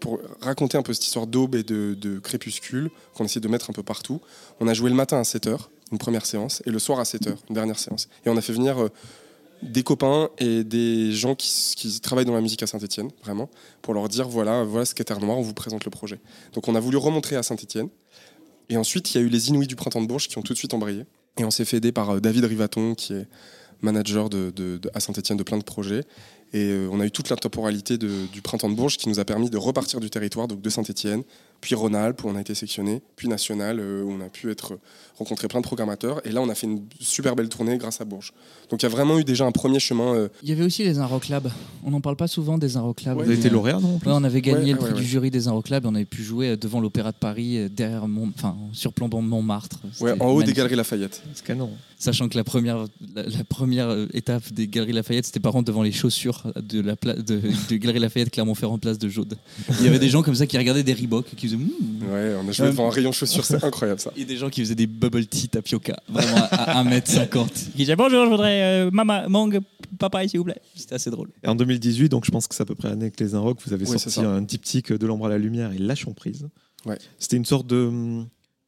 pour 0.06 0.20
raconter 0.39 0.78
un 0.78 0.84
peu 0.84 0.94
cette 0.94 1.04
histoire 1.04 1.26
d'aube 1.26 1.56
et 1.56 1.63
de, 1.63 2.20
crépuscule 2.20 2.91
qu'on 3.15 3.26
essaie 3.26 3.39
de 3.39 3.48
mettre 3.48 3.72
un 3.72 3.74
peu 3.74 3.82
partout. 3.82 4.22
On 4.60 4.68
a 4.68 4.74
joué 4.76 4.91
le 4.91 4.96
matin 4.96 5.18
à 5.18 5.24
7h, 5.24 5.58
une 5.91 5.98
première 5.98 6.28
séance, 6.28 6.62
et 6.68 6.70
le 6.70 6.78
soir 6.78 7.00
à 7.00 7.04
7h, 7.04 7.36
une 7.50 7.56
dernière 7.56 7.80
séance. 7.80 8.08
Et 8.24 8.30
on 8.30 8.38
a 8.38 8.41
fait 8.41 8.54
venir 8.54 8.78
euh, 8.78 8.89
des 9.63 9.82
copains 9.82 10.30
et 10.38 10.63
des 10.63 11.12
gens 11.12 11.34
qui, 11.34 12.00
travaillent 12.02 12.26
dans 12.26 12.36
la 12.36 12.41
musique 12.41 12.62
à 12.62 12.68
Saint-Etienne, 12.68 13.10
vraiment, 13.24 13.50
pour 13.82 13.96
leur 13.96 14.08
dire 14.08 14.28
voilà, 14.28 14.63
voilà 14.63 14.86
ce 14.86 14.94
qu'est 14.94 15.06
Terre 15.06 15.20
Noire, 15.20 15.39
on 15.39 15.41
vous 15.41 15.56
présente 15.56 15.86
le 15.86 15.89
projet. 15.89 16.20
Donc 16.54 16.68
on 16.68 16.76
a 16.76 16.80
voulu 16.80 16.98
remontrer 16.98 17.36
à 17.36 17.41
Saint-Etienne. 17.41 17.89
Et 18.70 18.78
ensuite, 18.78 19.12
il 19.12 19.18
y 19.20 19.24
a 19.24 19.26
eu 19.26 19.30
les 19.30 19.50
Inouïs 19.50 19.68
du 19.68 19.76
Printemps 19.76 20.04
de 20.04 20.08
Bourges 20.08 20.28
qui 20.28 20.38
ont 20.38 20.44
tout 20.44 20.54
de 20.54 20.60
suite 20.60 20.76
embrayé. 20.76 21.06
Et 21.39 21.46
on 21.46 21.52
s'est 21.52 21.65
fait 21.65 21.78
aider 21.78 21.91
par 21.91 22.12
euh, 22.12 22.20
David 22.20 22.46
Rivaton, 22.46 22.94
qui 22.94 23.13
est 23.13 23.28
manager 23.82 24.30
à 24.94 25.00
Saint-Etienne 25.00 25.38
de 25.38 25.44
plein 25.44 25.58
de 25.58 25.63
projets. 25.63 26.04
Et 26.56 26.70
euh, 26.70 26.88
on 26.89 27.02
a 27.02 27.06
eu 27.06 27.12
toute 27.12 27.30
la 27.30 27.36
temporalité 27.36 27.98
du 27.98 28.41
Printemps 28.41 28.70
de 28.70 28.76
Bourges 28.76 28.96
qui 28.96 29.10
nous 29.10 29.20
a 29.20 29.26
permis 29.26 29.50
de 29.50 29.58
repartir 29.58 30.00
du 30.00 30.10
territoire, 30.10 30.48
donc 30.48 30.62
de 30.62 30.70
Saint-Etienne, 30.70 31.24
puis 31.62 31.76
Rhône-Alpes 31.76 32.24
où 32.24 32.30
on 32.30 32.36
a 32.36 32.41
été 32.41 32.54
sectionné, 32.56 33.02
puis 33.15 33.28
National 33.28 33.80
euh, 33.80 34.04
où 34.04 34.12
on 34.12 34.22
a 34.22 34.30
pu 34.30 34.52
être 34.52 34.78
rencontrer 35.18 35.48
plein 35.48 35.62
de 35.62 35.65
programmateurs. 35.65 36.22
Et 36.28 36.32
là, 36.32 36.41
on 36.41 36.50
a 36.50 36.56
fait 36.56 36.68
une 36.68 36.84
super 37.00 37.36
belle 37.36 37.48
tournée 37.50 37.78
grâce 37.78 38.02
à 38.02 38.06
Bourges. 38.06 38.34
Donc 38.70 38.82
il 38.82 38.86
y 38.86 38.88
a 38.88 38.89
vraiment 38.89 39.18
eu 39.18 39.24
déjà 39.24 39.46
un 39.46 39.52
premier 39.52 39.80
chemin. 39.80 40.13
euh, 40.13 40.28
Il 40.44 40.50
y 40.50 40.52
avait 40.52 40.63
aussi 40.63 40.84
les 40.84 41.00
Inroclabs. 41.00 41.50
On 41.86 41.91
n'en 41.91 42.02
parle 42.02 42.18
pas 42.18 42.28
souvent 42.28 42.58
des 42.58 42.76
Inroclabs. 42.78 43.18
Ouais, 43.18 43.24
Vous 43.24 43.30
avez 43.32 43.39
été 43.39 43.48
euh, 43.50 43.54
lauréat, 43.54 43.80
non 43.80 43.96
en 43.96 43.98
plus 44.00 44.10
Ouais, 44.10 44.15
on 44.18 44.24
avait 44.24 44.41
gagné 44.41 44.65
Ouais, 44.65 44.72
le 44.74 44.78
prix 44.78 44.91
ouais, 44.94 45.00
du 45.00 45.06
jury 45.06 45.32
des 45.32 45.48
Inroclabs 45.48 45.86
et 45.86 45.88
on 45.88 45.96
avait 45.96 46.04
pu 46.06 46.24
jouer 46.24 46.50
euh, 46.50 46.58
devant 46.58 46.82
l'Opéra 46.82 47.12
de 47.12 47.18
Paris, 47.18 47.58
euh, 47.58 47.70
derrière 47.70 48.08
Mont... 48.08 48.32
enfin, 48.36 48.56
surplombant 48.74 49.22
Montmartre. 49.22 49.80
en 49.84 49.86
haut 50.10 50.18
des 50.18 50.20
magnifique. 50.39 50.56
Galeries 50.58 50.76
Lafayette. 50.76 51.24
C'est 51.34 51.46
canon. 51.46 51.70
Sachant 51.98 52.28
que 52.28 52.36
la 52.38 52.44
première, 52.44 52.86
la, 53.15 53.24
la 53.24 53.44
première 53.46 53.88
euh, 53.88 54.08
étape 54.13 54.52
des 54.52 54.68
Galeries 54.68 54.91
Lafayette, 54.94 55.26
c'était 55.28 55.39
par 55.39 55.54
contre 55.54 55.65
devant 55.65 55.82
les 55.84 55.94
chaussures 55.94 56.44
de 56.58 56.82
la 56.82 56.98
pla- 56.98 57.13
de, 57.15 57.39
de 57.70 57.76
Galeries 57.78 58.00
Lafayette 58.00 58.32
Clermont-Ferrand 58.32 58.78
place 58.80 59.00
de 59.00 59.08
Jaude. 59.08 59.38
Il 59.80 59.86
y 59.86 59.88
avait 59.88 60.00
des 60.00 60.10
gens 60.10 60.22
comme 60.22 60.36
ça 60.36 60.46
qui 60.46 60.58
regardaient 60.58 60.84
des 60.84 60.94
Reebok 60.94 61.32
et 61.32 61.36
qui 61.48 61.56
faisaient 61.56 61.64
Mmm 61.64 62.12
Ouais, 62.12 62.36
on 62.44 62.48
a 62.48 62.52
joué 62.52 62.68
devant 62.68 62.88
un 62.88 62.92
rayon 62.92 63.12
chaussures, 63.12 63.46
c'est 63.46 63.64
incroyable 63.64 64.00
ça. 64.00 64.12
et 64.16 64.26
des 64.26 64.38
gens 64.38 64.50
qui 64.50 64.62
faisaient 64.62 64.76
des 64.76 64.88
bubble 64.88 65.26
tea 65.26 65.48
tapioca, 65.50 65.96
vraiment 66.10 66.36
à, 66.52 66.80
à 66.80 66.84
1m50. 66.84 67.48
Qui 67.72 67.78
disaient 67.78 67.96
bonjour, 67.96 68.26
je 68.26 68.30
voudrais 68.30 68.62
euh, 68.86 68.92
maman, 68.92 69.28
mangue, 69.30 69.60
papa, 70.00 70.28
s'il 70.28 70.40
vous 70.40 70.46
plaît. 70.46 70.62
C'était 70.76 70.96
assez 70.96 71.10
drôle. 71.10 71.30
Et 71.44 71.48
en 71.48 71.56
2018, 71.56 72.10
donc 72.10 72.26
je 72.26 72.32
pense 72.32 72.48
que 72.48 72.56
c'est 72.56 72.64
à 72.64 72.66
peu 72.66 72.76
près 72.76 72.90
l'année 72.90 73.06
avec 73.06 73.20
les 73.20 73.34
Inrock, 73.36 73.60
vous 73.66 73.74
avez 73.74 73.86
Oui, 73.90 74.00
sorti 74.00 74.20
un 74.22 74.42
diptyque 74.42 74.92
de 74.94 75.06
l'ombre 75.08 75.26
à 75.28 75.30
la 75.30 75.38
lumière 75.38 75.72
et 75.72 75.78
lâchons 75.78 76.14
prise. 76.14 76.48
Ouais. 76.86 76.98
C'était 77.18 77.38
une 77.38 77.46
sorte 77.46 77.66
de 77.68 77.78
hum, 77.88 78.28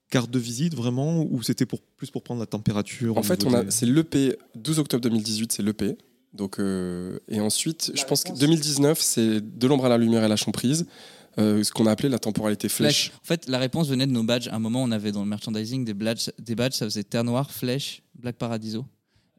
carte 0.09 0.31
de 0.31 0.39
visite 0.39 0.73
vraiment 0.75 1.21
ou 1.29 1.43
c'était 1.43 1.65
pour, 1.65 1.81
plus 1.81 2.09
pour 2.09 2.23
prendre 2.23 2.39
la 2.39 2.45
température 2.47 3.17
En 3.17 3.23
fait, 3.23 3.43
niveau 3.43 3.55
on 3.55 3.59
a, 3.59 3.63
des- 3.65 3.71
c'est 3.71 3.85
l'EP, 3.85 4.37
12 4.55 4.79
octobre 4.79 5.01
2018, 5.03 5.51
c'est 5.51 5.63
l'EP. 5.63 5.97
Donc, 6.33 6.59
euh, 6.59 7.19
et 7.29 7.39
ensuite, 7.39 7.91
je 7.95 8.03
pense 8.03 8.21
que 8.23 8.27
réponse. 8.29 8.39
2019, 8.41 8.99
c'est 9.01 9.57
De 9.59 9.67
l'ombre 9.67 9.85
à 9.85 9.89
la 9.89 9.97
lumière 9.97 10.23
et 10.23 10.27
lâchons 10.27 10.51
prise, 10.51 10.85
euh, 11.39 11.63
ce 11.63 11.71
qu'on 11.71 11.85
a 11.85 11.91
appelé 11.91 12.09
la 12.09 12.19
temporalité 12.19 12.69
flèche. 12.69 13.11
En 13.21 13.25
fait, 13.25 13.47
la 13.47 13.57
réponse 13.59 13.87
venait 13.89 14.07
de 14.07 14.11
nos 14.11 14.23
badges. 14.23 14.47
À 14.47 14.55
un 14.55 14.59
moment, 14.59 14.83
on 14.83 14.91
avait 14.91 15.11
dans 15.11 15.21
le 15.23 15.29
merchandising 15.29 15.85
des 15.85 15.93
badges, 15.93 16.29
des 16.39 16.55
badges 16.55 16.73
ça 16.73 16.85
faisait 16.85 17.03
Terre 17.03 17.23
Noire, 17.23 17.51
Flèche, 17.51 18.01
Black 18.15 18.37
Paradiso. 18.37 18.85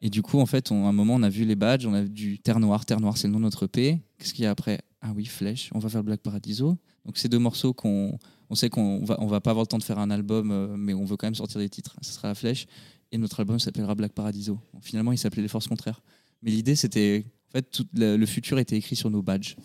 Et 0.01 0.11
du 0.11 0.23
coup, 0.23 0.39
en 0.39 0.47
fait, 0.47 0.71
on- 0.71 0.87
à 0.87 0.91
un 0.91 0.93
moment, 0.93 1.15
on 1.17 1.23
a 1.25 1.29
vu 1.29 1.45
les 1.45 1.57
badges, 1.57 1.87
on 1.87 1.95
a 1.95 2.03
vu 2.03 2.09
du 2.11 2.39
Terre 2.39 2.61
Noire. 2.61 2.87
Terre 2.87 3.01
Noire, 3.01 3.17
c'est 3.17 3.27
le 3.27 3.33
nom 3.33 3.41
de 3.41 3.45
notre 3.45 3.65
EP. 3.65 4.01
Qu'est-ce 4.19 4.33
qu'il 4.33 4.45
y 4.45 4.47
a 4.47 4.51
après? 4.51 4.81
Ah 5.01 5.13
oui, 5.15 5.25
Flèche, 5.27 5.71
on 5.75 5.79
va 5.81 5.89
faire 5.89 6.05
Black 6.05 6.21
Paradiso. 6.21 6.77
Donc, 7.05 7.19
ces 7.19 7.29
deux 7.29 7.39
morceaux 7.39 7.73
qu'on 7.73 8.19
on 8.51 8.55
sait 8.55 8.71
qu'on 8.71 9.05
va, 9.05 9.17
on 9.21 9.27
va 9.27 9.41
pas 9.41 9.51
avoir 9.51 9.65
le 9.65 9.67
temps 9.69 9.79
de 9.79 9.83
faire 9.83 9.99
un 9.99 10.11
album, 10.11 10.51
euh, 10.51 10.77
mais 10.77 10.95
on 10.95 11.05
veut 11.05 11.17
quand 11.17 11.27
même 11.27 11.35
sortir 11.35 11.61
des 11.61 11.69
titres. 11.69 11.97
Ce 12.03 12.13
sera 12.13 12.29
la 12.29 12.35
Flèche. 12.35 12.67
Et 13.11 13.19
notre 13.19 13.41
album 13.41 13.59
s'appellera 13.59 13.95
Black 13.95 14.13
Paradiso. 14.13 14.59
Finalement, 14.83 15.13
il 15.13 15.19
s'appelait 15.19 15.43
Les 15.43 15.49
Forces 15.49 15.67
Contraires. 15.69 16.01
Mais 16.43 16.51
l'idée, 16.51 16.77
c'était. 16.77 17.25
En 17.51 17.59
fait, 17.59 17.63
tout 17.71 17.87
le, 17.95 18.17
le 18.17 18.27
futur 18.27 18.59
était 18.59 18.77
écrit 18.77 18.95
sur 18.97 19.11
nos 19.11 19.23
badges. 19.23 19.57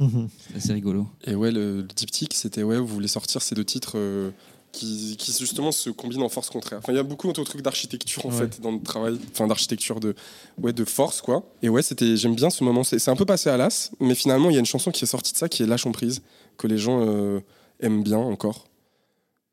Mhm. 0.00 0.28
C'est 0.50 0.56
assez 0.56 0.72
rigolo. 0.72 1.08
Et 1.24 1.34
ouais, 1.34 1.50
le, 1.50 1.78
le 1.78 1.82
diptyque, 1.82 2.34
c'était 2.34 2.62
ouais, 2.62 2.78
vous 2.78 2.86
voulez 2.86 3.08
sortir 3.08 3.42
ces 3.42 3.54
deux 3.56 3.64
titres 3.64 3.94
euh, 3.96 4.30
qui, 4.70 5.16
qui 5.18 5.32
justement 5.32 5.72
se 5.72 5.90
combinent 5.90 6.22
en 6.22 6.28
force 6.28 6.50
contraire. 6.50 6.78
Enfin, 6.78 6.92
il 6.92 6.96
y 6.96 7.00
a 7.00 7.02
beaucoup 7.02 7.26
de 7.26 7.32
trucs 7.42 7.60
d'architecture 7.62 8.24
en 8.26 8.30
Ouais. 8.30 8.38
fait 8.38 8.60
dans 8.60 8.70
le 8.70 8.80
travail, 8.80 9.18
enfin 9.32 9.46
d'architecture 9.48 9.98
de 9.98 10.14
ouais 10.58 10.72
de 10.72 10.84
force 10.84 11.20
quoi. 11.20 11.44
Et 11.62 11.68
ouais, 11.68 11.82
c'était 11.82 12.16
j'aime 12.16 12.34
bien 12.36 12.48
ce 12.48 12.62
moment. 12.64 12.84
C'est 12.84 12.98
c'est 13.00 13.10
un 13.10 13.16
peu 13.16 13.26
passé 13.26 13.50
à 13.50 13.56
l'as, 13.56 13.90
mais 14.00 14.14
finalement 14.14 14.48
il 14.48 14.54
y 14.54 14.56
a 14.56 14.60
une 14.60 14.64
chanson 14.66 14.90
qui 14.92 15.04
est 15.04 15.08
sortie 15.08 15.32
de 15.32 15.38
ça 15.38 15.48
qui 15.48 15.62
est 15.62 15.66
Lâchons 15.66 15.92
prise 15.92 16.22
que 16.58 16.68
les 16.68 16.78
gens 16.78 17.04
euh, 17.04 17.40
aiment 17.80 18.02
bien 18.04 18.18
encore. 18.18 18.66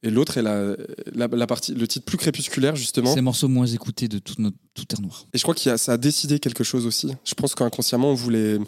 Et 0.02 0.10
l'autre 0.10 0.38
est 0.38 0.42
la, 0.42 0.76
la, 1.14 1.28
la 1.28 1.48
partie, 1.48 1.74
le 1.74 1.88
titre 1.88 2.06
plus 2.06 2.18
crépusculaire 2.18 2.76
justement. 2.76 3.10
C'est 3.10 3.18
le 3.18 3.22
morceau 3.22 3.50
moins 3.50 3.66
écouté 3.66 4.08
de 4.08 4.20
toute 4.20 4.40
notre 4.40 4.56
toute 4.74 4.88
Terre 4.88 5.02
Noire. 5.02 5.26
Et 5.34 5.38
je 5.38 5.44
crois 5.44 5.54
que 5.54 5.78
ça 5.78 5.92
a 5.94 5.98
décidé 5.98 6.40
quelque 6.40 6.64
chose 6.64 6.86
aussi. 6.86 7.14
Je 7.26 7.34
pense 7.34 7.56
qu'inconsciemment, 7.56 8.12
on 8.12 8.16
voulait. 8.16 8.60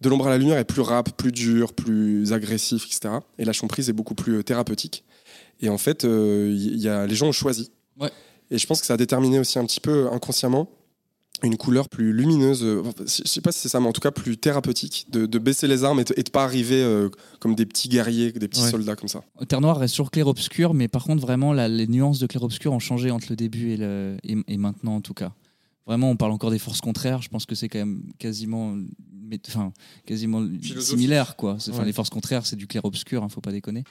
De 0.00 0.08
l'ombre 0.08 0.28
à 0.28 0.30
la 0.30 0.38
lumière 0.38 0.56
est 0.56 0.64
plus 0.64 0.80
rap, 0.80 1.10
plus 1.18 1.30
dur, 1.30 1.74
plus 1.74 2.32
agressif, 2.32 2.86
etc. 2.86 3.16
Et 3.38 3.44
la 3.44 3.52
prise 3.52 3.90
est 3.90 3.92
beaucoup 3.92 4.14
plus 4.14 4.38
euh, 4.38 4.42
thérapeutique. 4.42 5.04
Et 5.60 5.68
en 5.68 5.76
fait, 5.76 6.06
euh, 6.06 6.54
y 6.56 6.88
a, 6.88 7.06
les 7.06 7.14
gens 7.14 7.26
ont 7.26 7.32
choisi. 7.32 7.70
Ouais. 8.00 8.10
Et 8.50 8.56
je 8.56 8.66
pense 8.66 8.80
que 8.80 8.86
ça 8.86 8.94
a 8.94 8.96
déterminé 8.96 9.38
aussi 9.38 9.58
un 9.58 9.66
petit 9.66 9.80
peu 9.80 10.08
inconsciemment 10.10 10.70
une 11.46 11.56
couleur 11.56 11.88
plus 11.88 12.12
lumineuse. 12.12 12.62
euh, 12.64 12.82
Je 13.00 13.28
sais 13.28 13.40
pas 13.40 13.52
si 13.52 13.60
c'est 13.60 13.68
ça, 13.68 13.80
mais 13.80 13.86
en 13.88 13.92
tout 13.92 14.00
cas 14.00 14.10
plus 14.10 14.36
thérapeutique. 14.36 15.06
De, 15.10 15.26
de 15.26 15.38
baisser 15.38 15.66
les 15.66 15.84
armes 15.84 16.00
et 16.00 16.04
de, 16.04 16.14
et 16.16 16.22
de 16.22 16.30
pas 16.30 16.44
arriver 16.44 16.82
euh, 16.82 17.08
comme 17.38 17.54
des 17.54 17.66
petits 17.66 17.88
guerriers, 17.88 18.32
des 18.32 18.48
petits 18.48 18.62
Ouais. 18.62 18.70
soldats 18.70 18.96
comme 18.96 19.08
ça. 19.08 19.22
Terre 19.48 19.60
Noire 19.60 19.78
reste 19.78 19.94
sur 19.94 20.10
clair-obscur, 20.10 20.74
mais 20.74 20.88
par 20.88 21.04
contre, 21.04 21.20
vraiment, 21.22 21.52
la- 21.52 21.68
les 21.68 21.86
nuances 21.86 22.18
de 22.18 22.26
clair-obscur 22.26 22.72
ont 22.72 22.78
changé 22.78 23.10
entre 23.10 23.26
le 23.30 23.36
début 23.36 23.70
et, 23.72 23.76
le, 23.76 24.16
et, 24.24 24.36
et 24.48 24.56
maintenant, 24.56 24.96
en 24.96 25.00
tout 25.00 25.14
cas. 25.14 25.32
Vraiment, 25.90 26.10
on 26.10 26.16
parle 26.16 26.30
encore 26.30 26.52
des 26.52 26.60
forces 26.60 26.80
contraires. 26.80 27.20
Je 27.20 27.28
pense 27.28 27.46
que 27.46 27.56
c'est 27.56 27.68
quand 27.68 27.80
même 27.80 28.02
quasiment, 28.18 28.76
mais- 29.28 29.40
enfin, 29.48 29.72
quasiment 30.06 30.40
similaire, 30.80 31.34
quoi. 31.34 31.54
Enfin, 31.54 31.80
Ouais. 31.80 31.84
Les 31.84 31.92
forces 31.92 32.10
contraires, 32.10 32.46
c'est 32.46 32.54
du 32.54 32.68
clair-obscur, 32.68 33.24
hein, 33.24 33.28
faut 33.28 33.40
pas 33.40 33.50
déconner. 33.50 33.82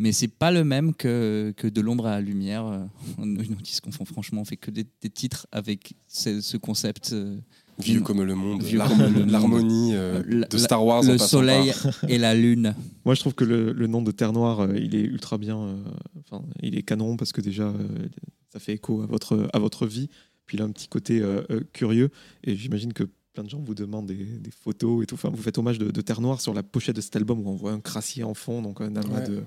Mais 0.00 0.10
c'est 0.10 0.26
pas 0.26 0.50
le 0.50 0.64
même 0.64 0.94
que, 0.94 1.54
que 1.56 1.68
de 1.68 1.80
l'ombre 1.80 2.06
à 2.06 2.10
la 2.10 2.20
lumière. 2.20 2.66
Euh, 2.66 2.84
On 3.18 3.26
nous 3.26 3.42
dit 3.42 3.76
qu'on 3.82 3.92
fait, 3.92 4.04
franchement, 4.04 4.40
on 4.40 4.44
fait 4.44 4.56
que 4.56 4.72
des, 4.72 4.84
des 5.00 5.10
titres 5.10 5.46
avec 5.52 5.94
ce, 6.08 6.40
ce 6.40 6.56
concept. 6.56 7.12
euh, 7.12 7.36
Vieux 7.78 8.00
Mm. 8.00 8.02
comme 8.04 8.22
le 8.22 8.34
monde, 8.36 8.62
l'harmonie 9.28 9.90
euh, 9.94 10.22
de 10.50 10.58
Star 10.58 10.84
Wars. 10.84 11.04
en 11.04 11.12
le 11.12 11.18
soleil 11.18 11.72
par- 11.82 12.04
et 12.10 12.18
la 12.18 12.34
lune. 12.34 12.74
Moi, 13.04 13.14
je 13.14 13.20
trouve 13.20 13.34
que 13.34 13.44
le, 13.44 13.72
le 13.72 13.86
nom 13.86 14.02
de 14.02 14.10
Terre 14.12 14.32
Noire, 14.32 14.60
euh, 14.60 14.76
il 14.76 14.94
est 14.94 15.02
ultra 15.02 15.38
bien. 15.38 15.58
euh, 15.58 15.76
Enfin, 16.20 16.44
il 16.62 16.76
est 16.78 16.82
canon 16.82 17.16
parce 17.16 17.32
que 17.32 17.40
déjà, 17.40 17.64
euh, 17.64 18.08
ça 18.52 18.58
fait 18.60 18.72
écho 18.74 19.02
à 19.02 19.06
votre, 19.06 19.48
à 19.52 19.58
votre 19.58 19.86
vie. 19.86 20.08
Puis 20.46 20.56
il 20.56 20.60
a 20.62 20.64
un 20.64 20.70
petit 20.70 20.88
côté 20.88 21.20
euh, 21.20 21.42
euh, 21.50 21.60
curieux. 21.72 22.10
Et 22.42 22.56
j'imagine 22.56 22.92
que 22.92 23.04
plein 23.32 23.44
de 23.44 23.50
gens 23.50 23.60
vous 23.60 23.74
demandent 23.74 24.06
des, 24.06 24.14
des 24.38 24.50
photos 24.50 25.02
et 25.02 25.06
tout. 25.06 25.14
Enfin, 25.16 25.30
vous 25.30 25.42
faites 25.42 25.58
hommage 25.58 25.78
de, 25.78 25.90
de 25.90 26.00
Terre 26.00 26.20
Noire 26.20 26.40
sur 26.40 26.54
la 26.54 26.62
pochette 26.62 26.96
de 26.96 27.00
cet 27.00 27.16
album 27.16 27.40
où 27.40 27.48
on 27.48 27.56
voit 27.56 27.72
un 27.72 27.80
crassier 27.80 28.22
en 28.24 28.34
fond, 28.34 28.62
donc 28.62 28.80
un 28.80 28.94
amas 28.96 29.20
Ouais. 29.20 29.28
de, 29.28 29.42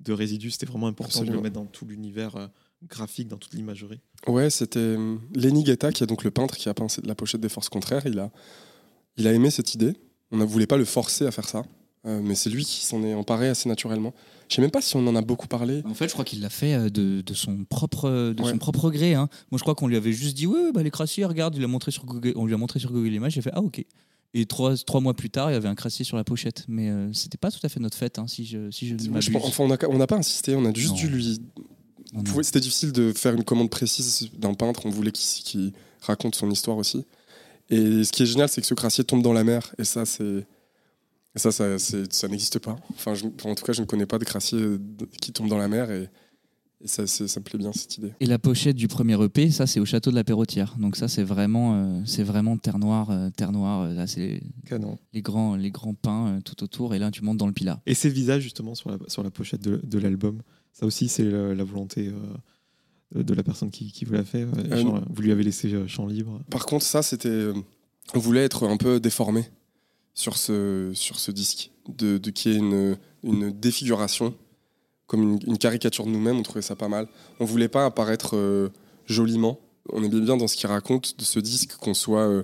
de 0.00 0.12
résidus. 0.12 0.50
C'était 0.52 0.66
vraiment 0.66 0.86
important 0.88 1.22
de 1.24 1.32
le 1.32 1.40
mettre 1.40 1.54
dans 1.54 1.66
tout 1.66 1.84
l'univers 1.86 2.34
euh, 2.36 2.46
graphique, 2.88 3.28
dans 3.28 3.36
toute 3.36 3.54
l'imagerie. 3.54 4.00
Ouais, 4.26 4.50
c'était 4.50 4.96
Lenny 5.34 5.64
Guetta, 5.64 5.92
qui 5.92 6.02
est 6.02 6.06
donc 6.06 6.24
le 6.24 6.30
peintre 6.30 6.56
qui 6.56 6.68
a 6.68 6.74
peint 6.74 6.86
la 7.04 7.14
pochette 7.14 7.40
des 7.40 7.48
Forces 7.48 7.68
Contraires. 7.68 8.06
Il 8.06 8.18
a, 8.18 8.30
il 9.16 9.26
a 9.26 9.32
aimé 9.32 9.50
cette 9.50 9.74
idée. 9.74 9.94
On 10.30 10.36
ne 10.36 10.44
voulait 10.44 10.66
pas 10.66 10.76
le 10.76 10.84
forcer 10.84 11.26
à 11.26 11.30
faire 11.30 11.48
ça. 11.48 11.64
Euh, 12.08 12.20
mais 12.24 12.34
c'est 12.34 12.48
lui 12.50 12.64
qui 12.64 12.84
s'en 12.84 13.02
est 13.04 13.14
emparé 13.14 13.48
assez 13.48 13.68
naturellement. 13.68 14.12
Je 14.48 14.54
sais 14.56 14.62
même 14.62 14.70
pas 14.70 14.80
si 14.80 14.96
on 14.96 15.06
en 15.06 15.14
a 15.14 15.20
beaucoup 15.20 15.46
parlé. 15.46 15.82
En 15.84 15.92
fait, 15.94 16.08
je 16.08 16.12
crois 16.14 16.24
qu'il 16.24 16.40
l'a 16.40 16.48
fait 16.48 16.72
euh, 16.74 16.88
de, 16.88 17.20
de 17.20 17.34
son 17.34 17.64
propre 17.68 18.32
de 18.34 18.42
Ouais. 18.42 18.50
son 18.50 18.58
propre 18.58 18.90
gré. 18.90 19.14
hein. 19.14 19.28
Moi, 19.50 19.58
je 19.58 19.62
crois 19.62 19.74
qu'on 19.74 19.86
lui 19.88 19.96
avait 19.96 20.12
juste 20.12 20.36
dit 20.36 20.46
ouais, 20.46 20.72
bah, 20.72 20.82
les 20.82 20.90
crassiers, 20.90 21.24
regarde, 21.26 21.54
il 21.56 21.62
a 21.62 21.66
montré 21.68 21.90
sur 21.90 22.06
Google, 22.06 22.32
on 22.36 22.46
lui 22.46 22.54
a 22.54 22.56
montré 22.56 22.78
sur 22.80 22.90
Google 22.92 23.12
Images. 23.12 23.32
J'ai 23.32 23.42
fait 23.42 23.50
ah 23.52 23.60
ok. 23.62 23.84
Et 24.34 24.46
trois, 24.46 24.76
trois 24.76 25.00
mois 25.00 25.14
plus 25.14 25.30
tard, 25.30 25.50
il 25.50 25.54
y 25.54 25.56
avait 25.56 25.68
un 25.68 25.74
crassier 25.74 26.04
sur 26.04 26.16
la 26.16 26.24
pochette. 26.24 26.64
Mais 26.68 26.88
euh, 26.90 27.12
c'était 27.12 27.38
pas 27.38 27.50
tout 27.50 27.60
à 27.62 27.68
fait 27.68 27.80
notre 27.80 27.96
fête, 27.96 28.18
hein, 28.18 28.26
si 28.26 28.44
je 28.46 28.70
si 28.70 28.86
je 28.88 28.96
je 28.98 29.30
pense- 29.30 29.44
enfin, 29.44 29.64
on 29.88 29.98
n'a 29.98 30.06
pas 30.06 30.16
insisté, 30.16 30.54
on 30.54 30.64
a 30.64 30.72
juste 30.72 30.90
Non. 30.90 30.96
dû 30.96 31.08
lui. 31.08 31.40
C'était 32.42 32.60
difficile 32.60 32.92
de 32.92 33.12
faire 33.12 33.34
une 33.34 33.44
commande 33.44 33.68
précise 33.70 34.30
d'un 34.38 34.54
peintre. 34.54 34.86
On 34.86 34.90
voulait 34.90 35.12
qu'il 35.12 35.42
qu'il 35.44 35.72
raconte 36.00 36.34
son 36.36 36.50
histoire 36.50 36.78
aussi. 36.78 37.04
Et 37.70 38.02
ce 38.04 38.12
qui 38.12 38.22
est 38.22 38.26
génial, 38.26 38.48
c'est 38.48 38.62
que 38.62 38.66
ce 38.66 38.72
crassier 38.74 39.04
tombe 39.04 39.22
dans 39.22 39.34
la 39.34 39.44
mer. 39.44 39.74
Et 39.78 39.84
ça, 39.84 40.06
c'est. 40.06 40.46
Et 41.46 41.52
ça, 41.52 41.78
ça, 41.78 41.78
ça 42.10 42.28
n'existe 42.28 42.58
pas. 42.58 42.76
Enfin, 42.90 43.14
je- 43.14 43.26
en 43.26 43.54
tout 43.54 43.64
cas, 43.64 43.72
je 43.72 43.80
ne 43.80 43.86
connais 43.86 44.06
pas 44.06 44.18
de 44.18 44.24
crassier 44.24 44.58
euh, 44.60 44.78
qui 45.20 45.32
tombe 45.32 45.48
dans 45.48 45.58
la 45.58 45.68
mer. 45.68 45.90
Et, 45.90 46.08
Et 46.80 46.86
ça, 46.86 47.08
ça 47.08 47.40
me 47.40 47.44
plaît 47.44 47.58
bien 47.58 47.72
cette 47.72 47.98
idée. 47.98 48.12
Et 48.20 48.26
la 48.26 48.38
pochette 48.38 48.76
du 48.76 48.86
premier 48.86 49.20
EP, 49.20 49.50
ça 49.50 49.66
c'est 49.66 49.80
au 49.80 49.84
château 49.84 50.10
de 50.10 50.14
la 50.14 50.22
Perrotière. 50.22 50.76
Donc 50.78 50.94
ça 50.94 51.08
c'est 51.08 51.24
vraiment, 51.24 51.74
euh, 51.74 52.00
c'est 52.06 52.22
vraiment 52.22 52.56
terre 52.56 52.78
noire, 52.78 53.10
euh, 53.10 53.30
terre 53.30 53.50
noire. 53.50 53.88
Là 53.88 54.06
c'est 54.06 54.20
les, 54.20 54.42
Canon. 54.64 54.96
les 55.12 55.20
grands, 55.20 55.56
les 55.56 55.72
grands 55.72 55.94
pins 55.94 56.28
euh, 56.36 56.40
tout 56.40 56.62
autour. 56.62 56.94
Et 56.94 57.00
là 57.00 57.10
tu 57.10 57.24
montes 57.24 57.36
dans 57.36 57.48
le 57.48 57.52
Pilat. 57.52 57.80
Et 57.86 57.94
ces 57.94 58.08
visages, 58.10 58.42
justement, 58.44 58.76
sur 58.76 58.90
la, 58.92 58.98
sur 59.08 59.24
la 59.24 59.30
pochette 59.32 59.60
de, 59.60 59.80
de 59.82 59.98
l'album, 59.98 60.40
ça 60.72 60.86
aussi, 60.86 61.08
c'est 61.08 61.24
la, 61.24 61.52
la 61.52 61.64
volonté 61.64 62.12
euh, 63.16 63.22
de 63.24 63.34
la 63.34 63.42
personne 63.42 63.72
qui, 63.72 63.90
qui 63.90 64.04
vous 64.04 64.12
l'a 64.12 64.22
fait. 64.24 64.42
Euh, 64.44 64.76
genre, 64.80 65.02
vous 65.10 65.22
lui 65.22 65.32
avez 65.32 65.42
laissé 65.42 65.68
champ 65.88 66.06
libre. 66.06 66.40
Par 66.48 66.64
contre, 66.64 66.84
ça, 66.84 67.02
c'était. 67.02 67.48
On 68.14 68.20
voulait 68.20 68.44
être 68.44 68.68
un 68.68 68.76
peu 68.76 69.00
déformé 69.00 69.42
sur 70.18 70.36
ce, 70.36 70.90
sur 70.94 71.20
ce 71.20 71.30
disque, 71.30 71.70
de, 71.86 72.18
de 72.18 72.30
qu'il 72.30 72.50
y 72.50 72.54
ait 72.56 72.58
une, 72.58 72.98
une 73.22 73.52
défiguration, 73.52 74.34
comme 75.06 75.38
une, 75.46 75.58
caricature 75.58 76.04
de 76.06 76.10
nous-mêmes. 76.10 76.38
On 76.38 76.42
trouvait 76.42 76.60
ça 76.60 76.74
pas 76.74 76.88
mal. 76.88 77.06
On 77.38 77.44
voulait 77.44 77.68
pas 77.68 77.84
apparaître 77.84 78.34
euh, 78.34 78.70
joliment. 79.06 79.60
On 79.92 80.02
aimait 80.02 80.20
bien 80.20 80.36
dans 80.36 80.48
ce 80.48 80.56
qu'il 80.56 80.68
raconte 80.68 81.16
de 81.16 81.22
ce 81.22 81.38
disque 81.38 81.76
qu'on 81.76 81.94
soit 81.94 82.26
euh, 82.26 82.42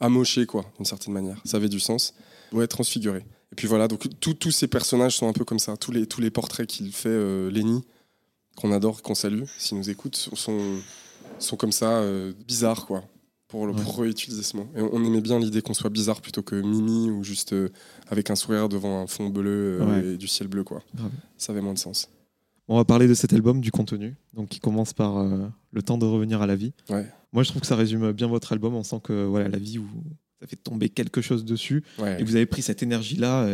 amoché, 0.00 0.46
quoi, 0.46 0.64
d'une 0.76 0.86
certaine 0.86 1.12
manière. 1.12 1.38
Ça 1.44 1.58
avait 1.58 1.68
du 1.68 1.80
sens. 1.80 2.14
Ouais, 2.50 2.66
transfiguré. 2.66 3.26
Et 3.52 3.56
puis 3.56 3.68
voilà, 3.68 3.88
donc 3.88 4.08
tous 4.18 4.32
tous 4.32 4.50
ces 4.50 4.66
personnages 4.66 5.18
sont 5.18 5.28
un 5.28 5.34
peu 5.34 5.44
comme 5.44 5.58
ça. 5.58 5.76
Tous 5.76 5.92
les, 5.92 6.06
tous 6.06 6.22
les 6.22 6.30
portraits 6.30 6.66
qu'il 6.66 6.90
fait, 6.94 7.10
euh, 7.10 7.50
Lenny, 7.50 7.84
qu'on 8.56 8.72
adore, 8.72 9.02
qu'on 9.02 9.14
salue, 9.14 9.44
s'il 9.58 9.76
nous 9.76 9.90
écoute, 9.90 10.16
sont, 10.16 10.78
sont 11.38 11.56
comme 11.56 11.72
ça, 11.72 11.98
euh, 11.98 12.32
bizarres, 12.48 12.86
quoi, 12.86 13.04
pour, 13.52 13.66
le- 13.66 13.74
réutiliser 13.74 14.42
ce 14.42 14.56
mot. 14.56 14.66
Et 14.74 14.80
on, 14.80 15.04
aimait 15.04 15.20
bien 15.20 15.38
l'idée 15.38 15.60
qu'on 15.60 15.74
soit 15.74 15.90
bizarre 15.90 16.22
plutôt 16.22 16.42
que 16.42 16.54
Mimi 16.56 17.10
ou 17.10 17.22
juste 17.22 17.52
euh, 17.52 17.68
avec 18.08 18.30
un 18.30 18.34
sourire 18.34 18.68
devant 18.70 19.02
un 19.02 19.06
fond 19.06 19.28
bleu 19.28 19.78
euh, 19.80 19.84
Ouais. 19.86 20.06
et 20.14 20.16
du 20.16 20.26
ciel 20.26 20.48
bleu, 20.48 20.64
quoi. 20.64 20.82
Ça 21.36 21.52
avait 21.52 21.60
moins 21.60 21.74
de 21.74 21.78
sens. 21.78 22.08
On 22.68 22.76
va 22.76 22.84
parler 22.86 23.06
de 23.08 23.14
cet 23.14 23.32
album, 23.34 23.60
du 23.60 23.70
contenu, 23.70 24.14
donc 24.32 24.48
qui 24.48 24.58
commence 24.60 24.94
par 24.94 25.18
euh, 25.18 25.46
le 25.72 25.82
temps 25.82 25.98
de 25.98 26.06
revenir 26.06 26.40
à 26.40 26.46
la 26.46 26.56
vie. 26.56 26.72
Moi, 27.32 27.42
je 27.42 27.48
trouve 27.50 27.60
que 27.60 27.66
ça 27.66 27.76
résume 27.76 28.12
bien 28.12 28.26
votre 28.26 28.52
album. 28.52 28.74
On 28.74 28.82
sent 28.82 29.00
que 29.04 29.24
voilà, 29.26 29.48
la 29.48 29.58
vie, 29.58 29.76
vous, 29.76 29.88
ça 30.40 30.46
fait 30.46 30.56
tomber 30.56 30.88
quelque 30.88 31.20
chose 31.20 31.44
dessus. 31.44 31.84
Et 32.18 32.24
vous 32.24 32.36
avez 32.36 32.46
pris 32.46 32.62
cette 32.62 32.82
énergie-là 32.82 33.48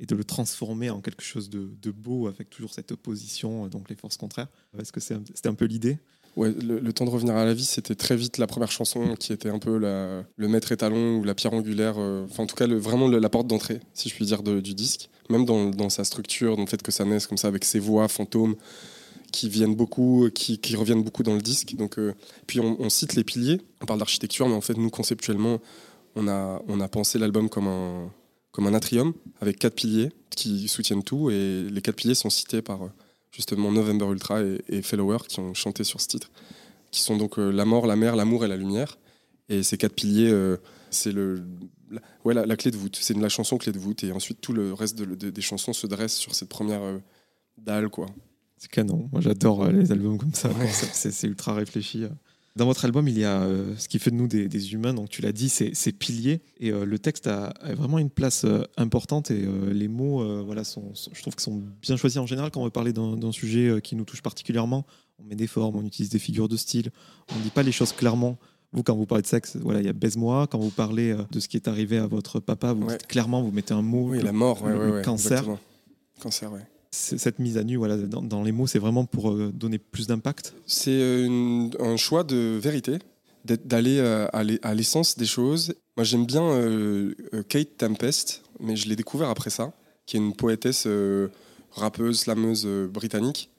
et 0.00 0.06
de 0.06 0.14
le 0.14 0.24
transformer 0.24 0.90
en 0.90 1.00
quelque 1.00 1.22
chose 1.24 1.48
de, 1.50 1.70
de 1.82 1.90
beau 1.90 2.26
avec 2.28 2.50
toujours 2.50 2.72
cette 2.72 2.90
opposition, 2.92 3.66
donc 3.68 3.88
les 3.90 3.96
forces 3.96 4.16
contraires. 4.16 4.48
Est-ce 4.78 4.92
que 4.92 5.00
un- 5.12 5.22
c'était 5.34 5.48
un 5.48 5.54
peu 5.54 5.64
l'idée? 5.64 5.98
Ouais, 6.38 6.52
le, 6.62 6.78
le 6.78 6.92
temps 6.92 7.04
de 7.04 7.10
revenir 7.10 7.34
à 7.34 7.44
la 7.44 7.52
vie, 7.52 7.64
c'était 7.64 7.96
très 7.96 8.14
vite 8.14 8.38
la 8.38 8.46
première 8.46 8.70
chanson 8.70 9.16
qui 9.18 9.32
était 9.32 9.48
un 9.48 9.58
peu 9.58 9.76
la- 9.76 10.22
le 10.36 10.46
maître 10.48 10.70
étalon 10.70 11.16
ou 11.18 11.24
la 11.24 11.34
pierre 11.34 11.52
angulaire, 11.52 11.96
euh, 11.98 12.26
enfin 12.30 12.44
en 12.44 12.46
tout 12.46 12.54
cas 12.54 12.68
le- 12.68 12.78
vraiment 12.78 13.08
le- 13.08 13.18
la 13.18 13.28
porte 13.28 13.48
d'entrée, 13.48 13.80
si 13.92 14.08
je 14.08 14.14
puis 14.14 14.24
dire, 14.24 14.44
de- 14.44 14.60
du 14.60 14.72
disque. 14.74 15.10
Même 15.30 15.44
dans, 15.44 15.70
dans 15.70 15.90
sa 15.90 16.04
structure, 16.04 16.54
dans 16.54 16.62
le 16.62 16.68
fait 16.68 16.80
que 16.80 16.92
ça 16.92 17.04
naisse 17.04 17.26
comme 17.26 17.38
ça 17.38 17.48
avec 17.48 17.64
ses 17.64 17.80
voix 17.80 18.06
fantômes 18.06 18.54
qui 19.32 19.48
viennent 19.48 19.74
beaucoup, 19.74 20.28
qui, 20.32 20.58
qui 20.58 20.76
reviennent 20.76 21.02
beaucoup 21.02 21.24
dans 21.24 21.34
le 21.34 21.40
disque. 21.42 21.74
Donc, 21.74 21.98
euh, 21.98 22.14
puis 22.46 22.60
on, 22.60 22.76
on 22.80 22.88
cite 22.88 23.14
les 23.16 23.24
piliers, 23.24 23.60
on 23.82 23.86
parle 23.86 23.98
d'architecture, 23.98 24.48
mais 24.48 24.54
en 24.54 24.60
fait 24.60 24.76
nous 24.76 24.90
conceptuellement, 24.90 25.58
on 26.14 26.28
a, 26.28 26.62
on 26.68 26.80
a 26.80 26.86
pensé 26.88 27.18
l'album 27.18 27.48
comme 27.48 27.66
un, 27.66 28.10
comme 28.52 28.68
un 28.68 28.74
atrium 28.74 29.12
avec 29.40 29.58
quatre 29.58 29.74
piliers 29.74 30.10
qui 30.30 30.68
soutiennent 30.68 31.02
tout 31.02 31.30
et 31.30 31.66
les 31.68 31.80
quatre 31.82 31.96
piliers 31.96 32.14
sont 32.14 32.30
cités 32.30 32.62
par 32.62 32.84
euh, 32.84 32.88
justement 33.38 33.70
November 33.72 34.06
Ultra 34.10 34.42
et, 34.42 34.60
et 34.68 34.82
Fellower 34.82 35.18
qui 35.28 35.38
ont 35.40 35.54
chanté 35.54 35.84
sur 35.84 36.00
ce 36.02 36.08
titre, 36.08 36.30
qui 36.90 37.00
sont 37.00 37.16
donc 37.16 37.38
euh, 37.38 37.50
la 37.50 37.64
mort, 37.64 37.86
la 37.86 37.96
mer, 37.96 38.16
l'amour 38.16 38.44
et 38.44 38.48
la 38.48 38.56
lumière. 38.56 38.98
Et 39.48 39.62
ces 39.62 39.78
quatre 39.78 39.94
piliers, 39.94 40.28
euh, 40.30 40.56
c'est 40.90 41.12
le, 41.12 41.42
la, 41.90 42.00
ouais, 42.24 42.34
la, 42.34 42.44
la 42.44 42.56
clé 42.56 42.70
de 42.72 42.76
voûte. 42.76 42.98
C'est 43.00 43.16
la 43.16 43.28
chanson 43.28 43.56
clé 43.56 43.70
de 43.72 43.78
voûte. 43.78 44.02
Et 44.04 44.12
ensuite, 44.12 44.40
tout 44.40 44.52
le 44.52 44.74
reste 44.74 44.98
de- 44.98 45.14
de- 45.14 45.30
des 45.30 45.40
chansons 45.40 45.72
se 45.72 45.86
dresse 45.86 46.14
sur 46.16 46.34
cette 46.34 46.48
première 46.48 46.82
euh, 46.82 46.98
dalle. 47.56 47.88
Quoi. 47.88 48.06
C'est 48.58 48.70
canon. 48.70 49.08
Moi, 49.12 49.20
j'adore 49.22 49.66
les 49.70 49.90
albums 49.92 50.18
comme 50.18 50.34
ça. 50.34 50.48
Ouais. 50.50 50.68
c'est 50.70 51.26
ultra 51.26 51.54
réfléchi. 51.54 52.04
Dans 52.56 52.66
votre 52.66 52.84
album, 52.84 53.06
il 53.06 53.16
y 53.18 53.24
a 53.24 53.42
euh, 53.42 53.74
ce 53.76 53.86
qui 53.88 53.98
fait 54.00 54.10
de 54.10 54.16
nous 54.16 54.26
des, 54.26 54.48
des 54.48 54.72
humains. 54.72 54.92
Donc, 54.92 55.08
tu 55.10 55.22
l'as 55.22 55.30
dit, 55.32 55.48
c'est 55.48 55.70
c'est 55.74 55.92
piliers. 55.92 56.40
Et 56.58 56.70
euh, 56.72 56.84
le 56.84 56.98
texte 56.98 57.26
a, 57.28 57.46
a 57.60 57.74
vraiment 57.74 57.98
une 57.98 58.10
place 58.10 58.44
euh, 58.44 58.62
importante. 58.76 59.30
Et 59.30 59.46
les 59.70 59.86
mots, 59.88 60.44
voilà, 60.44 60.64
sont, 60.64 60.92
sont- 60.94 61.10
je 61.14 61.20
trouve 61.22 61.34
qu'ils 61.34 61.42
sont 61.44 61.62
bien 61.82 61.96
choisis 61.96 62.18
en 62.18 62.26
général 62.26 62.50
quand 62.50 62.60
on 62.60 62.64
veut 62.64 62.70
parler 62.70 62.92
d'un 62.92 63.32
sujet 63.32 63.80
qui 63.82 63.94
nous 63.94 64.04
touche 64.04 64.22
particulièrement. 64.22 64.84
On 65.20 65.24
met 65.24 65.36
des 65.36 65.46
formes, 65.46 65.76
on 65.76 65.84
utilise 65.84 66.10
des 66.10 66.18
figures 66.18 66.48
de 66.48 66.56
style. 66.56 66.90
On 67.34 67.38
ne 67.38 67.42
dit 67.42 67.50
pas 67.50 67.62
les 67.62 67.72
choses 67.72 67.92
clairement. 67.92 68.38
Vous, 68.72 68.82
quand 68.82 68.94
vous 68.96 69.06
parlez 69.06 69.22
de 69.22 69.26
sexe, 69.28 69.56
voilà, 69.56 69.80
il 69.80 69.86
y 69.86 69.88
a 69.88 69.92
baise-moi. 69.94 70.46
Quand 70.48 70.58
vous 70.58 70.70
parlez 70.70 71.16
de 71.30 71.40
ce 71.40 71.48
qui 71.48 71.56
est 71.56 71.68
arrivé 71.68 71.96
à 71.98 72.06
votre 72.06 72.38
papa, 72.40 72.72
vous 72.72 72.86
Ouais. 72.86 72.98
dites 72.98 73.06
clairement, 73.06 73.42
vous 73.42 73.50
mettez 73.52 73.72
un 73.72 73.82
mot. 73.82 74.08
Oui, 74.10 74.18
Le- 74.18 74.24
la 74.24 74.32
mort, 74.32 74.66
le- 74.66 74.76
ouais, 74.78 74.86
le 74.86 74.92
ouais, 74.96 75.02
cancer. 75.02 75.32
exactement. 75.32 75.58
Cancer, 76.20 76.52
ouais. 76.52 76.60
Cette 76.90 77.38
mise 77.38 77.56
à 77.58 77.64
nu 77.64 77.76
voilà, 77.76 77.96
dans, 77.96 78.22
dans 78.22 78.42
les 78.42 78.52
mots, 78.52 78.66
c'est 78.66 78.78
vraiment 78.78 79.04
pour 79.04 79.30
euh, 79.30 79.52
donner 79.52 79.78
plus 79.78 80.06
d'impact. 80.06 80.54
C'est 80.66 80.90
euh, 80.90 81.68
un 81.80 81.96
choix 81.96 82.24
de 82.24 82.58
vérité, 82.60 82.98
d'aller 83.44 83.98
euh, 83.98 84.26
à 84.32 84.42
l'e- 84.44 84.58
à 84.62 84.74
l'essence 84.74 85.16
des 85.16 85.26
choses. 85.26 85.74
Moi, 85.96 86.04
j'aime 86.04 86.26
bien 86.26 86.46
Kate 87.48 87.76
Tempest, 87.76 88.42
mais 88.60 88.76
je 88.76 88.88
l'ai 88.88 88.96
découvert 88.96 89.28
après 89.30 89.50
ça, 89.50 89.72
qui 90.06 90.16
est 90.16 90.20
une 90.20 90.34
poétesse 90.34 90.86
rappeuse, 91.72 92.20
slameuse 92.20 92.66
britannique. 92.88 93.50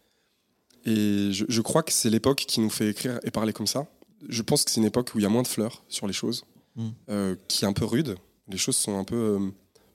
Et 0.86 1.32
je, 1.32 1.46
je 1.50 1.62
crois 1.62 1.84
que 1.84 1.92
c'est 1.92 2.10
l'époque 2.10 2.46
qui 2.48 2.62
nous 2.62 2.70
fait 2.70 2.89
écrire 2.89 3.20
et 3.24 3.32
parler 3.32 3.52
comme 3.54 3.68
ça. 3.68 3.88
Je 4.28 4.42
pense 4.42 4.63
que 4.63 4.72
c'est 4.72 4.80
une 4.80 4.88
époque 4.88 5.12
où 5.13 5.20
il 5.20 5.24
y 5.24 5.26
a 5.26 5.30
moins 5.30 5.42
de 5.44 5.48
fleurs 5.48 5.84
sur 5.89 6.08
les 6.08 6.13
choses, 6.13 6.44
Mm. 6.76 6.88
euh, 7.10 7.36
qui 7.48 7.65
est 7.65 7.68
un 7.68 7.74
peu 7.74 7.84
rude. 7.84 8.15
Les 8.48 8.58
choses 8.58 8.76
sont 8.78 8.98
un 9.00 9.04
peu 9.04 9.15
euh, 9.15 9.39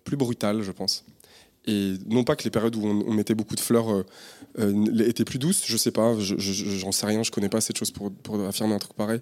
plus 0.03 0.17
brutales, 0.17 0.61
je 0.63 0.73
pense. 0.73 1.05
Et 1.67 1.95
non 2.07 2.25
pas 2.25 2.37
que 2.37 2.45
les 2.45 2.51
périodes 2.51 2.77
où 2.77 2.87
on, 2.87 3.13
mettait 3.13 3.35
beaucoup 3.35 3.55
de 3.55 3.61
fleurs 3.61 3.91
euh, 3.91 4.05
euh, 4.59 5.07
étaient 5.07 5.25
plus 5.25 5.39
douces, 5.39 5.63
je 5.67 5.77
sais 5.77 5.91
pas, 5.91 6.19
je- 6.19 6.37
je- 6.37 6.53
j'en 6.53 6.93
sais 6.93 7.07
rien, 7.07 7.23
je 7.23 7.31
connais 7.31 7.49
pas 7.49 7.61
cette 7.61 7.79
chose 7.79 7.91
pour, 7.91 8.13
pour 8.13 8.39
affirmer 8.45 8.75
un 8.75 8.79
truc 8.79 8.95
pareil. 8.95 9.21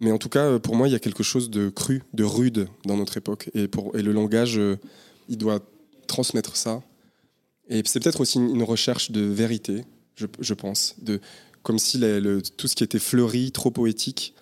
Mais 0.00 0.10
en 0.10 0.18
tout 0.18 0.28
cas, 0.28 0.44
euh, 0.44 0.58
pour 0.58 0.74
moi, 0.74 0.88
il 0.88 0.92
y 0.92 0.96
a 0.96 0.98
quelque 0.98 1.22
chose 1.22 1.50
de 1.50 1.68
cru, 1.68 2.02
de 2.12 2.24
rude 2.24 2.66
dans 2.84 2.96
notre 2.96 3.16
époque. 3.16 3.50
Et, 3.54 3.68
le 3.68 4.12
langage, 4.12 4.60
il 5.28 5.38
doit 5.38 5.60
transmettre 6.08 6.56
ça. 6.56 6.82
Et 7.68 7.82
c'est 7.86 8.00
peut-être 8.00 8.20
aussi 8.20 8.38
une, 8.38 8.62
recherche 8.62 9.12
de 9.12 9.20
vérité, 9.20 9.84
je, 10.16 10.54
pense. 10.54 10.96
De, 11.00 11.20
comme 11.62 11.78
si 11.78 12.00
tout 12.56 12.68
ce 12.68 12.74
qui 12.74 12.84
était 12.84 12.98
fleuri, 12.98 13.52
trop 13.52 13.70
poétique, 13.70 14.34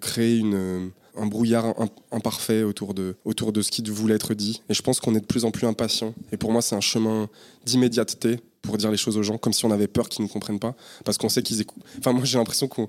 créait 0.00 0.38
une, 0.38 0.92
un 1.16 1.26
brouillard 1.26 1.66
im- 1.80 1.88
imparfait 2.12 2.62
autour 2.62 2.94
de, 2.94 3.16
autour 3.24 3.52
de 3.52 3.62
ce 3.62 3.70
qui 3.70 3.82
voulait 3.82 4.14
être 4.14 4.34
dit. 4.34 4.62
Et 4.68 4.74
je 4.74 4.82
pense 4.82 5.00
qu'on 5.00 5.14
est 5.14 5.20
de 5.20 5.26
plus 5.26 5.44
en 5.44 5.50
plus 5.50 5.66
impatient. 5.66 6.14
Et 6.32 6.36
pour 6.36 6.52
moi, 6.52 6.62
c'est 6.62 6.74
un 6.76 6.80
chemin 6.80 7.28
d'immédiateté 7.64 8.38
pour 8.62 8.76
dire 8.78 8.90
les 8.90 8.96
choses 8.96 9.16
aux 9.16 9.22
gens, 9.22 9.38
comme 9.38 9.52
si 9.52 9.64
on 9.64 9.70
avait 9.70 9.86
peur 9.88 10.08
qu'ils 10.08 10.24
ne 10.24 10.28
comprennent 10.28 10.58
pas. 10.60 10.74
Parce 11.04 11.18
qu'on 11.18 11.28
sait 11.28 11.42
qu'ils 11.42 11.60
écoutent. 11.60 11.82
Enfin, 11.98 12.12
moi, 12.12 12.24
j'ai 12.24 12.38
l'impression 12.38 12.68
qu'on 12.68 12.88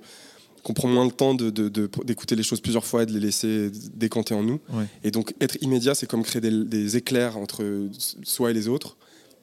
qu'on 0.63 0.74
prend 0.74 0.90
moins 0.90 1.06
le 1.06 1.12
temps 1.12 1.34
de- 1.34 1.50
de- 1.50 1.70
de- 1.70 1.90
d'écouter 2.04 2.36
les 2.36 2.44
choses 2.44 2.60
plusieurs 2.60 2.84
fois 2.84 3.04
et 3.04 3.06
de 3.06 3.13
les 3.13 3.22
laisser 3.22 3.70
décanter 3.94 4.34
en 4.34 4.44
nous. 4.44 4.60
Ouais. 4.74 4.84
Et 5.04 5.12
donc, 5.12 5.34
être 5.40 5.56
immédiat, 5.62 5.96
c'est 5.96 6.08
comme 6.08 6.24
créer 6.24 6.42
des, 6.42 6.66
des 6.66 6.98
éclairs 6.98 7.38
entre 7.38 7.88
soi 8.24 8.52
et 8.52 8.54
les 8.54 8.68
autres. 8.68 8.98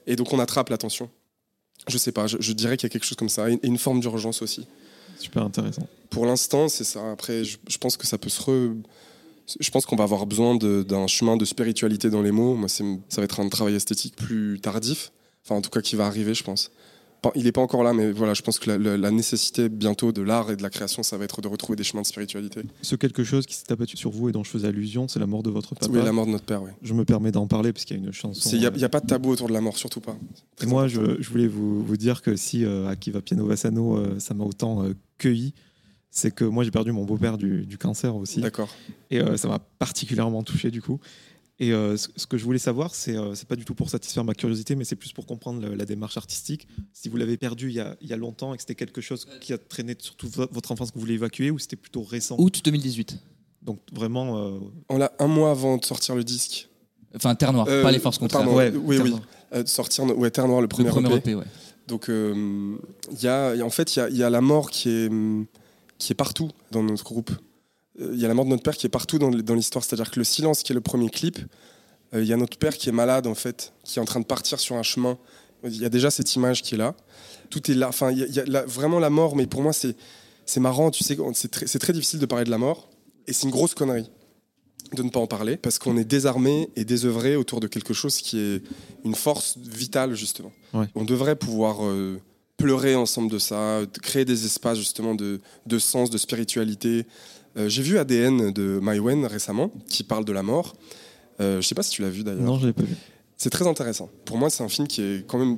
Et 0.06 0.16
donc, 0.16 0.34
on 0.34 0.38
attrape 0.38 0.68
l'attention. 0.68 1.08
Je 1.88 1.96
sais 1.96 2.12
pas, 2.12 2.26
je, 2.26 2.36
je 2.40 2.52
dirais 2.52 2.76
qu'il 2.76 2.86
y 2.86 2.90
a 2.90 2.92
quelque 2.92 3.06
chose 3.06 3.16
comme 3.16 3.30
ça. 3.30 3.48
Et 3.50 3.58
une 3.62 3.78
forme 3.78 4.00
d'urgence 4.00 4.42
aussi. 4.42 4.66
Super 5.18 5.44
intéressant. 5.44 5.86
Pour 6.10 6.26
l'instant, 6.26 6.68
c'est 6.68 6.84
ça. 6.84 7.10
Après, 7.10 7.44
je, 7.44 7.78
pense 7.78 7.96
que 7.96 8.06
ça 8.06 8.18
peut 8.18 8.28
se 8.28 8.40
re... 8.42 8.74
Je 9.60 9.70
pense 9.70 9.84
qu'on 9.84 9.96
va 9.96 10.04
avoir 10.04 10.26
besoin 10.26 10.56
d'un 10.56 11.06
chemin 11.06 11.36
de 11.36 11.44
spiritualité 11.44 12.08
dans 12.08 12.22
les 12.22 12.30
mots. 12.30 12.54
Moi, 12.54 12.68
ça 12.68 12.84
va 13.16 13.22
être 13.24 13.40
un 13.40 13.48
travail 13.48 13.74
esthétique 13.74 14.16
plus 14.16 14.60
tardif. 14.60 15.12
Enfin, 15.44 15.56
en 15.56 15.60
tout 15.60 15.70
cas, 15.70 15.80
qui 15.80 15.96
va 15.96 16.06
arriver, 16.06 16.32
je 16.34 16.44
pense. 16.44 16.70
Il 17.34 17.44
n'est 17.44 17.52
pas 17.52 17.60
encore 17.60 17.82
là, 17.82 17.92
mais 17.92 18.12
voilà, 18.12 18.34
je 18.34 18.42
pense 18.42 18.58
que 18.58 18.70
la, 18.70 18.78
la- 18.78 18.96
la 18.96 19.10
nécessité 19.10 19.68
bientôt 19.68 20.12
de 20.12 20.22
l'art 20.22 20.50
et 20.50 20.56
de 20.56 20.62
la 20.62 20.70
création, 20.70 21.02
ça 21.02 21.16
va 21.16 21.24
être 21.24 21.40
de 21.40 21.48
retrouver 21.48 21.76
des 21.76 21.84
chemins 21.84 22.02
de 22.02 22.06
spiritualité. 22.06 22.62
Ce 22.82 22.96
quelque 22.96 23.24
chose 23.24 23.46
qui 23.46 23.54
s'est 23.54 23.70
abattu 23.72 23.96
sur 23.96 24.10
vous 24.10 24.28
et 24.28 24.32
dont 24.32 24.44
je 24.44 24.50
faisais 24.50 24.68
allusion, 24.68 25.08
c'est 25.08 25.18
la 25.18 25.26
mort 25.26 25.42
de 25.42 25.50
votre 25.50 25.74
papa. 25.74 25.90
Oui, 25.92 26.02
la 26.04 26.12
mort 26.12 26.26
de 26.26 26.30
notre 26.32 26.44
père, 26.44 26.62
oui. 26.62 26.70
Je 26.82 26.94
me 26.94 27.04
permets 27.04 27.32
d'en 27.32 27.46
parler 27.46 27.72
parce 27.72 27.84
qu'il 27.84 27.96
y 27.96 28.00
a 28.00 28.02
une 28.04 28.12
chanson. 28.12 28.50
Il 28.52 28.58
n'y 28.58 28.84
a, 28.84 28.88
pas 28.88 29.00
de 29.00 29.06
tabou 29.06 29.30
autour 29.30 29.48
de 29.48 29.52
la 29.52 29.60
mort, 29.60 29.76
surtout 29.78 30.00
pas. 30.00 30.16
Et 30.62 30.66
moi, 30.66 30.88
je, 30.88 31.20
je 31.20 31.28
voulais 31.30 31.48
vous, 31.48 31.82
vous 31.84 31.96
dire 31.96 32.22
que 32.22 32.36
si 32.36 32.64
euh, 32.64 32.88
Akiva 32.88 33.20
Piano 33.20 33.46
Vassano, 33.46 33.96
euh, 33.96 34.18
ça 34.18 34.34
m'a 34.34 34.44
autant 34.44 34.82
euh, 34.84 34.94
cueilli, 35.18 35.54
c'est 36.10 36.32
que 36.32 36.44
moi, 36.44 36.62
j'ai 36.62 36.70
perdu 36.70 36.92
mon 36.92 37.04
beau-père 37.04 37.38
du, 37.38 37.66
du 37.66 37.76
cancer 37.76 38.14
aussi. 38.14 38.40
D'accord. 38.40 38.68
Et 39.10 39.20
euh, 39.20 39.36
ça 39.36 39.48
m'a 39.48 39.58
particulièrement 39.58 40.42
touché 40.44 40.70
du 40.70 40.80
coup. 40.80 41.00
Et 41.60 41.72
euh, 41.72 41.96
ce, 41.96 42.26
que 42.26 42.36
je 42.36 42.44
voulais 42.44 42.58
savoir, 42.58 42.94
c'est 42.96 43.16
euh, 43.16 43.34
c'est 43.36 43.46
pas 43.46 43.54
du 43.54 43.64
tout 43.64 43.74
pour 43.76 43.88
satisfaire 43.88 44.24
ma 44.24 44.34
curiosité, 44.34 44.74
mais 44.74 44.82
c'est 44.84 44.96
plus 44.96 45.12
pour 45.12 45.24
comprendre 45.24 45.64
la 45.68 45.84
démarche 45.84 46.16
artistique. 46.16 46.66
Si 46.92 47.08
vous 47.08 47.16
l'avez 47.16 47.36
perdu 47.36 47.68
il 47.68 47.74
y, 47.76 47.80
a, 47.80 47.96
il 48.00 48.08
y 48.08 48.12
a 48.12 48.16
longtemps 48.16 48.54
et 48.54 48.56
que 48.56 48.62
c'était 48.62 48.74
quelque 48.74 49.00
chose 49.00 49.26
qui 49.40 49.52
a 49.52 49.58
traîné 49.58 49.94
sur 49.98 50.16
toute 50.16 50.34
vo- 50.34 50.48
votre 50.50 50.72
enfance 50.72 50.90
que 50.90 50.94
vous 50.96 51.00
voulez 51.02 51.14
évacuer, 51.14 51.52
ou 51.52 51.58
c'était 51.60 51.76
plutôt 51.76 52.02
récent? 52.02 52.34
Août 52.38 52.60
2018. 52.64 53.18
Donc 53.62 53.78
vraiment, 53.92 54.36
euh, 54.38 54.58
On 54.88 54.98
l'a 54.98 55.12
un 55.20 55.28
mois 55.28 55.52
avant 55.52 55.76
de 55.76 55.84
sortir 55.84 56.16
le 56.16 56.24
disque. 56.24 56.68
Enfin, 57.14 57.34
Terre 57.36 57.52
Noire, 57.52 57.66
Euh, 57.68 57.82
pas 57.84 57.92
les 57.92 58.00
forces 58.00 58.18
contraires. 58.18 58.52
Ouais, 58.52 58.72
oui, 58.74 58.96
Terre 58.96 59.04
oui. 59.04 59.10
Noire. 59.10 59.22
Euh, 59.54 59.64
sortir 59.66 60.04
ouais, 60.18 60.30
Terre 60.32 60.48
Noire, 60.48 60.60
le 60.60 60.64
Le 60.64 60.68
premier, 60.68 60.90
premier 60.90 61.08
EP. 61.10 61.16
EP, 61.30 61.34
ouais. 61.36 61.44
Donc, 61.86 62.08
euh, 62.08 62.76
il 63.12 63.22
y 63.22 63.28
a, 63.28 63.54
il 63.54 63.58
y 63.58 63.62
a- 63.62 63.64
en 63.64 63.70
fait, 63.70 63.94
il 63.94 64.00
y 64.00 64.02
a, 64.02 64.08
y 64.10 64.22
a 64.24 64.30
la 64.30 64.40
mort 64.40 64.70
qui 64.72 64.88
est, 64.88 65.08
qui 65.98 66.12
est 66.12 66.16
partout 66.16 66.50
dans 66.72 66.82
notre 66.82 67.04
groupe. 67.04 67.30
Euh, 68.00 68.10
Il 68.14 68.20
y 68.20 68.24
a 68.24 68.28
la 68.28 68.34
mort 68.34 68.44
de 68.44 68.50
notre 68.50 68.62
père 68.62 68.76
qui 68.76 68.86
est 68.86 68.90
partout 68.90 69.18
dans, 69.18 69.30
l'histoire. 69.30 69.84
C'est-à-dire 69.84 70.10
que 70.10 70.18
le 70.18 70.24
silence, 70.24 70.62
qui 70.62 70.72
est 70.72 70.74
le 70.74 70.80
premier 70.80 71.10
clip, 71.10 71.38
euh, 72.14 72.22
il 72.22 72.28
y 72.28 72.32
a 72.32 72.36
notre 72.36 72.58
père 72.58 72.76
qui 72.76 72.88
est 72.88 72.92
malade, 72.92 73.26
en 73.26 73.34
fait, 73.34 73.72
qui 73.84 73.98
est 73.98 74.02
en 74.02 74.04
train 74.04 74.20
de 74.20 74.26
partir 74.26 74.60
sur 74.60 74.76
un 74.76 74.82
chemin 74.82 75.18
Il 75.64 75.76
y 75.80 75.84
a 75.84 75.88
déjà 75.88 76.10
cette 76.10 76.34
image 76.34 76.62
qui 76.62 76.74
est 76.74 76.78
là. 76.78 76.94
Tout 77.50 77.70
est 77.70 77.74
là. 77.74 77.88
Enfin, 77.88 78.10
il 78.10 78.18
y 78.18 78.56
a, 78.56 78.64
vraiment 78.64 78.98
la 78.98 79.10
mort, 79.10 79.36
mais 79.36 79.46
pour 79.46 79.62
moi, 79.62 79.72
c'est 79.72 79.96
c'est 80.46 80.60
marrant. 80.60 80.90
Tu 80.90 81.04
sais, 81.04 81.16
c'est 81.32 81.50
très, 81.50 81.66
c'est 81.66 81.78
très 81.78 81.92
difficile 81.92 82.18
de 82.18 82.26
parler 82.26 82.44
de 82.44 82.50
la 82.50 82.58
mort. 82.58 82.90
Et 83.26 83.32
c'est 83.32 83.44
une 83.44 83.50
grosse 83.50 83.74
connerie 83.74 84.10
de 84.92 85.02
ne 85.02 85.08
pas 85.08 85.20
en 85.20 85.26
parler 85.26 85.56
parce 85.56 85.78
qu'on 85.78 85.96
est 85.96 86.04
désarmé 86.04 86.68
et 86.76 86.84
désœuvré 86.84 87.36
autour 87.36 87.60
de 87.60 87.66
quelque 87.66 87.94
chose 87.94 88.18
qui 88.18 88.38
est 88.38 88.62
une 89.04 89.14
force 89.14 89.56
vitale, 89.58 90.14
justement. 90.14 90.52
Ouais. 90.72 90.86
On 90.94 91.04
devrait 91.04 91.36
pouvoir 91.36 91.84
euh, 91.84 92.20
pleurer 92.56 92.94
ensemble 92.94 93.30
de 93.30 93.38
ça, 93.38 93.80
de 93.80 93.98
créer 93.98 94.24
des 94.24 94.44
espaces, 94.44 94.78
justement, 94.78 95.14
de, 95.14 95.40
de 95.66 95.78
sens, 95.78 96.10
de 96.10 96.18
spiritualité. 96.18 97.06
Euh, 97.56 97.68
J'ai 97.68 97.82
vu 97.82 97.98
ADN 97.98 98.50
de 98.52 98.78
Maïwen 98.80 99.26
récemment 99.26 99.70
qui 99.88 100.02
parle 100.02 100.24
de 100.24 100.32
la 100.32 100.42
mort. 100.42 100.74
Euh, 101.40 101.60
je 101.60 101.66
sais 101.66 101.74
pas 101.74 101.82
si 101.82 101.90
tu 101.90 102.02
l'as 102.02 102.10
vu 102.10 102.22
d'ailleurs. 102.24 102.42
Non, 102.42 102.58
je 102.58 102.66
l'ai 102.66 102.72
pas 102.72 102.82
vu. 102.82 102.94
C'est 103.36 103.50
très 103.50 103.66
intéressant. 103.66 104.08
Pour 104.24 104.38
moi, 104.38 104.50
c'est 104.50 104.62
un 104.62 104.68
film 104.68 104.86
qui 104.86 105.02
est 105.02 105.26
quand 105.26 105.38
même 105.38 105.56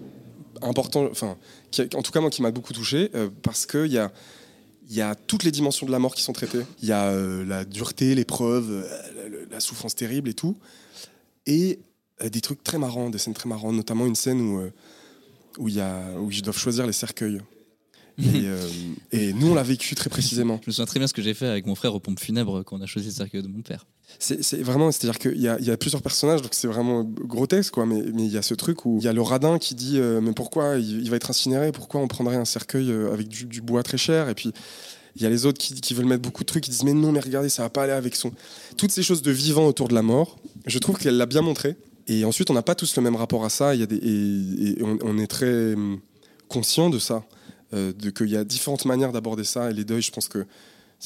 important, 0.62 1.06
enfin, 1.10 1.36
qui 1.70 1.82
a- 1.82 1.88
en 1.94 2.02
tout 2.02 2.12
cas, 2.12 2.20
moi, 2.20 2.30
qui 2.30 2.40
m'a 2.42 2.50
beaucoup 2.50 2.72
touché, 2.72 3.10
euh, 3.14 3.28
parce 3.42 3.66
qu'il 3.66 3.92
y 3.92 3.98
a, 3.98 4.10
il 4.88 4.94
y 4.96 5.00
a 5.02 5.14
toutes 5.14 5.44
les 5.44 5.50
dimensions 5.50 5.86
de 5.86 5.92
la 5.92 5.98
mort 5.98 6.14
qui 6.14 6.22
sont 6.22 6.32
traitées. 6.32 6.62
Il 6.82 6.88
y 6.88 6.92
a 6.92 7.04
euh, 7.10 7.44
la 7.44 7.64
dureté, 7.64 8.14
l'épreuve, 8.14 8.86
la, 9.16 9.38
la 9.50 9.60
souffrance 9.60 9.94
terrible 9.94 10.28
et 10.30 10.34
tout. 10.34 10.56
Et 11.46 11.80
des 12.30 12.40
trucs 12.40 12.64
très 12.64 12.78
marrants, 12.78 13.10
des 13.10 13.18
scènes 13.18 13.34
très 13.34 13.48
marrantes, 13.48 13.74
notamment 13.74 14.06
une 14.06 14.14
scène 14.14 14.40
où, 14.40 14.62
où, 15.58 15.68
il 15.68 15.74
y 15.74 15.80
a, 15.80 16.00
où 16.18 16.30
ils 16.30 16.40
doivent 16.42 16.56
choisir 16.58 16.86
les 16.86 16.92
cercueils. 16.92 17.40
Et, 18.18 18.46
euh, 18.46 18.66
et 19.12 19.32
nous, 19.34 19.48
on 19.48 19.54
l'a 19.54 19.62
vécu 19.62 19.94
très 19.94 20.08
précisément. 20.08 20.58
Je 20.62 20.70
me 20.70 20.72
souviens 20.72 20.86
très 20.86 20.98
bien 20.98 21.06
ce 21.06 21.12
que 21.12 21.22
j'ai 21.22 21.34
fait 21.34 21.46
avec 21.46 21.66
mon 21.66 21.74
frère 21.74 21.94
aux 21.94 22.00
pompes 22.00 22.20
funèbres 22.20 22.62
quand 22.62 22.78
on 22.78 22.80
a 22.80 22.86
choisi 22.86 23.08
le 23.08 23.14
cercueil 23.14 23.42
de 23.42 23.48
mon 23.48 23.60
père. 23.60 23.86
C'est 24.18 24.62
vraiment, 24.62 24.90
c'est-à-dire 24.90 25.18
qu'il 25.18 25.40
y 25.40 25.48
a, 25.48 25.58
il 25.58 25.66
y 25.66 25.70
a 25.70 25.76
plusieurs 25.76 26.00
personnages, 26.00 26.40
donc 26.40 26.54
c'est 26.54 26.68
vraiment 26.68 27.04
grotesque, 27.04 27.74
quoi. 27.74 27.84
Mais 27.86 28.02
mais 28.14 28.24
il 28.24 28.32
y 28.32 28.38
a 28.38 28.42
ce 28.42 28.54
truc 28.54 28.86
où 28.86 28.98
il 28.98 29.04
y 29.04 29.08
a 29.08 29.12
le 29.12 29.20
radin 29.20 29.58
qui 29.58 29.74
dit 29.74 29.98
euh, 29.98 30.20
Mais 30.20 30.32
pourquoi 30.32 30.76
il, 30.76 31.02
il 31.02 31.10
va 31.10 31.16
être 31.16 31.28
incinéré? 31.28 31.72
Pourquoi 31.72 32.00
on 32.00 32.08
prendrait 32.08 32.36
un 32.36 32.44
cercueil 32.44 32.90
euh, 32.90 33.12
avec 33.12 33.28
du, 33.28 33.44
du 33.44 33.60
bois 33.60 33.82
très 33.82 33.98
cher? 33.98 34.28
Et 34.28 34.34
puis 34.34 34.52
il 35.16 35.22
y 35.22 35.26
a 35.26 35.30
les 35.30 35.44
autres 35.44 35.58
qui, 35.58 35.74
qui 35.80 35.92
veulent 35.92 36.06
mettre 36.06 36.22
beaucoup 36.22 36.42
de 36.42 36.46
trucs, 36.46 36.64
qui 36.64 36.70
disent 36.70 36.84
Mais 36.84 36.94
non, 36.94 37.10
mais 37.12 37.20
regardez, 37.20 37.48
ça 37.48 37.62
va 37.62 37.70
pas 37.70 37.82
aller 37.82 37.92
avec 37.92 38.16
son. 38.16 38.32
Toutes 38.76 38.92
ces 38.92 39.02
choses 39.02 39.22
de 39.22 39.30
vivant 39.32 39.66
autour 39.66 39.88
de 39.88 39.94
la 39.94 40.02
mort, 40.02 40.38
je 40.66 40.78
trouve 40.78 40.98
qu'elle 40.98 41.16
l'a 41.16 41.26
bien 41.26 41.42
montré. 41.42 41.76
Et 42.06 42.24
ensuite, 42.24 42.50
on 42.50 42.54
n'a 42.54 42.62
pas 42.62 42.76
tous 42.76 42.94
le 42.96 43.02
même 43.02 43.16
rapport 43.16 43.44
à 43.44 43.50
ça. 43.50 43.74
Il 43.74 43.80
y 43.80 43.82
a 43.82 43.86
des, 43.86 43.96
et, 43.96 44.78
et 44.80 44.82
on, 44.82 44.98
on 45.02 45.18
est 45.18 45.26
très 45.26 45.74
hum, 45.74 45.98
conscient 46.48 46.90
de 46.90 46.98
ça, 46.98 47.24
euh, 47.76 47.92
de 47.92 48.10
qu'il 48.10 48.28
y 48.30 48.36
a 48.36 48.44
différentes 48.44 48.84
manières 48.86 49.12
d'aborder 49.12 49.44
ça. 49.44 49.70
Et 49.70 49.74
les 49.74 49.84
deuils, 49.84 50.02
je 50.02 50.10
pense 50.10 50.28
que 50.28 50.46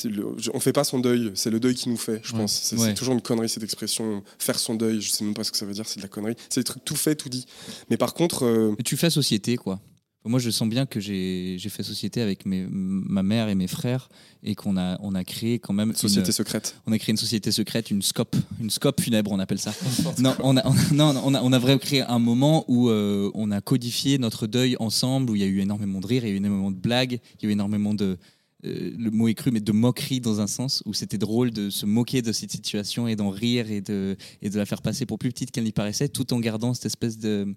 le- 0.04 0.34
je- 0.38 0.50
on 0.54 0.60
fait 0.60 0.72
pas 0.72 0.84
son 0.84 1.00
deuil, 1.00 1.32
c'est 1.34 1.50
le 1.50 1.58
deuil 1.58 1.74
qui 1.74 1.88
nous 1.88 1.96
fait, 1.96 2.20
je 2.22 2.32
Ouais. 2.32 2.38
pense. 2.38 2.52
C'est 2.62 2.78
Ouais. 2.78 2.94
toujours 2.94 3.12
une 3.14 3.20
connerie 3.20 3.48
cette 3.48 3.64
expression, 3.64 4.22
faire 4.38 4.58
son 4.58 4.74
deuil. 4.76 5.00
Je 5.00 5.10
sais 5.10 5.24
même 5.24 5.34
pas 5.34 5.42
ce 5.44 5.50
que 5.50 5.56
ça 5.58 5.66
veut 5.66 5.72
dire, 5.74 5.86
c'est 5.86 5.96
de 5.98 6.02
la 6.02 6.08
connerie. 6.08 6.36
C'est 6.48 6.60
des 6.60 6.64
trucs 6.64 6.84
tout 6.84 6.94
fait, 6.96 7.16
tout 7.16 7.28
dit. 7.28 7.44
Mais 7.90 7.96
par 7.96 8.14
contre, 8.14 8.44
euh, 8.46 8.72
Mais 8.78 8.84
tu 8.84 8.96
fais 8.96 9.10
société, 9.10 9.56
quoi. 9.56 9.80
Moi, 10.26 10.38
je 10.38 10.50
sens 10.50 10.68
bien 10.68 10.84
que 10.84 11.00
j'ai 11.00 11.56
j'ai 11.58 11.68
fait 11.70 11.82
société 11.82 12.20
avec 12.20 12.44
mes, 12.44 12.66
ma 12.70 13.22
mère 13.22 13.48
et 13.48 13.54
mes 13.54 13.66
frères 13.66 14.10
et 14.42 14.54
qu'on 14.54 14.76
a, 14.76 14.98
on 15.00 15.14
a 15.14 15.24
créé 15.24 15.58
quand 15.58 15.72
même. 15.72 15.90
une- 15.90 15.96
société 15.96 16.30
secrète. 16.30 16.76
on 16.86 16.92
a 16.92 16.98
créé 16.98 17.12
une 17.12 17.16
société 17.16 17.50
secrète, 17.50 17.90
une 17.90 18.02
scope, 18.02 18.36
une 18.60 18.68
scope 18.70 19.00
funèbre, 19.00 19.32
on 19.32 19.38
appelle 19.38 19.58
ça. 19.58 19.72
non, 20.18 20.34
on 20.42 20.56
a, 20.58 20.66
on 20.66 20.76
a- 20.76 20.92
non, 20.92 21.14
on 21.24 21.34
a, 21.34 21.42
on 21.42 21.52
a 21.52 21.58
vraiment 21.58 21.78
créé 21.78 22.02
un 22.02 22.18
moment 22.18 22.66
où 22.68 22.90
euh, 22.90 23.30
on 23.34 23.50
a 23.50 23.62
codifié 23.62 24.18
notre 24.18 24.46
deuil 24.46 24.76
ensemble, 24.78 25.30
où 25.30 25.36
il 25.36 25.40
y 25.40 25.44
a 25.44 25.46
eu 25.48 25.60
énormément 25.60 26.00
de 26.00 26.06
rires, 26.06 26.24
il 26.24 26.28
y 26.28 26.32
a 26.32 26.34
eu 26.34 26.38
énormément 26.38 26.70
de 26.70 26.76
blagues, 26.76 27.18
il 27.40 27.44
y 27.44 27.46
a 27.46 27.48
eu 27.48 27.52
énormément 27.52 27.94
de, 27.94 28.18
euh, 28.64 28.92
le 28.98 29.11
mot 29.11 29.28
est 29.28 29.34
cru, 29.34 29.50
mais 29.50 29.61
de 29.61 29.72
moquerie 29.72 30.20
dans 30.20 30.40
un 30.40 30.46
sens, 30.46 30.82
où 30.86 30.92
c'était 30.94 31.18
drôle 31.18 31.50
de 31.50 31.70
se 31.70 31.86
moquer 31.86 32.22
de 32.22 32.32
cette 32.32 32.50
situation 32.50 33.06
et 33.08 33.16
d'en 33.16 33.30
rire 33.30 33.70
et 33.70 33.80
de, 33.80 34.16
et 34.42 34.50
de 34.50 34.56
la 34.58 34.66
faire 34.66 34.82
passer 34.82 35.06
pour 35.06 35.18
plus 35.18 35.30
petite 35.30 35.50
qu'elle 35.50 35.64
n'y 35.64 35.72
paraissait, 35.72 36.08
tout 36.08 36.32
en 36.32 36.40
gardant 36.40 36.74
cette 36.74 36.86
espèce 36.86 37.18
de, 37.18 37.54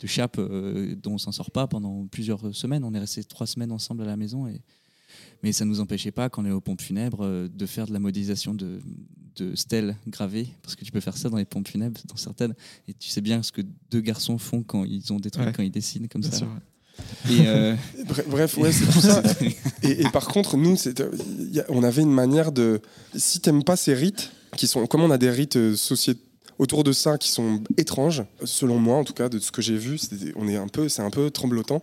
de 0.00 0.06
chape 0.06 0.36
euh, 0.38 0.94
dont 0.96 1.14
on 1.14 1.18
s'en 1.18 1.32
sort 1.32 1.50
pas 1.50 1.66
pendant 1.66 2.06
plusieurs 2.06 2.54
semaines. 2.54 2.84
On 2.84 2.92
est 2.94 2.98
resté 2.98 3.24
trois 3.24 3.46
semaines 3.46 3.72
ensemble 3.72 4.02
à 4.02 4.06
la 4.06 4.16
maison 4.16 4.46
et 4.46 4.60
mais 5.42 5.52
ça 5.52 5.64
ne 5.64 5.70
nous 5.70 5.80
empêchait 5.80 6.12
pas, 6.12 6.30
quand 6.30 6.42
on 6.42 6.46
est 6.46 6.50
aux 6.52 6.60
pompes 6.60 6.80
funèbres, 6.80 7.22
euh, 7.24 7.48
de 7.48 7.66
faire 7.66 7.86
de 7.86 7.92
la 7.92 7.98
modélisation 7.98 8.54
de, 8.54 8.78
de 9.36 9.54
stèles 9.56 9.96
gravées, 10.06 10.48
parce 10.62 10.76
que 10.76 10.84
tu 10.84 10.92
peux 10.92 11.00
faire 11.00 11.16
ça 11.16 11.28
dans 11.28 11.36
les 11.36 11.44
pompes 11.44 11.66
funèbres, 11.68 12.00
dans 12.06 12.16
certaines, 12.16 12.54
et 12.88 12.94
tu 12.94 13.08
sais 13.08 13.20
bien 13.20 13.42
ce 13.42 13.50
que 13.52 13.60
deux 13.90 14.00
garçons 14.00 14.38
font 14.38 14.62
quand 14.62 14.84
ils 14.84 15.12
ont 15.12 15.18
des 15.18 15.30
trucs, 15.30 15.44
Ouais. 15.46 15.52
quand 15.52 15.62
ils 15.64 15.70
dessinent 15.70 16.08
comme 16.08 16.20
Bien 16.22 16.30
ça. 16.30 16.36
sûr. 16.38 16.48
Et, 17.30 17.46
euh, 17.46 17.74
Bref, 18.28 18.56
ouais, 18.58 18.72
c'est 18.72 18.86
tout 18.86 19.00
ça. 19.00 19.22
Et, 19.82 20.02
et 20.02 20.08
par 20.12 20.26
contre, 20.28 20.56
nous, 20.56 20.76
y 21.52 21.60
a- 21.60 21.64
on 21.68 21.82
avait 21.82 22.02
une 22.02 22.12
manière 22.12 22.52
de. 22.52 22.80
Si 23.16 23.40
t'aimes 23.40 23.64
pas 23.64 23.76
ces 23.76 23.94
rites, 23.94 24.30
qui 24.56 24.66
sont. 24.66 24.86
Comme 24.86 25.02
on 25.02 25.10
a 25.10 25.18
des 25.18 25.30
rites 25.30 25.56
euh, 25.56 25.74
sociétaux 25.76 26.20
autour 26.58 26.84
de 26.84 26.92
ça 26.92 27.18
qui 27.18 27.30
sont 27.30 27.60
étranges, 27.78 28.22
selon 28.44 28.78
moi 28.78 28.96
en 28.96 29.04
tout 29.04 29.14
cas, 29.14 29.28
de 29.28 29.38
ce 29.40 29.50
que 29.50 29.62
j'ai 29.62 29.76
vu, 29.76 29.98
c'est 29.98 30.14
on 30.36 30.46
est 30.46 30.56
un 30.56 30.68
peu, 30.68 30.88
c'est 30.88 31.02
un 31.02 31.10
peu 31.10 31.30
tremblotant. 31.30 31.82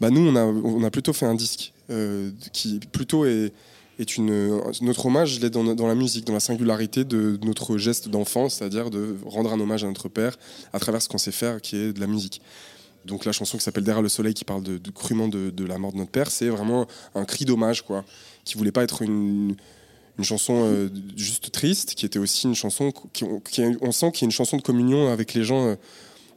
Bah 0.00 0.08
nous, 0.10 0.20
on 0.26 0.34
a, 0.36 0.44
on 0.44 0.82
a 0.84 0.90
plutôt 0.90 1.12
fait 1.12 1.26
un 1.26 1.34
disque 1.34 1.72
euh, 1.90 2.30
qui 2.52 2.80
plutôt 2.92 3.26
est, 3.26 3.52
est 3.98 4.16
une 4.16 4.60
notre 4.80 5.06
hommage, 5.06 5.36
il 5.36 5.44
est 5.44 5.50
dans, 5.50 5.64
dans 5.74 5.86
la 5.86 5.94
musique, 5.94 6.26
dans 6.26 6.32
la 6.32 6.40
singularité 6.40 7.04
de 7.04 7.38
notre 7.44 7.76
geste 7.76 8.08
d'enfant, 8.08 8.48
c'est-à-dire 8.48 8.88
de 8.88 9.16
rendre 9.26 9.52
un 9.52 9.60
hommage 9.60 9.84
à 9.84 9.88
notre 9.88 10.08
père 10.08 10.38
à 10.72 10.78
travers 10.78 11.02
ce 11.02 11.08
qu'on 11.08 11.18
sait 11.18 11.32
faire, 11.32 11.60
qui 11.60 11.76
est 11.76 11.92
de 11.92 12.00
la 12.00 12.06
musique. 12.06 12.40
Donc 13.04 13.24
la 13.24 13.32
chanson 13.32 13.58
qui 13.58 13.64
s'appelle 13.64 13.84
Derrière 13.84 14.02
le 14.02 14.08
soleil, 14.08 14.34
qui 14.34 14.44
parle 14.44 14.62
de, 14.62 14.78
de- 14.78 14.90
crûment 14.90 15.28
de, 15.28 15.64
la 15.64 15.78
mort 15.78 15.92
de 15.92 15.98
notre 15.98 16.10
père, 16.10 16.30
c'est 16.30 16.48
vraiment 16.48 16.86
un 17.14 17.24
cri 17.24 17.44
d'hommage, 17.44 17.82
quoi, 17.82 18.04
qui 18.44 18.56
voulait 18.56 18.72
pas 18.72 18.82
être 18.82 19.02
une, 19.02 19.56
chanson 20.22 20.54
euh, 20.64 20.88
juste 21.16 21.50
triste, 21.50 21.94
qui 21.94 22.06
était 22.06 22.18
aussi 22.18 22.46
une 22.46 22.54
chanson 22.54 22.92
qui, 23.12 23.24
on 23.24 23.92
sent 23.92 24.12
qu'il 24.12 24.22
y 24.22 24.24
a 24.24 24.26
une 24.26 24.32
chanson 24.32 24.56
de 24.56 24.62
communion 24.62 25.10
avec 25.12 25.34
les 25.34 25.44
gens. 25.44 25.66
euh, 25.66 25.76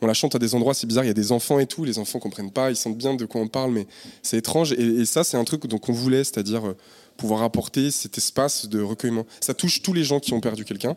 on 0.01 0.07
la 0.07 0.13
chante 0.13 0.35
à 0.35 0.39
des 0.39 0.53
endroits, 0.53 0.73
c'est 0.73 0.87
bizarre, 0.87 1.03
il 1.03 1.07
y 1.07 1.11
a 1.11 1.15
des 1.15 1.31
enfants 1.31 1.59
et 1.59 1.65
tout, 1.65 1.83
les 1.83 1.99
enfants 1.99 2.19
comprennent 2.19 2.51
pas, 2.51 2.69
ils 2.69 2.75
sentent 2.75 2.97
bien 2.97 3.15
de 3.15 3.25
quoi 3.25 3.41
on 3.41 3.47
parle, 3.47 3.71
mais 3.71 3.87
c'est 4.21 4.37
étrange. 4.37 4.73
Et, 4.73 5.05
ça, 5.05 5.23
c'est 5.23 5.37
un 5.37 5.43
truc 5.43 5.65
donc 5.67 5.89
on 5.89 5.93
voulait, 5.93 6.23
c'est-à-dire 6.23 6.67
euh, 6.67 6.77
pouvoir 7.17 7.41
apporter 7.41 7.89
cet 7.91 8.17
espace 8.17 8.67
de 8.67 8.81
recueillement. 8.81 9.25
Ça 9.41 9.53
touche 9.53 9.81
tous 9.81 9.93
les 9.93 10.03
gens 10.03 10.19
qui 10.19 10.33
ont 10.33 10.41
perdu 10.41 10.65
quelqu'un. 10.65 10.95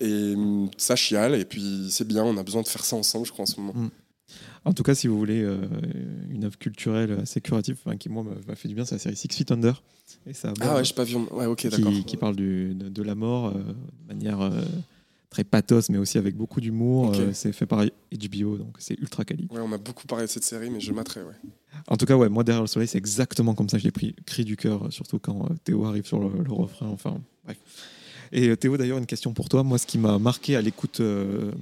Et 0.00 0.34
hum, 0.34 0.70
ça 0.76 0.96
chiale, 0.96 1.34
et 1.34 1.44
puis 1.44 1.88
c'est 1.90 2.06
bien, 2.06 2.24
on 2.24 2.36
a 2.36 2.42
besoin 2.42 2.62
de 2.62 2.68
faire 2.68 2.84
ça 2.84 2.96
ensemble, 2.96 3.26
je 3.26 3.32
crois, 3.32 3.42
en 3.42 3.46
ce 3.46 3.60
moment. 3.60 3.74
En 4.64 4.72
tout 4.72 4.82
cas, 4.82 4.94
si 4.94 5.06
vous 5.06 5.18
voulez 5.18 5.42
euh, 5.42 5.56
une 6.30 6.44
œuvre 6.44 6.58
culturelle 6.58 7.18
assez 7.22 7.40
curative, 7.40 7.76
enfin, 7.84 7.96
qui 7.96 8.08
moi 8.08 8.24
m'a 8.46 8.54
fait 8.54 8.68
du 8.68 8.74
bien, 8.74 8.84
c'est 8.84 8.96
la 8.96 8.98
série 8.98 9.16
Six 9.16 9.28
Feet 9.32 9.50
Under. 9.52 9.82
Et 10.26 10.32
ça 10.34 10.52
Ah 10.60 10.74
ouais, 10.76 10.84
je 10.84 10.92
pas 10.94 11.04
vu. 11.04 11.16
Ouais, 11.16 11.46
ok, 11.46 11.66
d'accord. 11.68 11.92
qui, 11.92 12.04
qui 12.04 12.16
parle 12.16 12.36
du- 12.36 12.74
de, 12.74 12.88
de 12.88 13.02
la 13.02 13.14
mort 13.14 13.46
euh, 13.48 13.52
de 13.62 14.08
manière 14.08 14.40
euh, 14.40 14.60
très 15.30 15.44
pathos, 15.44 15.88
mais 15.90 15.98
aussi 15.98 16.18
avec 16.18 16.36
beaucoup 16.36 16.60
d'humour. 16.60 17.14
C'est 17.32 17.52
fait 17.52 17.66
par 17.66 17.84
HBO, 17.84 18.56
donc 18.58 18.76
c'est 18.78 18.98
ultra 18.98 19.24
quali. 19.24 19.46
Ouais, 19.50 19.60
on 19.60 19.68
m'a 19.68 19.78
beaucoup 19.78 20.06
parlé 20.06 20.24
de 20.26 20.30
cette 20.30 20.44
série, 20.44 20.70
mais 20.70 20.80
je 20.80 20.92
materai, 20.92 21.22
ouais. 21.22 21.34
En 21.86 21.96
tout 21.96 22.06
cas, 22.06 22.16
ouais, 22.16 22.28
moi 22.28 22.44
derrière 22.44 22.62
le 22.62 22.66
soleil, 22.68 22.88
c'est 22.88 22.98
exactement 22.98 23.54
comme 23.54 23.68
ça 23.68 23.76
que 23.76 23.82
je 23.82 23.86
l'ai 23.86 23.92
pris, 23.92 24.14
cri 24.26 24.44
du 24.44 24.56
cœur, 24.56 24.92
surtout 24.92 25.18
quand 25.18 25.48
Théo 25.64 25.84
arrive 25.84 26.06
sur 26.06 26.18
le, 26.18 26.42
le 26.42 26.52
refrain. 26.52 26.88
Enfin, 26.88 27.20
bref. 27.44 27.58
Et 28.32 28.54
Théo, 28.56 28.76
d'ailleurs, 28.76 28.98
une 28.98 29.06
question 29.06 29.32
pour 29.32 29.48
toi. 29.48 29.62
Moi, 29.62 29.78
ce 29.78 29.86
qui 29.86 29.96
m'a 29.98 30.18
marqué 30.18 30.56
à 30.56 30.60
l'écoute 30.60 31.00
de 31.00 31.52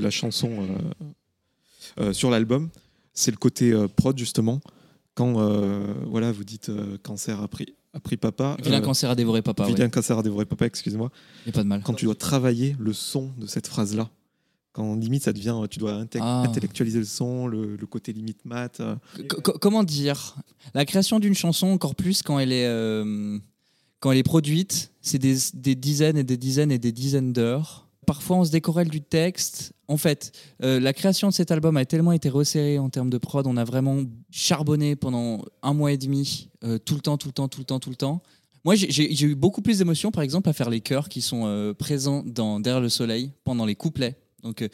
la 0.00 0.10
chanson 0.10 0.50
sur 2.12 2.30
l'album, 2.30 2.68
c'est 3.12 3.30
le 3.30 3.36
côté 3.36 3.72
euh, 3.72 3.88
prod 3.88 4.16
justement. 4.18 4.60
Quand 5.14 5.34
euh, 5.40 5.94
voilà, 6.06 6.32
vous 6.32 6.42
dites 6.44 6.68
euh, 6.70 6.98
cancer 7.02 7.40
a 7.40 7.46
pris, 7.46 7.74
a 7.92 8.00
pris 8.00 8.16
papa. 8.16 8.56
Vilain 8.62 8.78
euh, 8.78 8.84
cancer 8.84 9.08
à 9.10 9.14
dévorer 9.14 9.42
papa. 9.42 9.64
vilain 9.66 9.84
ouais. 9.84 9.90
cancer 9.90 10.18
a 10.18 10.22
dévoré 10.24 10.44
papa, 10.44 10.66
excuse-moi. 10.66 11.10
Y 11.46 11.50
a 11.50 11.52
pas 11.52 11.62
de 11.62 11.68
mal. 11.68 11.82
Quand 11.84 11.94
tu 11.94 12.06
dois 12.06 12.16
travailler 12.16 12.74
le 12.80 12.92
son 12.92 13.30
de 13.38 13.46
cette 13.46 13.68
phrase-là, 13.68 14.10
quand 14.72 14.96
limite 14.96 15.22
ça 15.22 15.32
devient, 15.32 15.54
tu 15.70 15.78
dois 15.78 16.04
Ah. 16.18 16.42
intellectualiser 16.44 16.98
le 16.98 17.04
son, 17.04 17.46
le, 17.46 17.76
le 17.76 17.86
côté 17.86 18.12
limite 18.12 18.40
euh, 18.80 18.96
co- 19.28 19.52
comment 19.60 19.84
dire? 19.84 20.34
La 20.74 20.84
création 20.84 21.20
d'une 21.20 21.34
chanson, 21.34 21.68
encore 21.68 21.94
plus 21.94 22.22
quand 22.22 22.40
elle 22.40 22.50
est, 22.50 22.66
euh, 22.66 23.38
quand 24.00 24.10
elle 24.10 24.18
est 24.18 24.24
produite, 24.24 24.90
c'est 25.00 25.20
des, 25.20 25.36
des 25.54 25.76
dizaines 25.76 26.16
et 26.16 26.24
des 26.24 26.36
dizaines 26.36 26.72
et 26.72 26.80
des 26.80 26.90
dizaines 26.90 27.32
d'heures. 27.32 27.83
Parfois, 28.14 28.36
on 28.36 28.44
se 28.44 28.52
décorrèle 28.52 28.88
du 28.88 29.00
texte. 29.00 29.72
En 29.88 29.96
fait, 29.96 30.30
euh, 30.62 30.78
la 30.78 30.92
création 30.92 31.26
de 31.26 31.32
cet 31.34 31.50
album 31.50 31.76
a 31.76 31.84
tellement 31.84 32.12
été 32.12 32.28
resserrée 32.28 32.78
en 32.78 32.88
termes 32.88 33.10
de 33.10 33.18
prod. 33.18 33.44
On 33.48 33.56
a 33.56 33.64
vraiment 33.64 34.04
charbonné 34.30 34.94
pendant 34.94 35.44
un 35.64 35.74
mois 35.74 35.90
et 35.90 35.98
demi, 35.98 36.48
euh, 36.62 36.78
tout 36.78 36.94
le 36.94 37.00
temps, 37.00 37.18
tout 37.18 37.26
le 37.26 37.32
temps, 37.32 37.48
tout 37.48 37.58
le 37.58 37.64
temps, 37.64 37.80
tout 37.80 37.90
le 37.90 37.96
temps. 37.96 38.22
Moi, 38.64 38.76
j'ai- 38.76 39.24
eu 39.24 39.34
beaucoup 39.34 39.62
plus 39.62 39.78
d'émotions, 39.78 40.12
par 40.12 40.22
exemple, 40.22 40.48
à 40.48 40.52
faire 40.52 40.70
les 40.70 40.80
chœurs 40.80 41.08
qui 41.08 41.20
sont 41.22 41.42
euh, 41.46 41.74
présents 41.74 42.22
dans 42.24 42.60
Derrière 42.60 42.80
le 42.80 42.88
soleil 42.88 43.32
pendant 43.42 43.66
les 43.66 43.74
couplets. 43.74 44.16
Donc, 44.44 44.64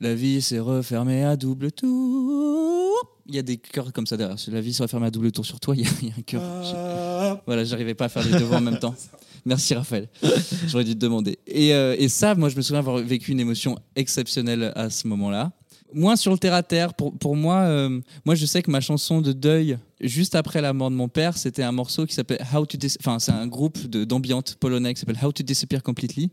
la 0.00 0.14
vie 0.16 0.42
s'est 0.42 0.58
refermée 0.58 1.22
à 1.22 1.36
double 1.36 1.70
tour. 1.70 2.92
Il 3.26 3.36
y 3.36 3.38
a 3.38 3.42
des 3.42 3.56
chœurs 3.58 3.92
comme 3.92 4.08
ça 4.08 4.16
derrière. 4.16 4.36
La 4.48 4.60
vie 4.60 4.72
s'est 4.74 4.82
refermée 4.82 5.06
à 5.06 5.10
double 5.12 5.30
tour 5.30 5.46
sur 5.46 5.60
toi. 5.60 5.76
Il 5.78 5.84
y 5.84 5.86
a, 5.86 5.90
il 6.02 6.08
y 6.08 6.10
a 6.10 6.14
un 6.18 6.22
chœur. 6.22 7.40
Voilà, 7.46 7.62
j'arrivais 7.62 7.94
pas 7.94 8.06
à 8.06 8.08
faire 8.08 8.24
les 8.28 8.36
deux 8.36 8.50
en 8.50 8.60
même 8.60 8.80
temps. 8.80 8.96
Merci 9.44 9.74
Raphaël. 9.74 10.08
J'aurais 10.68 10.84
dû 10.84 10.94
te 10.94 10.98
demander. 10.98 11.38
Et, 11.46 11.72
euh, 11.74 11.94
et 11.98 12.08
ça, 12.08 12.34
moi, 12.34 12.48
je 12.48 12.56
me 12.56 12.62
souviens 12.62 12.80
avoir 12.80 12.98
vécu 12.98 13.32
une 13.32 13.40
émotion 13.40 13.78
exceptionnelle 13.96 14.72
à 14.76 14.90
ce 14.90 15.06
moment-là. 15.08 15.52
Moins 15.92 16.14
sur 16.16 16.30
le 16.32 16.38
terre 16.38 16.54
à 16.54 16.62
terre. 16.62 16.94
Pour, 16.94 17.16
pour 17.18 17.34
moi, 17.36 17.56
euh, 17.62 18.00
moi, 18.24 18.34
je 18.36 18.46
sais 18.46 18.62
que 18.62 18.70
ma 18.70 18.80
chanson 18.80 19.20
de 19.20 19.32
deuil, 19.32 19.76
juste 20.00 20.34
après 20.36 20.60
la 20.60 20.72
mort 20.72 20.90
de 20.90 20.94
mon 20.96 21.08
père, 21.08 21.36
c'était 21.36 21.62
un 21.64 21.72
morceau 21.72 22.06
qui 22.06 22.14
s'appelle 22.14 22.44
How 22.54 22.64
to 22.66 22.76
Dis- 22.78 22.96
Enfin, 23.00 23.18
c'est 23.18 23.32
un 23.32 23.46
groupe 23.48 23.78
d'ambiante 23.88 24.56
polonais 24.60 24.94
qui 24.94 25.00
s'appelle 25.00 25.18
How 25.22 25.32
to 25.32 25.42
Disappear 25.42 25.82
Completely. 25.82 26.30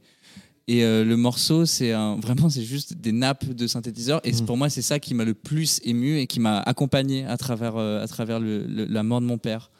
Et 0.67 0.83
euh, 0.83 1.03
le 1.05 1.15
morceau, 1.17 1.65
c'est 1.65 1.91
vraiment, 2.21 2.49
c'est 2.49 2.61
juste 2.63 2.93
des 2.97 3.13
nappes 3.13 3.45
de 3.51 3.65
synthétiseurs. 3.67 4.21
Et 4.25 4.31
Mhm. 4.33 4.45
pour 4.45 4.57
moi, 4.57 4.69
c'est 4.69 4.81
ça 4.83 4.99
qui 4.99 5.13
m'a 5.15 5.23
le 5.23 5.33
plus 5.33 5.79
ému 5.85 6.19
et 6.19 6.27
qui 6.27 6.39
m'a 6.39 6.59
accompagné 6.59 7.25
à 7.25 7.37
travers, 7.37 7.77
euh, 7.77 8.03
à 8.03 8.07
travers 8.07 8.39
le- 8.39 8.65
le- 8.67 8.85
la 8.85 9.01
mort 9.01 9.21
de 9.21 9.25
mon 9.25 9.37
père. 9.39 9.71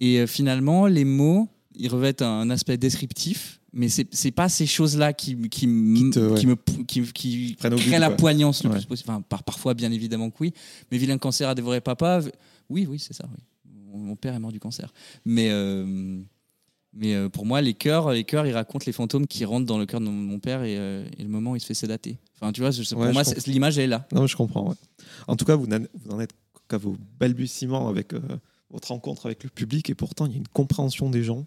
Et 0.00 0.18
euh, 0.18 0.26
finalement, 0.26 0.86
les 0.86 1.04
mots, 1.06 1.48
ils 1.76 1.88
revêtent 1.88 2.22
un 2.22 2.50
aspect 2.50 2.76
descriptif. 2.76 3.60
Mais 3.76 3.88
c'est 3.88 4.06
c'est 4.14 4.30
pas 4.30 4.48
ces 4.48 4.66
choses-là 4.66 5.12
qui, 5.12 5.36
qui, 5.48 5.66
Qui 5.66 5.66
ouais. 5.66 6.34
qui 6.38 6.46
me 6.46 6.54
qui, 6.84 7.56
créent 7.56 7.70
but, 7.70 7.90
la 7.98 8.06
quoi. 8.08 8.16
poignance 8.16 8.62
le 8.62 8.70
Ouais. 8.70 8.76
plus 8.76 8.86
possible. 8.86 9.10
Enfin, 9.10 9.20
par, 9.22 9.42
parfois, 9.42 9.74
bien 9.74 9.90
évidemment 9.90 10.30
que 10.30 10.36
oui. 10.40 10.54
Mais 10.92 10.98
Vilain 10.98 11.18
cancer 11.18 11.48
a 11.48 11.54
dévoré 11.56 11.80
papa. 11.80 12.20
Oui, 12.68 12.86
oui, 12.88 13.00
c'est 13.00 13.14
ça. 13.14 13.24
Oui. 13.32 13.42
Mon, 13.92 14.14
père 14.16 14.34
est 14.34 14.38
mort 14.38 14.52
du 14.52 14.60
cancer. 14.60 14.92
Mais, 15.24 15.48
euh, 15.50 16.20
mais 16.92 17.14
euh, 17.14 17.28
pour 17.28 17.46
moi, 17.46 17.60
les 17.62 17.74
chœurs, 17.74 18.12
les 18.12 18.22
chœurs, 18.24 18.46
ils 18.46 18.52
racontent 18.52 18.84
les 18.86 18.92
fantômes 18.92 19.26
qui 19.26 19.44
rentrent 19.44 19.66
dans 19.66 19.78
le 19.78 19.86
cœur 19.86 20.00
de 20.00 20.06
mon, 20.06 20.38
père 20.38 20.62
et, 20.62 20.76
euh, 20.78 21.04
et 21.18 21.22
le 21.24 21.28
moment 21.28 21.52
où 21.52 21.56
il 21.56 21.60
se 21.60 21.66
fait 21.66 21.74
sédater. 21.74 22.18
Enfin, 22.36 22.52
tu 22.52 22.60
vois, 22.60 22.70
je- 22.70 22.82
pour 22.94 23.02
Ouais, 23.02 23.12
moi, 23.12 23.22
l'image 23.46 23.78
elle 23.78 23.84
est 23.84 23.88
là. 23.88 24.06
Non, 24.12 24.26
je 24.28 24.36
comprends. 24.36 24.68
ouais. 24.68 24.76
En 25.26 25.34
tout 25.36 25.44
cas, 25.44 25.56
vous 25.56 25.66
n'en 25.66 26.20
êtes 26.20 26.32
qu'à 26.68 26.78
vos 26.78 26.96
balbutiements 27.18 27.88
avec 27.88 28.12
votre 28.70 28.88
rencontre 28.88 29.26
avec 29.26 29.42
le 29.44 29.50
public 29.50 29.90
et 29.90 29.94
pourtant, 29.96 30.26
il 30.26 30.32
y 30.32 30.34
a 30.34 30.38
une 30.38 30.48
compréhension 30.48 31.10
des 31.10 31.24
gens. 31.24 31.44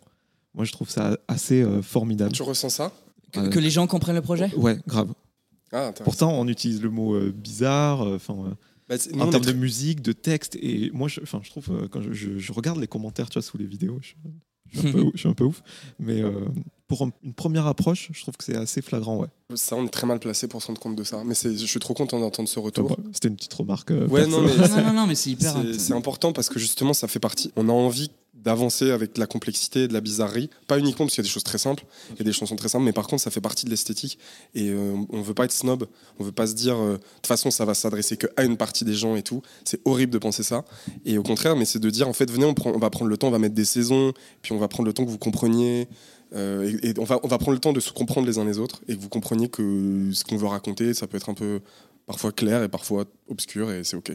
Moi, 0.57 0.65
je 0.65 0.71
trouve 0.73 0.89
ça 0.89 1.17
assez 1.29 1.61
euh, 1.61 1.81
formidable. 1.81 2.33
Tu 2.33 2.41
ressens 2.43 2.69
ça? 2.69 2.91
Que, 3.31 3.39
Ouais. 3.39 3.49
que 3.49 3.59
les 3.59 3.69
gens 3.69 3.87
comprennent 3.87 4.15
le 4.15 4.21
projet? 4.21 4.53
Ouais, 4.55 4.77
grave. 4.87 5.13
Ah, 5.71 5.87
intéressant. 5.87 6.03
Pourtant, 6.03 6.39
on 6.39 6.47
utilise 6.47 6.81
le 6.81 6.89
mot 6.89 7.13
euh, 7.13 7.31
bizarre, 7.31 8.01
euh, 8.01 8.15
enfin, 8.15 8.33
euh, 8.33 8.53
Bah, 8.89 8.95
en 9.15 9.27
on 9.27 9.29
termes 9.29 9.43
est 9.43 9.47
de 9.47 9.53
musique, 9.53 10.01
de 10.01 10.13
texte. 10.13 10.55
Et 10.61 10.89
moi, 10.93 11.07
je, 11.07 11.21
enfin, 11.21 11.39
je 11.43 11.49
trouve, 11.51 11.69
euh, 11.71 11.87
quand 11.87 12.01
je, 12.01 12.11
je- 12.13 12.37
je 12.39 12.51
regarde 12.53 12.79
les 12.79 12.87
commentaires, 12.87 13.29
tu 13.29 13.33
vois, 13.33 13.41
sous 13.43 13.57
les 13.57 13.65
vidéos, 13.67 13.99
je, 14.01 14.13
je 14.71 14.79
suis, 14.79 14.87
un 14.87 14.91
peu, 14.93 15.03
je 15.13 15.19
suis 15.19 15.29
un 15.29 15.33
peu 15.33 15.43
ouf. 15.43 15.61
Mais 15.99 16.21
euh, 16.23 16.45
pour 16.87 17.01
un- 17.03 17.11
une 17.23 17.33
première 17.33 17.67
approche, 17.67 18.09
je 18.13 18.21
trouve 18.21 18.37
que 18.37 18.43
c'est 18.43 18.55
assez 18.55 18.81
flagrant, 18.81 19.17
ouais. 19.17 19.27
Ça, 19.55 19.75
on 19.75 19.85
est 19.85 19.89
très 19.89 20.07
mal 20.07 20.19
placé 20.19 20.47
pour 20.47 20.61
se 20.61 20.67
rendre 20.67 20.79
compte 20.79 20.95
de 20.95 21.03
ça. 21.03 21.23
Mais 21.25 21.33
je 21.35 21.65
suis 21.65 21.79
trop 21.79 21.93
content 21.93 22.19
d'entendre 22.19 22.47
ce 22.49 22.59
retour. 22.59 22.91
Enfin, 22.91 23.01
C'était 23.13 23.27
une 23.27 23.35
petite 23.35 23.53
remarque. 23.53 23.91
euh, 23.91 24.07
Ouais, 24.07 24.25
non, 24.27 24.41
mais 24.41 24.55
non, 24.55 24.63
c'est- 24.65 24.83
non, 24.83 24.93
non, 24.93 25.07
mais 25.07 25.15
c'est 25.15 25.29
hyper. 25.31 25.55
c'est 25.77 25.93
important 25.93 26.31
parce 26.33 26.49
que 26.49 26.59
justement, 26.59 26.93
ça 26.93 27.07
fait 27.07 27.19
partie. 27.19 27.51
On 27.55 27.67
a 27.69 27.73
envie 27.73 28.11
d'avancer 28.33 28.91
avec 28.91 29.15
de 29.15 29.19
la 29.19 29.25
complexité 29.27 29.83
et 29.83 29.87
de 29.89 29.93
la 29.93 29.99
bizarrerie. 29.99 30.49
Pas 30.67 30.79
uniquement 30.79 31.05
parce 31.05 31.15
qu'il 31.15 31.23
y 31.23 31.25
a 31.25 31.27
des 31.27 31.33
choses 31.33 31.43
très 31.43 31.57
simples, 31.57 31.83
il 32.11 32.17
y 32.19 32.21
a 32.21 32.23
des 32.23 32.31
chansons 32.31 32.55
très 32.55 32.69
simples, 32.69 32.85
mais 32.85 32.93
par 32.93 33.07
contre, 33.07 33.21
ça 33.21 33.31
fait 33.31 33.41
partie 33.41 33.65
de 33.65 33.69
l'esthétique. 33.71 34.19
Et 34.53 34.69
euh, 34.69 34.95
on 35.09 35.21
veut 35.21 35.33
pas 35.33 35.43
être 35.45 35.51
snob, 35.51 35.87
on 36.19 36.23
veut 36.23 36.31
pas 36.31 36.47
se 36.47 36.53
dire, 36.53 36.77
euh, 36.77 36.93
de 36.93 36.97
toute 36.97 37.27
façon, 37.27 37.51
ça 37.51 37.65
va 37.65 37.73
s'adresser 37.73 38.15
qu'à 38.15 38.43
une 38.43 38.55
partie 38.55 38.85
des 38.85 38.93
gens 38.93 39.15
et 39.17 39.23
tout. 39.23 39.41
C'est 39.65 39.81
horrible 39.85 40.13
de 40.13 40.17
penser 40.19 40.43
ça. 40.43 40.63
Et 41.03 41.17
au 41.17 41.23
contraire, 41.23 41.57
mais 41.57 41.65
c'est 41.65 41.79
de 41.79 41.89
dire, 41.89 42.07
en 42.07 42.13
fait, 42.13 42.29
venez, 42.31 42.45
on, 42.45 42.53
prend, 42.53 42.71
on 42.71 42.79
va 42.79 42.89
prendre 42.89 43.09
le 43.09 43.17
temps, 43.17 43.27
on 43.27 43.31
va 43.31 43.39
mettre 43.39 43.55
des 43.55 43.65
saisons, 43.65 44.13
puis 44.43 44.53
on 44.53 44.59
va 44.59 44.67
prendre 44.69 44.87
le 44.87 44.93
temps 44.93 45.03
que 45.03 45.09
vous 45.09 45.17
compreniez. 45.17 45.87
Euh, 46.35 46.77
et, 46.83 46.89
et 46.89 46.93
on, 46.99 47.03
va, 47.03 47.19
on 47.23 47.27
va 47.27 47.37
prendre 47.37 47.53
le 47.53 47.59
temps 47.59 47.73
de 47.73 47.79
se 47.79 47.91
comprendre 47.91 48.27
les 48.27 48.37
uns 48.37 48.45
les 48.45 48.59
autres 48.59 48.81
et 48.87 48.95
que 48.95 49.01
vous 49.01 49.09
compreniez 49.09 49.49
que 49.49 50.09
ce 50.13 50.23
qu'on 50.23 50.37
veut 50.37 50.47
raconter, 50.47 50.93
ça 50.93 51.07
peut 51.07 51.17
être 51.17 51.29
un 51.29 51.33
peu 51.33 51.61
parfois 52.05 52.31
clair 52.31 52.63
et 52.63 52.69
parfois 52.69 53.05
obscur 53.29 53.71
et 53.71 53.83
c'est 53.83 53.95
ok. 53.97 54.13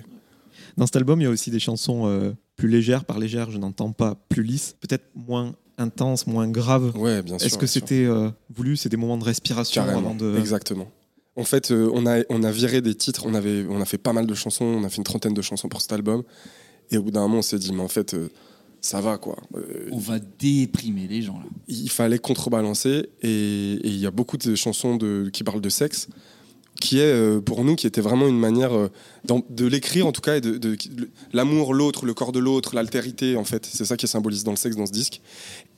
Dans 0.77 0.87
cet 0.87 0.97
album, 0.97 1.21
il 1.21 1.25
y 1.25 1.27
a 1.27 1.31
aussi 1.31 1.51
des 1.51 1.61
chansons 1.61 2.07
euh, 2.07 2.33
plus 2.57 2.69
légères. 2.69 3.05
Par 3.05 3.19
légères, 3.19 3.51
je 3.51 3.59
n'entends 3.59 3.93
pas 3.93 4.17
plus 4.29 4.43
lisses, 4.43 4.75
peut-être 4.81 5.05
moins 5.15 5.55
intenses, 5.79 6.27
moins 6.27 6.49
graves. 6.49 6.97
Ouais, 6.97 7.23
bien 7.23 7.39
sûr. 7.39 7.47
Est-ce 7.47 7.59
que 7.59 7.67
c'était 7.67 8.05
euh, 8.05 8.31
voulu? 8.55 8.77
C'est 8.77 8.89
des 8.89 8.97
moments 8.97 9.19
de 9.19 9.25
respiration 9.25 9.83
Carrément, 9.83 9.99
avant 10.11 10.15
de. 10.15 10.37
exactement. 10.39 10.91
En 11.37 11.45
fait, 11.45 11.71
euh, 11.71 11.91
on, 11.95 12.07
a, 12.07 12.23
on 12.29 12.43
a 12.43 12.51
viré 12.51 12.83
des 12.83 12.95
titres, 12.95 13.25
on, 13.27 13.35
avait, 13.35 13.65
on 13.69 13.81
a 13.81 13.87
fait 13.87 13.99
pas 13.99 14.13
mal 14.13 14.27
de 14.27 14.35
chansons, 14.35 14.67
on 14.67 14.85
a 14.85 14.89
fait 14.91 14.99
une 14.99 15.05
trentaine 15.05 15.33
de 15.33 15.43
chansons 15.43 15.69
pour 15.69 15.81
cet 15.81 15.93
album. 15.93 16.23
Et 16.91 16.99
au 16.99 17.03
bout 17.03 17.11
d'un 17.11 17.23
moment, 17.23 17.39
on 17.39 17.43
s'est 17.43 17.59
dit, 17.59 17.73
mais 17.73 17.81
en 17.83 17.89
fait, 17.89 18.15
ça 18.85 19.01
va 19.01 19.17
quoi. 19.17 19.37
Euh, 19.57 19.89
On 19.93 19.99
va 19.99 20.19
déprimer 20.19 21.07
les 21.09 21.23
gens 21.23 21.39
là. 21.39 21.47
il 21.69 21.89
fallait 21.89 22.19
contrebalancer. 22.19 23.09
Et 23.23 23.79
il 23.85 23.97
y 23.97 24.07
a 24.07 24.11
beaucoup 24.11 24.37
de 24.37 24.55
chansons 24.55 24.97
de, 24.97 25.31
qui 25.33 25.45
parlent 25.45 25.61
de 25.61 25.69
sexe, 25.69 26.09
qui 26.81 26.99
est 26.99 27.03
euh, 27.13 27.41
pour 27.41 27.65
nous, 27.65 27.77
qui 27.77 27.87
était 27.87 28.01
vraiment 28.01 28.27
une 28.27 28.39
manière 28.41 28.73
euh, 28.77 28.89
de 29.51 29.67
l'écrire 29.67 30.07
en 30.07 30.13
tout 30.13 30.21
cas, 30.21 30.37
et 30.37 30.41
de, 30.41 30.77
l'amour, 31.33 31.75
l'autre, 31.75 32.07
le 32.07 32.13
corps 32.13 32.33
de 32.33 32.41
l'autre, 32.41 32.75
l'altérité 32.75 33.37
en 33.37 33.45
fait. 33.45 33.65
C'est 33.65 33.85
ça 33.85 33.97
qui 33.97 34.07
est 34.07 34.09
symbolisé 34.09 34.43
dans 34.45 34.51
le 34.51 34.57
sexe 34.57 34.75
dans 34.77 34.87
ce 34.87 34.93
disque. 34.93 35.21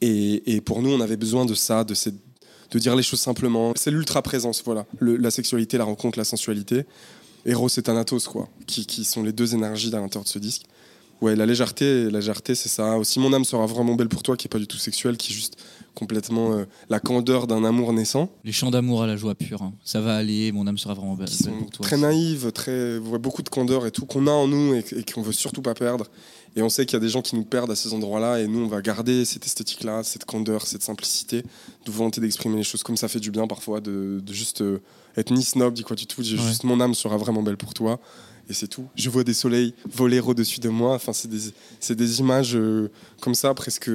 Et, 0.01 0.55
et 0.57 0.61
pour 0.63 0.81
nous, 0.81 0.91
on 0.91 1.01
avait 1.01 1.19
besoin 1.19 1.45
de 1.45 1.55
ça, 1.55 1.85
de, 1.85 1.93
ces- 1.95 2.13
de 2.71 2.79
dire 2.79 2.97
les 2.97 3.03
choses 3.03 3.21
simplement. 3.21 3.75
C'est 3.77 3.91
l'ultra 3.91 4.23
présence, 4.23 4.63
voilà. 4.65 4.87
Le- 4.99 5.17
la 5.17 5.31
sexualité, 5.31 5.77
la 5.77 5.85
rencontre, 5.85 6.19
la 6.19 6.25
sensualité. 6.25 6.85
Eros 7.47 7.69
et 7.69 7.83
Thanatos, 7.83 8.27
quoi, 8.27 8.49
qui, 8.67 8.87
qui 8.87 9.05
sont 9.05 9.23
les 9.23 9.33
deux 9.35 9.55
énergies 9.55 9.89
à 9.95 10.01
l'intérieur 10.01 10.25
de 10.25 10.29
ce 10.31 10.39
disque. 10.39 10.63
Ouais, 11.25 11.37
la 11.37 11.47
légèreté, 11.47 12.05
la 12.11 12.19
légèreté, 12.19 12.55
c'est 12.55 12.69
ça. 12.69 12.99
Aussi, 12.99 13.19
mon 13.19 13.33
âme 13.33 13.45
sera 13.45 13.65
vraiment 13.67 13.95
belle 13.95 14.09
pour 14.09 14.23
toi, 14.23 14.37
qui 14.37 14.47
est 14.47 14.49
pas 14.49 14.59
du 14.59 14.67
tout 14.67 14.77
sexuel, 14.79 15.17
qui 15.17 15.33
est 15.33 15.35
juste 15.37 15.57
complètement 15.95 16.53
euh, 16.55 16.65
la 16.89 16.99
candeur 17.01 17.47
d'un 17.47 17.65
amour 17.65 17.93
naissant, 17.93 18.29
Les 18.45 18.51
chants 18.53 18.71
d'amour 18.71 19.03
à 19.05 19.07
la 19.07 19.17
joie 19.17 19.35
pure. 19.35 19.63
hein. 19.63 19.73
Ça 19.85 20.01
va 20.01 20.17
aller, 20.17 20.51
mon 20.53 20.67
âme 20.67 20.77
sera 20.77 20.93
vraiment 20.93 21.15
belle, 21.15 21.29
qui 21.29 21.43
belle 21.45 21.53
sont 21.53 21.59
pour 21.61 21.71
toi. 21.71 21.87
très 21.87 21.97
naïves, 21.97 22.51
très, 22.53 22.99
ouais, 22.99 23.19
beaucoup 23.19 23.43
de 23.43 23.49
candeur 23.49 23.87
et 23.87 23.91
tout 23.93 24.05
qu'on 24.05 24.27
a 24.27 24.33
en 24.33 24.49
nous 24.49 24.75
et, 24.75 24.85
et 24.97 25.05
qu'on 25.05 25.23
veut 25.23 25.33
surtout 25.33 25.63
pas 25.63 25.75
perdre. 25.75 26.07
Et 26.57 26.63
on 26.63 26.69
sait 26.69 26.85
qu'il 26.87 26.95
y 26.95 26.97
a 26.97 27.01
des 27.01 27.09
gens 27.09 27.23
qui 27.23 27.37
nous 27.37 27.45
perdent 27.45 27.71
à 27.71 27.77
ces 27.77 27.93
endroits-là, 27.95 28.41
et 28.41 28.47
nous, 28.49 28.61
on 28.65 28.69
va 28.69 28.81
garder 28.83 29.25
cette 29.25 29.45
esthétique-là, 29.47 30.03
cette 30.03 30.25
candeur, 30.25 30.67
cette 30.67 30.83
simplicité, 30.83 31.43
de 31.87 31.91
volonté 31.91 32.21
d'exprimer 32.21 32.57
les 32.57 32.63
choses 32.65 32.83
comme 32.83 32.97
ça 32.97 33.09
fait 33.09 33.21
du 33.21 33.31
bien 33.31 33.47
parfois, 33.47 33.81
de, 33.81 34.21
de 34.25 34.33
juste 34.33 34.61
euh, 34.63 34.81
être 35.17 35.33
ni 35.33 35.43
snob, 35.43 35.75
dit 35.75 35.83
quoi 35.83 35.97
du 35.97 36.07
tout, 36.07 36.21
Ouais. 36.23 36.27
juste 36.27 36.65
mon 36.65 36.81
âme 36.81 36.95
sera 36.95 37.17
vraiment 37.17 37.43
belle 37.43 37.57
pour 37.57 37.73
toi. 37.75 37.99
Et 38.49 38.53
c'est 38.53 38.69
tout. 38.69 38.87
Je 38.95 39.09
vois 39.11 39.25
des 39.25 39.33
soleils 39.35 39.75
voler 39.91 40.21
au-dessus 40.21 40.61
de 40.61 40.69
moi. 40.69 40.95
Enfin, 40.95 41.13
c'est 41.13 41.29
des, 41.29 41.95
des 41.95 42.21
images 42.21 42.55
euh, 42.57 42.91
comme 43.21 43.35
ça, 43.35 43.55
presque, 43.55 43.91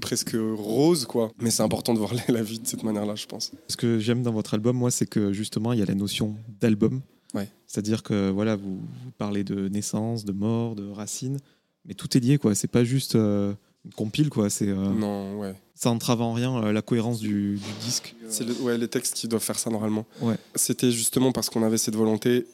presque 0.00 0.36
roses, 0.56 1.04
quoi. 1.06 1.30
Mais 1.40 1.50
c'est 1.50 1.62
important 1.62 1.94
de 1.94 1.98
voir 1.98 2.12
la- 2.14 2.24
la 2.34 2.42
vie 2.42 2.58
de 2.58 2.66
cette 2.66 2.82
manière-là, 2.82 3.14
je 3.14 3.26
pense. 3.26 3.52
Ce 3.68 3.76
que 3.76 3.98
j'aime 3.98 4.22
dans 4.22 4.32
votre 4.32 4.54
album, 4.54 4.76
moi, 4.76 4.90
c'est 4.90 5.06
que 5.06 5.32
justement, 5.32 5.72
il 5.72 5.78
y 5.78 5.82
a 5.82 5.86
la 5.86 5.94
notion 5.94 6.34
d'album. 6.60 7.00
Ouais. 7.34 7.48
C'est-à-dire 7.66 8.02
que 8.02 8.30
voilà, 8.30 8.56
vous, 8.56 8.76
vous 9.04 9.10
parlez 9.18 9.44
de 9.44 9.68
naissance, 9.68 10.24
de 10.24 10.32
mort, 10.32 10.74
de 10.74 10.88
racines, 10.88 11.38
mais 11.86 11.94
tout 11.94 12.16
est 12.16 12.20
lié, 12.20 12.38
quoi. 12.38 12.54
C'est 12.54 12.68
pas 12.68 12.84
juste 12.84 13.14
euh, 13.16 13.52
une 13.84 13.92
compile, 13.92 14.30
quoi. 14.30 14.50
C'est 14.50 14.68
euh, 14.68 14.92
Non, 14.92 15.38
ouais. 15.38 15.54
ça 15.74 15.90
entrave 15.90 16.20
en 16.22 16.32
rien 16.32 16.56
euh, 16.64 16.72
la 16.72 16.82
cohérence 16.82 17.18
du, 17.20 17.56
du 17.56 17.84
disque. 17.84 18.14
C'est 18.28 18.44
le- 18.46 18.54
ouais, 18.62 18.78
les 18.78 18.88
textes 18.88 19.14
qui 19.14 19.28
doivent 19.28 19.42
faire 19.42 19.58
ça 19.58 19.70
normalement. 19.70 20.06
Ouais. 20.20 20.36
C'était 20.54 20.90
justement 20.90 21.30
parce 21.32 21.50
qu'on 21.50 21.62
avait 21.62 21.78
cette 21.78 21.96
volonté. 21.96 22.46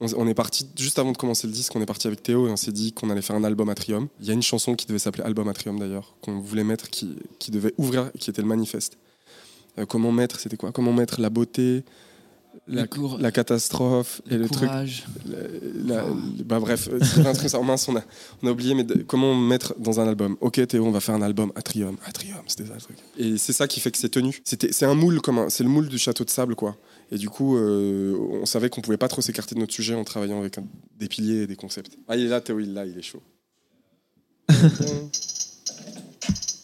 On, 0.00 0.26
est 0.26 0.34
parti, 0.34 0.66
juste 0.78 0.98
avant 0.98 1.12
de 1.12 1.18
commencer 1.18 1.46
le 1.46 1.52
disque, 1.52 1.76
on 1.76 1.82
est 1.82 1.86
parti 1.86 2.06
avec 2.06 2.22
Théo 2.22 2.48
et 2.48 2.50
on 2.50 2.56
s'est 2.56 2.72
dit 2.72 2.92
qu'on 2.92 3.10
allait 3.10 3.20
faire 3.20 3.36
un 3.36 3.44
album 3.44 3.68
Atrium. 3.68 4.08
Il 4.20 4.26
y 4.26 4.30
a 4.30 4.32
une 4.32 4.42
chanson 4.42 4.74
qui 4.74 4.86
devait 4.86 4.98
s'appeler 4.98 5.24
Album 5.24 5.46
Atrium 5.46 5.78
d'ailleurs, 5.78 6.14
qu'on 6.22 6.40
voulait 6.40 6.64
mettre, 6.64 6.88
qui, 6.88 7.16
qui 7.38 7.50
devait 7.50 7.74
ouvrir, 7.76 8.10
qui 8.18 8.30
était 8.30 8.40
le 8.40 8.48
manifeste. 8.48 8.96
Euh, 9.78 9.84
comment 9.84 10.10
mettre, 10.10 10.40
c'était 10.40 10.56
quoi? 10.56 10.72
Comment 10.72 10.94
mettre 10.94 11.20
la 11.20 11.28
beauté, 11.28 11.84
la, 12.70 12.82
Le 12.82 12.86
cour- 12.86 13.18
la 13.18 13.32
catastrophe 13.32 14.22
et 14.30 14.34
le 14.36 14.42
le 14.44 14.48
truc. 14.48 14.68
courage. 14.68 15.04
la- 15.26 16.02
la- 16.02 16.06
bah 16.44 16.60
bref, 16.60 16.88
euh, 16.92 16.98
c'est 17.02 17.26
un 17.26 17.32
truc 17.32 17.48
ça. 17.50 17.60
Mince, 17.60 17.88
on 17.88 17.96
a, 17.96 18.02
on 18.42 18.46
a 18.46 18.50
oublié, 18.52 18.74
mais 18.74 18.84
de- 18.84 19.02
comment 19.02 19.34
mettre 19.34 19.74
dans 19.78 20.00
un 20.00 20.06
album 20.08 20.36
Ok, 20.40 20.64
Théo, 20.66 20.84
on 20.86 20.90
va 20.90 21.00
faire 21.00 21.14
un 21.14 21.22
album 21.22 21.52
Atrium. 21.56 21.96
Atrium, 22.06 22.40
c'était 22.46 22.66
ça 22.66 22.74
le 22.74 22.80
truc. 22.80 22.96
Et 23.18 23.36
c'est 23.38 23.52
ça 23.52 23.66
qui 23.68 23.80
fait 23.80 23.90
que 23.90 23.98
c'est 23.98 24.08
tenu. 24.08 24.40
C'était, 24.44 24.72
c'est 24.72 24.86
un 24.86 24.94
moule 24.94 25.20
comme 25.20 25.50
c'est 25.50 25.64
le 25.64 25.68
moule 25.70 25.88
du 25.88 25.98
château 25.98 26.24
de 26.24 26.30
sable, 26.30 26.54
quoi. 26.54 26.76
Et 27.12 27.18
du 27.18 27.28
coup, 27.28 27.56
euh, 27.56 28.16
on 28.40 28.46
savait 28.46 28.70
qu'on 28.70 28.80
pouvait 28.82 28.96
pas 28.96 29.08
trop 29.08 29.20
s'écarter 29.20 29.54
de 29.56 29.60
notre 29.60 29.74
sujet 29.74 29.94
en 29.94 30.04
travaillant 30.04 30.38
avec 30.40 30.58
un- 30.58 30.64
des 30.98 31.08
piliers 31.08 31.42
et 31.42 31.46
des 31.48 31.56
concepts. 31.56 31.96
Ah, 32.08 32.16
il 32.16 32.26
est 32.26 32.28
là, 32.28 32.40
Théo, 32.40 32.60
il 32.60 32.70
est 32.70 32.72
là, 32.72 32.86
il 32.86 32.96
est 32.96 33.02
chaud. 33.02 33.22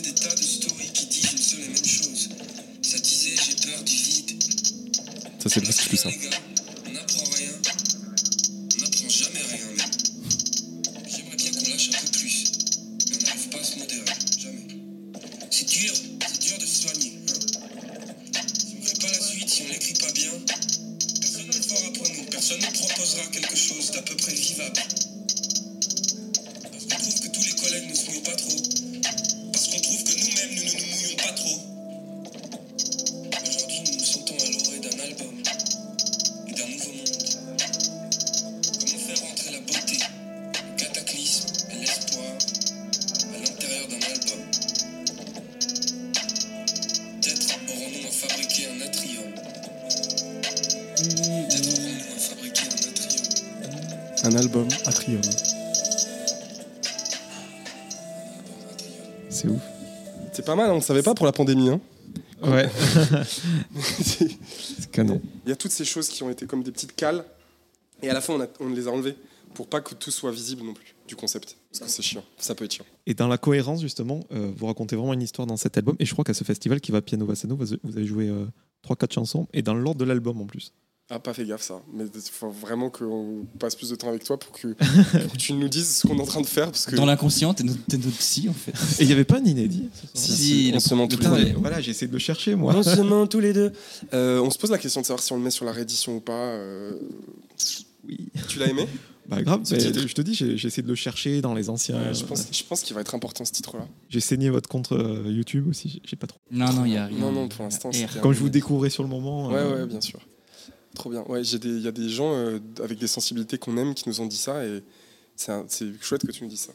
des 0.00 0.12
tas 0.12 0.34
de 0.34 0.42
stories 0.42 0.90
qui 0.92 1.06
disent 1.06 1.32
une 1.32 1.38
seule 1.38 1.60
et 1.60 1.68
même 1.68 1.84
chose. 1.84 2.28
Ça 2.82 2.98
disait, 2.98 3.34
j'ai 3.36 3.70
peur 3.70 3.82
du 3.82 3.94
vide. 3.94 4.42
Ça, 5.38 5.48
c'est 5.48 5.60
le 5.60 5.88
plus 5.88 5.96
simple. 5.96 6.16
Pas 60.46 60.54
mal, 60.54 60.70
hein, 60.70 60.72
on 60.72 60.76
ne 60.76 60.80
savait 60.80 61.02
pas 61.02 61.14
pour 61.14 61.26
la 61.26 61.32
pandémie. 61.32 61.68
hein. 61.68 61.80
Ouais, 62.42 62.68
C'est- 63.80 64.90
canon. 64.90 65.20
Il 65.44 65.48
y 65.50 65.52
a 65.52 65.56
toutes 65.56 65.70
ces 65.72 65.84
choses 65.84 66.08
qui 66.08 66.22
ont 66.22 66.30
été 66.30 66.46
comme 66.46 66.62
des 66.62 66.70
petites 66.72 66.94
cales, 66.94 67.24
et 68.02 68.08
à 68.10 68.14
la 68.14 68.20
fin 68.20 68.34
on, 68.34 68.40
a- 68.40 68.46
on 68.60 68.68
les 68.68 68.88
a 68.88 68.90
enlevées 68.90 69.16
pour 69.54 69.68
pas 69.68 69.80
que 69.80 69.94
tout 69.94 70.10
soit 70.10 70.30
visible 70.30 70.62
non 70.64 70.74
plus 70.74 70.94
du 71.08 71.16
concept. 71.16 71.56
Parce 71.70 71.80
que 71.84 71.88
c'est 71.88 72.02
chiant, 72.02 72.24
ça 72.38 72.54
peut 72.54 72.64
être 72.66 72.72
chiant. 72.74 72.84
Et 73.06 73.14
dans 73.14 73.28
la 73.28 73.38
cohérence, 73.38 73.80
justement, 73.80 74.20
euh, 74.32 74.50
vous 74.54 74.66
racontez 74.66 74.96
vraiment 74.96 75.14
une 75.14 75.22
histoire 75.22 75.46
dans 75.46 75.56
cet 75.56 75.76
album. 75.78 75.96
Et 75.98 76.04
je 76.04 76.12
crois 76.12 76.24
qu'à 76.24 76.34
ce 76.34 76.44
festival 76.44 76.80
qui 76.80 76.92
va 76.92 77.00
Piano 77.00 77.24
Vassano, 77.26 77.56
vous 77.56 77.72
avez 77.96 78.04
joué 78.06 78.30
3-4 78.86 79.12
chansons, 79.14 79.48
et 79.54 79.62
dans 79.62 79.74
l'ordre 79.74 79.98
de 80.00 80.04
l'album 80.04 80.40
en 80.40 80.46
plus. 80.46 80.72
Ah, 81.08 81.20
pas 81.20 81.32
fait 81.32 81.44
gaffe 81.46 81.62
ça. 81.62 81.80
Mais 81.92 82.04
il 82.12 82.20
faut 82.20 82.50
vraiment 82.50 82.90
qu'on 82.90 83.46
passe 83.60 83.76
plus 83.76 83.90
de 83.90 83.94
temps 83.94 84.08
avec 84.08 84.24
toi 84.24 84.36
pour 84.40 84.50
que, 84.50 84.68
pour 85.22 85.32
que 85.32 85.36
tu 85.36 85.52
nous 85.52 85.68
dises 85.68 85.98
ce 85.98 86.06
qu'on 86.08 86.16
est 86.18 86.20
en 86.20 86.26
train 86.26 86.40
de 86.40 86.46
faire. 86.46 86.66
Parce 86.66 86.84
que 86.86 86.96
Dans 86.96 87.06
l'inconscient, 87.06 87.54
t'es 87.54 87.62
notre, 87.62 87.80
t'es 87.86 87.96
notre 87.96 88.16
psy 88.18 88.48
en 88.48 88.52
fait. 88.52 88.72
Et 89.00 89.04
il 89.04 89.06
n'y 89.06 89.12
avait 89.12 89.24
pas 89.24 89.38
un 89.38 89.44
inédit 89.44 89.88
si, 90.14 90.32
Si, 90.32 90.36
si, 90.36 90.72
on 90.74 90.80
se 90.80 90.94
ment 90.94 91.06
tous 91.06 91.20
les 91.20 91.44
deux. 91.52 91.58
voilà, 91.58 91.80
j'ai 91.80 91.92
essayé 91.92 92.08
de 92.08 92.12
le 92.12 92.18
chercher, 92.18 92.56
moi. 92.56 92.72
Non 92.72 92.82
seulement 92.82 93.26
tous 93.28 93.38
les 93.38 93.52
deux. 93.52 93.72
Euh, 94.14 94.40
on 94.40 94.50
se 94.50 94.58
pose 94.58 94.70
la 94.72 94.78
question 94.78 95.00
de 95.00 95.06
savoir 95.06 95.22
si 95.22 95.32
on 95.32 95.36
le 95.36 95.42
met 95.42 95.50
sur 95.52 95.64
la 95.64 95.70
réédition 95.72 96.16
ou 96.16 96.20
pas. 96.20 96.32
euh, 96.32 96.98
Oui. 98.08 98.28
Tu 98.48 98.58
l'as 98.58 98.66
aimé 98.66 98.86
Bah 99.28 99.42
grave, 99.42 99.60
Ce 99.64 99.74
mais 99.74 99.80
titre. 99.80 100.06
je 100.06 100.14
te 100.14 100.22
dis, 100.22 100.34
j'ai 100.34 100.56
j'ai 100.56 100.68
essayé 100.68 100.84
de 100.84 100.88
le 100.88 100.94
chercher 100.94 101.40
dans 101.40 101.52
les 101.52 101.68
anciens. 101.68 102.00
Ouais, 102.00 102.14
je, 102.14 102.24
pense, 102.24 102.46
je 102.52 102.62
pense 102.62 102.82
qu'il 102.82 102.94
va 102.94 103.00
être 103.00 103.12
important 103.14 103.44
ce 103.44 103.50
titre-là. 103.50 103.84
J'ai 104.08 104.20
saigné 104.20 104.50
votre 104.50 104.68
compte 104.68 104.92
euh, 104.92 105.24
YouTube 105.26 105.66
aussi, 105.68 105.88
j'ai- 105.88 106.02
j'ai 106.04 106.14
pas 106.16 106.28
trop. 106.28 106.38
Non, 106.52 106.72
non, 106.72 106.84
il 106.84 106.92
y 106.92 106.96
a 106.96 107.06
rien. 107.06 107.18
Non, 107.18 107.32
non, 107.32 107.48
pour 107.48 107.64
l'instant, 107.64 107.90
Comme 108.22 108.32
je 108.32 108.38
vous 108.38 108.48
découvrais 108.50 108.88
sur 108.90 109.02
le 109.02 109.08
moment. 109.08 109.48
Ouais, 109.48 109.54
euh, 109.56 109.80
ouais, 109.82 109.86
bien 109.88 110.00
sûr. 110.00 110.20
Trop 110.96 111.10
bien. 111.10 111.22
Ouais, 111.28 111.44
j'ai 111.44 111.58
des- 111.60 111.68
il 111.68 111.82
y 111.82 111.88
a 111.88 111.92
des 111.92 112.08
gens 112.08 112.32
euh, 112.34 112.58
avec 112.82 112.98
des 112.98 113.06
sensibilités 113.06 113.58
qu'on 113.58 113.76
aime 113.76 113.94
qui 113.94 114.08
nous 114.08 114.20
ont 114.20 114.26
dit 114.26 114.36
ça 114.36 114.64
et 114.66 114.82
c'est 115.36 116.02
chouette 116.02 116.26
que 116.26 116.32
tu 116.32 116.42
nous 116.42 116.48
dises 116.50 116.68
ça. 116.70 116.72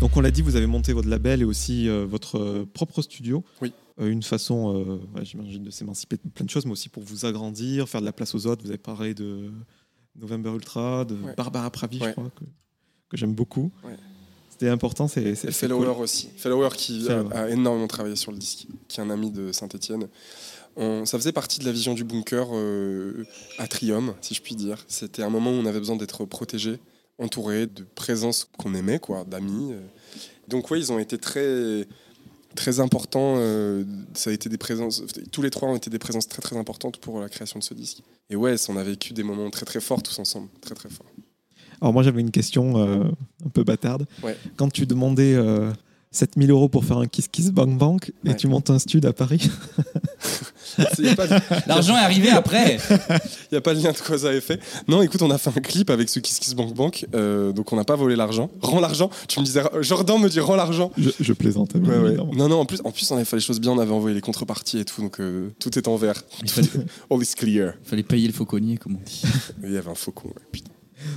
Donc 0.00 0.14
on 0.16 0.20
l'a 0.20 0.30
dit, 0.30 0.42
vous 0.42 0.56
avez 0.56 0.66
monté 0.66 0.92
votre 0.92 1.08
label 1.08 1.40
et 1.40 1.44
aussi 1.44 1.88
euh, 1.88 2.04
votre 2.04 2.38
euh, 2.38 2.66
propre 2.70 3.00
studio. 3.00 3.42
Oui. 3.62 3.72
Euh, 3.98 4.10
une 4.10 4.22
façon, 4.22 4.98
ouais, 5.16 5.24
j'imagine, 5.24 5.62
de 5.64 5.70
s'émanciper 5.70 6.16
de 6.22 6.28
plein 6.30 6.44
de 6.44 6.50
choses, 6.50 6.66
mais 6.66 6.72
aussi 6.72 6.90
pour 6.90 7.02
vous 7.02 7.24
agrandir, 7.24 7.88
faire 7.88 8.02
de 8.02 8.06
la 8.06 8.12
place 8.12 8.34
aux 8.34 8.46
autres. 8.46 8.62
Vous 8.62 8.68
avez 8.68 8.76
parlé 8.78 9.14
de 9.14 9.50
November 10.14 10.50
Ultra, 10.50 11.06
de 11.06 11.14
Ouais. 11.14 11.34
Barbara 11.34 11.70
Pravi, 11.70 11.98
je 11.98 12.10
crois, 12.10 12.30
que, 12.38 12.44
que 13.08 13.16
j'aime 13.16 13.34
beaucoup. 13.34 13.72
C'était 14.58 14.70
important, 14.70 15.06
c'est 15.06 15.34
c'est- 15.34 15.48
Et 15.48 15.52
c'est 15.52 15.66
Fellower 15.66 15.92
cool. 15.94 16.02
aussi. 16.04 16.30
Fellower 16.36 16.70
qui 16.76 17.02
Fellower. 17.02 17.34
a 17.34 17.50
énormément 17.50 17.86
travaillé 17.86 18.16
sur 18.16 18.32
le 18.32 18.38
disque, 18.38 18.66
qui 18.88 19.00
est 19.00 19.02
un 19.02 19.10
ami 19.10 19.30
de 19.30 19.52
Saint-Etienne. 19.52 20.08
Ça 20.78 21.18
faisait 21.18 21.32
partie 21.32 21.58
de 21.60 21.64
la 21.64 21.72
vision 21.72 21.94
du 21.94 22.04
bunker 22.04 22.48
euh, 22.52 23.24
Atrium, 23.58 24.14
si 24.20 24.34
je 24.34 24.42
puis 24.42 24.54
dire. 24.54 24.84
C'était 24.88 25.22
un 25.22 25.30
moment 25.30 25.50
où 25.50 25.54
on 25.54 25.64
avait 25.66 25.78
besoin 25.78 25.96
d'être 25.96 26.24
protégé, 26.26 26.78
entouré 27.18 27.66
de 27.66 27.82
présences 27.94 28.48
qu'on 28.58 28.74
aimait, 28.74 28.98
quoi, 28.98 29.24
d'amis. 29.24 29.72
euh. 29.72 29.80
Donc 30.48 30.70
oui, 30.70 30.78
ils 30.80 30.92
ont 30.92 30.98
été 30.98 31.16
très 31.18 31.86
très 32.54 32.80
importants. 32.80 33.36
euh, 33.38 33.84
ça 34.14 34.30
a 34.30 34.32
été 34.34 34.48
des 34.50 34.58
présences. 34.58 35.02
Tous 35.32 35.40
les 35.42 35.50
trois 35.50 35.68
ont 35.70 35.76
été 35.76 35.88
des 35.90 35.98
présences 35.98 36.28
très 36.28 36.40
très 36.42 36.56
importantes 36.56 36.98
pour 36.98 37.20
la 37.20 37.28
création 37.30 37.58
de 37.58 37.64
ce 37.64 37.74
disque. 37.74 38.02
Et 38.30 38.36
ouais, 38.36 38.54
on 38.68 38.76
a 38.76 38.82
vécu 38.82 39.12
des 39.14 39.22
moments 39.22 39.48
très 39.50 39.64
très 39.66 39.80
forts 39.80 40.02
tous 40.02 40.18
ensemble, 40.18 40.48
très 40.60 40.74
très 40.74 40.88
forts. 40.90 41.06
Alors 41.80 41.92
moi 41.92 42.02
j'avais 42.02 42.20
une 42.20 42.30
question 42.30 42.78
euh, 42.78 43.04
un 43.44 43.48
peu 43.52 43.64
bâtarde. 43.64 44.06
Ouais. 44.22 44.36
Quand 44.56 44.68
tu 44.72 44.86
demandais 44.86 45.34
euh, 45.34 45.70
7000 46.12 46.50
euros 46.50 46.68
pour 46.68 46.84
faire 46.84 46.98
un 46.98 47.06
Kiss 47.06 47.28
Kiss 47.28 47.50
Bang 47.50 47.76
Bang 47.76 48.00
et 48.24 48.28
Ouais. 48.30 48.36
tu 48.36 48.48
montes 48.48 48.70
un 48.70 48.78
stud 48.78 49.04
à 49.04 49.12
Paris, 49.12 49.50
Il 50.78 51.04
n'y 51.04 51.10
de- 51.14 51.68
L'argent 51.68 51.94
est 51.94 52.00
arrivé 52.00 52.30
après. 52.30 52.78
y 53.52 53.56
a 53.56 53.60
pas 53.60 53.74
de 53.74 53.80
lien 53.82 53.92
de 53.92 53.98
cause 53.98 54.24
à 54.26 54.34
effet. 54.34 54.58
Non, 54.88 55.02
écoute, 55.02 55.22
on 55.22 55.30
a 55.30 55.38
fait 55.38 55.50
un 55.50 55.60
clip 55.60 55.90
avec 55.90 56.08
ce 56.08 56.18
Kiss 56.20 56.38
Kiss 56.38 56.54
Bank 56.54 56.74
Bank, 56.74 57.06
euh, 57.14 57.52
donc 57.52 57.72
on 57.72 57.76
n'a 57.76 57.84
pas 57.84 57.96
volé 57.96 58.16
l'argent. 58.16 58.50
Rends 58.60 58.80
l'argent. 58.80 59.10
Tu 59.28 59.40
me 59.40 59.44
disais, 59.44 59.62
Jordan 59.80 60.20
me 60.20 60.28
dit 60.28 60.40
rends 60.40 60.56
l'argent. 60.56 60.90
je, 60.98 61.10
je 61.20 61.32
plaisante. 61.32 61.74
Ouais, 61.74 61.80
ouais. 61.80 62.08
évidemment. 62.08 62.32
Non, 62.34 62.48
non, 62.48 62.60
en 62.60 62.66
plus, 62.66 62.80
en 62.84 62.90
plus, 62.92 63.10
on 63.10 63.16
avait 63.16 63.24
fait 63.24 63.36
les 63.36 63.42
choses 63.42 63.60
bien, 63.60 63.72
on 63.72 63.78
avait 63.78 63.92
envoyé 63.92 64.14
les 64.14 64.20
contreparties 64.22 64.78
et 64.78 64.84
tout, 64.84 65.00
donc 65.02 65.20
euh, 65.20 65.50
tout 65.60 65.78
est 65.78 65.88
en 65.88 65.96
vert. 65.96 66.22
Il 66.42 66.50
fallait, 66.50 66.68
All 67.10 67.22
is 67.22 67.32
clear. 67.36 67.74
fallait 67.84 68.02
payer 68.02 68.26
le 68.26 68.32
fauconnier, 68.34 68.76
comme 68.78 68.96
on 68.96 69.04
dit. 69.04 69.22
Il 69.64 69.72
y 69.72 69.76
avait 69.76 69.90
un 69.90 69.94
faucon, 69.94 70.28
ouais, 70.28 70.34
putain. 70.52 70.70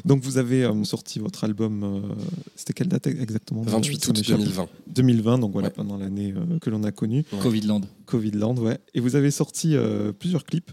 Donc 0.06 0.22
vous 0.24 0.38
avez 0.38 0.64
euh, 0.64 0.84
sorti 0.84 1.20
votre 1.20 1.44
album, 1.44 1.84
euh, 1.84 2.02
c'était 2.56 2.74
quelle 2.74 2.88
date 2.88 3.08
exactement? 3.08 3.62
28 3.64 4.04
Ça 4.04 4.10
août 4.12 4.18
m'échappe. 4.18 4.38
2020. 4.40 4.68
2020, 4.88 5.38
donc 5.40 5.52
voilà, 5.54 5.68
Ouais. 5.70 5.74
pendant 5.74 5.98
l'année 5.98 6.34
euh, 6.36 6.60
que 6.60 6.70
l'on 6.70 6.84
a 6.84 6.92
connue, 6.92 7.26
Ouais. 7.32 7.40
Covidland. 7.42 7.82
Covidland, 8.06 8.58
ouais. 8.60 8.78
Et 8.94 9.00
vous 9.00 9.16
avez 9.16 9.32
sorti 9.32 9.76
euh, 9.76 10.12
plusieurs 10.12 10.44
clips, 10.46 10.72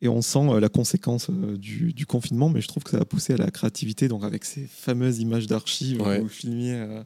et 0.00 0.08
on 0.08 0.22
sent 0.22 0.48
euh, 0.50 0.60
la 0.60 0.68
conséquence 0.68 1.28
euh, 1.30 1.56
du, 1.56 1.92
du 1.92 2.06
confinement, 2.06 2.48
mais 2.48 2.60
je 2.60 2.68
trouve 2.68 2.82
que 2.82 2.90
ça 2.90 2.98
a 2.98 3.04
poussé 3.04 3.34
à 3.34 3.36
la 3.36 3.50
créativité, 3.50 4.08
donc 4.08 4.24
avec 4.24 4.44
ces 4.44 4.62
fameuses 4.66 5.18
images 5.20 5.46
d'archives 5.46 6.00
Ouais. 6.00 6.18
où 6.20 6.22
vous 6.24 6.28
filmiez 6.28 6.74
euh, 6.74 7.02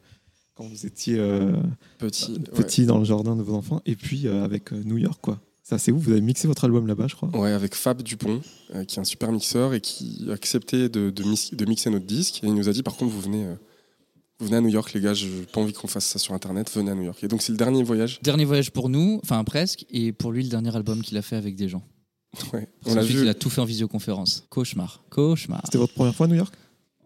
quand 0.55 0.65
vous 0.67 0.87
étiez 0.87 1.17
euh, 1.19 1.53
Petit. 1.99 2.39
petit 2.55 2.87
dans 2.87 2.99
le 2.99 3.05
jardin 3.05 3.37
de 3.37 3.43
vos 3.43 3.55
enfants, 3.55 3.83
et 3.85 3.97
puis 3.97 4.27
euh, 4.27 4.43
avec 4.45 4.73
euh, 4.73 4.83
New 4.85 4.97
York, 4.97 5.19
quoi. 5.21 5.41
Ça, 5.69 5.79
c'est 5.79 5.91
où 5.91 5.99
Vous 5.99 6.13
avez 6.13 6.21
mixé 6.21 6.47
votre 6.47 6.65
album 6.65 6.87
là-bas, 6.87 7.09
je 7.09 7.17
crois. 7.17 7.29
Ouais, 7.37 7.51
avec 7.51 7.75
Fab 7.75 8.01
Dupont, 8.01 8.41
euh, 8.75 8.85
qui 8.85 8.97
est 8.97 9.01
un 9.01 9.05
super 9.05 9.33
mixeur 9.33 9.75
et 9.75 9.81
qui 9.81 10.25
a 10.29 10.33
accepté 10.33 10.89
de, 10.89 11.11
de, 11.11 11.25
mis- 11.25 11.51
de 11.53 11.65
mixer 11.65 11.91
notre 11.91 12.07
disque. 12.07 12.45
Et 12.45 12.47
il 12.47 12.55
nous 12.55 12.69
a 12.69 12.73
dit, 12.73 12.85
par 12.85 12.95
contre, 12.95 13.11
vous 13.13 13.21
venez, 13.21 13.45
euh, 13.47 13.55
vous 14.39 14.47
venez 14.47 14.59
à 14.59 14.61
New 14.61 14.69
York, 14.69 14.93
les 14.95 15.01
gars, 15.01 15.13
je 15.13 15.27
n'ai 15.27 15.43
pas 15.43 15.61
envie 15.61 15.73
qu'on 15.73 15.89
fasse 15.89 16.07
ça 16.07 16.21
sur 16.21 16.35
Internet, 16.35 16.71
venez 16.73 16.93
à 16.93 16.95
New 16.95 17.03
York. 17.03 17.19
Et 17.25 17.27
donc, 17.27 17.43
c'est 17.43 17.51
le 17.51 17.59
dernier 17.59 17.83
voyage. 17.83 18.21
Dernier 18.23 18.45
voyage 18.45 18.71
pour 18.71 18.89
nous, 18.89 19.19
enfin 19.25 19.43
presque, 19.43 19.85
et 19.91 20.13
pour 20.13 20.31
lui, 20.31 20.45
le 20.45 20.49
dernier 20.51 20.75
album 20.77 21.03
qu'il 21.03 21.17
a 21.19 21.23
fait 21.23 21.35
avec 21.37 21.57
des 21.57 21.69
gens. 21.69 21.83
Ouais. 22.53 22.69
Parce 22.83 22.93
On 22.93 22.95
l'a 22.95 23.01
qu'ensuite, 23.01 23.17
vu. 23.17 23.23
il 23.25 23.29
a 23.29 23.35
tout 23.35 23.51
fait 23.51 23.61
en 23.61 23.65
visioconférence. 23.65 24.47
Cauchemar. 24.51 25.03
Cauchemar. 25.11 25.63
C'était 25.65 25.79
votre 25.79 25.95
première 25.95 26.15
fois 26.15 26.27
à 26.27 26.29
New 26.29 26.37
York? 26.37 26.55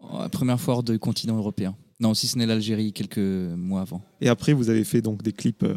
Oh, 0.03 0.19
première 0.31 0.59
fois 0.61 0.75
hors 0.75 0.83
de 0.83 0.97
continent 0.97 1.35
européen. 1.37 1.75
Non, 1.99 2.13
si 2.13 2.27
ce 2.27 2.37
n'est 2.37 2.45
l'Algérie 2.45 2.93
quelques 2.93 3.17
mois 3.17 3.81
avant. 3.81 4.03
Et 4.19 4.29
après, 4.29 4.53
vous 4.53 4.69
avez 4.69 4.83
fait 4.83 5.01
donc 5.01 5.23
des 5.23 5.31
clips 5.33 5.63
euh, 5.63 5.75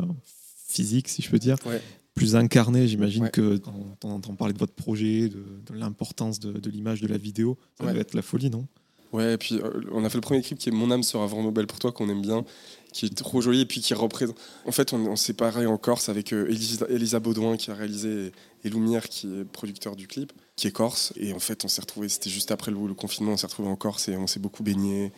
physiques, 0.69 1.09
si 1.09 1.23
je 1.23 1.31
peux 1.31 1.39
dire, 1.39 1.57
Ouais. 1.65 1.81
Plus 2.15 2.37
incarnés. 2.37 2.87
J'imagine 2.89 3.25
Ouais. 3.25 3.31
que 3.31 3.57
quand 3.59 3.75
on 4.05 4.11
entend 4.11 4.35
parler 4.35 4.55
de 4.55 4.59
votre 4.59 4.75
projet, 4.75 5.29
de, 5.29 5.45
de 5.67 5.75
l'importance 5.75 6.39
de, 6.41 6.53
de 6.53 6.71
l'image, 6.71 7.01
de 7.01 7.09
la 7.09 7.19
vidéo, 7.19 7.59
ça 7.79 7.85
Ouais. 7.87 7.93
va 7.93 8.01
être 8.01 8.15
la 8.15 8.23
folie, 8.23 8.51
non? 8.51 8.67
Ouais, 9.13 9.35
et 9.35 9.39
puis 9.39 9.61
euh, 9.63 9.71
on 9.93 10.05
a 10.05 10.09
fait 10.11 10.17
le 10.19 10.23
premier 10.23 10.43
clip 10.43 10.59
qui 10.59 10.69
est 10.71 10.73
Mon 10.73 10.91
âme 10.91 11.05
sera 11.05 11.27
vraiment 11.27 11.53
belle 11.53 11.69
pour 11.69 11.79
toi, 11.79 11.93
qu'on 11.93 12.09
aime 12.09 12.21
bien, 12.23 12.45
qui 12.93 13.07
est 13.07 13.15
trop 13.15 13.41
joli 13.41 13.61
et 13.61 13.65
puis 13.65 13.81
qui 13.81 13.95
représente. 13.95 14.37
En 14.67 14.73
fait, 14.73 14.93
on, 14.93 15.07
on 15.07 15.15
s'est 15.15 15.35
pareil 15.35 15.67
en 15.67 15.77
Corse 15.77 16.09
avec 16.09 16.33
euh, 16.33 16.49
Elisa, 16.49 16.85
Elisa 16.89 17.21
Baudouin 17.21 17.57
qui 17.57 17.71
a 17.71 17.75
réalisé 17.75 18.33
et, 18.65 18.67
et 18.67 18.71
Lumière 18.71 19.09
qui 19.09 19.29
est 19.29 19.45
producteur 19.45 19.95
du 19.95 20.09
clip, 20.09 20.33
qui 20.57 20.67
est 20.67 20.73
corse. 20.73 21.13
Et 21.17 21.33
en 21.33 21.39
fait, 21.39 21.65
on 21.65 21.69
s'est 21.69 21.81
retrouvé, 21.81 22.09
c'était 22.09 22.29
juste 22.31 22.51
après 22.51 22.73
le, 22.73 22.87
le 22.89 22.95
confinement, 22.95 23.33
on 23.33 23.37
s'est 23.37 23.47
retrouvé 23.47 23.69
en 23.69 23.77
Corse 23.77 24.09
et 24.09 24.17
on 24.17 24.27
s'est 24.27 24.41
beaucoup 24.41 24.65
baigné. 24.65 25.13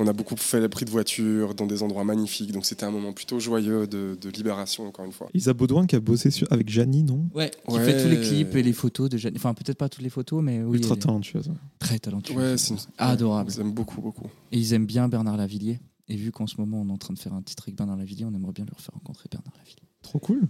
On 0.00 0.06
a 0.08 0.12
beaucoup 0.12 0.34
fait 0.36 0.60
le 0.60 0.68
prix 0.68 0.84
de 0.84 0.90
voiture 0.90 1.54
dans 1.54 1.66
des 1.66 1.82
endroits 1.84 2.02
magnifiques, 2.04 2.50
donc 2.50 2.64
c'était 2.66 2.84
un 2.84 2.90
moment 2.90 3.12
plutôt 3.12 3.38
joyeux 3.38 3.86
de, 3.86 4.18
de 4.20 4.28
libération, 4.30 4.86
encore 4.88 5.04
une 5.04 5.12
fois. 5.12 5.28
Isa 5.34 5.52
Baudouin 5.52 5.86
qui 5.86 5.94
a 5.94 6.00
bossé 6.00 6.30
sur, 6.32 6.50
avec 6.52 6.68
Janie, 6.68 7.04
non? 7.04 7.28
Ouais, 7.32 7.50
qui 7.68 7.74
Ouais. 7.76 7.84
fait 7.84 8.02
tous 8.02 8.08
les 8.08 8.20
clips 8.20 8.54
et 8.56 8.62
les 8.62 8.72
photos 8.72 9.08
de 9.08 9.16
Jeanne. 9.18 9.34
Enfin, 9.36 9.54
peut-être 9.54 9.78
pas 9.78 9.88
toutes 9.88 10.02
les 10.02 10.10
photos, 10.10 10.42
mais 10.42 10.62
oui. 10.62 10.78
Ultra 10.78 10.96
talentueuse. 10.96 11.50
Très 11.78 11.98
talentueux. 12.00 12.34
Ouais, 12.34 12.56
c'est 12.58 12.74
une- 12.74 12.80
Adorable. 12.98 13.50
J'aime 13.52 13.72
beaucoup, 13.72 14.00
beaucoup. 14.00 14.26
Et 14.50 14.58
ils 14.58 14.72
aiment 14.72 14.86
bien 14.86 15.08
Bernard 15.08 15.36
Lavillier. 15.36 15.78
Et 16.08 16.16
vu 16.16 16.32
qu'en 16.32 16.46
ce 16.46 16.56
moment, 16.58 16.80
on 16.82 16.88
est 16.88 16.92
en 16.92 16.98
train 16.98 17.14
de 17.14 17.18
faire 17.18 17.32
un 17.32 17.42
titre 17.42 17.62
avec 17.66 17.76
Bernard 17.76 17.96
Lavillier, 17.96 18.24
on 18.24 18.34
aimerait 18.34 18.52
bien 18.52 18.64
leur 18.66 18.80
faire 18.80 18.94
rencontrer 18.94 19.28
Bernard 19.30 19.54
Lavillier. 19.58 19.88
Trop 20.02 20.18
cool. 20.18 20.48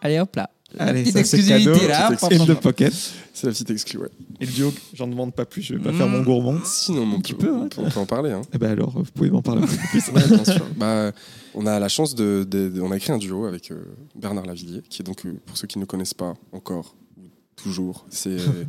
Allez, 0.00 0.18
hop 0.18 0.34
là. 0.36 0.50
Allez, 0.78 1.00
Petite 1.02 1.14
ça, 1.16 1.24
c'est 1.24 1.36
exclusivité 1.38 1.72
cadeau. 1.72 1.88
là. 1.88 2.08
Petite 2.10 2.22
In 2.24 2.28
franchement. 2.36 2.54
the 2.54 2.60
pocket. 2.60 2.92
C'est 3.34 3.46
la 3.48 3.52
petite 3.52 3.70
exclue, 3.70 3.98
ouais. 3.98 4.08
Et 4.40 4.46
le 4.46 4.52
duo, 4.52 4.72
j'en 4.94 5.08
demande 5.08 5.34
pas 5.34 5.44
plus, 5.44 5.62
je 5.62 5.74
vais 5.74 5.80
pas 5.82 5.92
faire 5.92 6.06
Mm. 6.06 6.12
mon 6.12 6.22
gourmand. 6.22 6.58
Sinon, 6.64 7.02
on, 7.12 7.20
petit 7.20 7.32
peut, 7.34 7.46
peu, 7.48 7.52
on 7.52 7.62
hein. 7.64 7.68
peut- 7.68 7.82
on 7.84 7.90
peut 7.90 7.98
en 8.00 8.06
parler. 8.06 8.30
Hein. 8.30 8.42
Eh 8.54 8.58
ben 8.58 8.70
alors, 8.70 8.90
vous 8.92 9.02
pouvez 9.12 9.30
m'en 9.30 9.42
parler 9.42 9.62
un 9.62 9.66
peu 9.66 9.76
plus. 9.90 10.08
Ouais, 10.14 10.26
bien 10.28 10.44
sûr. 10.44 10.64
Bah, 10.76 11.10
on 11.54 11.66
a 11.66 11.80
la 11.80 11.88
chance 11.88 12.14
de, 12.14 12.46
de- 12.48 12.68
de- 12.68 12.80
On 12.80 12.92
a 12.92 12.96
écrit 12.96 13.10
un 13.12 13.18
duo 13.18 13.46
avec 13.46 13.72
euh, 13.72 13.82
Bernard 14.14 14.46
Lavillier, 14.46 14.82
qui 14.88 15.02
est 15.02 15.04
donc, 15.04 15.26
euh, 15.26 15.34
pour 15.44 15.56
ceux 15.56 15.66
qui 15.66 15.78
ne 15.78 15.82
le 15.82 15.86
connaissent 15.86 16.14
pas 16.14 16.34
encore, 16.52 16.94
ou 17.18 17.22
toujours, 17.56 18.06
c'est 18.08 18.28
euh, 18.38 18.64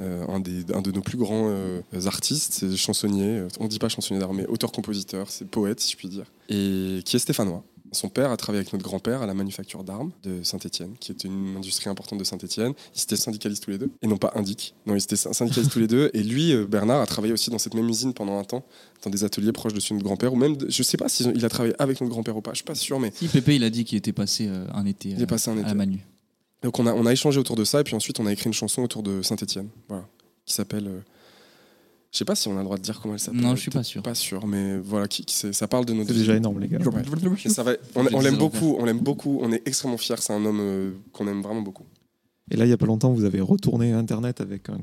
euh, 0.00 0.26
un, 0.28 0.40
des, 0.40 0.64
un 0.74 0.82
de 0.82 0.92
nos 0.92 1.00
plus 1.00 1.16
grands 1.16 1.46
euh, 1.48 1.80
artistes, 2.04 2.52
c'est 2.52 2.76
chansonnier, 2.76 3.38
euh, 3.38 3.48
on 3.60 3.64
ne 3.64 3.68
dit 3.70 3.78
pas 3.78 3.88
chansonnier 3.88 4.20
d'art, 4.20 4.34
mais 4.34 4.46
auteur-compositeur, 4.46 5.30
c'est 5.30 5.48
poète, 5.48 5.80
si 5.80 5.92
je 5.92 5.96
puis 5.96 6.08
dire, 6.08 6.26
et 6.50 7.00
qui 7.06 7.16
est 7.16 7.18
stéphanois. 7.18 7.64
Son 7.92 8.08
père 8.08 8.30
a 8.30 8.36
travaillé 8.36 8.60
avec 8.60 8.72
notre 8.72 8.84
grand-père 8.84 9.22
à 9.22 9.26
la 9.26 9.34
manufacture 9.34 9.82
d'armes 9.82 10.12
de 10.22 10.42
Saint-Etienne, 10.42 10.94
qui 11.00 11.10
était 11.12 11.26
une 11.26 11.56
industrie 11.56 11.88
importante 11.90 12.18
de 12.20 12.24
Saint-Etienne. 12.24 12.72
Ils 12.94 13.02
étaient 13.02 13.16
syndicalistes 13.16 13.64
tous 13.64 13.70
les 13.70 13.78
deux, 13.78 13.90
et 14.00 14.06
non 14.06 14.16
pas 14.16 14.32
indiques. 14.36 14.74
Non, 14.86 14.94
ils 14.94 15.02
étaient 15.02 15.16
syndicalistes 15.16 15.72
tous 15.72 15.80
les 15.80 15.88
deux. 15.88 16.10
Et 16.14 16.22
lui, 16.22 16.52
euh, 16.52 16.66
Bernard, 16.66 17.00
a 17.00 17.06
travaillé 17.06 17.32
aussi 17.32 17.50
dans 17.50 17.58
cette 17.58 17.74
même 17.74 17.88
usine 17.88 18.14
pendant 18.14 18.38
un 18.38 18.44
temps, 18.44 18.64
dans 19.02 19.10
des 19.10 19.24
ateliers 19.24 19.52
proches 19.52 19.72
de 19.72 19.80
celui 19.80 19.90
de 19.90 19.94
notre 19.96 20.06
grand-père, 20.06 20.32
ou 20.32 20.36
même, 20.36 20.56
je 20.68 20.82
sais 20.82 20.96
pas 20.96 21.08
s'il 21.08 21.44
a 21.44 21.48
travaillé 21.48 21.74
avec 21.80 22.00
notre 22.00 22.12
grand-père 22.12 22.36
ou 22.36 22.42
pas, 22.42 22.52
je 22.52 22.56
suis 22.56 22.64
pas 22.64 22.74
sûr, 22.74 23.00
mais 23.00 23.12
Si, 23.14 23.26
Pépé, 23.28 23.56
il 23.56 23.64
a 23.64 23.70
dit 23.70 23.84
qu'il 23.84 23.98
était 23.98 24.12
passé 24.12 24.46
euh, 24.48 24.64
un 24.72 24.86
été 24.86 25.10
il 25.10 25.20
est 25.22 25.26
passé 25.26 25.50
un 25.50 25.56
à 25.56 25.60
été. 25.60 25.68
la 25.68 25.74
Manu. 25.74 25.98
Donc 26.62 26.78
on 26.78 26.86
a, 26.86 26.92
on 26.94 27.06
a 27.06 27.12
échangé 27.12 27.40
autour 27.40 27.56
de 27.56 27.64
ça, 27.64 27.80
et 27.80 27.84
puis 27.84 27.94
ensuite 27.96 28.20
on 28.20 28.26
a 28.26 28.32
écrit 28.32 28.46
une 28.46 28.52
chanson 28.54 28.82
autour 28.82 29.02
de 29.02 29.22
Saint-Etienne, 29.22 29.68
voilà, 29.88 30.06
qui 30.46 30.54
s'appelle. 30.54 31.02
Je 32.12 32.18
sais 32.18 32.24
pas 32.24 32.34
si 32.34 32.48
on 32.48 32.54
a 32.54 32.58
le 32.58 32.64
droit 32.64 32.76
de 32.76 32.82
dire 32.82 33.00
comment 33.00 33.14
elle 33.14 33.20
s'appelle. 33.20 33.40
Non, 33.40 33.54
je 33.54 33.60
suis 33.60 33.70
pas 33.70 33.82
sûr. 33.82 34.02
Pas 34.02 34.14
sûr, 34.14 34.46
mais 34.46 34.78
voilà, 34.78 35.06
qui, 35.08 35.24
ça 35.28 35.68
parle 35.68 35.84
de 35.84 35.92
notre 35.92 36.08
C'est 36.08 36.18
déjà 36.18 36.34
énorme, 36.36 36.58
les 36.60 36.68
gars. 36.68 36.78
Ouais. 36.78 37.48
Ça 37.48 37.62
va, 37.62 37.72
on, 37.94 38.04
on 38.12 38.20
l'aime 38.20 38.36
beaucoup, 38.36 38.76
on 38.78 38.84
l'aime 38.84 38.98
beaucoup, 39.00 39.38
on 39.42 39.52
est 39.52 39.62
extrêmement 39.66 39.96
fiers. 39.98 40.16
C'est 40.18 40.32
un 40.32 40.44
homme 40.44 40.58
euh, 40.60 40.90
qu'on 41.12 41.26
aime 41.28 41.40
vraiment 41.42 41.62
beaucoup. 41.62 41.84
Et 42.50 42.56
là, 42.56 42.66
il 42.66 42.68
y 42.68 42.72
a 42.72 42.76
pas 42.76 42.86
longtemps, 42.86 43.12
vous 43.12 43.24
avez 43.24 43.40
retourné 43.40 43.92
Internet 43.92 44.40
avec 44.40 44.68
un 44.70 44.78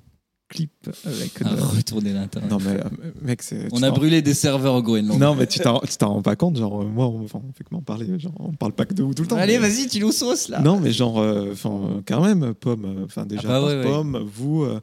clip 0.50 0.72
avec. 1.04 1.42
Euh, 1.42 1.46
retourner 1.60 2.14
l'internet. 2.14 2.50
Non, 2.50 2.60
mais 2.64 2.80
euh, 2.80 3.12
mec, 3.22 3.42
c'est. 3.42 3.68
On 3.74 3.84
a 3.84 3.92
brûlé 3.92 4.22
des 4.22 4.34
serveurs 4.34 4.76
au 4.76 4.82
Groenland. 4.82 5.20
Non, 5.20 5.36
mais 5.36 5.46
tu 5.48 5.60
t'en 5.60 5.80
tu 5.82 5.98
t'en 5.98 6.14
rends 6.14 6.22
pas 6.22 6.38
compte. 6.38 6.56
Genre, 6.56 6.84
euh, 6.84 6.86
moi, 6.86 7.08
on, 7.08 7.26
enfin, 7.26 7.42
on 7.46 7.52
fait 7.52 7.66
que 7.66 7.74
m'en 7.76 7.82
parler. 7.82 8.18
Genre, 8.18 8.32
on 8.40 8.54
parle 8.54 8.72
pas 8.72 8.86
que 8.86 8.94
de 8.94 9.04
vous 9.04 9.14
tout 9.14 9.24
le 9.24 9.28
temps. 9.28 9.36
Allez, 9.36 9.60
mais- 9.60 9.68
vas-y, 9.68 9.88
tu 9.88 10.00
nous 10.00 10.14
sauces 10.14 10.48
là. 10.48 10.62
Non, 10.62 10.80
mais 10.80 10.94
genre, 10.94 11.20
euh, 11.20 11.50
enfin, 11.52 12.02
quand 12.08 12.24
même, 12.24 12.54
Pomme. 12.54 13.04
Enfin, 13.04 13.26
déjà, 13.26 13.42
Ah 13.44 13.60
bah 13.60 13.66
ouais, 13.68 13.76
ouais. 13.76 13.84
Pomme, 13.84 14.26
vous, 14.34 14.64
euh, 14.64 14.80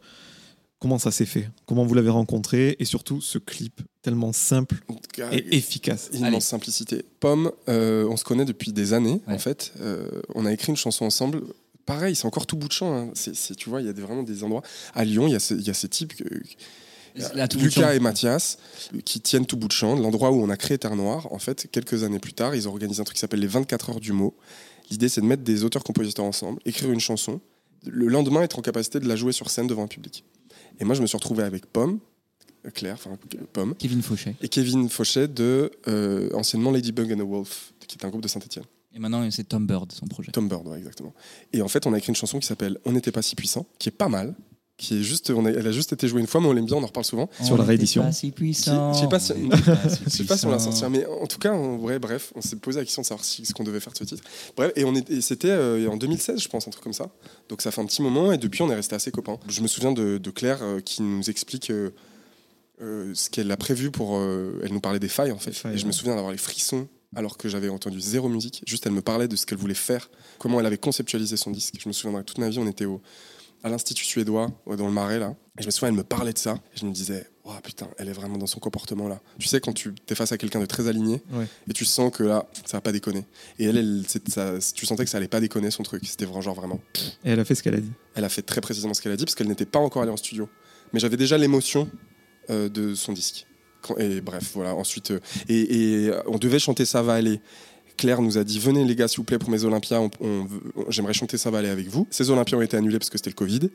comment 0.84 0.98
ça 0.98 1.10
s'est 1.10 1.24
fait 1.24 1.48
Comment 1.64 1.86
vous 1.86 1.94
l'avez 1.94 2.10
rencontré 2.10 2.76
Et 2.78 2.84
surtout, 2.84 3.22
ce 3.22 3.38
clip 3.38 3.80
tellement 4.02 4.34
simple 4.34 4.76
et 5.32 5.56
efficace. 5.56 6.10
Allez. 6.12 6.18
Immense 6.28 6.44
simplicité. 6.44 7.06
Pomme, 7.20 7.50
euh, 7.70 8.06
on 8.10 8.18
se 8.18 8.24
connaît 8.24 8.44
depuis 8.44 8.70
des 8.74 8.92
années, 8.92 9.22
Ouais. 9.26 9.32
en 9.34 9.38
fait. 9.38 9.72
Euh, 9.80 10.20
on 10.34 10.44
a 10.44 10.52
écrit 10.52 10.68
une 10.72 10.76
chanson 10.76 11.06
ensemble. 11.06 11.40
Pareil, 11.86 12.14
c'est 12.14 12.26
encore 12.26 12.46
tout 12.46 12.56
bout 12.58 12.68
de 12.68 12.72
champ. 12.74 12.94
hein. 12.94 13.12
Tu 13.56 13.70
vois, 13.70 13.80
il 13.80 13.86
y 13.86 13.88
a 13.88 13.94
des- 13.94 14.02
vraiment 14.02 14.22
des 14.22 14.44
endroits. 14.44 14.60
À 14.94 15.06
Lyon, 15.06 15.26
il 15.26 15.32
y 15.32 15.36
a, 15.36 15.40
ce- 15.40 15.72
ces 15.72 15.88
types, 15.88 16.14
que- 16.16 16.24
Là, 17.34 17.46
Lucas 17.56 17.94
et 17.94 18.00
Mathias, 18.00 18.58
qui 19.06 19.20
tiennent 19.22 19.46
tout 19.46 19.56
bout 19.56 19.68
de 19.68 19.72
champ. 19.72 19.94
L'endroit 19.94 20.32
où 20.32 20.42
on 20.42 20.50
a 20.50 20.56
créé 20.58 20.76
Terre 20.76 20.96
Noire, 20.96 21.32
en 21.32 21.38
fait, 21.38 21.66
quelques 21.72 22.02
années 22.02 22.18
plus 22.18 22.34
tard, 22.34 22.54
ils 22.54 22.68
ont 22.68 22.72
organisé 22.72 23.00
un 23.00 23.04
truc 23.04 23.14
qui 23.16 23.20
s'appelle 23.20 23.40
les 23.40 23.46
24 23.46 23.88
heures 23.90 24.00
du 24.00 24.12
mot. 24.12 24.34
L'idée, 24.90 25.08
c'est 25.08 25.22
de 25.22 25.26
mettre 25.26 25.44
des 25.44 25.64
auteurs-compositeurs 25.64 26.24
ensemble, 26.26 26.60
écrire 26.66 26.90
une 26.90 27.00
chanson, 27.00 27.40
le 27.86 28.08
lendemain 28.08 28.42
être 28.42 28.58
en 28.58 28.62
capacité 28.62 28.98
de 28.98 29.06
la 29.06 29.14
jouer 29.14 29.32
sur 29.32 29.48
scène 29.48 29.66
devant 29.66 29.84
un 29.84 29.86
public. 29.86 30.24
Et 30.80 30.84
moi, 30.84 30.94
je 30.94 31.02
me 31.02 31.06
suis 31.06 31.16
retrouvé 31.16 31.42
avec 31.42 31.66
Pomme, 31.66 32.00
Claire, 32.72 32.94
enfin 32.94 33.16
Pomme, 33.52 33.74
Kevin 33.76 34.02
Fauchet. 34.02 34.36
et 34.40 34.48
Kevin 34.48 34.88
Fauchet 34.88 35.28
de 35.28 35.70
euh, 35.88 36.30
anciennement 36.34 36.70
Ladybug 36.70 37.12
and 37.12 37.16
the 37.16 37.28
Wolf, 37.28 37.72
qui 37.86 37.98
est 37.98 38.04
un 38.04 38.08
groupe 38.08 38.22
de 38.22 38.28
Saint-Etienne. 38.28 38.64
Et 38.94 38.98
maintenant, 38.98 39.28
c'est 39.30 39.44
Tom 39.44 39.66
Bird, 39.66 39.90
son 39.92 40.06
projet. 40.06 40.30
Tom 40.30 40.48
Bird, 40.48 40.66
ouais, 40.68 40.78
exactement. 40.78 41.12
Et 41.52 41.62
en 41.62 41.68
fait, 41.68 41.86
on 41.86 41.92
a 41.92 41.98
écrit 41.98 42.10
une 42.10 42.16
chanson 42.16 42.38
qui 42.38 42.46
s'appelle 42.46 42.78
On 42.84 42.92
n'était 42.92 43.10
pas 43.10 43.22
si 43.22 43.34
puissant, 43.34 43.66
qui 43.78 43.88
est 43.88 43.92
pas 43.92 44.08
mal, 44.08 44.34
qui 44.76 44.98
est 44.98 45.02
juste, 45.02 45.30
on 45.30 45.44
a- 45.46 45.50
elle 45.50 45.66
a 45.66 45.72
juste 45.72 45.92
été 45.92 46.08
jouée 46.08 46.20
une 46.20 46.26
fois, 46.26 46.40
mais 46.40 46.48
on 46.48 46.52
l'aime 46.52 46.66
bien, 46.66 46.76
on 46.76 46.82
en 46.82 46.86
reparle 46.86 47.04
souvent. 47.04 47.30
Sur 47.42 47.56
la 47.56 47.62
On 47.62 47.66
réédition. 47.66 48.02
Pas 48.02 48.12
si 48.12 48.32
puissant. 48.32 48.92
Je 48.92 48.98
sais 49.00 49.08
pas 49.08 49.20
si- 49.20 49.32
on 49.32 49.48
l'a 50.50 50.58
sorti, 50.58 50.82
mais 50.90 51.06
en 51.06 51.26
tout 51.26 51.38
cas, 51.38 51.52
en 51.52 51.76
vrai, 51.76 51.98
bref, 52.00 52.32
on 52.34 52.40
s'est 52.40 52.56
posé 52.56 52.80
la 52.80 52.84
question 52.84 53.02
de 53.02 53.06
savoir 53.06 53.24
si, 53.24 53.44
ce 53.46 53.52
qu'on 53.54 53.62
devait 53.64 53.78
faire 53.80 53.92
de 53.92 53.98
ce 53.98 54.04
titre. 54.04 54.22
Bref, 54.56 54.72
et, 54.74 54.84
on 54.84 54.94
est- 54.94 55.08
et 55.10 55.20
c'était 55.20 55.50
euh, 55.50 55.88
en 55.88 55.96
2016, 55.96 56.40
je 56.40 56.48
pense, 56.48 56.66
un 56.66 56.70
truc 56.72 56.82
comme 56.82 56.92
ça. 56.92 57.08
Donc 57.48 57.62
ça 57.62 57.70
fait 57.70 57.80
un 57.80 57.86
petit 57.86 58.02
moment, 58.02 58.32
et 58.32 58.38
depuis, 58.38 58.62
on 58.62 58.70
est 58.70 58.74
resté 58.74 58.96
assez 58.96 59.10
copains. 59.12 59.38
Je 59.48 59.60
me 59.62 59.68
souviens 59.68 59.92
de, 59.92 60.18
de 60.18 60.30
Claire 60.30 60.58
euh, 60.62 60.80
qui 60.80 61.02
nous 61.02 61.30
explique 61.30 61.70
euh, 61.70 61.90
euh, 62.82 63.12
ce 63.14 63.30
qu'elle 63.30 63.50
a 63.52 63.56
prévu 63.56 63.90
pour. 63.92 64.16
euh, 64.16 64.60
elle 64.64 64.72
nous 64.72 64.80
parlait 64.80 64.98
des 64.98 65.08
failles, 65.08 65.30
en 65.32 65.38
fait. 65.38 65.52
Failles, 65.52 65.74
et 65.74 65.78
je 65.78 65.86
me 65.86 65.92
souviens 65.92 66.14
d'avoir 66.16 66.32
les 66.32 66.38
frissons 66.38 66.88
alors 67.16 67.36
que 67.36 67.48
j'avais 67.48 67.68
entendu 67.68 68.00
zéro 68.00 68.28
musique. 68.28 68.64
Juste, 68.66 68.86
elle 68.86 68.92
me 68.92 69.02
parlait 69.02 69.28
de 69.28 69.36
ce 69.36 69.46
qu'elle 69.46 69.58
voulait 69.58 69.72
faire, 69.74 70.10
comment 70.40 70.58
elle 70.58 70.66
avait 70.66 70.78
conceptualisé 70.78 71.36
son 71.36 71.52
disque. 71.52 71.74
Je 71.80 71.88
me 71.88 71.92
souviendrai 71.92 72.24
toute 72.24 72.38
ma 72.38 72.48
vie, 72.48 72.58
on 72.58 72.66
était 72.66 72.86
au, 72.86 73.00
à 73.64 73.68
l'Institut 73.70 74.04
suédois, 74.04 74.52
ouais, 74.66 74.76
dans 74.76 74.86
le 74.86 74.92
Marais, 74.92 75.18
là. 75.18 75.34
Et 75.58 75.62
je 75.62 75.66
me 75.66 75.70
souviens, 75.72 75.88
elle 75.88 75.94
me 75.94 76.04
parlait 76.04 76.32
de 76.32 76.38
ça. 76.38 76.54
Et 76.74 76.78
je 76.78 76.84
me 76.86 76.92
disais, 76.92 77.26
oh 77.44 77.52
putain, 77.62 77.88
elle 77.98 78.08
est 78.08 78.12
vraiment 78.12 78.36
dans 78.38 78.46
son 78.46 78.60
comportement, 78.60 79.08
là. 79.08 79.20
Tu 79.38 79.48
sais, 79.48 79.60
quand 79.60 79.72
tu 79.72 79.92
es 80.08 80.14
face 80.14 80.30
à 80.32 80.38
quelqu'un 80.38 80.60
de 80.60 80.66
très 80.66 80.86
aligné, 80.86 81.22
Ouais. 81.32 81.46
et 81.68 81.72
tu 81.72 81.84
sens 81.84 82.12
que 82.12 82.22
là, 82.22 82.46
ça 82.66 82.76
va 82.76 82.80
pas 82.82 82.92
déconner. 82.92 83.24
Et 83.58 83.64
elle, 83.64 83.78
elle 83.78 84.02
ça- 84.28 84.52
tu 84.74 84.84
sentais 84.86 85.04
que 85.04 85.10
ça 85.10 85.16
allait 85.16 85.28
pas 85.28 85.40
déconner, 85.40 85.70
son 85.70 85.82
truc. 85.82 86.02
C'était 86.06 86.24
vraiment, 86.26 86.42
genre 86.42 86.54
vraiment. 86.54 86.78
Et 87.24 87.30
elle 87.30 87.40
a 87.40 87.44
fait 87.44 87.54
ce 87.54 87.62
qu'elle 87.62 87.74
a 87.74 87.80
dit. 87.80 87.92
Elle 88.14 88.24
a 88.24 88.28
fait 88.28 88.42
très 88.42 88.60
précisément 88.60 88.94
ce 88.94 89.00
qu'elle 89.02 89.12
a 89.12 89.16
dit, 89.16 89.24
parce 89.24 89.34
qu'elle 89.34 89.48
n'était 89.48 89.66
pas 89.66 89.78
encore 89.80 90.02
allée 90.02 90.12
en 90.12 90.16
studio. 90.16 90.48
Mais 90.92 91.00
j'avais 91.00 91.16
déjà 91.16 91.38
l'émotion 91.38 91.88
euh, 92.50 92.68
de 92.68 92.94
son 92.94 93.12
disque. 93.14 93.46
Quand- 93.80 93.96
et 93.98 94.20
bref, 94.20 94.50
voilà. 94.54 94.74
Ensuite, 94.74 95.10
euh, 95.12 95.20
et, 95.48 96.04
et, 96.04 96.08
euh, 96.10 96.20
on 96.26 96.36
devait 96.38 96.58
chanter 96.58 96.84
Ça 96.84 97.00
va 97.02 97.14
aller. 97.14 97.40
Claire 97.96 98.20
nous 98.22 98.38
a 98.38 98.44
dit 98.44 98.58
venez 98.58 98.84
les 98.84 98.96
gars 98.96 99.06
s'il 99.08 99.18
vous 99.18 99.24
plaît 99.24 99.38
pour 99.38 99.50
mes 99.50 99.64
Olympias, 99.64 100.00
on- 100.00 100.10
on 100.20 100.44
veut- 100.44 100.60
on- 100.76 100.90
j'aimerais 100.90 101.12
chanter 101.14 101.38
ça 101.38 101.50
va 101.50 101.58
aller 101.58 101.68
avec 101.68 101.86
vous. 101.88 102.06
Ces 102.10 102.30
Olympias 102.30 102.58
ont 102.58 102.62
été 102.62 102.76
annulés 102.76 102.98
parce 102.98 103.08
que 103.10 103.18
c'était 103.18 103.30
le 103.30 103.34
Covid. 103.34 103.70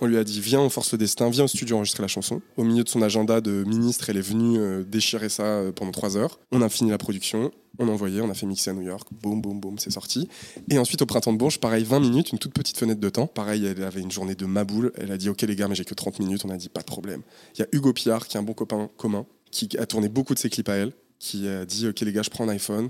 On 0.00 0.06
lui 0.06 0.16
a 0.16 0.24
dit 0.24 0.40
viens 0.40 0.60
on 0.60 0.70
force 0.70 0.92
le 0.92 0.98
destin, 0.98 1.28
viens 1.30 1.44
au 1.44 1.48
studio 1.48 1.76
enregistrer 1.76 2.02
la 2.02 2.08
chanson. 2.08 2.40
Au 2.56 2.64
milieu 2.64 2.82
de 2.84 2.88
son 2.88 3.02
agenda 3.02 3.40
de 3.40 3.64
ministre, 3.64 4.08
elle 4.10 4.16
est 4.16 4.22
venue 4.22 4.58
euh, 4.58 4.84
déchirer 4.84 5.28
ça 5.28 5.42
euh, 5.44 5.72
pendant 5.72 5.90
trois 5.92 6.16
heures. 6.16 6.38
On 6.50 6.62
a 6.62 6.68
fini 6.68 6.90
la 6.90 6.98
production, 6.98 7.50
on 7.78 7.88
a 7.88 7.90
envoyé, 7.92 8.20
on 8.22 8.30
a 8.30 8.34
fait 8.34 8.46
mixer 8.46 8.70
à 8.70 8.72
New 8.72 8.82
York, 8.82 9.06
boum 9.12 9.42
boum 9.42 9.60
boum, 9.60 9.78
c'est 9.78 9.90
sorti. 9.90 10.28
Et 10.70 10.78
ensuite 10.78 11.02
au 11.02 11.06
printemps 11.06 11.32
de 11.34 11.38
Bourges, 11.38 11.58
pareil 11.60 11.84
20 11.84 12.00
minutes, 12.00 12.32
une 12.32 12.38
toute 12.38 12.54
petite 12.54 12.78
fenêtre 12.78 13.00
de 13.00 13.08
temps. 13.10 13.26
Pareil, 13.26 13.66
elle 13.66 13.82
avait 13.84 14.00
une 14.00 14.10
journée 14.10 14.34
de 14.34 14.46
maboule. 14.46 14.92
Elle 14.96 15.12
a 15.12 15.18
dit 15.18 15.28
ok 15.28 15.42
les 15.42 15.56
gars 15.56 15.68
mais 15.68 15.74
j'ai 15.74 15.84
que 15.84 15.94
30 15.94 16.18
minutes. 16.20 16.42
On 16.46 16.50
a 16.50 16.56
dit 16.56 16.70
pas 16.70 16.80
de 16.80 16.86
problème. 16.86 17.20
Il 17.54 17.60
y 17.60 17.62
a 17.62 17.66
Hugo 17.72 17.92
Piard 17.92 18.26
qui 18.28 18.36
est 18.38 18.40
un 18.40 18.42
bon 18.42 18.54
copain 18.54 18.88
commun, 18.96 19.26
qui 19.50 19.68
a 19.78 19.84
tourné 19.86 20.08
beaucoup 20.08 20.32
de 20.34 20.38
ses 20.38 20.48
clips 20.48 20.68
à 20.70 20.74
elle, 20.74 20.92
qui 21.18 21.46
a 21.48 21.64
dit 21.66 21.86
ok 21.88 22.00
les 22.00 22.12
gars 22.12 22.22
je 22.22 22.30
prends 22.30 22.44
un 22.44 22.48
iPhone. 22.48 22.88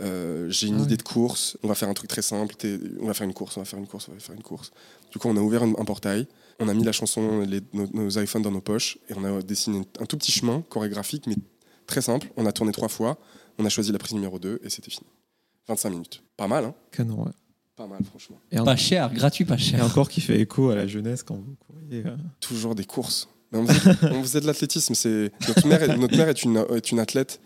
Euh, 0.00 0.48
j'ai 0.50 0.66
une 0.68 0.76
ouais. 0.76 0.82
idée 0.84 0.96
de 0.96 1.02
course, 1.02 1.56
on 1.62 1.68
va 1.68 1.74
faire 1.74 1.88
un 1.88 1.94
truc 1.94 2.08
très 2.08 2.22
simple, 2.22 2.54
on 3.00 3.06
va 3.06 3.14
faire 3.14 3.26
une 3.26 3.34
course, 3.34 3.56
on 3.56 3.60
va 3.60 3.64
faire 3.66 3.78
une 3.78 3.86
course, 3.86 4.08
on 4.08 4.12
va 4.14 4.20
faire 4.20 4.34
une 4.34 4.42
course. 4.42 4.70
Du 5.12 5.18
coup, 5.18 5.28
on 5.28 5.36
a 5.36 5.40
ouvert 5.40 5.62
un, 5.62 5.70
un 5.78 5.84
portail, 5.84 6.26
on 6.58 6.68
a 6.68 6.74
mis 6.74 6.84
la 6.84 6.92
chanson, 6.92 7.40
les- 7.40 7.60
nos, 7.72 7.86
nos 7.92 8.18
iPhones 8.18 8.42
dans 8.42 8.50
nos 8.50 8.60
poches, 8.62 8.98
et 9.08 9.14
on 9.16 9.24
a 9.24 9.42
dessiné 9.42 9.82
un 9.98 10.06
tout 10.06 10.16
petit 10.16 10.32
chemin 10.32 10.62
chorégraphique, 10.68 11.26
mais 11.26 11.36
très 11.86 12.00
simple. 12.00 12.28
On 12.36 12.46
a 12.46 12.52
tourné 12.52 12.72
trois 12.72 12.88
fois, 12.88 13.18
on 13.58 13.64
a 13.64 13.68
choisi 13.68 13.92
la 13.92 13.98
prise 13.98 14.14
numéro 14.14 14.38
2, 14.38 14.60
et 14.62 14.70
c'était 14.70 14.90
fini. 14.90 15.06
25 15.68 15.90
minutes. 15.90 16.22
Pas 16.36 16.48
mal, 16.48 16.64
hein 16.64 16.74
Canon, 16.92 17.24
ouais. 17.24 17.32
Pas 17.76 17.86
mal, 17.86 18.02
franchement. 18.04 18.38
Et, 18.50 18.58
en- 18.58 18.64
Pas 18.64 18.76
cher, 18.76 19.12
gratuit, 19.12 19.44
pas 19.44 19.54
et 19.54 19.58
cher. 19.58 19.84
encore 19.84 20.08
qui 20.08 20.20
fait 20.20 20.40
écho 20.40 20.70
à 20.70 20.74
la 20.76 20.86
jeunesse 20.86 21.22
quand 21.22 21.34
vous 21.36 21.56
courriez. 21.66 22.04
euh. 22.06 22.16
Toujours 22.40 22.74
des 22.74 22.84
courses. 22.84 23.28
Mais 23.52 23.58
on, 23.58 23.66
faisait, 23.66 23.90
on 24.12 24.22
faisait 24.22 24.40
de 24.40 24.46
l'athlétisme. 24.46 24.94
Notre 25.48 25.66
mère, 25.66 25.82
est, 25.82 25.96
notre 25.96 26.16
mère 26.16 26.28
est, 26.28 26.42
une, 26.44 26.64
est 26.74 26.90
une 26.90 27.00
athlète, 27.00 27.40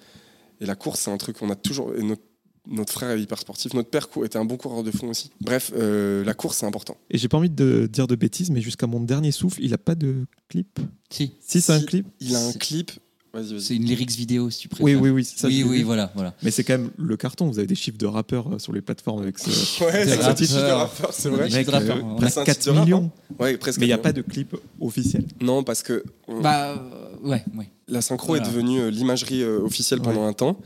et 0.60 0.66
la 0.66 0.76
course, 0.76 1.00
c'est 1.00 1.10
un 1.10 1.16
truc 1.16 1.38
qu'on 1.38 1.50
a 1.50 1.56
toujours. 1.56 1.94
Et 1.96 2.02
notre, 2.02 2.22
notre 2.66 2.92
frère 2.92 3.10
est 3.10 3.20
hyper 3.20 3.38
sportif. 3.38 3.74
Notre 3.74 3.90
père 3.90 4.08
était 4.24 4.38
un 4.38 4.44
bon 4.44 4.56
coureur 4.56 4.82
de 4.82 4.90
fond 4.90 5.08
aussi. 5.08 5.30
Bref, 5.40 5.72
euh, 5.76 6.24
la 6.24 6.34
course, 6.34 6.58
c'est 6.58 6.66
important. 6.66 6.96
Et 7.10 7.18
j'ai 7.18 7.28
pas 7.28 7.36
envie 7.36 7.50
de 7.50 7.88
dire 7.92 8.06
de 8.06 8.14
bêtises, 8.16 8.50
mais 8.50 8.60
jusqu'à 8.60 8.86
mon 8.86 9.00
dernier 9.00 9.32
souffle, 9.32 9.60
il 9.62 9.74
a 9.74 9.78
pas 9.78 9.94
de 9.94 10.26
clip. 10.48 10.78
Si, 11.10 11.32
Si, 11.40 11.60
c'est 11.60 11.72
un 11.72 11.80
clip 11.82 12.06
Il 12.20 12.34
a 12.34 12.46
un 12.46 12.52
clip. 12.52 12.90
Vas-y, 13.32 13.46
vas-y. 13.52 13.60
c'est 13.62 13.74
une 13.74 13.84
lyrics 13.84 14.12
vidéo 14.12 14.48
si 14.48 14.60
tu 14.60 14.68
préfères. 14.68 14.84
Oui, 14.84 14.94
oui, 14.94 15.10
oui. 15.10 15.24
c'est 15.24 15.38
ça, 15.40 15.48
oui, 15.48 15.64
oui, 15.66 15.82
voilà, 15.82 16.12
voilà. 16.14 16.34
Mais 16.44 16.52
c'est 16.52 16.62
quand 16.62 16.78
même 16.78 16.90
le 16.96 17.16
carton. 17.16 17.48
Vous 17.48 17.58
avez 17.58 17.66
des 17.66 17.74
chiffres 17.74 17.98
de 17.98 18.06
rappeurs 18.06 18.54
euh, 18.54 18.58
sur 18.60 18.72
les 18.72 18.80
plateformes 18.80 19.22
avec 19.22 19.40
ce. 19.40 19.50
Ouais, 19.84 20.06
c'est 20.06 20.22
un 20.22 20.32
petit 20.34 20.46
rappeurs. 20.46 20.68
de 20.68 20.72
rappeur, 20.72 21.12
c'est 21.12 21.28
vrai. 21.30 21.50
Mec, 21.50 21.68
euh, 21.68 22.00
on 22.04 22.12
a 22.12 22.16
presque 22.18 22.34
c'est 22.34 22.40
un 22.40 22.44
4 22.44 22.58
titre 22.60 22.72
de 22.72 22.78
rap, 22.78 22.84
millions. 22.86 23.10
Ouais, 23.40 23.56
presque. 23.56 23.80
Mais 23.80 23.86
il 23.86 23.88
n'y 23.88 23.92
a 23.92 23.98
pas 23.98 24.12
de 24.12 24.22
clip 24.22 24.54
officiel. 24.80 25.24
Non, 25.40 25.64
parce 25.64 25.82
que 25.82 26.04
on- 26.28 26.40
Bah, 26.42 26.74
euh, 26.78 27.28
ouais, 27.28 27.44
ouais. 27.58 27.68
la 27.88 28.02
synchro 28.02 28.28
Voilà. 28.28 28.44
est 28.44 28.48
devenue 28.48 28.78
euh, 28.82 28.90
l'imagerie 28.90 29.42
euh, 29.42 29.58
officielle 29.62 30.00
pendant 30.00 30.22
Ouais. 30.22 30.28
un 30.28 30.32
temps. 30.32 30.60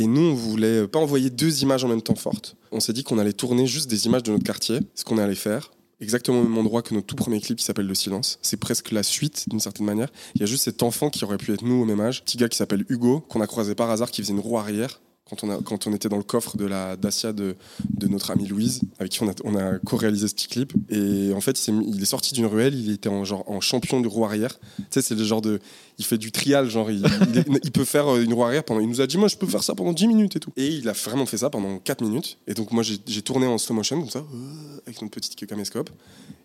Et 0.00 0.06
nous, 0.06 0.22
on 0.22 0.34
voulait 0.34 0.88
pas 0.88 0.98
envoyer 0.98 1.28
deux 1.28 1.62
images 1.62 1.84
en 1.84 1.88
même 1.88 2.00
temps 2.00 2.14
fortes. 2.14 2.56
On 2.72 2.80
s'est 2.80 2.94
dit 2.94 3.04
qu'on 3.04 3.18
allait 3.18 3.34
tourner 3.34 3.66
juste 3.66 3.90
des 3.90 4.06
images 4.06 4.22
de 4.22 4.32
notre 4.32 4.44
quartier, 4.44 4.80
ce 4.94 5.04
qu'on 5.04 5.18
allait 5.18 5.34
faire. 5.34 5.72
Exactement 6.00 6.40
au 6.40 6.42
même 6.42 6.56
endroit 6.56 6.80
que 6.80 6.94
notre 6.94 7.06
tout 7.06 7.16
premier 7.16 7.38
clip 7.38 7.58
qui 7.58 7.64
s'appelle 7.66 7.86
Le 7.86 7.94
Silence. 7.94 8.38
C'est 8.40 8.56
presque 8.56 8.92
la 8.92 9.02
suite 9.02 9.44
d'une 9.50 9.60
certaine 9.60 9.84
manière. 9.84 10.08
Il 10.34 10.40
y 10.40 10.44
a 10.44 10.46
juste 10.46 10.64
cet 10.64 10.82
enfant 10.82 11.10
qui 11.10 11.22
aurait 11.22 11.36
pu 11.36 11.52
être 11.52 11.62
nous 11.62 11.82
au 11.82 11.84
même 11.84 12.00
âge. 12.00 12.24
Petit 12.24 12.38
gars 12.38 12.48
qui 12.48 12.56
s'appelle 12.56 12.86
Hugo, 12.88 13.20
qu'on 13.28 13.42
a 13.42 13.46
croisé 13.46 13.74
par 13.74 13.90
hasard, 13.90 14.10
qui 14.10 14.22
faisait 14.22 14.32
une 14.32 14.40
roue 14.40 14.56
arrière 14.56 15.02
quand 15.30 15.44
on, 15.44 15.50
a, 15.50 15.58
quand 15.62 15.86
on 15.86 15.94
était 15.94 16.08
dans 16.08 16.16
le 16.18 16.22
coffre 16.24 16.56
de 16.56 16.66
la 16.66 16.96
Dacia 16.96 17.32
de, 17.32 17.54
de 17.88 18.08
notre 18.08 18.30
amie 18.32 18.46
Louise, 18.46 18.80
avec 18.98 19.12
qui 19.12 19.22
on 19.22 19.28
a, 19.30 19.32
on 19.44 19.54
a 19.54 19.78
co-réalisé 19.78 20.28
ce 20.28 20.34
petit 20.34 20.48
clip. 20.48 20.72
Et 20.90 21.32
en 21.32 21.40
fait, 21.40 21.58
il, 21.68 22.02
est 22.02 22.04
sorti 22.04 22.34
d'une 22.34 22.46
ruelle, 22.46 22.74
il 22.74 22.90
était 22.92 23.08
en, 23.08 23.24
genre, 23.24 23.44
en 23.48 23.60
champion 23.60 24.00
de 24.00 24.08
roue 24.08 24.24
arrière. 24.24 24.58
Tu 24.76 24.84
sais, 24.90 25.02
c'est 25.02 25.14
le 25.14 25.24
genre 25.24 25.40
de. 25.40 25.60
Il 25.98 26.04
fait 26.04 26.18
du 26.18 26.32
trial, 26.32 26.68
genre, 26.68 26.90
il, 26.90 27.02
il 27.30 27.38
est- 27.38 27.46
il 27.64 27.70
peut 27.72 27.84
faire 27.84 28.08
euh, 28.08 28.22
une 28.24 28.32
roue 28.34 28.42
arrière 28.44 28.64
pendant. 28.64 28.80
Il 28.80 28.88
nous 28.88 29.00
a 29.00 29.06
dit, 29.06 29.16
moi, 29.18 29.28
je 29.28 29.36
peux 29.36 29.46
faire 29.46 29.62
ça 29.62 29.74
pendant 29.74 29.92
10 29.92 30.08
minutes 30.08 30.36
et 30.36 30.40
tout. 30.40 30.50
Et 30.56 30.66
il 30.68 30.88
a 30.88 30.92
vraiment 30.92 31.26
fait 31.26 31.38
ça 31.38 31.48
pendant 31.50 31.78
4 31.78 32.02
minutes. 32.02 32.38
Et 32.46 32.54
donc, 32.54 32.72
moi, 32.72 32.82
j'ai 32.82 33.22
tourné 33.22 33.46
en 33.46 33.56
slow 33.58 33.74
motion, 33.76 34.00
comme 34.00 34.10
ça, 34.10 34.18
euh, 34.20 34.78
avec 34.86 35.00
notre 35.00 35.12
petite 35.14 35.36
caméscope. 35.46 35.90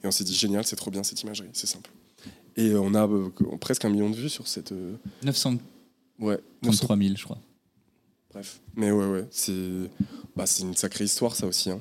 Et 0.04 0.08
on 0.08 0.12
s'est 0.12 0.24
dit, 0.24 0.36
génial, 0.36 0.66
c'est 0.66 0.76
trop 0.76 0.92
bien 0.92 1.04
cette 1.04 1.22
imagerie, 1.24 1.50
c'est 1.54 1.68
simple. 1.68 1.90
Et 2.58 2.74
on 2.76 2.94
a 2.94 3.08
euh, 3.08 3.30
presque 3.60 3.84
un 3.86 3.90
million 3.90 4.10
de 4.10 4.16
vues 4.16 4.30
sur 4.30 4.48
cette. 4.48 4.72
euh, 4.72 4.94
933 5.24 6.96
ouais, 6.96 7.04
000, 7.04 7.16
je 7.18 7.24
crois. 7.24 7.38
Bref. 8.36 8.60
Mais 8.76 8.92
ouais, 8.92 9.08
ouais, 9.08 9.26
c'est 9.32 9.90
bah, 10.36 10.46
c'est 10.46 10.64
une 10.64 10.76
sacrée 10.76 11.06
histoire, 11.06 11.36
ça 11.36 11.48
aussi. 11.48 11.70
hein. 11.72 11.80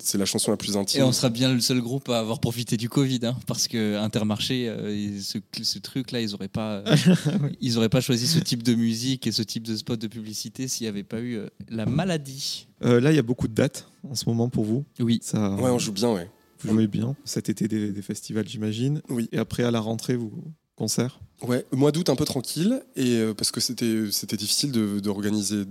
C'est 0.00 0.18
la 0.18 0.26
chanson 0.26 0.50
la 0.50 0.58
plus 0.58 0.76
intime. 0.76 1.00
Et 1.00 1.02
on 1.02 1.12
sera 1.12 1.30
bien 1.30 1.52
le 1.52 1.60
seul 1.60 1.80
groupe 1.80 2.10
à 2.10 2.18
avoir 2.20 2.40
profité 2.40 2.76
du 2.76 2.88
Covid, 2.90 3.20
hein, 3.24 3.36
parce 3.46 3.68
que 3.68 3.96
Intermarché, 3.96 4.68
euh, 4.68 5.18
ce, 5.18 5.38
ce 5.62 5.78
truc-là, 5.78 6.20
ils 6.20 6.34
auraient 6.34 6.46
pas, 6.48 6.84
euh, 6.86 7.48
ils 7.60 7.78
auraient 7.78 7.88
pas 7.88 8.02
choisi 8.02 8.26
ce 8.28 8.38
type 8.38 8.62
de 8.62 8.74
musique 8.74 9.26
et 9.26 9.32
ce 9.32 9.42
type 9.42 9.62
de 9.66 9.74
spot 9.76 9.98
de 9.98 10.06
publicité 10.08 10.68
s'il 10.68 10.84
n'y 10.84 10.88
avait 10.88 11.04
pas 11.04 11.20
eu 11.20 11.36
euh, 11.36 11.48
la 11.70 11.86
maladie. 11.86 12.68
Euh, 12.84 13.00
là, 13.00 13.12
il 13.12 13.16
y 13.16 13.18
a 13.18 13.22
beaucoup 13.22 13.48
de 13.48 13.54
dates 13.54 13.88
en 14.08 14.14
ce 14.14 14.28
moment 14.28 14.50
pour 14.50 14.64
vous. 14.64 14.84
Oui. 15.00 15.18
Ça, 15.22 15.54
Ouais, 15.56 15.70
on 15.70 15.78
joue 15.78 15.92
bien, 15.92 16.12
ouais. 16.12 16.30
vous 16.60 16.74
jouez 16.74 16.86
bien. 16.86 17.16
Cet 17.24 17.48
été, 17.48 17.66
des, 17.66 17.92
des 17.92 18.02
festivals, 18.02 18.46
j'imagine. 18.46 19.00
Oui. 19.08 19.28
Et 19.32 19.38
après, 19.38 19.62
à 19.64 19.70
la 19.70 19.80
rentrée, 19.80 20.16
vous 20.16 20.32
concert. 20.76 21.18
Ouais, 21.42 21.64
mois 21.72 21.90
d'août 21.92 22.10
un 22.10 22.16
peu 22.16 22.24
tranquille, 22.24 22.82
et 22.96 23.16
euh, 23.16 23.34
parce 23.34 23.50
que 23.50 23.60
c'était 23.60 24.10
c'était 24.10 24.36
difficile 24.36 24.72
de- 24.72 25.00
d'organiser 25.00 25.64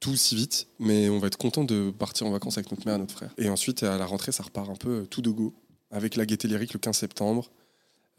tout 0.00 0.16
si 0.16 0.34
vite, 0.34 0.66
mais 0.78 1.08
on 1.08 1.18
va 1.18 1.28
être 1.28 1.38
content 1.38 1.64
de 1.64 1.90
partir 1.90 2.26
en 2.26 2.30
vacances 2.30 2.58
avec 2.58 2.70
notre 2.70 2.84
mère 2.86 2.96
et 2.96 2.98
notre 2.98 3.14
frère. 3.14 3.32
Et 3.38 3.48
ensuite, 3.48 3.82
à 3.84 3.96
la 3.96 4.06
rentrée, 4.06 4.32
ça 4.32 4.42
repart 4.42 4.68
un 4.68 4.74
peu 4.74 4.90
euh, 5.02 5.06
tout 5.06 5.22
de 5.22 5.30
go, 5.30 5.54
avec 5.90 6.16
la 6.16 6.26
Gaieté 6.26 6.48
Lyrique 6.48 6.72
le 6.74 6.80
15 6.80 6.96
septembre, 6.96 7.50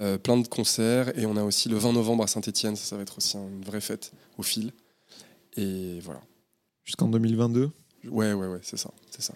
euh, 0.02 0.18
plein 0.18 0.38
de 0.38 0.48
concerts, 0.48 1.18
et 1.20 1.26
on 1.26 1.36
a 1.36 1.43
aussi 1.43 1.68
le 1.70 1.78
20 1.78 1.93
novembre 1.93 2.24
à 2.24 2.28
Saint-Etienne, 2.28 2.76
ça, 2.76 2.86
ça 2.86 2.96
va 2.96 3.02
être 3.04 3.18
aussi 3.18 3.38
une 3.38 3.64
vraie 3.64 3.82
fête 3.82 4.14
au 4.38 4.43
fil. 4.43 4.72
Et 5.58 6.00
voilà. 6.02 6.22
Jusqu'en 6.86 7.08
2022. 7.10 7.70
Ouais, 8.10 8.34
ouais, 8.34 8.48
ouais, 8.48 8.60
c'est 8.62 8.78
ça, 8.78 8.91
c'est 9.12 9.22
ça. 9.22 9.34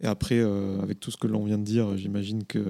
Et 0.00 0.06
après, 0.06 0.38
euh, 0.38 0.80
avec 0.80 0.98
tout 0.98 1.10
ce 1.10 1.16
que 1.16 1.26
l'on 1.26 1.44
vient 1.44 1.58
de 1.58 1.64
dire, 1.64 1.96
j'imagine 1.96 2.44
que 2.44 2.64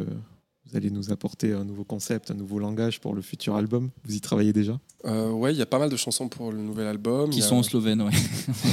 vous 0.72 0.78
allez 0.78 0.90
nous 0.90 1.12
apporter 1.12 1.52
un 1.52 1.64
nouveau 1.64 1.84
concept, 1.84 2.30
un 2.30 2.34
nouveau 2.34 2.58
langage 2.58 2.98
pour 2.98 3.14
le 3.14 3.20
futur 3.20 3.56
album. 3.56 3.90
Vous 4.06 4.14
y 4.14 4.20
travaillez 4.22 4.54
déjà? 4.54 4.80
Euh, 5.04 5.30
ouais, 5.30 5.52
il 5.52 5.58
y 5.58 5.62
a 5.62 5.66
pas 5.66 5.78
mal 5.78 5.90
de 5.90 5.96
chansons 5.96 6.28
pour 6.28 6.50
le 6.50 6.56
nouvel 6.58 6.86
album. 6.86 7.28
Qui 7.28 7.40
a- 7.42 7.46
sont 7.46 7.56
en 7.56 7.62
slovène, 7.62 8.00
ouais. 8.00 8.10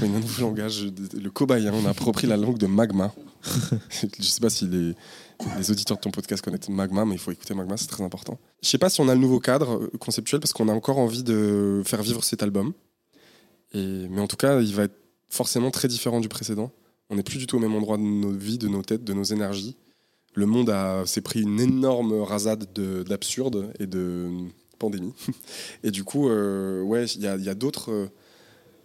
Oui, 0.00 0.08
un 0.08 0.18
nouveau 0.18 0.42
langage, 0.42 0.84
le 0.84 1.30
cobayen. 1.30 1.72
On 1.74 1.86
a 1.86 1.90
appris 1.90 2.26
la 2.26 2.36
langue 2.36 2.58
de 2.58 2.66
Magma. 2.66 3.14
je 4.18 4.24
sais 4.24 4.40
pas 4.40 4.50
si 4.50 4.66
les, 4.66 4.94
les 5.56 5.70
auditeurs 5.70 5.96
de 5.96 6.02
ton 6.02 6.10
podcast 6.10 6.42
connaissent 6.42 6.68
Magma, 6.68 7.04
mais 7.04 7.14
il 7.14 7.18
faut 7.18 7.30
écouter 7.30 7.54
Magma, 7.54 7.76
c'est 7.76 7.86
très 7.86 8.02
important. 8.02 8.38
Je 8.62 8.68
sais 8.68 8.78
pas 8.78 8.90
si 8.90 9.00
on 9.00 9.08
a 9.08 9.14
le 9.14 9.20
nouveau 9.20 9.38
cadre 9.38 9.74
euh, 9.80 9.90
conceptuel 10.00 10.40
parce 10.40 10.52
qu'on 10.52 10.68
a 10.68 10.72
encore 10.72 10.98
envie 10.98 11.22
de 11.22 11.82
faire 11.84 12.02
vivre 12.02 12.24
cet 12.24 12.42
album. 12.42 12.72
Et, 13.74 14.06
mais 14.10 14.20
en 14.20 14.26
tout 14.26 14.36
cas, 14.36 14.60
il 14.60 14.74
va 14.74 14.84
être 14.84 14.98
forcément 15.28 15.70
très 15.70 15.86
différent 15.86 16.20
du 16.20 16.28
précédent. 16.28 16.72
On 17.10 17.14
n'est 17.16 17.22
plus 17.22 17.38
du 17.38 17.46
tout 17.46 17.56
au 17.56 17.60
même 17.60 17.74
endroit 17.76 17.96
de 17.96 18.02
nos 18.02 18.32
vies, 18.32 18.58
de 18.58 18.66
nos 18.68 18.82
têtes, 18.82 19.04
de 19.04 19.12
nos 19.12 19.22
énergies. 19.24 19.76
Le 20.34 20.46
monde 20.46 20.72
s'est 21.06 21.20
pris 21.20 21.42
une 21.42 21.60
énorme 21.60 22.20
rasade 22.22 22.72
de- 22.74 23.02
d'absurde 23.02 23.72
et 23.78 23.86
de 23.86 24.28
pandémie. 24.78 25.12
Et 25.84 25.90
du 25.90 26.04
coup, 26.04 26.28
euh, 26.28 26.82
ouais, 26.82 27.04
il 27.06 27.20
y 27.22 27.26
a, 27.26 27.54
d'autres. 27.54 27.90
euh, 27.92 28.08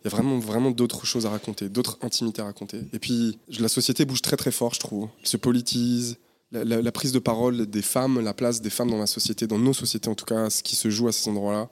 y 0.03 0.07
a 0.07 0.09
vraiment, 0.09 0.37
vraiment 0.39 0.71
d'autres 0.71 1.05
choses 1.05 1.25
à 1.25 1.29
raconter, 1.29 1.69
d'autres 1.69 1.97
intimités 2.01 2.41
à 2.41 2.45
raconter. 2.45 2.81
Et 2.93 2.99
puis, 2.99 3.39
la 3.59 3.67
société 3.69 4.05
bouge 4.05 4.21
très 4.21 4.35
très 4.37 4.51
fort, 4.51 4.73
je 4.73 4.79
trouve. 4.79 5.07
Elle 5.21 5.27
se 5.27 5.37
politise. 5.37 6.17
La- 6.51 6.63
la 6.63 6.91
prise 6.91 7.11
de 7.11 7.19
parole 7.19 7.65
des 7.65 7.81
femmes, 7.81 8.19
la 8.21 8.33
place 8.33 8.61
des 8.61 8.69
femmes 8.69 8.89
dans 8.89 8.99
la 8.99 9.07
société, 9.07 9.47
dans 9.47 9.59
nos 9.59 9.73
sociétés 9.73 10.09
en 10.09 10.15
tout 10.15 10.23
cas, 10.25 10.49
ce 10.49 10.63
qui 10.63 10.75
se 10.75 10.89
joue 10.89 11.07
à 11.07 11.11
ces 11.11 11.29
endroits-là, 11.29 11.69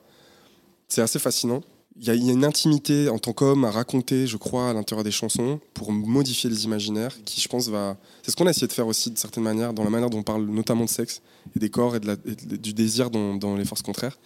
c'est 0.88 1.00
assez 1.02 1.18
fascinant. 1.18 1.62
Il 1.98 2.06
y, 2.06 2.10
a, 2.10 2.14
il 2.14 2.24
y 2.26 2.28
a 2.28 2.32
une 2.34 2.44
intimité 2.44 3.08
en 3.08 3.18
tant 3.18 3.32
qu'homme 3.32 3.64
à 3.64 3.70
raconter, 3.70 4.26
je 4.26 4.36
crois, 4.36 4.68
à 4.70 4.72
l'intérieur 4.74 5.02
des 5.02 5.10
chansons 5.10 5.60
pour 5.72 5.92
modifier 5.92 6.50
les 6.50 6.64
imaginaires, 6.64 7.16
qui, 7.24 7.40
je 7.40 7.48
pense, 7.48 7.68
va. 7.68 7.96
C'est 8.22 8.30
ce 8.32 8.36
qu'on 8.36 8.46
a 8.46 8.50
essayé 8.50 8.66
de 8.66 8.72
faire 8.72 8.86
aussi, 8.86 9.10
de 9.10 9.16
certaines 9.16 9.44
manières, 9.44 9.72
dans 9.72 9.82
la 9.82 9.88
manière 9.88 10.10
dont 10.10 10.18
on 10.18 10.22
parle 10.22 10.44
notamment 10.44 10.84
de 10.84 10.90
sexe 10.90 11.22
et 11.54 11.58
des 11.58 11.70
corps 11.70 11.96
et, 11.96 12.00
de 12.00 12.06
la- 12.08 12.16
et 12.26 12.34
de- 12.34 12.56
du 12.56 12.74
désir 12.74 13.10
dans, 13.10 13.34
dans 13.36 13.56
les 13.56 13.64
forces 13.64 13.80
contraires. 13.82 14.18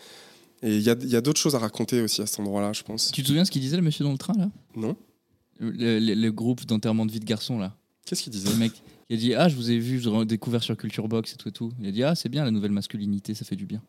Et 0.63 0.77
il 0.77 0.83
y 0.83 0.91
a, 0.91 0.97
il 1.01 1.09
y 1.11 1.15
a 1.17 1.21
d'autres 1.21 1.41
choses 1.41 1.55
à 1.55 1.59
raconter 1.61 2.01
aussi 2.03 2.21
à 2.23 2.27
cet 2.27 2.41
endroit-là, 2.41 2.73
je 2.73 2.83
pense. 2.83 3.13
Tu 3.13 3.23
te 3.23 3.29
souviens 3.29 3.45
ce 3.45 3.53
qu'il 3.53 3.63
disait 3.63 3.77
le 3.77 3.83
monsieur 3.83 4.05
dans 4.05 4.13
le 4.13 4.19
train 4.19 4.35
là? 4.37 4.51
Non 4.75 4.97
le, 5.59 5.99
le- 6.01 6.15
le 6.15 6.33
groupe 6.33 6.65
d'enterrement 6.67 7.07
de 7.07 7.13
vie 7.13 7.21
de 7.21 7.25
garçon 7.25 7.59
là. 7.59 7.77
Qu'est-ce 8.05 8.23
qu'il 8.25 8.33
disait? 8.33 8.51
Le 8.51 8.57
mec, 8.57 8.73
il 9.09 9.17
a 9.17 9.21
dit 9.21 9.35
Ah, 9.35 9.49
je 9.49 9.55
vous 9.57 9.71
ai 9.71 9.79
vu, 9.79 10.01
je 10.01 10.09
vous 10.09 10.23
ai 10.23 10.25
découvert 10.27 10.63
sur 10.63 10.77
Culture 10.77 11.07
Box 11.07 11.35
et 11.35 11.37
tout 11.37 11.49
et 11.49 11.53
tout. 11.53 11.71
Il 11.81 11.87
a 11.87 11.93
dit 11.93 12.03
Ah, 12.03 12.15
c'est 12.17 12.29
bien 12.29 12.45
la 12.45 12.51
nouvelle 12.51 12.73
masculinité, 12.73 13.35
ça 13.35 13.45
fait 13.45 13.57
du 13.57 13.67
bien. 13.67 13.81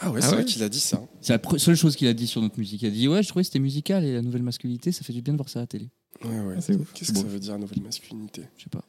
Ah 0.00 0.10
ouais, 0.10 0.18
Ah 0.22 0.26
c'est 0.26 0.28
vrai 0.34 0.38
ouais 0.38 0.44
qu'il 0.44 0.62
a 0.62 0.68
dit 0.68 0.80
ça. 0.80 1.02
C'est 1.20 1.32
la 1.32 1.58
seule 1.58 1.76
chose 1.76 1.96
qu'il 1.96 2.08
a 2.08 2.12
dit 2.14 2.26
sur 2.26 2.40
notre 2.42 2.58
musique. 2.58 2.82
Il 2.82 2.88
a 2.88 2.90
dit 2.90 3.08
Ouais, 3.08 3.22
je 3.22 3.28
trouvais 3.28 3.42
que 3.42 3.46
c'était 3.46 3.58
musical 3.58 4.04
et 4.04 4.12
la 4.12 4.22
nouvelle 4.22 4.42
masculinité, 4.42 4.92
ça 4.92 5.02
fait 5.04 5.12
du 5.12 5.22
bien 5.22 5.34
de 5.34 5.38
voir 5.38 5.48
ça 5.48 5.60
à 5.60 5.62
la 5.62 5.66
télé. 5.66 5.88
Ouais, 6.24 6.40
ouais. 6.40 6.54
Ah, 6.58 6.60
c'est 6.60 6.74
ouf. 6.74 6.92
Qu'est-ce 6.92 7.12
que 7.12 7.18
ça 7.18 7.24
veut 7.24 7.38
dire, 7.38 7.58
nouvelle 7.58 7.82
masculinité? 7.82 8.42
Je 8.56 8.64
sais 8.64 8.70
pas. 8.70 8.84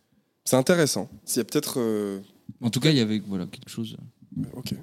C'est 0.46 0.56
intéressant. 0.56 1.10
S'il 1.26 1.38
y 1.38 1.42
a 1.42 1.44
peut-être. 1.46 1.76
euh, 1.80 2.20
En 2.62 2.70
tout 2.72 2.80
cas, 2.80 2.90
il 2.90 2.98
y 2.98 3.02
avait 3.02 3.20
voilà, 3.20 3.46
quelque 3.46 3.70
chose. 3.70 3.98
Ok. 4.54 4.74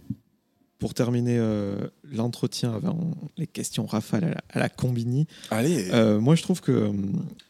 Pour 0.78 0.92
terminer 0.92 1.38
euh, 1.38 1.88
l'entretien 2.04 2.74
avant 2.74 3.12
les 3.38 3.46
questions 3.46 3.86
rafales 3.86 4.24
à 4.24 4.28
la, 4.28 4.40
à 4.50 4.58
la 4.58 4.68
Combini, 4.68 5.26
Allez 5.50 5.88
euh, 5.92 6.20
moi 6.20 6.34
je 6.34 6.42
trouve 6.42 6.60
que. 6.60 6.70
euh, 6.72 6.92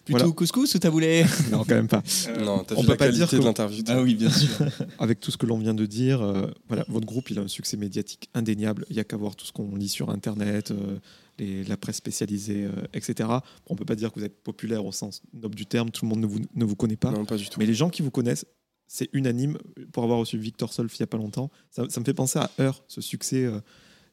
Plutôt 0.04 0.18
Voilà. 0.20 0.32
couscous 0.34 0.72
ou 0.76 0.78
taboulé 0.78 1.24
non, 1.50 1.64
quand 1.64 1.74
même 1.74 1.88
pas. 1.88 2.04
Non, 2.44 2.62
t'as 2.62 2.76
on 2.76 2.82
vu 2.82 2.86
peut 2.86 2.92
la 2.92 2.96
pas 2.96 3.04
qualité 3.06 3.18
dire 3.18 3.28
que- 3.28 3.36
de 3.36 3.42
l'interview. 3.42 3.82
Ah 3.88 4.00
oui, 4.02 4.14
bien 4.14 4.30
sûr. 4.30 4.50
Avec 5.00 5.18
tout 5.18 5.32
ce 5.32 5.36
que 5.36 5.46
l'on 5.46 5.58
vient 5.58 5.74
de 5.74 5.84
dire, 5.86 6.22
euh, 6.22 6.46
voilà, 6.68 6.84
votre 6.88 7.04
groupe 7.06 7.28
il 7.30 7.40
a 7.40 7.42
un 7.42 7.48
succès 7.48 7.76
médiatique 7.76 8.28
indéniable. 8.32 8.84
Il 8.90 8.94
n'y 8.94 9.00
a 9.00 9.04
qu'à 9.04 9.16
voir 9.16 9.34
tout 9.34 9.44
ce 9.44 9.50
qu'on 9.52 9.74
lit 9.74 9.88
sur 9.88 10.10
Internet, 10.10 10.70
euh, 10.70 10.98
les- 11.40 11.64
la 11.64 11.76
presse 11.76 11.96
spécialisée, 11.96 12.66
euh, 12.66 12.70
etc. 12.94 13.28
Bon, 13.28 13.40
on 13.70 13.74
peut 13.74 13.84
pas 13.84 13.96
dire 13.96 14.12
que 14.12 14.20
vous 14.20 14.24
êtes 14.24 14.40
populaire 14.44 14.86
au 14.86 14.92
sens 14.92 15.22
noble 15.34 15.56
du 15.56 15.66
terme, 15.66 15.90
tout 15.90 16.04
le 16.04 16.10
monde 16.10 16.20
ne 16.20 16.26
vous, 16.26 16.38
ne 16.54 16.64
vous 16.64 16.76
connaît 16.76 16.94
pas. 16.94 17.10
Non, 17.10 17.24
pas 17.24 17.36
du 17.36 17.48
tout. 17.48 17.58
Mais 17.58 17.66
les 17.66 17.74
gens 17.74 17.90
qui 17.90 18.02
vous 18.02 18.12
connaissent, 18.12 18.46
c'est 18.86 19.08
unanime. 19.12 19.58
Pour 19.92 20.02
avoir 20.04 20.18
reçu 20.18 20.38
Victor 20.38 20.72
Solf 20.72 20.94
il 20.98 21.02
n'y 21.02 21.04
a 21.04 21.08
pas 21.08 21.16
longtemps, 21.18 21.50
ça, 21.70 21.84
ça 21.88 22.00
me 22.00 22.04
fait 22.04 22.14
penser 22.14 22.38
à 22.38 22.50
Heure, 22.60 22.82
ce 22.88 23.00
succès 23.00 23.44
euh, 23.44 23.60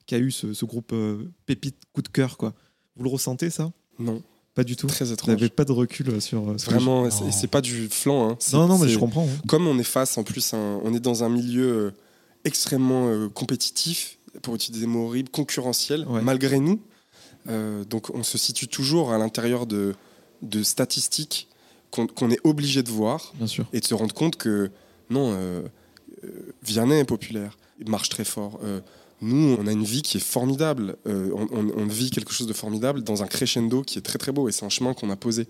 qu'a 0.06 0.18
eu 0.20 0.32
ce, 0.32 0.54
ce 0.54 0.66
groupe 0.66 0.92
euh, 0.94 1.30
pépite 1.46 1.78
coup 1.94 2.02
de 2.02 2.08
cœur. 2.10 2.38
Quoi. 2.38 2.54
Vous 2.96 3.04
le 3.04 3.10
ressentez 3.10 3.50
ça? 3.50 3.72
Non, 4.00 4.22
Pas 4.56 4.64
du 4.64 4.76
tout. 4.76 4.88
très 4.88 5.06
Vous 5.06 5.14
étrange. 5.14 5.30
n'avez 5.36 5.50
pas 5.50 5.66
de 5.66 5.72
recul 5.72 6.10
euh, 6.10 6.20
sur, 6.20 6.42
Vraiment, 6.44 7.10
c'est 7.10 7.48
pas 7.48 7.62
du 7.62 7.88
flanc. 7.90 8.30
hein. 8.32 8.38
Non, 8.54 8.68
non, 8.68 8.78
mais 8.78 8.88
je 8.90 8.98
comprends. 9.00 9.28
hein. 9.28 9.42
Comme 9.48 9.68
on 9.68 9.78
est 9.80 9.84
face, 9.84 10.18
en 10.18 10.24
plus, 10.24 10.54
un- 10.54 10.80
on 10.84 10.94
est 10.94 11.00
dans 11.00 11.24
un 11.24 11.30
milieu 11.30 11.94
extrêmement 12.44 13.30
compétitif, 13.30 14.18
pour 14.42 14.56
utiliser 14.56 14.86
des 14.86 14.92
mots 14.92 15.06
horribles, 15.08 15.30
concurrentiel, 15.30 16.06
Ouais. 16.08 16.22
malgré 16.22 16.60
nous. 16.60 16.82
Donc 17.90 18.10
on 18.14 18.24
se 18.24 18.38
situe 18.38 18.68
toujours 18.68 19.12
à 19.12 19.18
l'intérieur 19.18 19.66
de, 19.68 19.96
de 20.42 20.64
statistiques 20.64 21.48
qu'on 22.08 22.32
est 22.32 22.40
obligé 22.44 22.82
de 22.84 22.90
voir 22.90 23.32
Bien 23.36 23.48
sûr. 23.48 23.66
et 23.74 23.80
de 23.80 23.86
se 23.86 23.94
rendre 23.94 24.14
compte 24.14 24.36
que 24.36 24.70
non, 25.10 25.32
euh, 25.34 25.62
euh, 26.24 26.28
Vianney 26.64 27.00
est 27.00 27.06
populaire, 27.06 27.58
il 27.80 27.90
marche 27.90 28.10
très 28.10 28.24
fort. 28.26 28.60
Euh, 28.64 28.80
nous, 29.22 29.56
on 29.60 29.68
a 29.68 29.72
une 29.72 29.84
vie 29.84 30.02
qui 30.02 30.18
est 30.18 30.26
formidable. 30.38 30.96
Euh, 31.08 31.30
on, 31.34 31.48
on- 31.58 31.72
on 31.78 31.86
vit 31.88 32.10
quelque 32.10 32.34
chose 32.34 32.48
de 32.48 32.54
formidable 32.54 33.04
dans 33.04 33.24
un 33.24 33.28
crescendo 33.28 33.82
qui 33.84 33.98
est 34.00 34.02
très 34.02 34.18
très 34.18 34.32
beau 34.32 34.50
et 34.50 34.52
c'est 34.52 34.66
un 34.66 34.70
chemin 34.70 34.94
qu'on 34.94 35.10
a 35.10 35.16
posé. 35.16 35.48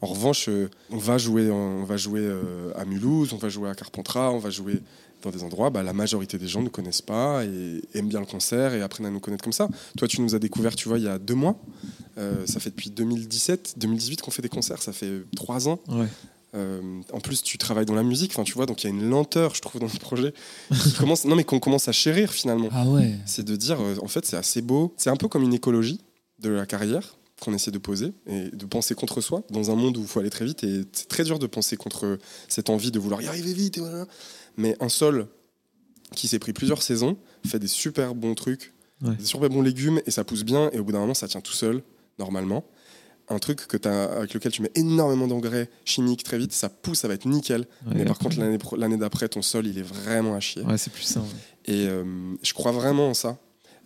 En 0.00 0.06
revanche, 0.06 0.48
on 0.90 0.96
va 0.96 1.18
jouer, 1.18 1.50
on 1.50 1.84
va 1.84 1.98
jouer 1.98 2.26
à 2.76 2.84
Mulhouse, 2.86 3.34
on 3.34 3.36
va 3.36 3.50
jouer 3.50 3.68
à 3.68 3.74
Carpentras, 3.74 4.30
on 4.30 4.38
va 4.38 4.48
jouer 4.48 4.80
dans 5.22 5.30
des 5.30 5.42
endroits, 5.42 5.70
bah, 5.70 5.82
la 5.82 5.92
majorité 5.92 6.38
des 6.38 6.48
gens 6.48 6.62
ne 6.62 6.68
connaissent 6.68 7.02
pas 7.02 7.44
et 7.44 7.82
aiment 7.94 8.08
bien 8.08 8.20
le 8.20 8.26
concert 8.26 8.74
et 8.74 8.82
apprennent 8.82 9.06
à 9.06 9.10
nous 9.10 9.20
connaître 9.20 9.44
comme 9.44 9.52
ça. 9.52 9.68
Toi, 9.96 10.08
tu 10.08 10.20
nous 10.20 10.34
as 10.34 10.38
découvert, 10.38 10.74
tu 10.76 10.88
vois, 10.88 10.98
il 10.98 11.04
y 11.04 11.08
a 11.08 11.18
deux 11.18 11.34
mois. 11.34 11.56
Euh, 12.18 12.46
ça 12.46 12.60
fait 12.60 12.70
depuis 12.70 12.90
2017, 12.90 13.74
2018 13.78 14.22
qu'on 14.22 14.30
fait 14.30 14.42
des 14.42 14.48
concerts. 14.48 14.82
Ça 14.82 14.92
fait 14.92 15.22
trois 15.36 15.68
ans. 15.68 15.80
Ouais. 15.88 16.06
Euh, 16.54 17.00
en 17.12 17.20
plus, 17.20 17.42
tu 17.42 17.58
travailles 17.58 17.86
dans 17.86 17.94
la 17.94 18.02
musique, 18.02 18.32
enfin, 18.34 18.42
tu 18.42 18.54
vois, 18.54 18.66
donc 18.66 18.82
il 18.82 18.88
y 18.88 18.90
a 18.90 18.92
une 18.92 19.08
lenteur, 19.08 19.54
je 19.54 19.60
trouve, 19.60 19.80
dans 19.80 19.86
le 19.86 19.98
projet, 19.98 20.34
qui 20.82 20.92
commence, 20.94 21.24
non, 21.24 21.36
mais 21.36 21.44
qu'on 21.44 21.60
commence 21.60 21.88
à 21.88 21.92
chérir 21.92 22.32
finalement. 22.32 22.68
Ah 22.72 22.86
ouais. 22.86 23.14
C'est 23.26 23.44
de 23.44 23.54
dire, 23.56 23.80
euh, 23.80 23.96
en 24.02 24.08
fait, 24.08 24.26
c'est 24.26 24.36
assez 24.36 24.62
beau. 24.62 24.92
C'est 24.96 25.10
un 25.10 25.16
peu 25.16 25.28
comme 25.28 25.42
une 25.42 25.54
écologie 25.54 26.00
de 26.40 26.50
la 26.50 26.66
carrière 26.66 27.16
qu'on 27.40 27.54
essaie 27.54 27.70
de 27.70 27.78
poser 27.78 28.12
et 28.26 28.50
de 28.52 28.66
penser 28.66 28.94
contre 28.94 29.20
soi 29.20 29.42
dans 29.50 29.70
un 29.70 29.74
monde 29.74 29.96
où 29.96 30.02
il 30.02 30.06
faut 30.06 30.20
aller 30.20 30.30
très 30.30 30.44
vite 30.44 30.62
et 30.62 30.82
c'est 30.92 31.08
très 31.08 31.24
dur 31.24 31.38
de 31.38 31.46
penser 31.46 31.76
contre 31.76 32.18
cette 32.48 32.68
envie 32.68 32.90
de 32.90 32.98
vouloir 32.98 33.22
y 33.22 33.26
arriver 33.26 33.54
vite. 33.54 33.78
Et 33.78 33.80
voilà. 33.80 34.06
Mais 34.56 34.76
un 34.80 34.88
sol 34.88 35.26
qui 36.14 36.28
s'est 36.28 36.38
pris 36.38 36.52
plusieurs 36.52 36.82
saisons 36.82 37.16
fait 37.46 37.58
des 37.58 37.68
super 37.68 38.14
bons 38.14 38.34
trucs, 38.34 38.74
Ouais. 39.02 39.14
des 39.16 39.24
super 39.24 39.48
bons 39.48 39.62
légumes 39.62 40.00
et 40.06 40.10
ça 40.10 40.24
pousse 40.24 40.44
bien 40.44 40.68
et 40.72 40.78
au 40.78 40.84
bout 40.84 40.92
d'un 40.92 40.98
moment 41.00 41.14
ça 41.14 41.26
tient 41.28 41.40
tout 41.40 41.52
seul 41.54 41.82
normalement. 42.18 42.64
Un 43.28 43.38
truc 43.38 43.66
que 43.68 43.76
as, 43.88 44.04
avec 44.18 44.34
lequel 44.34 44.50
tu 44.50 44.60
mets 44.60 44.72
énormément 44.74 45.28
d'engrais 45.28 45.70
chimiques 45.84 46.24
très 46.24 46.36
vite, 46.36 46.52
ça 46.52 46.68
pousse, 46.68 46.98
ça 46.98 47.08
va 47.08 47.14
être 47.14 47.26
nickel. 47.26 47.60
Ouais, 47.86 47.92
Mais 47.94 48.04
par 48.04 48.18
contre 48.18 48.36
l'année 48.76 48.96
d'après, 48.96 49.28
ton 49.28 49.40
sol 49.40 49.66
il 49.68 49.78
est 49.78 49.82
vraiment 49.82 50.34
à 50.34 50.40
chier. 50.40 50.62
Ouais, 50.62 50.76
c'est 50.76 50.90
plus 50.92 51.04
ça. 51.04 51.22
Et 51.66 51.86
euh, 51.86 52.04
je 52.42 52.52
crois 52.52 52.72
vraiment 52.72 53.10
en 53.10 53.14
ça. 53.14 53.38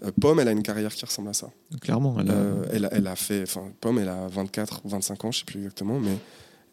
Euh, 0.02 0.10
Pomme, 0.20 0.40
elle 0.40 0.48
a 0.48 0.52
une 0.52 0.62
carrière 0.62 0.94
qui 0.94 1.04
ressemble 1.04 1.28
à 1.28 1.34
ça. 1.34 1.50
Clairement. 1.82 2.16
elle 2.18 2.30
a- 2.30 2.34
Euh, 2.34 2.64
elle, 2.72 2.84
a, 2.86 2.88
elle 2.94 3.06
a 3.06 3.14
fait, 3.16 3.42
enfin, 3.42 3.70
Pomme, 3.82 3.98
elle 3.98 4.08
a 4.08 4.26
24, 4.28 4.80
25 4.86 5.24
ans, 5.26 5.30
je 5.30 5.40
sais 5.40 5.44
plus 5.44 5.58
exactement, 5.58 6.00
mais 6.00 6.16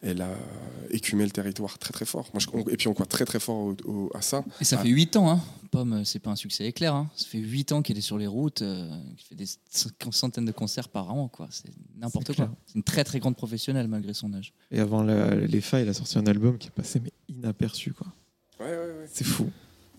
elle 0.02 0.22
a 0.22 0.30
écumé 0.89 1.24
le 1.24 1.32
territoire 1.32 1.78
très 1.78 1.93
très 1.93 2.06
fort. 2.06 2.30
Moi, 2.34 2.39
je- 2.39 2.47
on- 2.54 2.68
et 2.70 2.78
puis 2.78 2.88
on 2.88 2.93
croit 2.93 3.06
très 3.06 3.26
très 3.26 3.39
fort 3.39 3.58
au- 3.58 3.76
au- 3.86 4.12
à 4.16 4.22
ça. 4.22 4.43
Et 4.60 4.64
ça 4.64 4.78
Ah. 4.80 4.84
fait 4.84 4.89
8 4.89 5.16
ans, 5.16 5.30
hein. 5.30 5.39
Pomme, 5.72 6.04
c'est 6.04 6.20
pas 6.20 6.32
un 6.32 6.36
succès 6.36 6.66
éclair. 6.66 6.93
Hein. 6.95 7.10
Ça 7.16 7.26
fait 7.28 7.38
8 7.38 7.72
ans 7.72 7.82
qu'elle 7.82 7.97
est 7.97 8.02
sur 8.02 8.18
les 8.18 8.28
routes, 8.28 8.62
euh, 8.62 8.89
qui 9.16 9.26
fait 9.26 9.36
des 9.36 9.45
cent- 9.45 9.89
centaines 10.12 10.43
de 10.45 10.52
concerts 10.52 10.89
par 10.89 11.12
an, 11.14 11.28
quoi. 11.30 11.47
C'est 11.52 11.70
n'importe 11.95 12.28
C'est 12.28 12.36
quoi. 12.36 12.45
clair. 12.47 12.58
C'est 12.66 12.76
une 12.76 12.84
très 12.84 13.04
très 13.06 13.20
grande 13.20 13.36
professionnelle 13.38 13.88
malgré 13.88 14.14
son 14.14 14.34
âge. 14.34 14.54
Et 14.72 14.80
avant 14.80 15.02
la- 15.04 15.36
les 15.36 15.62
failles, 15.62 15.84
il 15.84 15.89
a 15.89 15.93
sorti 15.93 16.18
un 16.18 16.26
album 16.26 16.58
qui 16.58 16.68
est 16.68 16.72
passé 16.72 16.99
mais 16.99 17.12
inaperçu. 17.30 17.93
quoi. 17.93 18.08
Ouais, 18.60 18.66
ouais, 18.66 18.76
ouais. 18.76 19.08
C'est 19.12 19.24
fou. 19.24 19.49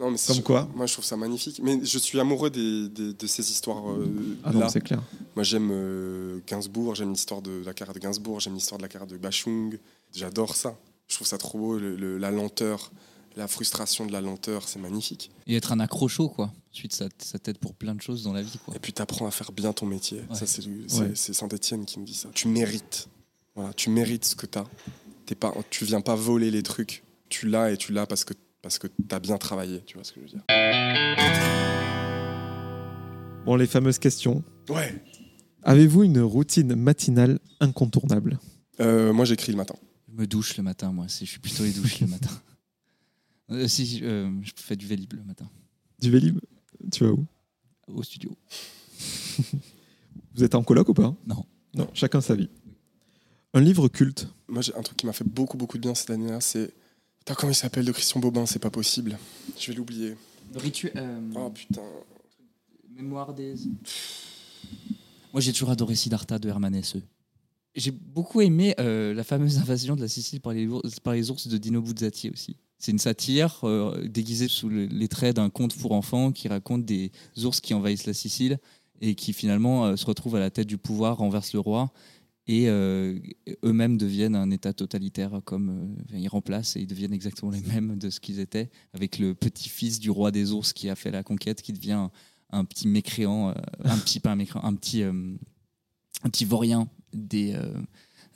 Non, 0.03 0.11
mais 0.11 0.18
Comme 0.26 0.42
quoi 0.42 0.68
Moi, 0.74 0.86
je 0.86 0.92
trouve 0.94 1.05
ça 1.05 1.16
magnifique. 1.16 1.61
Mais 1.62 1.78
je 1.84 1.98
suis 1.98 2.18
amoureux 2.18 2.50
des, 2.50 2.88
des- 2.88 3.12
de 3.14 3.26
ces 3.26 3.48
histoires 3.50 3.88
euh, 3.90 4.36
Ah 4.42 4.53
non, 4.53 4.61
là. 4.61 4.68
c'est 4.68 4.80
clair. 4.80 5.00
Moi, 5.36 5.44
j'aime 5.44 5.70
euh, 5.72 6.40
Gainsbourg, 6.46 6.94
j'aime 6.96 7.11
l'histoire 7.12 7.40
de 7.40 7.62
la 7.64 7.72
carrière 7.72 7.94
de 7.94 8.00
Gainsbourg, 8.00 8.40
j'aime 8.40 8.55
l'histoire 8.55 8.78
de 8.78 8.82
la 8.82 8.88
carrière 8.88 9.07
de 9.07 9.16
Bachung. 9.16 9.78
J'adore 10.12 10.57
ça. 10.57 10.76
Je 11.09 11.14
trouve 11.14 11.26
ça 11.28 11.38
trop 11.38 11.59
beau, 11.59 11.78
le- 11.78 11.94
le- 11.96 12.18
la 12.18 12.30
lenteur, 12.32 12.90
la 13.36 13.46
frustration 13.46 14.05
de 14.05 14.12
la 14.12 14.20
lenteur, 14.20 14.66
c'est 14.68 14.80
magnifique. 14.80 15.30
Et 15.46 15.55
être 15.57 15.70
un 15.72 15.78
accrochot, 15.80 16.28
quoi. 16.28 16.53
Ensuite, 16.72 16.94
ça, 16.94 17.07
ça 17.18 17.38
t'aide 17.38 17.59
pour 17.59 17.74
plein 17.74 17.94
de 17.94 18.00
choses 18.03 18.24
dans 18.24 18.32
la 18.32 18.42
vie, 18.42 18.59
quoi. 18.64 18.74
Et 18.74 18.78
puis 18.80 18.92
tu 18.92 19.00
apprends 19.03 19.26
à 19.26 19.30
faire 19.30 19.53
bien 19.53 19.72
ton 19.72 19.86
métier. 19.86 20.18
Ouais. 20.28 20.34
Ça, 20.36 20.46
c'est 20.46 20.62
c'est- 20.88 21.00
Ouais. 21.00 21.12
c'est 21.14 21.32
Saint-Etienne 21.32 21.84
qui 21.84 22.00
me 22.00 22.05
dit 22.05 22.14
ça. 22.14 22.28
Tu 22.34 22.48
mérites. 22.48 23.09
Voilà, 23.55 23.72
tu 23.74 23.88
mérites 23.90 24.24
ce 24.24 24.34
que 24.34 24.46
tu 24.46 24.59
as. 24.59 24.66
T'es 25.26 25.34
pas, 25.36 25.55
tu 25.70 25.84
viens 25.84 26.00
pas 26.00 26.14
voler 26.16 26.50
les 26.50 26.62
trucs. 26.64 27.05
Tu 27.28 27.48
l'as 27.48 27.70
et 27.70 27.76
tu 27.76 27.92
l'as 27.92 28.07
parce 28.07 28.24
que, 28.24 28.34
parce 28.62 28.78
que 28.78 28.86
tu 28.86 29.14
as 29.14 29.20
bien 29.20 29.38
travaillé. 29.38 29.82
Tu 29.84 29.94
vois 29.94 30.04
ce 30.04 30.12
que 30.12 30.20
je 30.20 30.26
veux 30.26 30.30
dire 30.30 30.42
Bon, 33.44 33.56
les 33.56 33.66
fameuses 33.66 33.98
questions. 33.98 34.44
Ouais. 34.68 35.04
Avez-vous 35.64 36.04
une 36.04 36.20
routine 36.20 36.74
matinale 36.76 37.40
incontournable? 37.60 38.38
Euh, 38.80 39.12
moi, 39.12 39.24
j'écris 39.24 39.52
le 39.52 39.58
matin. 39.58 39.74
Je 40.08 40.20
me 40.20 40.26
douche 40.26 40.56
le 40.56 40.62
matin, 40.62 40.92
moi. 40.92 41.06
Je 41.08 41.24
suis 41.24 41.40
plutôt 41.40 41.64
les 41.64 41.72
douches 41.72 42.00
le 42.00 42.06
matin. 42.06 42.30
Euh, 43.50 43.68
si, 43.68 44.00
euh, 44.02 44.30
je 44.40 44.52
fais 44.56 44.76
du 44.76 44.86
vélib 44.86 45.12
le 45.12 45.24
matin, 45.24 45.44
Du 45.98 46.10
Vélib? 46.10 46.38
Tu 46.90 47.04
vas 47.04 47.10
où? 47.10 47.26
Au 47.86 48.02
studio. 48.02 48.34
Vous 50.34 50.42
êtes 50.42 50.54
en 50.54 50.62
coloc 50.62 50.88
ou 50.88 50.94
pas? 50.94 51.14
Non. 51.26 51.44
Non, 51.74 51.90
chacun 51.92 52.22
sa 52.22 52.34
vie. 52.34 52.48
Un 53.52 53.60
livre 53.60 53.88
culte? 53.88 54.28
Moi, 54.48 54.62
j'ai 54.62 54.74
un 54.74 54.80
truc 54.80 54.96
qui 54.96 55.04
m'a 55.04 55.12
fait 55.12 55.26
beaucoup, 55.26 55.58
beaucoup 55.58 55.76
de 55.76 55.82
bien 55.82 55.94
cette 55.94 56.08
année-là, 56.08 56.40
c'est 56.40 56.72
Putain, 57.24 57.34
comment 57.34 57.52
il 57.52 57.56
s'appelle 57.56 57.84
de 57.84 57.92
Christian 57.92 58.18
Bobin 58.20 58.46
C'est 58.46 58.58
pas 58.58 58.70
possible. 58.70 59.16
Je 59.58 59.68
vais 59.68 59.74
l'oublier. 59.76 60.16
Rituel. 60.56 60.92
euh, 60.96 61.20
Oh 61.36 61.50
putain. 61.50 61.82
Mémoire 62.96 63.32
des. 63.32 63.54
Moi, 65.32 65.40
j'ai 65.40 65.52
toujours 65.52 65.70
adoré 65.70 65.94
Siddhartha 65.94 66.38
de 66.40 66.48
Hermann 66.48 66.74
Hesse. 66.74 66.96
J'ai 67.74 67.90
beaucoup 67.92 68.40
aimé 68.42 68.74
euh, 68.80 69.14
la 69.14 69.24
fameuse 69.24 69.58
invasion 69.58 69.94
de 69.96 70.00
la 70.02 70.08
Sicile 70.08 70.40
par 70.40 70.52
les, 70.52 70.66
ours- 70.66 70.98
par 71.00 71.14
les 71.14 71.30
ours 71.30 71.46
de 71.46 71.56
Dino 71.56 71.80
Buzzati 71.80 72.28
aussi. 72.30 72.56
C'est 72.78 72.90
une 72.90 72.98
satire 72.98 73.60
euh, 73.62 74.06
déguisée 74.08 74.48
sous 74.48 74.68
le- 74.68 74.86
les 74.86 75.08
traits 75.08 75.36
d'un 75.36 75.48
conte 75.48 75.74
pour 75.76 75.92
enfants 75.92 76.32
qui 76.32 76.48
raconte 76.48 76.84
des 76.84 77.12
ours 77.44 77.60
qui 77.60 77.72
envahissent 77.72 78.06
la 78.06 78.12
Sicile 78.14 78.58
et 79.00 79.14
qui 79.14 79.32
finalement 79.32 79.86
euh, 79.86 79.96
se 79.96 80.04
retrouvent 80.04 80.36
à 80.36 80.40
la 80.40 80.50
tête 80.50 80.66
du 80.66 80.76
pouvoir, 80.76 81.18
renversent 81.18 81.54
le 81.54 81.60
roi 81.60 81.92
et 82.49 82.68
euh, 82.68 83.18
eux-mêmes 83.64 83.97
deviennent 83.97 84.34
un 84.34 84.51
État 84.51 84.72
totalitaire 84.72 85.40
comme 85.45 85.95
euh, 86.12 86.18
ils 86.18 86.28
remplacent 86.28 86.76
et 86.76 86.80
ils 86.80 86.86
deviennent 86.86 87.12
exactement 87.12 87.53
les 87.53 87.61
mêmes 87.61 87.99
de 87.99 88.11
ce 88.11 88.20
qu'ils 88.20 88.40
étaient 88.40 88.70
avec 88.93 89.18
le 89.18 89.34
petit-fils 89.34 90.01
du 90.01 90.11
roi 90.11 90.32
des 90.32 90.53
ours 90.53 90.72
qui 90.72 90.88
a 90.88 90.97
fait 90.97 91.11
la 91.11 91.22
conquête 91.22 91.62
qui 91.62 91.72
devient 91.72 92.09
un 92.51 92.64
petit 92.64 92.88
mécréant, 92.88 93.51
euh, 93.51 93.55
un 93.84 93.99
petit 93.99 94.20
pas 94.20 94.32
un 94.32 94.36
mécréant, 94.36 94.64
un 94.64 94.74
petit 94.74 95.03
un 95.03 96.28
petit 96.30 96.45
vaurien 96.45 96.88
des 97.12 97.57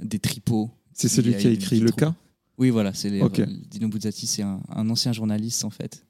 des 0.01 0.19
tripots. 0.19 0.71
C'est 0.93 1.09
celui 1.09 1.37
qui 1.37 1.47
a 1.47 1.51
écrit 1.51 1.81
Le 1.81 1.91
cas? 1.91 2.15
Oui, 2.59 2.71
voilà, 2.71 2.95
c'est 2.95 3.11
les, 3.11 3.23
Dino 3.69 3.89
Buzzati, 3.89 4.27
c'est 4.27 4.43
un, 4.43 4.63
un 4.71 4.89
ancien 4.89 5.13
journaliste 5.13 5.65
en 5.65 5.71
fait. 5.71 6.07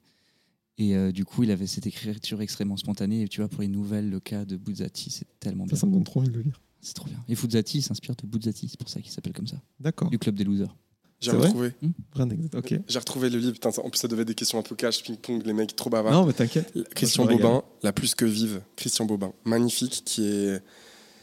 Et 0.77 0.95
euh, 0.95 1.11
du 1.11 1.25
coup, 1.25 1.43
il 1.43 1.51
avait 1.51 1.67
cette 1.67 1.87
écriture 1.87 2.41
extrêmement 2.41 2.77
spontanée. 2.77 3.23
Et 3.23 3.27
tu 3.27 3.41
vois, 3.41 3.49
pour 3.49 3.61
les 3.61 3.67
nouvelles, 3.67 4.09
le 4.09 4.19
cas 4.19 4.45
de 4.45 4.57
Buzzati, 4.57 5.09
c'est 5.09 5.27
tellement 5.39 5.65
Ça, 5.65 5.69
bien. 5.69 5.79
ça 5.79 5.87
me 5.87 5.91
donne 5.91 6.03
trop 6.03 6.19
envie 6.19 6.29
de 6.29 6.35
le 6.35 6.41
lire. 6.43 6.61
C'est 6.81 6.93
trop 6.93 7.07
bien. 7.07 7.17
Et 7.27 7.35
Buzzati, 7.35 7.79
il 7.79 7.81
s'inspire 7.81 8.15
de 8.15 8.25
Buzzati, 8.27 8.67
c'est 8.69 8.79
pour 8.79 8.89
ça 8.89 9.01
qu'il 9.01 9.11
s'appelle 9.11 9.33
comme 9.33 9.47
ça. 9.47 9.57
D'accord. 9.79 10.09
Du 10.09 10.19
club 10.19 10.35
des 10.35 10.43
losers. 10.43 10.75
J'ai 11.19 11.31
retrouvé. 11.31 11.73
Vraie 12.13 12.23
anecdote. 12.23 12.53
Ok. 12.55 12.79
J'ai 12.87 12.99
retrouvé 12.99 13.29
le 13.31 13.39
livre. 13.39 13.53
Putain, 13.53 13.71
ça- 13.71 13.81
en 13.83 13.89
plus, 13.89 13.97
ça 13.97 14.07
devait 14.07 14.21
être 14.21 14.27
des 14.27 14.35
questions 14.35 14.59
un 14.59 14.61
peu 14.61 14.75
cash, 14.75 15.01
ping-pong, 15.01 15.41
les 15.45 15.53
mecs 15.53 15.75
trop 15.75 15.89
bavards. 15.89 16.13
Non, 16.13 16.25
mais 16.27 16.33
t'inquiète. 16.33 16.71
Christian. 16.93 17.25
Bobin, 17.25 17.63
La 17.81 17.91
plus 17.91 18.13
que 18.13 18.23
vive, 18.25 18.61
Christian 18.75 19.05
Bobin, 19.05 19.33
magnifique, 19.43 20.03
qui 20.05 20.25
est, 20.27 20.61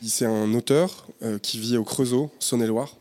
c'est 0.02 0.26
un 0.26 0.52
auteur 0.52 1.09
euh, 1.22 1.38
qui 1.38 1.61
vit 1.61 1.76
au 1.76 1.84
Creusot, 1.84 2.32
Saône-et-Loire, 2.40 2.96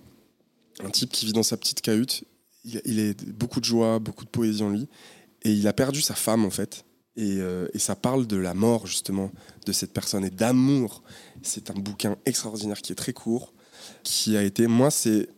un 0.84 0.90
type 0.92 1.12
qui 1.12 1.26
vit 1.26 1.34
dans 1.34 1.42
sa 1.44 1.58
petite 1.58 1.82
cahute. 1.82 2.26
Il, 2.64 2.80
il 2.86 3.00
est 3.00 3.26
beaucoup 3.28 3.60
de 3.60 3.66
joie, 3.66 3.98
beaucoup 3.98 4.24
de 4.24 4.30
poésie 4.30 4.62
en 4.62 4.70
lui, 4.70 4.88
et 5.42 5.52
il 5.52 5.68
a 5.68 5.74
perdu 5.74 6.00
sa 6.02 6.14
femme 6.14 6.46
en 6.46 6.52
fait. 6.52 6.86
Et, 7.16 7.38
euh, 7.40 7.68
et 7.74 7.80
ça 7.80 7.96
parle 7.96 8.26
de 8.26 8.38
la 8.38 8.54
mort 8.54 8.88
justement 8.88 9.32
de 9.66 9.72
cette 9.72 9.94
personne 9.94 10.26
et 10.26 10.30
d'amour. 10.32 11.04
C'est 11.44 11.70
un 11.70 11.76
bouquin 11.76 12.16
extraordinaire 12.26 12.82
qui 12.82 12.92
est 12.92 12.96
très 12.96 13.14
court, 13.14 13.54
qui 14.04 14.36
a 14.36 14.42
été, 14.44 14.66
moi, 14.68 14.90
c'est 14.90 15.30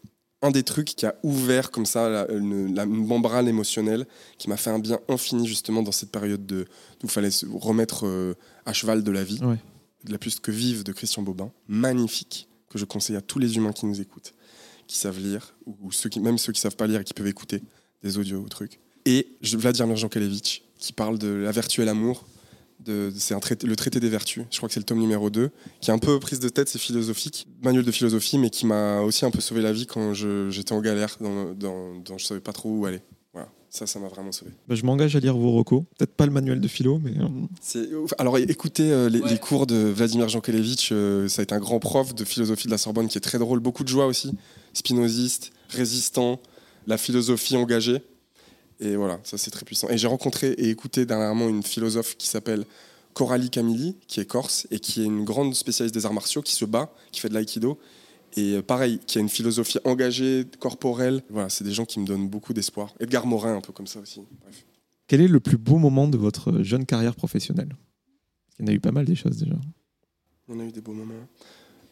un 0.42 0.52
des 0.52 0.64
trucs 0.64 0.88
qui 0.96 1.06
a 1.06 1.16
ouvert 1.24 1.72
comme 1.72 1.86
ça 1.86 2.08
la, 2.10 2.32
une, 2.32 2.74
la- 2.76 2.84
une 2.84 3.06
membrane 3.08 3.48
émotionnelle 3.48 4.06
qui 4.38 4.48
m'a 4.50 4.58
fait 4.58 4.70
un 4.70 4.80
bien 4.80 5.00
infini 5.10 5.48
justement 5.48 5.82
dans 5.82 5.92
cette 5.92 6.12
période 6.12 6.46
de, 6.46 6.62
où 7.02 7.06
il 7.06 7.10
fallait 7.10 7.32
se 7.32 7.46
remettre 7.48 8.06
euh, 8.06 8.36
à 8.66 8.72
cheval 8.74 9.04
de 9.04 9.12
la 9.12 9.24
vie, 9.24 9.40
Ouais. 9.44 9.58
de 10.04 10.12
la 10.12 10.18
plus 10.18 10.40
que 10.40 10.52
vive 10.52 10.84
de 10.84 10.92
Christian 10.94 11.24
Bobin, 11.24 11.52
magnifique, 11.68 12.48
que 12.70 12.78
je 12.78 12.86
conseille 12.86 13.16
à 13.16 13.22
tous 13.22 13.40
les 13.40 13.58
humains 13.58 13.74
qui 13.74 13.86
nous 13.86 14.00
écoutent, 14.02 14.34
qui 14.88 14.98
savent 14.98 15.20
lire, 15.20 15.56
ou, 15.66 15.76
ou 15.82 15.92
ceux 15.92 16.10
qui, 16.10 16.20
même 16.20 16.38
ceux 16.38 16.54
qui 16.54 16.62
savent 16.62 16.76
pas 16.76 16.88
lire 16.88 17.02
et 17.02 17.04
qui 17.04 17.14
peuvent 17.14 17.28
écouter 17.28 17.62
des 18.04 18.18
audios 18.18 18.40
ou 18.40 18.48
trucs. 18.48 18.80
Et 19.06 19.36
je- 19.42 19.58
Vladimir 19.58 19.96
Jankelevitch, 19.96 20.64
qui 20.86 20.94
parle 20.94 21.18
de 21.18 21.28
la 21.28 21.52
vertu 21.52 21.82
et 21.82 21.86
l'amour, 21.86 22.26
c'est 23.18 23.40
traité, 23.40 23.66
le 23.66 23.76
traité 23.76 24.00
des 24.00 24.10
vertus, 24.10 24.44
je 24.52 24.58
crois 24.58 24.70
que 24.70 24.74
c'est 24.74 24.80
le 24.80 24.86
tome 24.86 25.00
numéro 25.00 25.30
2, 25.32 25.50
qui 25.82 25.90
est 25.90 25.94
un 25.94 25.98
peu 25.98 26.20
prise 26.20 26.40
de 26.40 26.50
tête, 26.50 26.70
c'est 26.70 26.78
philosophique, 26.78 27.48
manuel 27.64 27.84
de 27.84 27.92
philosophie, 27.92 28.38
mais 28.38 28.52
qui 28.52 28.66
m'a 28.68 29.02
aussi 29.02 29.26
un 29.26 29.32
peu 29.32 29.42
sauvé 29.42 29.62
la 29.62 29.74
vie 29.74 29.88
quand 29.88 30.14
j'étais 30.14 30.74
en 30.74 30.82
galère, 30.82 31.18
dans, 31.20 31.54
dans, 31.54 31.96
dans- 32.00 32.18
je 32.20 32.26
savais 32.26 32.42
pas 32.42 32.54
trop 32.54 32.70
où 32.70 32.86
aller. 32.86 33.00
Voilà, 33.34 33.50
ça, 33.72 33.88
ça 33.88 34.00
m'a 34.00 34.08
vraiment 34.08 34.32
sauvé. 34.32 34.52
Bah, 34.68 34.76
je 34.76 34.86
m'engage 34.86 35.16
à 35.16 35.20
lire 35.20 35.36
vos 35.36 35.52
recos. 35.54 35.82
Peut-être 35.98 36.14
pas 36.14 36.26
le 36.28 36.32
manuel 36.32 36.60
de 36.62 36.68
philo, 36.68 37.00
mais. 37.04 37.12
euh, 37.20 37.28
C'est- 37.60 37.90
Alors 38.20 38.38
écoutez 38.38 38.92
euh, 38.92 39.10
les, 39.10 39.20
Ouais. 39.22 39.30
les 39.32 39.40
cours 39.40 39.66
de 39.66 39.76
Vladimir 39.76 40.30
Jankelevitch, 40.30 40.90
euh, 40.92 41.28
ça 41.28 41.42
a 41.42 41.44
été 41.44 41.56
un 41.56 41.60
grand 41.60 41.80
prof 41.80 42.14
de 42.14 42.24
philosophie 42.24 42.68
de 42.68 42.72
la 42.72 42.78
Sorbonne 42.78 43.08
qui 43.08 43.18
est 43.18 43.22
très 43.22 43.40
drôle, 43.40 43.60
beaucoup 43.62 43.84
de 43.84 43.90
joie 43.90 44.06
aussi, 44.06 44.32
spinoziste, 44.74 45.52
résistant, 45.70 46.40
la 46.88 46.98
philosophie 47.00 47.56
engagée. 47.58 48.04
Et 48.80 48.96
voilà, 48.96 49.20
ça 49.24 49.38
c'est 49.38 49.52
très 49.52 49.66
puissant. 49.66 49.90
Et 49.90 49.98
j'ai 49.98 50.08
rencontré 50.08 50.52
et 50.52 50.70
écouté 50.70 51.06
dernièrement 51.06 51.48
une 51.48 51.64
philosophe 51.64 52.18
qui 52.18 52.28
s'appelle 52.28 52.66
Coralie 53.14 53.50
Camilli, 53.50 53.96
qui 54.08 54.20
est 54.20 54.26
corse 54.26 54.68
et 54.72 54.80
qui 54.80 55.02
est 55.02 55.06
une 55.06 55.24
grande 55.24 55.56
spécialiste 55.56 55.96
des 55.96 56.06
arts 56.06 56.14
martiaux, 56.14 56.42
qui 56.42 56.54
se 56.54 56.66
bat, 56.66 56.94
qui 57.12 57.22
fait 57.22 57.30
de 57.30 57.34
l'aïkido. 57.34 57.80
Et 58.38 58.56
euh, 58.56 58.62
pareil, 58.62 59.00
qui 59.08 59.18
a 59.18 59.22
une 59.22 59.30
philosophie 59.30 59.80
engagée, 59.86 60.46
corporelle. 60.60 61.24
Voilà, 61.30 61.50
c'est 61.50 61.64
des 61.64 61.72
gens 61.72 61.86
qui 61.86 62.00
me 62.00 62.06
donnent 62.06 62.28
beaucoup 62.28 62.54
d'espoir. 62.54 62.94
Edgar 63.00 63.26
Morin, 63.26 63.56
un 63.56 63.62
peu 63.62 63.72
comme 63.72 63.88
ça 63.88 64.00
aussi. 64.00 64.22
Bref. 64.42 64.66
Quel 65.08 65.22
est 65.22 65.28
le 65.28 65.40
plus 65.40 65.58
beau 65.58 65.78
moment 65.78 66.08
de 66.08 66.18
votre 66.18 66.62
jeune 66.62 66.86
carrière 66.86 67.16
professionnelle? 67.16 67.74
Il 68.60 68.66
y 68.66 68.70
en 68.70 68.72
a 68.72 68.76
eu 68.76 68.80
pas 68.80 68.92
mal 68.92 69.06
des 69.06 69.16
choses 69.16 69.38
déjà. 69.38 69.56
On 70.50 70.60
a 70.60 70.64
eu 70.64 70.72
des 70.72 70.82
beaux 70.82 70.94
moments. 70.94 71.14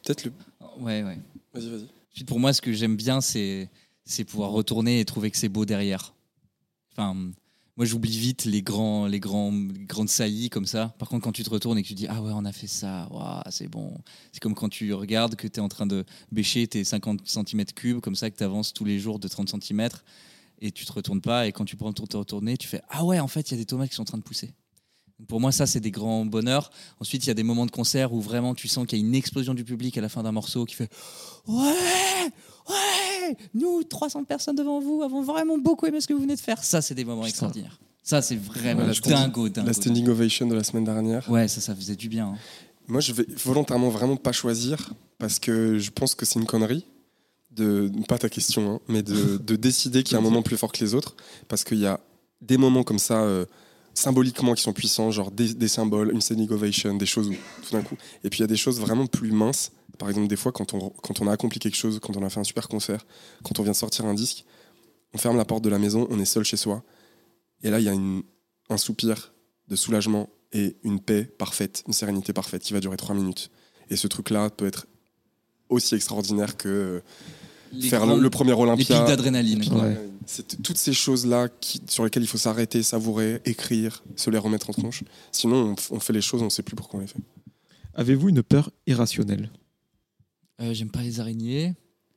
Peut-être 0.04 0.26
le. 0.26 0.34
Ouais, 0.80 1.04
ouais. 1.04 1.18
Vas-y, 1.54 1.70
vas-y. 1.70 1.88
Ensuite, 2.12 2.28
pour 2.28 2.40
moi, 2.40 2.52
ce 2.52 2.62
que 2.62 2.74
j'aime 2.74 2.98
bien, 2.98 3.22
c'est 3.22 3.70
c'est 4.06 4.26
pouvoir 4.26 4.52
retourner 4.52 5.00
et 5.00 5.06
trouver 5.06 5.32
que 5.32 5.38
c'est 5.38 5.50
beau 5.50 5.66
derrière. 5.66 6.14
Enfin, 6.96 7.16
moi, 7.76 7.88
j'oublie 7.88 8.18
vite 8.18 8.46
les 8.46 8.62
grands, 8.62 9.08
les 9.08 9.20
grands, 9.20 9.52
grandes 9.52 10.10
saillies 10.10 10.50
comme 10.50 10.68
ça. 10.68 10.94
Par 11.00 11.10
contre, 11.10 11.24
quand 11.24 11.32
tu 11.32 11.44
te 11.44 11.50
retournes 11.50 11.78
et 11.80 11.84
que 11.84 11.88
tu 11.88 11.96
dis 11.96 12.06
ah 12.08 12.22
ouais, 12.22 12.32
on 12.36 12.46
a 12.46 12.52
fait 12.52 12.68
ça, 12.68 13.08
waouh, 13.10 13.42
c'est 13.50 13.68
bon. 13.68 13.98
C'est 14.32 14.40
comme 14.40 14.54
quand 14.54 14.70
tu 14.70 14.94
regardes 14.94 15.36
que 15.36 15.48
tu 15.48 15.60
es 15.60 15.60
en 15.60 15.70
train 15.70 15.88
de 15.88 16.06
bêcher 16.32 16.68
tes 16.68 16.84
50 16.84 17.24
cm3 17.24 18.00
comme 18.00 18.16
ça 18.16 18.30
que 18.30 18.38
tu 18.38 18.44
avances 18.44 18.74
tous 18.74 18.86
les 18.86 19.00
jours 19.00 19.18
de 19.18 19.28
30 19.28 19.50
cm 19.64 19.90
et 20.62 20.72
tu 20.72 20.86
te 20.86 20.94
retournes 20.94 21.22
pas 21.22 21.48
et 21.48 21.52
quand 21.52 21.66
tu 21.66 21.76
prends 21.76 21.88
le 21.88 21.96
tour 21.96 22.06
de 22.06 22.12
te 22.12 22.18
retourner, 22.18 22.58
tu 22.58 22.68
fais 22.68 22.82
ah 22.90 23.04
ouais, 23.04 23.20
en 23.20 23.28
fait, 23.28 23.50
il 23.50 23.56
y 23.56 23.58
a 23.58 23.58
des 23.58 23.66
tomates 23.66 23.90
qui 23.90 23.96
sont 23.96 24.04
en 24.04 24.06
train 24.06 24.20
de 24.20 24.24
pousser. 24.24 24.54
Pour 25.28 25.40
moi, 25.40 25.52
ça, 25.52 25.66
c'est 25.66 25.80
des 25.80 25.92
grands 25.92 26.26
bonheurs. 26.26 26.70
Ensuite, 27.00 27.24
il 27.26 27.28
y 27.28 27.32
a 27.32 27.36
des 27.36 27.44
moments 27.44 27.66
de 27.66 27.72
concert 27.72 28.14
où 28.14 28.22
vraiment 28.22 28.54
tu 28.54 28.68
sens 28.68 28.86
qu'il 28.86 29.00
y 29.00 29.02
a 29.02 29.06
une 29.06 29.16
explosion 29.16 29.54
du 29.54 29.64
public 29.64 29.98
à 29.98 30.02
la 30.02 30.10
fin 30.10 30.22
d'un 30.22 30.32
morceau 30.32 30.66
qui 30.66 30.76
fait 30.76 30.90
Ouais, 31.48 31.64
ouais, 32.70 33.03
nous, 33.54 33.84
300 33.84 34.24
personnes 34.24 34.56
devant 34.56 34.80
vous, 34.80 35.02
avons 35.04 35.22
vraiment 35.24 35.58
beaucoup 35.58 35.86
aimé 35.86 36.00
ce 36.02 36.08
que 36.08 36.14
vous 36.14 36.22
venez 36.22 36.36
de 36.36 36.42
faire. 36.42 36.64
Ça, 36.64 36.82
c'est 36.82 36.96
des 36.96 37.06
moments 37.06 37.22
Putain. 37.22 37.30
extraordinaires. 37.30 37.80
Ça, 38.04 38.22
c'est 38.22 38.36
vraiment 38.36 38.82
Ouais, 38.82 38.88
la 38.88 38.94
standing- 38.94 39.16
dingo, 39.26 39.50
dingo. 39.50 39.68
La 39.68 39.74
standing 39.74 40.08
ovation 40.10 40.46
de 40.48 40.56
la 40.56 40.64
semaine 40.64 40.84
dernière. 40.84 41.30
Ouais, 41.30 41.48
ça, 41.48 41.62
ça 41.62 41.74
faisait 41.76 41.96
du 41.96 42.10
bien. 42.10 42.28
hein. 42.28 42.38
Moi, 42.88 43.00
je 43.00 43.14
vais 43.14 43.26
volontairement 43.46 43.90
vraiment 43.90 44.18
pas 44.18 44.34
choisir 44.34 44.94
parce 45.18 45.40
que 45.40 45.78
je 45.78 45.90
pense 45.92 46.16
que 46.16 46.26
c'est 46.26 46.40
une 46.40 46.46
connerie. 46.46 46.86
De, 47.52 47.92
pas 48.08 48.18
ta 48.18 48.30
question, 48.30 48.76
hein, 48.76 48.80
mais 48.88 49.04
de, 49.04 49.38
de 49.38 49.56
décider 49.56 50.02
qu'il 50.02 50.14
y 50.14 50.16
a 50.16 50.20
un 50.20 50.24
moment 50.24 50.42
plus 50.42 50.58
fort 50.58 50.72
que 50.72 50.84
les 50.84 50.96
autres. 50.96 51.16
Parce 51.48 51.64
qu'il 51.64 51.78
y 51.78 51.86
a 51.86 52.00
des 52.42 52.58
moments 52.58 52.82
comme 52.84 52.98
ça, 52.98 53.22
euh, 53.22 53.46
symboliquement, 53.94 54.54
qui 54.54 54.64
sont 54.64 54.74
puissants, 54.74 55.12
genre 55.12 55.32
des, 55.32 55.54
des 55.54 55.68
symboles, 55.68 56.12
une 56.12 56.22
standing 56.22 56.50
ovation, 56.50 56.96
des 56.96 57.06
choses 57.06 57.30
tout 57.64 57.72
d'un 57.72 57.82
coup. 57.82 57.96
Et 58.24 58.30
puis 58.30 58.40
il 58.40 58.42
y 58.42 58.44
a 58.44 58.48
des 58.48 58.58
choses 58.58 58.80
vraiment 58.80 59.08
plus 59.08 59.32
minces. 59.32 59.72
Par 60.00 60.10
exemple, 60.10 60.28
des 60.28 60.36
fois, 60.36 60.52
quand 60.52 60.74
on, 60.74 60.90
quand 60.90 61.22
on 61.22 61.28
a 61.28 61.32
accompli 61.32 61.60
quelque 61.60 61.78
chose, 61.78 62.00
quand 62.02 62.18
on 62.18 62.24
a 62.24 62.30
fait 62.30 62.40
un 62.40 62.44
super 62.44 62.68
concert, 62.68 63.06
quand 63.44 63.60
on 63.60 63.64
vient 63.64 63.74
de 63.74 63.78
sortir 63.78 64.06
un 64.06 64.14
disque, 64.14 64.46
on 65.14 65.18
ferme 65.18 65.38
la 65.38 65.46
porte 65.46 65.64
de 65.64 65.70
la 65.70 65.78
maison, 65.78 66.08
on 66.10 66.20
est 66.20 66.26
seul 66.26 66.44
chez 66.44 66.58
soi. 66.58 66.84
Et 67.62 67.70
là, 67.70 67.80
il 67.80 67.86
y 67.86 67.90
a 67.90 67.94
un 67.94 68.78
soupir 68.78 69.34
de 69.68 69.76
soulagement 69.76 70.30
et 70.52 70.78
une 70.84 71.00
paix 71.00 71.24
parfaite, 71.24 71.84
une 71.88 71.94
sérénité 71.94 72.34
parfaite 72.34 72.64
qui 72.64 72.74
va 72.74 72.80
durer 72.80 72.98
trois 72.98 73.16
minutes. 73.16 73.52
Et 73.90 73.96
ce 73.96 74.08
truc-là 74.08 74.50
peut 74.50 74.66
être 74.66 74.88
aussi 75.70 75.96
extraordinaire 75.96 76.58
que 76.58 77.02
faire 77.82 78.02
grands- 78.06 78.16
le, 78.16 78.22
le 78.22 78.30
premier 78.30 78.54
Olympia. 78.54 78.76
Les 78.78 78.86
pics. 78.86 78.96
Ouais. 78.96 79.06
d'adrénaline. 79.08 79.64
C'est 80.26 80.62
toutes 80.62 80.78
ces 80.78 80.94
choses-là 80.94 81.50
qui- 81.60 81.82
sur 81.88 82.04
lesquelles 82.04 82.24
il 82.24 82.28
faut 82.28 82.38
s'arrêter, 82.38 82.82
savourer, 82.84 83.42
écrire, 83.46 84.04
se 84.16 84.30
les 84.30 84.38
remettre 84.38 84.70
en 84.70 84.74
tronche. 84.74 85.04
Sinon, 85.32 85.76
on, 85.92 86.00
fait 86.00 86.14
les 86.14 86.22
choses, 86.22 86.42
on 86.42 86.46
ne 86.46 86.50
sait 86.50 86.64
plus 86.64 86.76
pourquoi 86.76 87.00
on 87.00 87.02
les 87.02 87.08
fait. 87.08 87.20
Avez-vous 87.96 88.30
une 88.30 88.42
peur 88.44 88.72
irrationnelle? 88.88 89.50
Euh, 90.62 90.74
J'aime 90.74 90.90
pas 90.90 91.02
les 91.02 91.20
araignées. 91.20 91.74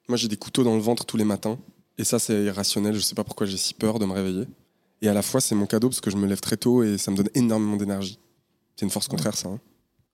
Moi, 0.08 0.16
j'ai 0.16 0.28
des 0.28 0.36
couteaux 0.36 0.62
dans 0.62 0.74
le 0.76 0.80
ventre 0.80 1.04
tous 1.04 1.16
les 1.16 1.24
matins. 1.24 1.58
Et 1.98 2.04
ça, 2.04 2.18
c'est 2.18 2.44
irrationnel. 2.44 2.92
Je 2.92 2.98
ne 2.98 3.02
sais 3.02 3.14
pas 3.14 3.24
pourquoi 3.24 3.46
j'ai 3.46 3.56
si 3.56 3.74
peur 3.74 3.98
de 3.98 4.04
me 4.06 4.12
réveiller. 4.12 4.44
Et 5.02 5.08
à 5.08 5.14
la 5.14 5.22
fois, 5.22 5.40
c'est 5.40 5.54
mon 5.54 5.66
cadeau 5.66 5.88
parce 5.88 6.00
que 6.00 6.10
je 6.10 6.16
me 6.16 6.26
lève 6.26 6.40
très 6.40 6.56
tôt 6.56 6.82
et 6.82 6.96
ça 6.98 7.10
me 7.10 7.16
donne 7.16 7.28
énormément 7.34 7.76
d'énergie. 7.76 8.18
C'est 8.76 8.84
une 8.86 8.90
force 8.90 9.08
contraire, 9.08 9.36
ça. 9.36 9.48
hein. 9.48 9.60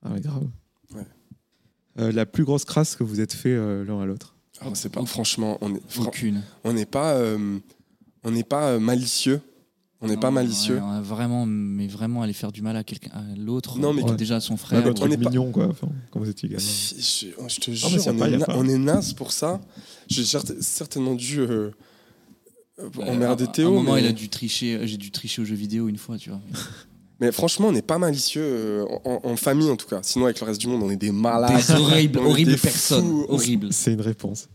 Ah 0.05 0.13
ouais, 0.13 0.21
grave. 0.21 0.47
Ouais. 0.95 1.07
Euh, 1.99 2.11
la 2.13 2.25
plus 2.27 2.45
grosse 2.45 2.65
crasse 2.65 2.97
que 2.97 3.05
vous 3.05 3.21
êtes 3.21 3.33
fait 3.33 3.51
euh, 3.53 3.85
l'un 3.85 4.01
à 4.01 4.07
l'autre? 4.07 4.32
Ah, 4.65 4.71
c'est 4.75 4.91
pas, 4.93 5.05
franchement, 5.07 5.59
on 5.61 5.75
est, 5.75 5.83
fran- 5.89 6.05
Aucune. 6.07 6.43
on 6.65 6.73
n'est 6.73 6.87
pas, 6.87 7.15
euh, 7.15 7.59
on 8.25 8.31
n'est 8.31 8.45
pas 8.45 8.69
euh, 8.73 8.79
malicieux. 8.81 9.41
On 10.05 10.09
n'est 10.09 10.17
pas 10.17 10.29
Non, 10.29 10.35
malicieux. 10.35 10.75
ouais, 10.77 10.81
on 10.83 10.91
a 10.91 11.01
vraiment, 11.01 11.47
mais 11.47 11.87
vraiment 11.87 12.23
aller 12.23 12.33
faire 12.33 12.51
du 12.51 12.61
mal 12.61 12.77
à 12.77 12.83
quelqu'un, 12.83 13.11
à 13.13 13.23
l'autre. 13.39 13.79
Non, 13.79 13.93
mais- 13.93 14.03
ou 14.03 14.15
déjà 14.17 14.37
à 14.37 14.41
son 14.41 14.57
frère. 14.57 14.85
Ouais, 14.85 14.93
on 15.01 15.07
est 15.11 15.17
pas- 15.17 15.31
mignon, 15.31 15.53
quoi. 15.53 15.69
Enfin, 15.69 15.89
quand 16.11 16.19
vous 16.19 16.29
étiez 16.29 16.49
gamin. 16.49 16.61
Je, 16.61 17.27
je 17.49 17.61
te 17.61 17.71
mais 17.71 17.77
jure, 17.77 17.89
a 18.09 18.11
on, 18.11 18.17
pas, 18.19 18.29
est 18.29 18.37
na- 18.37 18.47
pas. 18.47 18.55
on 18.57 18.67
est 18.69 18.79
naze 18.79 19.13
pour 19.13 19.31
ça. 19.31 19.61
J'ai 20.09 20.25
cer- 20.25 20.61
certainement 20.61 21.15
dû 21.15 21.39
euh, 21.41 21.47
euh, 21.47 21.71
Euh, 22.99 23.03
emmerder 23.07 23.45
à- 23.45 23.49
à 23.49 23.53
Théo. 23.53 23.69
un 23.69 23.73
moment, 23.75 23.95
mais... 23.95 24.01
il 24.03 24.07
a 24.09 24.13
dû 24.13 24.29
tricher. 24.29 24.81
J'ai 24.89 24.97
dû 24.97 25.13
tricher 25.13 25.43
aux 25.43 25.45
jeux 25.45 25.55
vidéo 25.55 25.89
une 25.89 25.99
fois, 25.99 26.19
tu 26.19 26.31
vois. 26.31 26.41
mais 27.23 27.33
franchement, 27.33 27.69
on 27.69 27.73
n'est 27.73 27.81
pas 27.83 27.97
malicieux 27.99 28.43
euh, 28.45 28.85
en, 29.05 29.21
en 29.25 29.37
famille 29.37 29.71
en 29.71 29.77
tout 29.77 29.87
cas. 29.89 30.01
Sinon, 30.03 30.27
avec 30.27 30.39
le 30.41 30.47
reste 30.47 30.61
du 30.61 30.67
monde, 30.67 30.83
on 30.83 30.91
est 30.91 30.97
des 30.97 31.13
malades. 31.13 31.57
Des 31.57 31.71
horribles, 31.73 32.19
est 32.19 32.23
horribles 32.23 32.57
personnes. 32.59 33.05
fous. 33.09 33.27
Horribles. 33.29 33.73
C'est 33.73 33.93
une 33.95 34.01
réponse. 34.03 34.49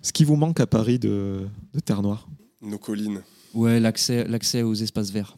Ce 0.00 0.12
qui 0.12 0.24
vous 0.24 0.34
manque 0.36 0.58
à 0.58 0.66
Paris 0.66 0.98
de, 0.98 1.46
de 1.72 1.80
Terre 1.80 2.02
Noire 2.02 2.26
Nos 2.60 2.78
collines. 2.78 3.22
Ouais, 3.54 3.78
l'accès, 3.78 4.24
l'accès 4.26 4.62
aux 4.62 4.74
espaces 4.74 5.10
verts. 5.10 5.36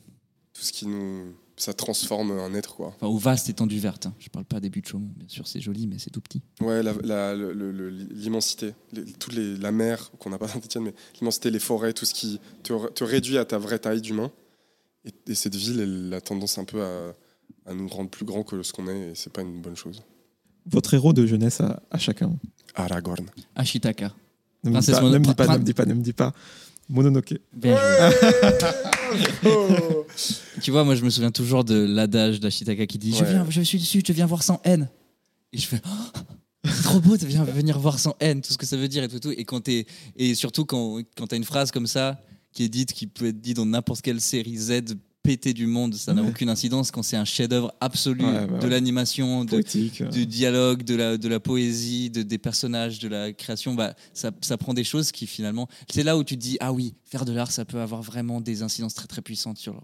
Tout 0.55 0.62
ce 0.62 0.72
qui 0.72 0.86
nous. 0.86 1.34
Ça 1.57 1.72
transforme 1.72 2.32
un 2.32 2.52
être, 2.55 2.74
quoi. 2.74 2.88
Enfin, 2.96 3.07
aux 3.07 3.16
vastes 3.16 3.48
étendues 3.48 3.78
vertes. 3.78 4.07
hein. 4.07 4.14
Je 4.18 4.28
parle 4.28 4.44
pas 4.44 4.59
des 4.59 4.70
buts 4.70 4.80
de 4.80 4.86
Chaumont, 4.88 5.12
bien 5.16 5.28
sûr, 5.28 5.46
c'est 5.46 5.61
joli, 5.61 5.86
mais 5.86 5.98
c'est 6.00 6.11
tout 6.11 6.20
petit. 6.20 6.42
Ouais, 6.61 6.82
la- 6.82 6.94
la- 7.05 7.34
le- 7.36 7.52
le- 7.52 7.70
le- 7.70 7.90
l'immensité, 7.90 8.74
les- 8.92 9.05
toutes 9.05 9.34
les, 9.34 9.57
la 9.59 9.70
mer, 9.70 10.11
qu'on 10.18 10.30
n'a 10.30 10.38
pas 10.38 10.46
dans 10.48 10.55
Saint-Etienne, 10.55 10.82
mais 10.82 10.94
l'immensité, 11.20 11.52
les 11.52 11.61
forêts, 11.61 11.92
tout 11.92 12.07
ce 12.07 12.12
qui 12.12 12.40
te, 12.64 12.72
te 12.90 13.05
réduit 13.05 13.38
à 13.38 13.44
ta 13.44 13.59
vraie 13.59 13.78
taille 13.78 14.00
d'humain. 14.00 14.32
Et, 15.05 15.12
et 15.30 15.34
cette 15.34 15.55
ville, 15.55 15.80
elle 15.80 16.14
a 16.14 16.20
tendance 16.20 16.59
un 16.59 16.64
peu 16.64 16.82
à, 16.82 17.14
à 17.66 17.74
nous 17.74 17.88
rendre 17.88 18.11
plus 18.11 18.24
grands 18.24 18.42
que 18.42 18.62
ce 18.62 18.72
qu'on 18.72 18.88
est, 18.88 19.11
et 19.11 19.14
c'est 19.14 19.32
pas 19.32 19.42
une 19.42 19.61
bonne 19.61 19.76
chose. 19.76 20.02
Votre 20.66 20.94
héros 20.94 21.12
de 21.12 21.26
jeunesse 21.26 21.61
à, 21.61 21.82
à 21.90 21.98
chacun. 21.98 22.32
Aragorn. 22.74 23.26
Ashitaka. 23.55 24.12
Ne 24.64 24.70
me 24.70 24.80
dis 24.80 24.86
Princesse 24.86 24.94
pas, 25.00 25.11
ne 25.11 25.18
me 25.18 25.24
dis 25.24 25.34
pas, 25.34 25.46
ne 25.46 25.59
me 25.59 25.64
dis 25.64 25.74
pas, 25.74 25.84
ne 25.86 25.94
me 25.94 26.02
dis 26.02 26.12
pas. 26.12 26.32
Mononoke. 26.88 27.34
Bien 27.52 27.76
joué. 27.76 28.16
Tu 30.62 30.70
vois, 30.70 30.84
moi, 30.84 30.94
je 30.94 31.05
me 31.05 31.11
souviens 31.11 31.30
toujours 31.30 31.64
de 31.64 31.74
l'adage 31.74 32.40
d'Ashitaka 32.40 32.86
qui 32.86 32.98
dit 32.98 33.14
je, 33.14 33.24
viens, 33.24 33.46
je 33.48 33.61
suis 33.61 33.78
déçu, 33.78 34.02
je 34.07 34.12
viens 34.12 34.26
voir 34.26 34.42
sans 34.42 34.61
haine. 34.64 34.88
Et 35.52 35.59
je 35.59 35.66
fais 35.66 35.80
Oh, 35.84 36.18
c'est 36.64 36.82
trop 36.82 37.00
beau 37.00 37.16
de 37.16 37.24
venir, 37.24 37.44
venir 37.44 37.78
voir 37.78 37.98
sans 37.98 38.16
haine, 38.20 38.40
tout 38.40 38.52
ce 38.52 38.59
que 38.59 38.66
ça 38.66 38.76
veut 38.76 38.88
dire 38.88 39.05
et 39.05 39.09
tout. 39.09 39.20
tout. 39.20 39.30
Et, 39.30 39.44
quand 39.44 39.68
et 39.68 40.34
surtout 40.34 40.64
quand, 40.64 41.00
quand 41.16 41.26
tu 41.26 41.34
as 41.34 41.36
une 41.36 41.44
phrase 41.44 41.70
comme 41.70 41.86
ça 41.86 42.20
qui 42.55 42.62
est 42.62 42.68
dite, 42.68 42.92
qui 42.92 43.07
peut 43.07 43.26
être 43.26 43.40
dite 43.40 43.57
dans 43.57 43.66
n'importe 43.66 44.00
quelle 44.00 44.20
série 44.20 44.57
Z 44.57 44.82
pété 45.22 45.55
du 45.55 45.66
monde, 45.66 45.94
ça 45.94 46.12
n'a 46.12 46.22
Ouais. 46.22 46.28
aucune 46.28 46.50
incidence 46.50 46.90
quand 46.90 47.02
c'est 47.02 47.16
un 47.16 47.24
chef-d'œuvre 47.24 47.72
absolu 47.80 48.22
Ouais, 48.26 48.46
bah 48.46 48.59
de 48.59 48.68
l'animation, 48.68 49.46
de, 49.46 49.62
du 50.11 50.26
dialogue, 50.26 50.82
de 50.84 50.94
la, 50.94 51.16
de 51.16 51.28
la 51.28 51.40
poésie, 51.40 52.11
de, 52.11 52.22
des 52.22 52.36
personnages, 52.36 52.98
de 52.98 53.09
la 53.09 53.32
création, 53.32 53.72
bah, 53.74 53.94
ça, 54.12 54.32
ça 54.42 54.59
prend 54.59 54.74
des 54.74 54.84
choses 54.84 55.12
qui 55.12 55.26
finalement. 55.26 55.66
C'est 55.90 56.02
là 56.02 56.18
où 56.18 56.24
tu 56.24 56.34
te 56.36 56.40
dis 56.42 56.59
ah 56.61 56.74
oui, 56.74 56.92
faire 57.07 57.24
de 57.24 57.32
l'art, 57.32 57.50
ça 57.52 57.64
peut 57.64 57.80
avoir 57.80 58.02
vraiment 58.02 58.42
des 58.42 58.62
incidences 58.62 58.92
très 58.92 59.07
très 59.07 59.22
puissantes 59.22 59.57
sur, 59.57 59.82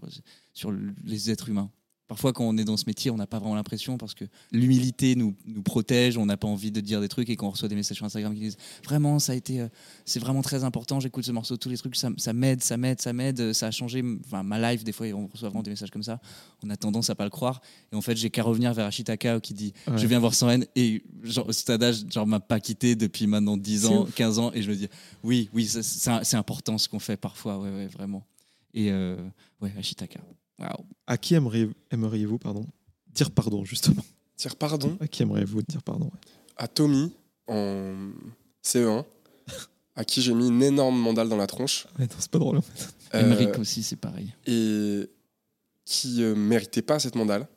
sur 0.53 0.71
les 1.03 1.31
êtres 1.31 1.49
humains. 1.49 1.71
Parfois, 2.11 2.33
quand 2.33 2.43
on 2.43 2.57
est 2.57 2.65
dans 2.65 2.75
ce 2.75 2.83
métier, 2.87 3.09
on 3.09 3.15
n'a 3.15 3.25
pas 3.25 3.39
vraiment 3.39 3.55
l'impression 3.55 3.97
parce 3.97 4.13
que 4.13 4.25
l'humilité 4.51 5.15
nous, 5.15 5.33
nous 5.45 5.61
protège, 5.61 6.17
on 6.17 6.25
n'a 6.25 6.35
pas 6.35 6.49
envie 6.49 6.69
de 6.69 6.81
dire 6.81 6.99
des 6.99 7.07
trucs 7.07 7.29
et 7.29 7.37
quand 7.37 7.47
on 7.47 7.51
reçoit 7.51 7.69
des 7.69 7.75
messages 7.75 7.95
sur 7.95 8.05
Instagram 8.05 8.33
qui 8.33 8.41
disent 8.41 8.57
vraiment, 8.83 9.17
ça 9.17 9.31
a 9.31 9.35
été, 9.35 9.61
euh, 9.61 9.69
c'est 10.03 10.19
vraiment 10.19 10.41
très 10.41 10.65
important, 10.65 10.99
j'écoute 10.99 11.23
ce 11.23 11.31
morceau, 11.31 11.55
tous 11.55 11.69
les 11.69 11.77
trucs, 11.77 11.95
ça, 11.95 12.09
m'aide, 12.33 12.61
ça 12.61 12.75
m'aide, 12.75 12.99
ça 12.99 13.13
m'aide, 13.13 13.53
ça 13.53 13.67
a 13.67 13.71
changé 13.71 14.03
enfin, 14.25 14.43
ma 14.43 14.73
life. 14.73 14.83
Des 14.83 14.91
fois, 14.91 15.07
on 15.13 15.27
reçoit 15.27 15.47
vraiment 15.47 15.63
des 15.63 15.69
messages 15.71 15.89
comme 15.89 16.03
ça, 16.03 16.19
on 16.61 16.69
a 16.69 16.75
tendance 16.75 17.09
à 17.09 17.15
pas 17.15 17.23
le 17.23 17.29
croire. 17.29 17.61
Et 17.93 17.95
en 17.95 18.01
fait, 18.01 18.17
j'ai 18.17 18.29
qu'à 18.29 18.43
revenir 18.43 18.73
vers 18.73 18.87
Ashitaka 18.87 19.39
qui 19.39 19.53
dit 19.53 19.71
Ouais. 19.87 19.97
Je 19.97 20.05
viens 20.05 20.19
voir 20.19 20.33
sans 20.33 20.49
haine 20.49 20.65
et 20.75 21.05
genre, 21.23 21.53
cet 21.53 21.69
adage 21.69 22.03
genre, 22.09 22.27
m'a 22.27 22.41
pas 22.41 22.59
quitté 22.59 22.97
depuis 22.97 23.25
maintenant 23.25 23.55
10 23.55 23.79
C'est 23.83 23.87
ans, 23.87 24.01
ouf. 24.03 24.13
15 24.13 24.37
ans 24.39 24.51
et 24.53 24.61
je 24.61 24.69
me 24.69 24.75
dis 24.75 24.89
Oui, 25.23 25.49
oui, 25.53 25.65
c'est 25.65 26.35
important 26.35 26.77
ce 26.77 26.89
qu'on 26.89 26.99
fait 26.99 27.15
parfois, 27.15 27.57
ouais, 27.57 27.69
ouais, 27.71 27.87
vraiment. 27.87 28.27
Et 28.73 28.91
euh, 28.91 29.15
ouais, 29.61 29.71
Ashitaka. 29.79 30.19
À 31.07 31.17
qui 31.17 31.35
aimeriez- 31.35 31.69
aimeriez-vous 31.91 32.37
pardon, 32.37 32.65
dire 33.13 33.31
pardon, 33.31 33.65
justement? 33.65 34.03
Dire 34.37 34.55
pardon? 34.55 34.97
À 34.99 35.07
qui 35.07 35.23
aimeriez-vous 35.23 35.61
dire 35.63 35.83
pardon 35.83 36.05
ouais? 36.05 36.19
à 36.57 36.67
Tommy 36.67 37.11
en 37.47 37.95
CE1, 38.63 39.03
à 39.95 40.03
qui 40.05 40.21
j'ai 40.21 40.33
mis 40.33 40.47
une 40.47 40.61
énorme 40.63 40.97
mandale 40.99 41.27
dans 41.29 41.37
la 41.37 41.47
tronche. 41.47 41.87
Ouais, 41.99 42.05
non, 42.05 42.15
C'est 42.19 42.31
pas 42.31 42.39
drôle. 42.39 42.57
en 42.57 42.61
fait. 42.61 42.93
Euh, 43.13 43.57
aussi, 43.59 43.83
c'est 43.83 43.95
pareil. 43.97 44.33
et 44.45 45.09
qui 45.85 46.23
euh, 46.23 46.35
méritait 46.35 46.81
pas 46.81 46.99
cette 46.99 47.15
mandale. 47.15 47.47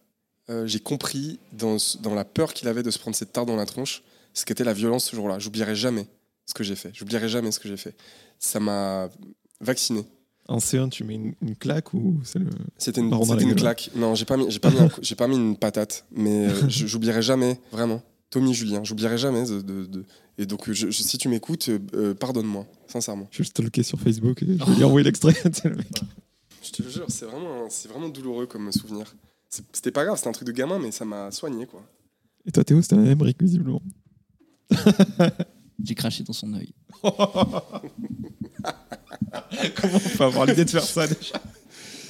Euh, 0.50 0.66
j'ai 0.66 0.80
compris 0.80 1.38
dans, 1.52 1.76
dans 2.00 2.14
la 2.14 2.24
peur 2.24 2.52
qu'il 2.54 2.68
avait 2.68 2.82
de 2.82 2.90
se 2.90 2.98
prendre 2.98 3.16
cette 3.16 3.32
tarte 3.32 3.46
dans 3.46 3.56
la 3.56 3.66
tronche 3.66 4.02
ce 4.34 4.44
qu'était 4.44 4.64
la 4.64 4.72
violence 4.72 5.04
ce 5.04 5.14
jour-là. 5.16 5.38
J'oublierai 5.38 5.76
jamais 5.76 6.06
ce 6.46 6.54
que 6.54 6.64
j'ai 6.64 6.74
fait. 6.74 6.90
J'oublierai 6.92 7.28
jamais 7.28 7.52
ce 7.52 7.60
que 7.60 7.68
j'ai 7.68 7.76
fait. 7.76 7.94
Ça 8.40 8.58
m'a 8.60 9.08
vacciné. 9.60 10.04
En 10.48 10.58
C1, 10.58 10.90
tu 10.90 11.04
mets 11.04 11.14
une, 11.14 11.34
une 11.40 11.56
claque 11.56 11.94
ou 11.94 12.20
c'est 12.22 12.38
le. 12.38 12.50
C'était 12.76 13.00
une, 13.00 13.10
la 13.10 13.16
une 13.16 13.48
gueule. 13.48 13.54
claque. 13.54 13.90
Non, 13.96 14.14
j'ai 14.14 14.24
pas 14.26 14.36
mis, 14.36 14.50
j'ai 14.50 14.58
pas 14.58 14.70
mis, 14.70 14.78
un 14.78 14.88
coup- 14.88 15.00
j'ai 15.02 15.14
pas 15.14 15.26
mis 15.26 15.36
une 15.36 15.56
patate, 15.56 16.04
mais 16.12 16.48
euh, 16.48 16.54
je- 16.68 16.86
j'oublierai 16.86 17.22
jamais, 17.22 17.58
vraiment. 17.72 18.02
Tommy 18.30 18.52
Julien, 18.52 18.84
j'oublierai 18.84 19.16
jamais. 19.16 19.44
De, 19.46 19.62
de- 19.62 19.86
de- 19.86 20.04
Et 20.36 20.44
donc, 20.44 20.70
je- 20.70 20.90
je- 20.90 21.02
si 21.02 21.16
tu 21.18 21.28
m'écoutes, 21.28 21.68
euh, 21.70 21.78
euh, 21.94 22.14
pardonne-moi, 22.14 22.66
sincèrement. 22.88 23.26
Je 23.30 23.38
vais 23.38 23.44
le 23.44 23.48
stalker 23.48 23.82
sur 23.82 23.98
Facebook 24.00 24.42
et 24.42 24.58
je 24.58 24.64
vais 24.64 24.74
lui 24.76 24.84
envoyer 24.84 25.04
l'extrait. 25.04 25.32
le 25.64 25.76
mec. 25.76 25.86
Je 26.62 26.70
te 26.72 26.82
le 26.82 26.90
jure, 26.90 27.06
c'est 27.08 27.24
vraiment, 27.26 27.66
c'est 27.70 27.88
vraiment 27.88 28.08
douloureux 28.10 28.46
comme 28.46 28.70
souvenir. 28.72 29.14
C'est- 29.48 29.64
C'était 29.72 29.92
pas 29.92 30.04
grave, 30.04 30.16
c'était 30.18 30.28
un 30.28 30.32
truc 30.32 30.46
de 30.48 30.52
gamin, 30.52 30.78
mais 30.78 30.90
ça 30.90 31.04
m'a 31.06 31.30
soigné, 31.30 31.64
quoi. 31.66 31.82
Et 32.44 32.50
toi, 32.52 32.64
Théo, 32.64 32.82
c'était 32.82 32.96
un 32.96 33.04
Emmerich, 33.04 33.40
visiblement. 33.40 33.80
J'ai 35.82 35.94
craché 35.94 36.22
dans 36.24 36.32
son 36.34 36.52
œil. 36.54 36.74
Comment 39.80 39.96
on 40.04 40.16
peut 40.16 40.24
avoir 40.24 40.46
l'idée 40.46 40.64
de 40.64 40.70
faire 40.70 40.84
ça 40.84 41.06
déjà 41.06 41.40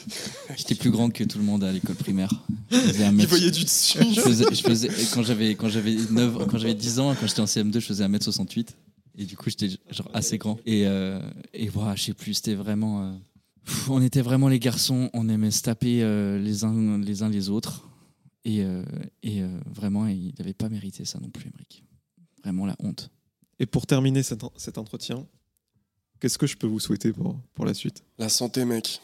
J'étais 0.56 0.74
plus 0.74 0.90
grand 0.90 1.10
que 1.10 1.24
tout 1.24 1.38
le 1.38 1.44
monde 1.44 1.64
à 1.64 1.72
l'école 1.72 1.96
primaire. 1.96 2.30
Je 2.70 3.26
voyait 3.26 3.50
du 3.50 3.64
dessus. 3.64 3.98
je 4.14 4.20
faisais, 4.20 4.44
je 4.52 4.60
faisais- 4.62 4.88
quand 5.14 5.22
j'avais 5.22 5.54
quand 5.54 5.68
j'avais 5.68 5.96
9 6.10 6.46
quand 6.46 6.58
j'avais 6.58 6.74
10 6.74 6.98
ans 7.00 7.14
quand 7.18 7.26
j'étais 7.26 7.40
en 7.40 7.46
CM2 7.46 7.74
je 7.80 7.86
faisais 7.86 8.04
1m68 8.06 8.68
et 9.16 9.24
du 9.24 9.36
coup 9.36 9.48
j'étais 9.50 9.70
genre 9.90 10.10
assez 10.12 10.36
grand. 10.38 10.58
Et 10.66 10.86
euh, 10.86 11.20
et 11.54 11.68
voilà 11.68 11.94
je 11.96 12.02
sais 12.04 12.14
plus 12.14 12.34
c'était 12.34 12.54
vraiment 12.54 13.02
euh, 13.04 13.12
pff, 13.64 13.88
on 13.90 14.02
était 14.02 14.20
vraiment 14.22 14.48
les 14.48 14.58
garçons. 14.58 15.08
On 15.14 15.28
aimait 15.28 15.50
se 15.50 15.62
taper 15.62 16.02
euh, 16.02 16.38
les 16.38 16.64
uns 16.64 16.98
les 16.98 17.22
uns 17.22 17.30
les 17.30 17.48
autres. 17.48 17.88
Et 18.44 18.62
euh, 18.62 18.84
et 19.22 19.40
euh, 19.42 19.48
vraiment 19.74 20.06
il 20.06 20.34
n'avait 20.38 20.52
pas 20.52 20.68
mérité 20.68 21.04
ça 21.06 21.18
non 21.20 21.30
plus 21.30 21.46
Emmerich 21.48 21.82
vraiment 22.42 22.66
la 22.66 22.76
honte. 22.80 23.10
Et 23.58 23.64
pour 23.64 23.86
terminer 23.86 24.22
cet 24.22 24.76
entretien, 24.76 25.26
qu'est-ce 26.24 26.38
que 26.38 26.46
je 26.46 26.56
peux 26.56 26.66
vous 26.66 26.80
souhaiter 26.80 27.12
pour, 27.12 27.36
pour 27.54 27.66
la 27.66 27.74
suite? 27.74 28.02
La 28.18 28.30
santé, 28.30 28.64
mec. 28.64 29.02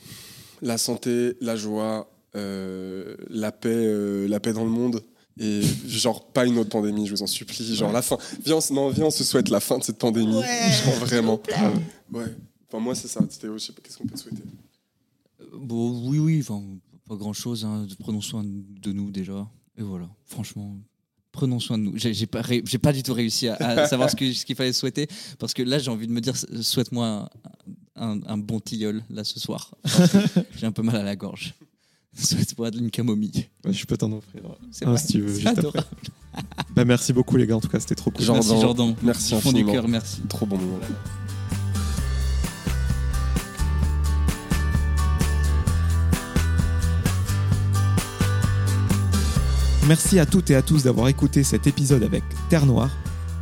La 0.63 0.79
santé, 0.79 1.37
la 1.43 1.55
joie, 1.55 2.11
euh, 2.35 3.15
la 3.29 3.53
paix, 3.53 3.69
euh, 3.75 4.27
la 4.27 4.41
paix 4.41 4.55
dans 4.55 4.65
le 4.65 4.71
monde. 4.71 5.03
Et 5.39 5.61
genre 5.87 6.33
pas 6.33 6.47
une 6.47 6.57
autre 6.57 6.71
pandémie, 6.71 7.07
je 7.07 7.13
vous 7.15 7.23
en 7.23 7.27
supplie. 7.27 7.75
Genre 7.77 7.93
la 7.93 8.01
fin. 8.01 8.17
Viens, 8.43 8.57
on, 8.57 8.61
se- 8.63 8.73
non, 8.73 8.89
viens, 8.89 9.05
on 9.05 9.11
se 9.11 9.23
souhaite 9.23 9.51
la 9.51 9.61
fin 9.61 9.77
de 9.77 9.85
cette 9.85 9.99
pandémie. 9.99 10.33
genre 10.85 10.95
vraiment. 11.01 11.43
Ouais. 12.11 12.25
Enfin 12.69 12.79
moi 12.83 12.95
c'est 12.95 13.09
ça. 13.09 13.21
Théo, 13.39 13.59
je 13.59 13.65
sais 13.67 13.73
pas 13.75 13.83
qu'est-ce 13.83 13.99
qu'on 13.99 14.07
peut 14.07 14.17
souhaiter? 14.17 14.43
Bon 15.55 16.09
oui 16.09 16.19
oui 16.19 16.39
enfin 16.41 16.63
pas 17.07 17.17
grand 17.17 17.33
chose 17.35 17.67
prenons 17.99 18.21
soin 18.23 18.45
de 18.45 18.93
nous 18.93 19.11
déjà 19.11 19.47
et 19.77 19.83
voilà 19.83 20.09
franchement 20.27 20.77
prenons 21.33 21.61
soin 21.61 21.79
de 21.79 21.85
nous 21.85 21.93
j'ai 21.97 22.27
pas 22.27 22.43
ré- 22.43 22.63
pas 22.83 22.93
du 22.93 23.03
tout 23.03 23.15
réussi 23.15 23.49
à, 23.49 23.55
à 23.57 23.87
savoir 23.87 24.11
ce 24.11 24.17
qu'il 24.17 24.57
fallait 24.57 24.73
souhaiter 24.73 25.07
parce 25.39 25.55
que 25.55 25.63
là 25.63 25.79
j'ai 25.79 25.91
envie 25.91 26.07
de 26.07 26.13
me 26.13 26.21
dire 26.21 26.35
souhaite-moi 26.61 27.29
un, 27.97 28.11
un- 28.11 28.21
un 28.27 28.37
bon 28.39 28.59
tilleul 28.61 29.03
là 29.11 29.23
ce 29.25 29.39
soir 29.39 29.75
j'ai 30.57 30.67
un 30.67 30.73
peu 30.73 30.83
mal 30.83 30.97
à 30.97 31.03
la 31.05 31.15
gorge 31.17 31.55
souhaite-moi 32.17 32.71
une 32.77 32.91
camomille 32.91 33.47
Bah, 33.63 33.71
Je 33.73 33.85
peux 33.85 33.97
t'en 33.97 34.11
offrir 34.13 34.43
c'est 34.73 34.85
un 34.87 34.91
vrai. 34.91 34.99
si 35.01 35.07
tu 35.09 35.21
veux, 35.21 35.39
après. 35.47 35.59
adorable. 35.61 35.87
Bah, 36.75 36.85
merci 36.85 37.13
beaucoup, 37.13 37.37
les 37.37 37.47
gars. 37.47 37.57
En 37.57 37.61
tout 37.61 37.69
cas, 37.69 37.81
c'était 37.81 37.97
trop 37.97 38.11
cool. 38.13 38.25
Jordan. 38.25 38.45
merci 38.47 38.61
Jordan 38.63 38.95
Merci 39.03 39.35
du 39.35 39.41
fond 39.41 39.53
du 39.53 39.65
cœur 39.65 39.89
merci 39.89 40.21
Trop 40.29 40.47
bon 40.47 40.59
moment. 40.59 40.79
Merci 49.91 50.21
à 50.21 50.25
toutes 50.25 50.53
et 50.53 50.55
à 50.55 50.63
tous 50.63 50.85
d'avoir 50.85 51.09
écouté 51.09 51.43
cet 51.43 51.67
épisode 51.67 52.05
avec 52.05 52.23
Terre 52.49 52.65
Noire. 52.65 52.91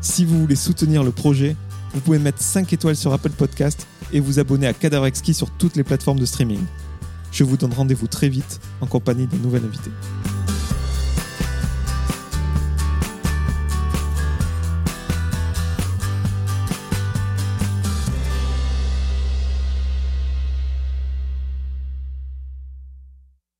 Si 0.00 0.24
vous 0.24 0.40
voulez 0.40 0.56
soutenir 0.56 1.04
le 1.04 1.10
projet, 1.10 1.54
vous 1.92 2.00
pouvez 2.00 2.18
mettre 2.18 2.40
5 2.40 2.72
étoiles 2.72 2.96
sur 2.96 3.12
Apple 3.12 3.32
Podcast 3.32 3.86
et 4.14 4.20
vous 4.20 4.38
abonner 4.38 4.66
à 4.66 4.72
Cadavre 4.72 5.06
sur 5.14 5.50
toutes 5.50 5.76
les 5.76 5.84
plateformes 5.84 6.18
de 6.18 6.24
streaming. 6.24 6.64
Je 7.32 7.44
vous 7.44 7.58
donne 7.58 7.74
rendez-vous 7.74 8.06
très 8.06 8.30
vite 8.30 8.60
en 8.80 8.86
compagnie 8.86 9.26
d'un 9.26 9.36
nouvel 9.36 9.62
invité. 9.62 9.90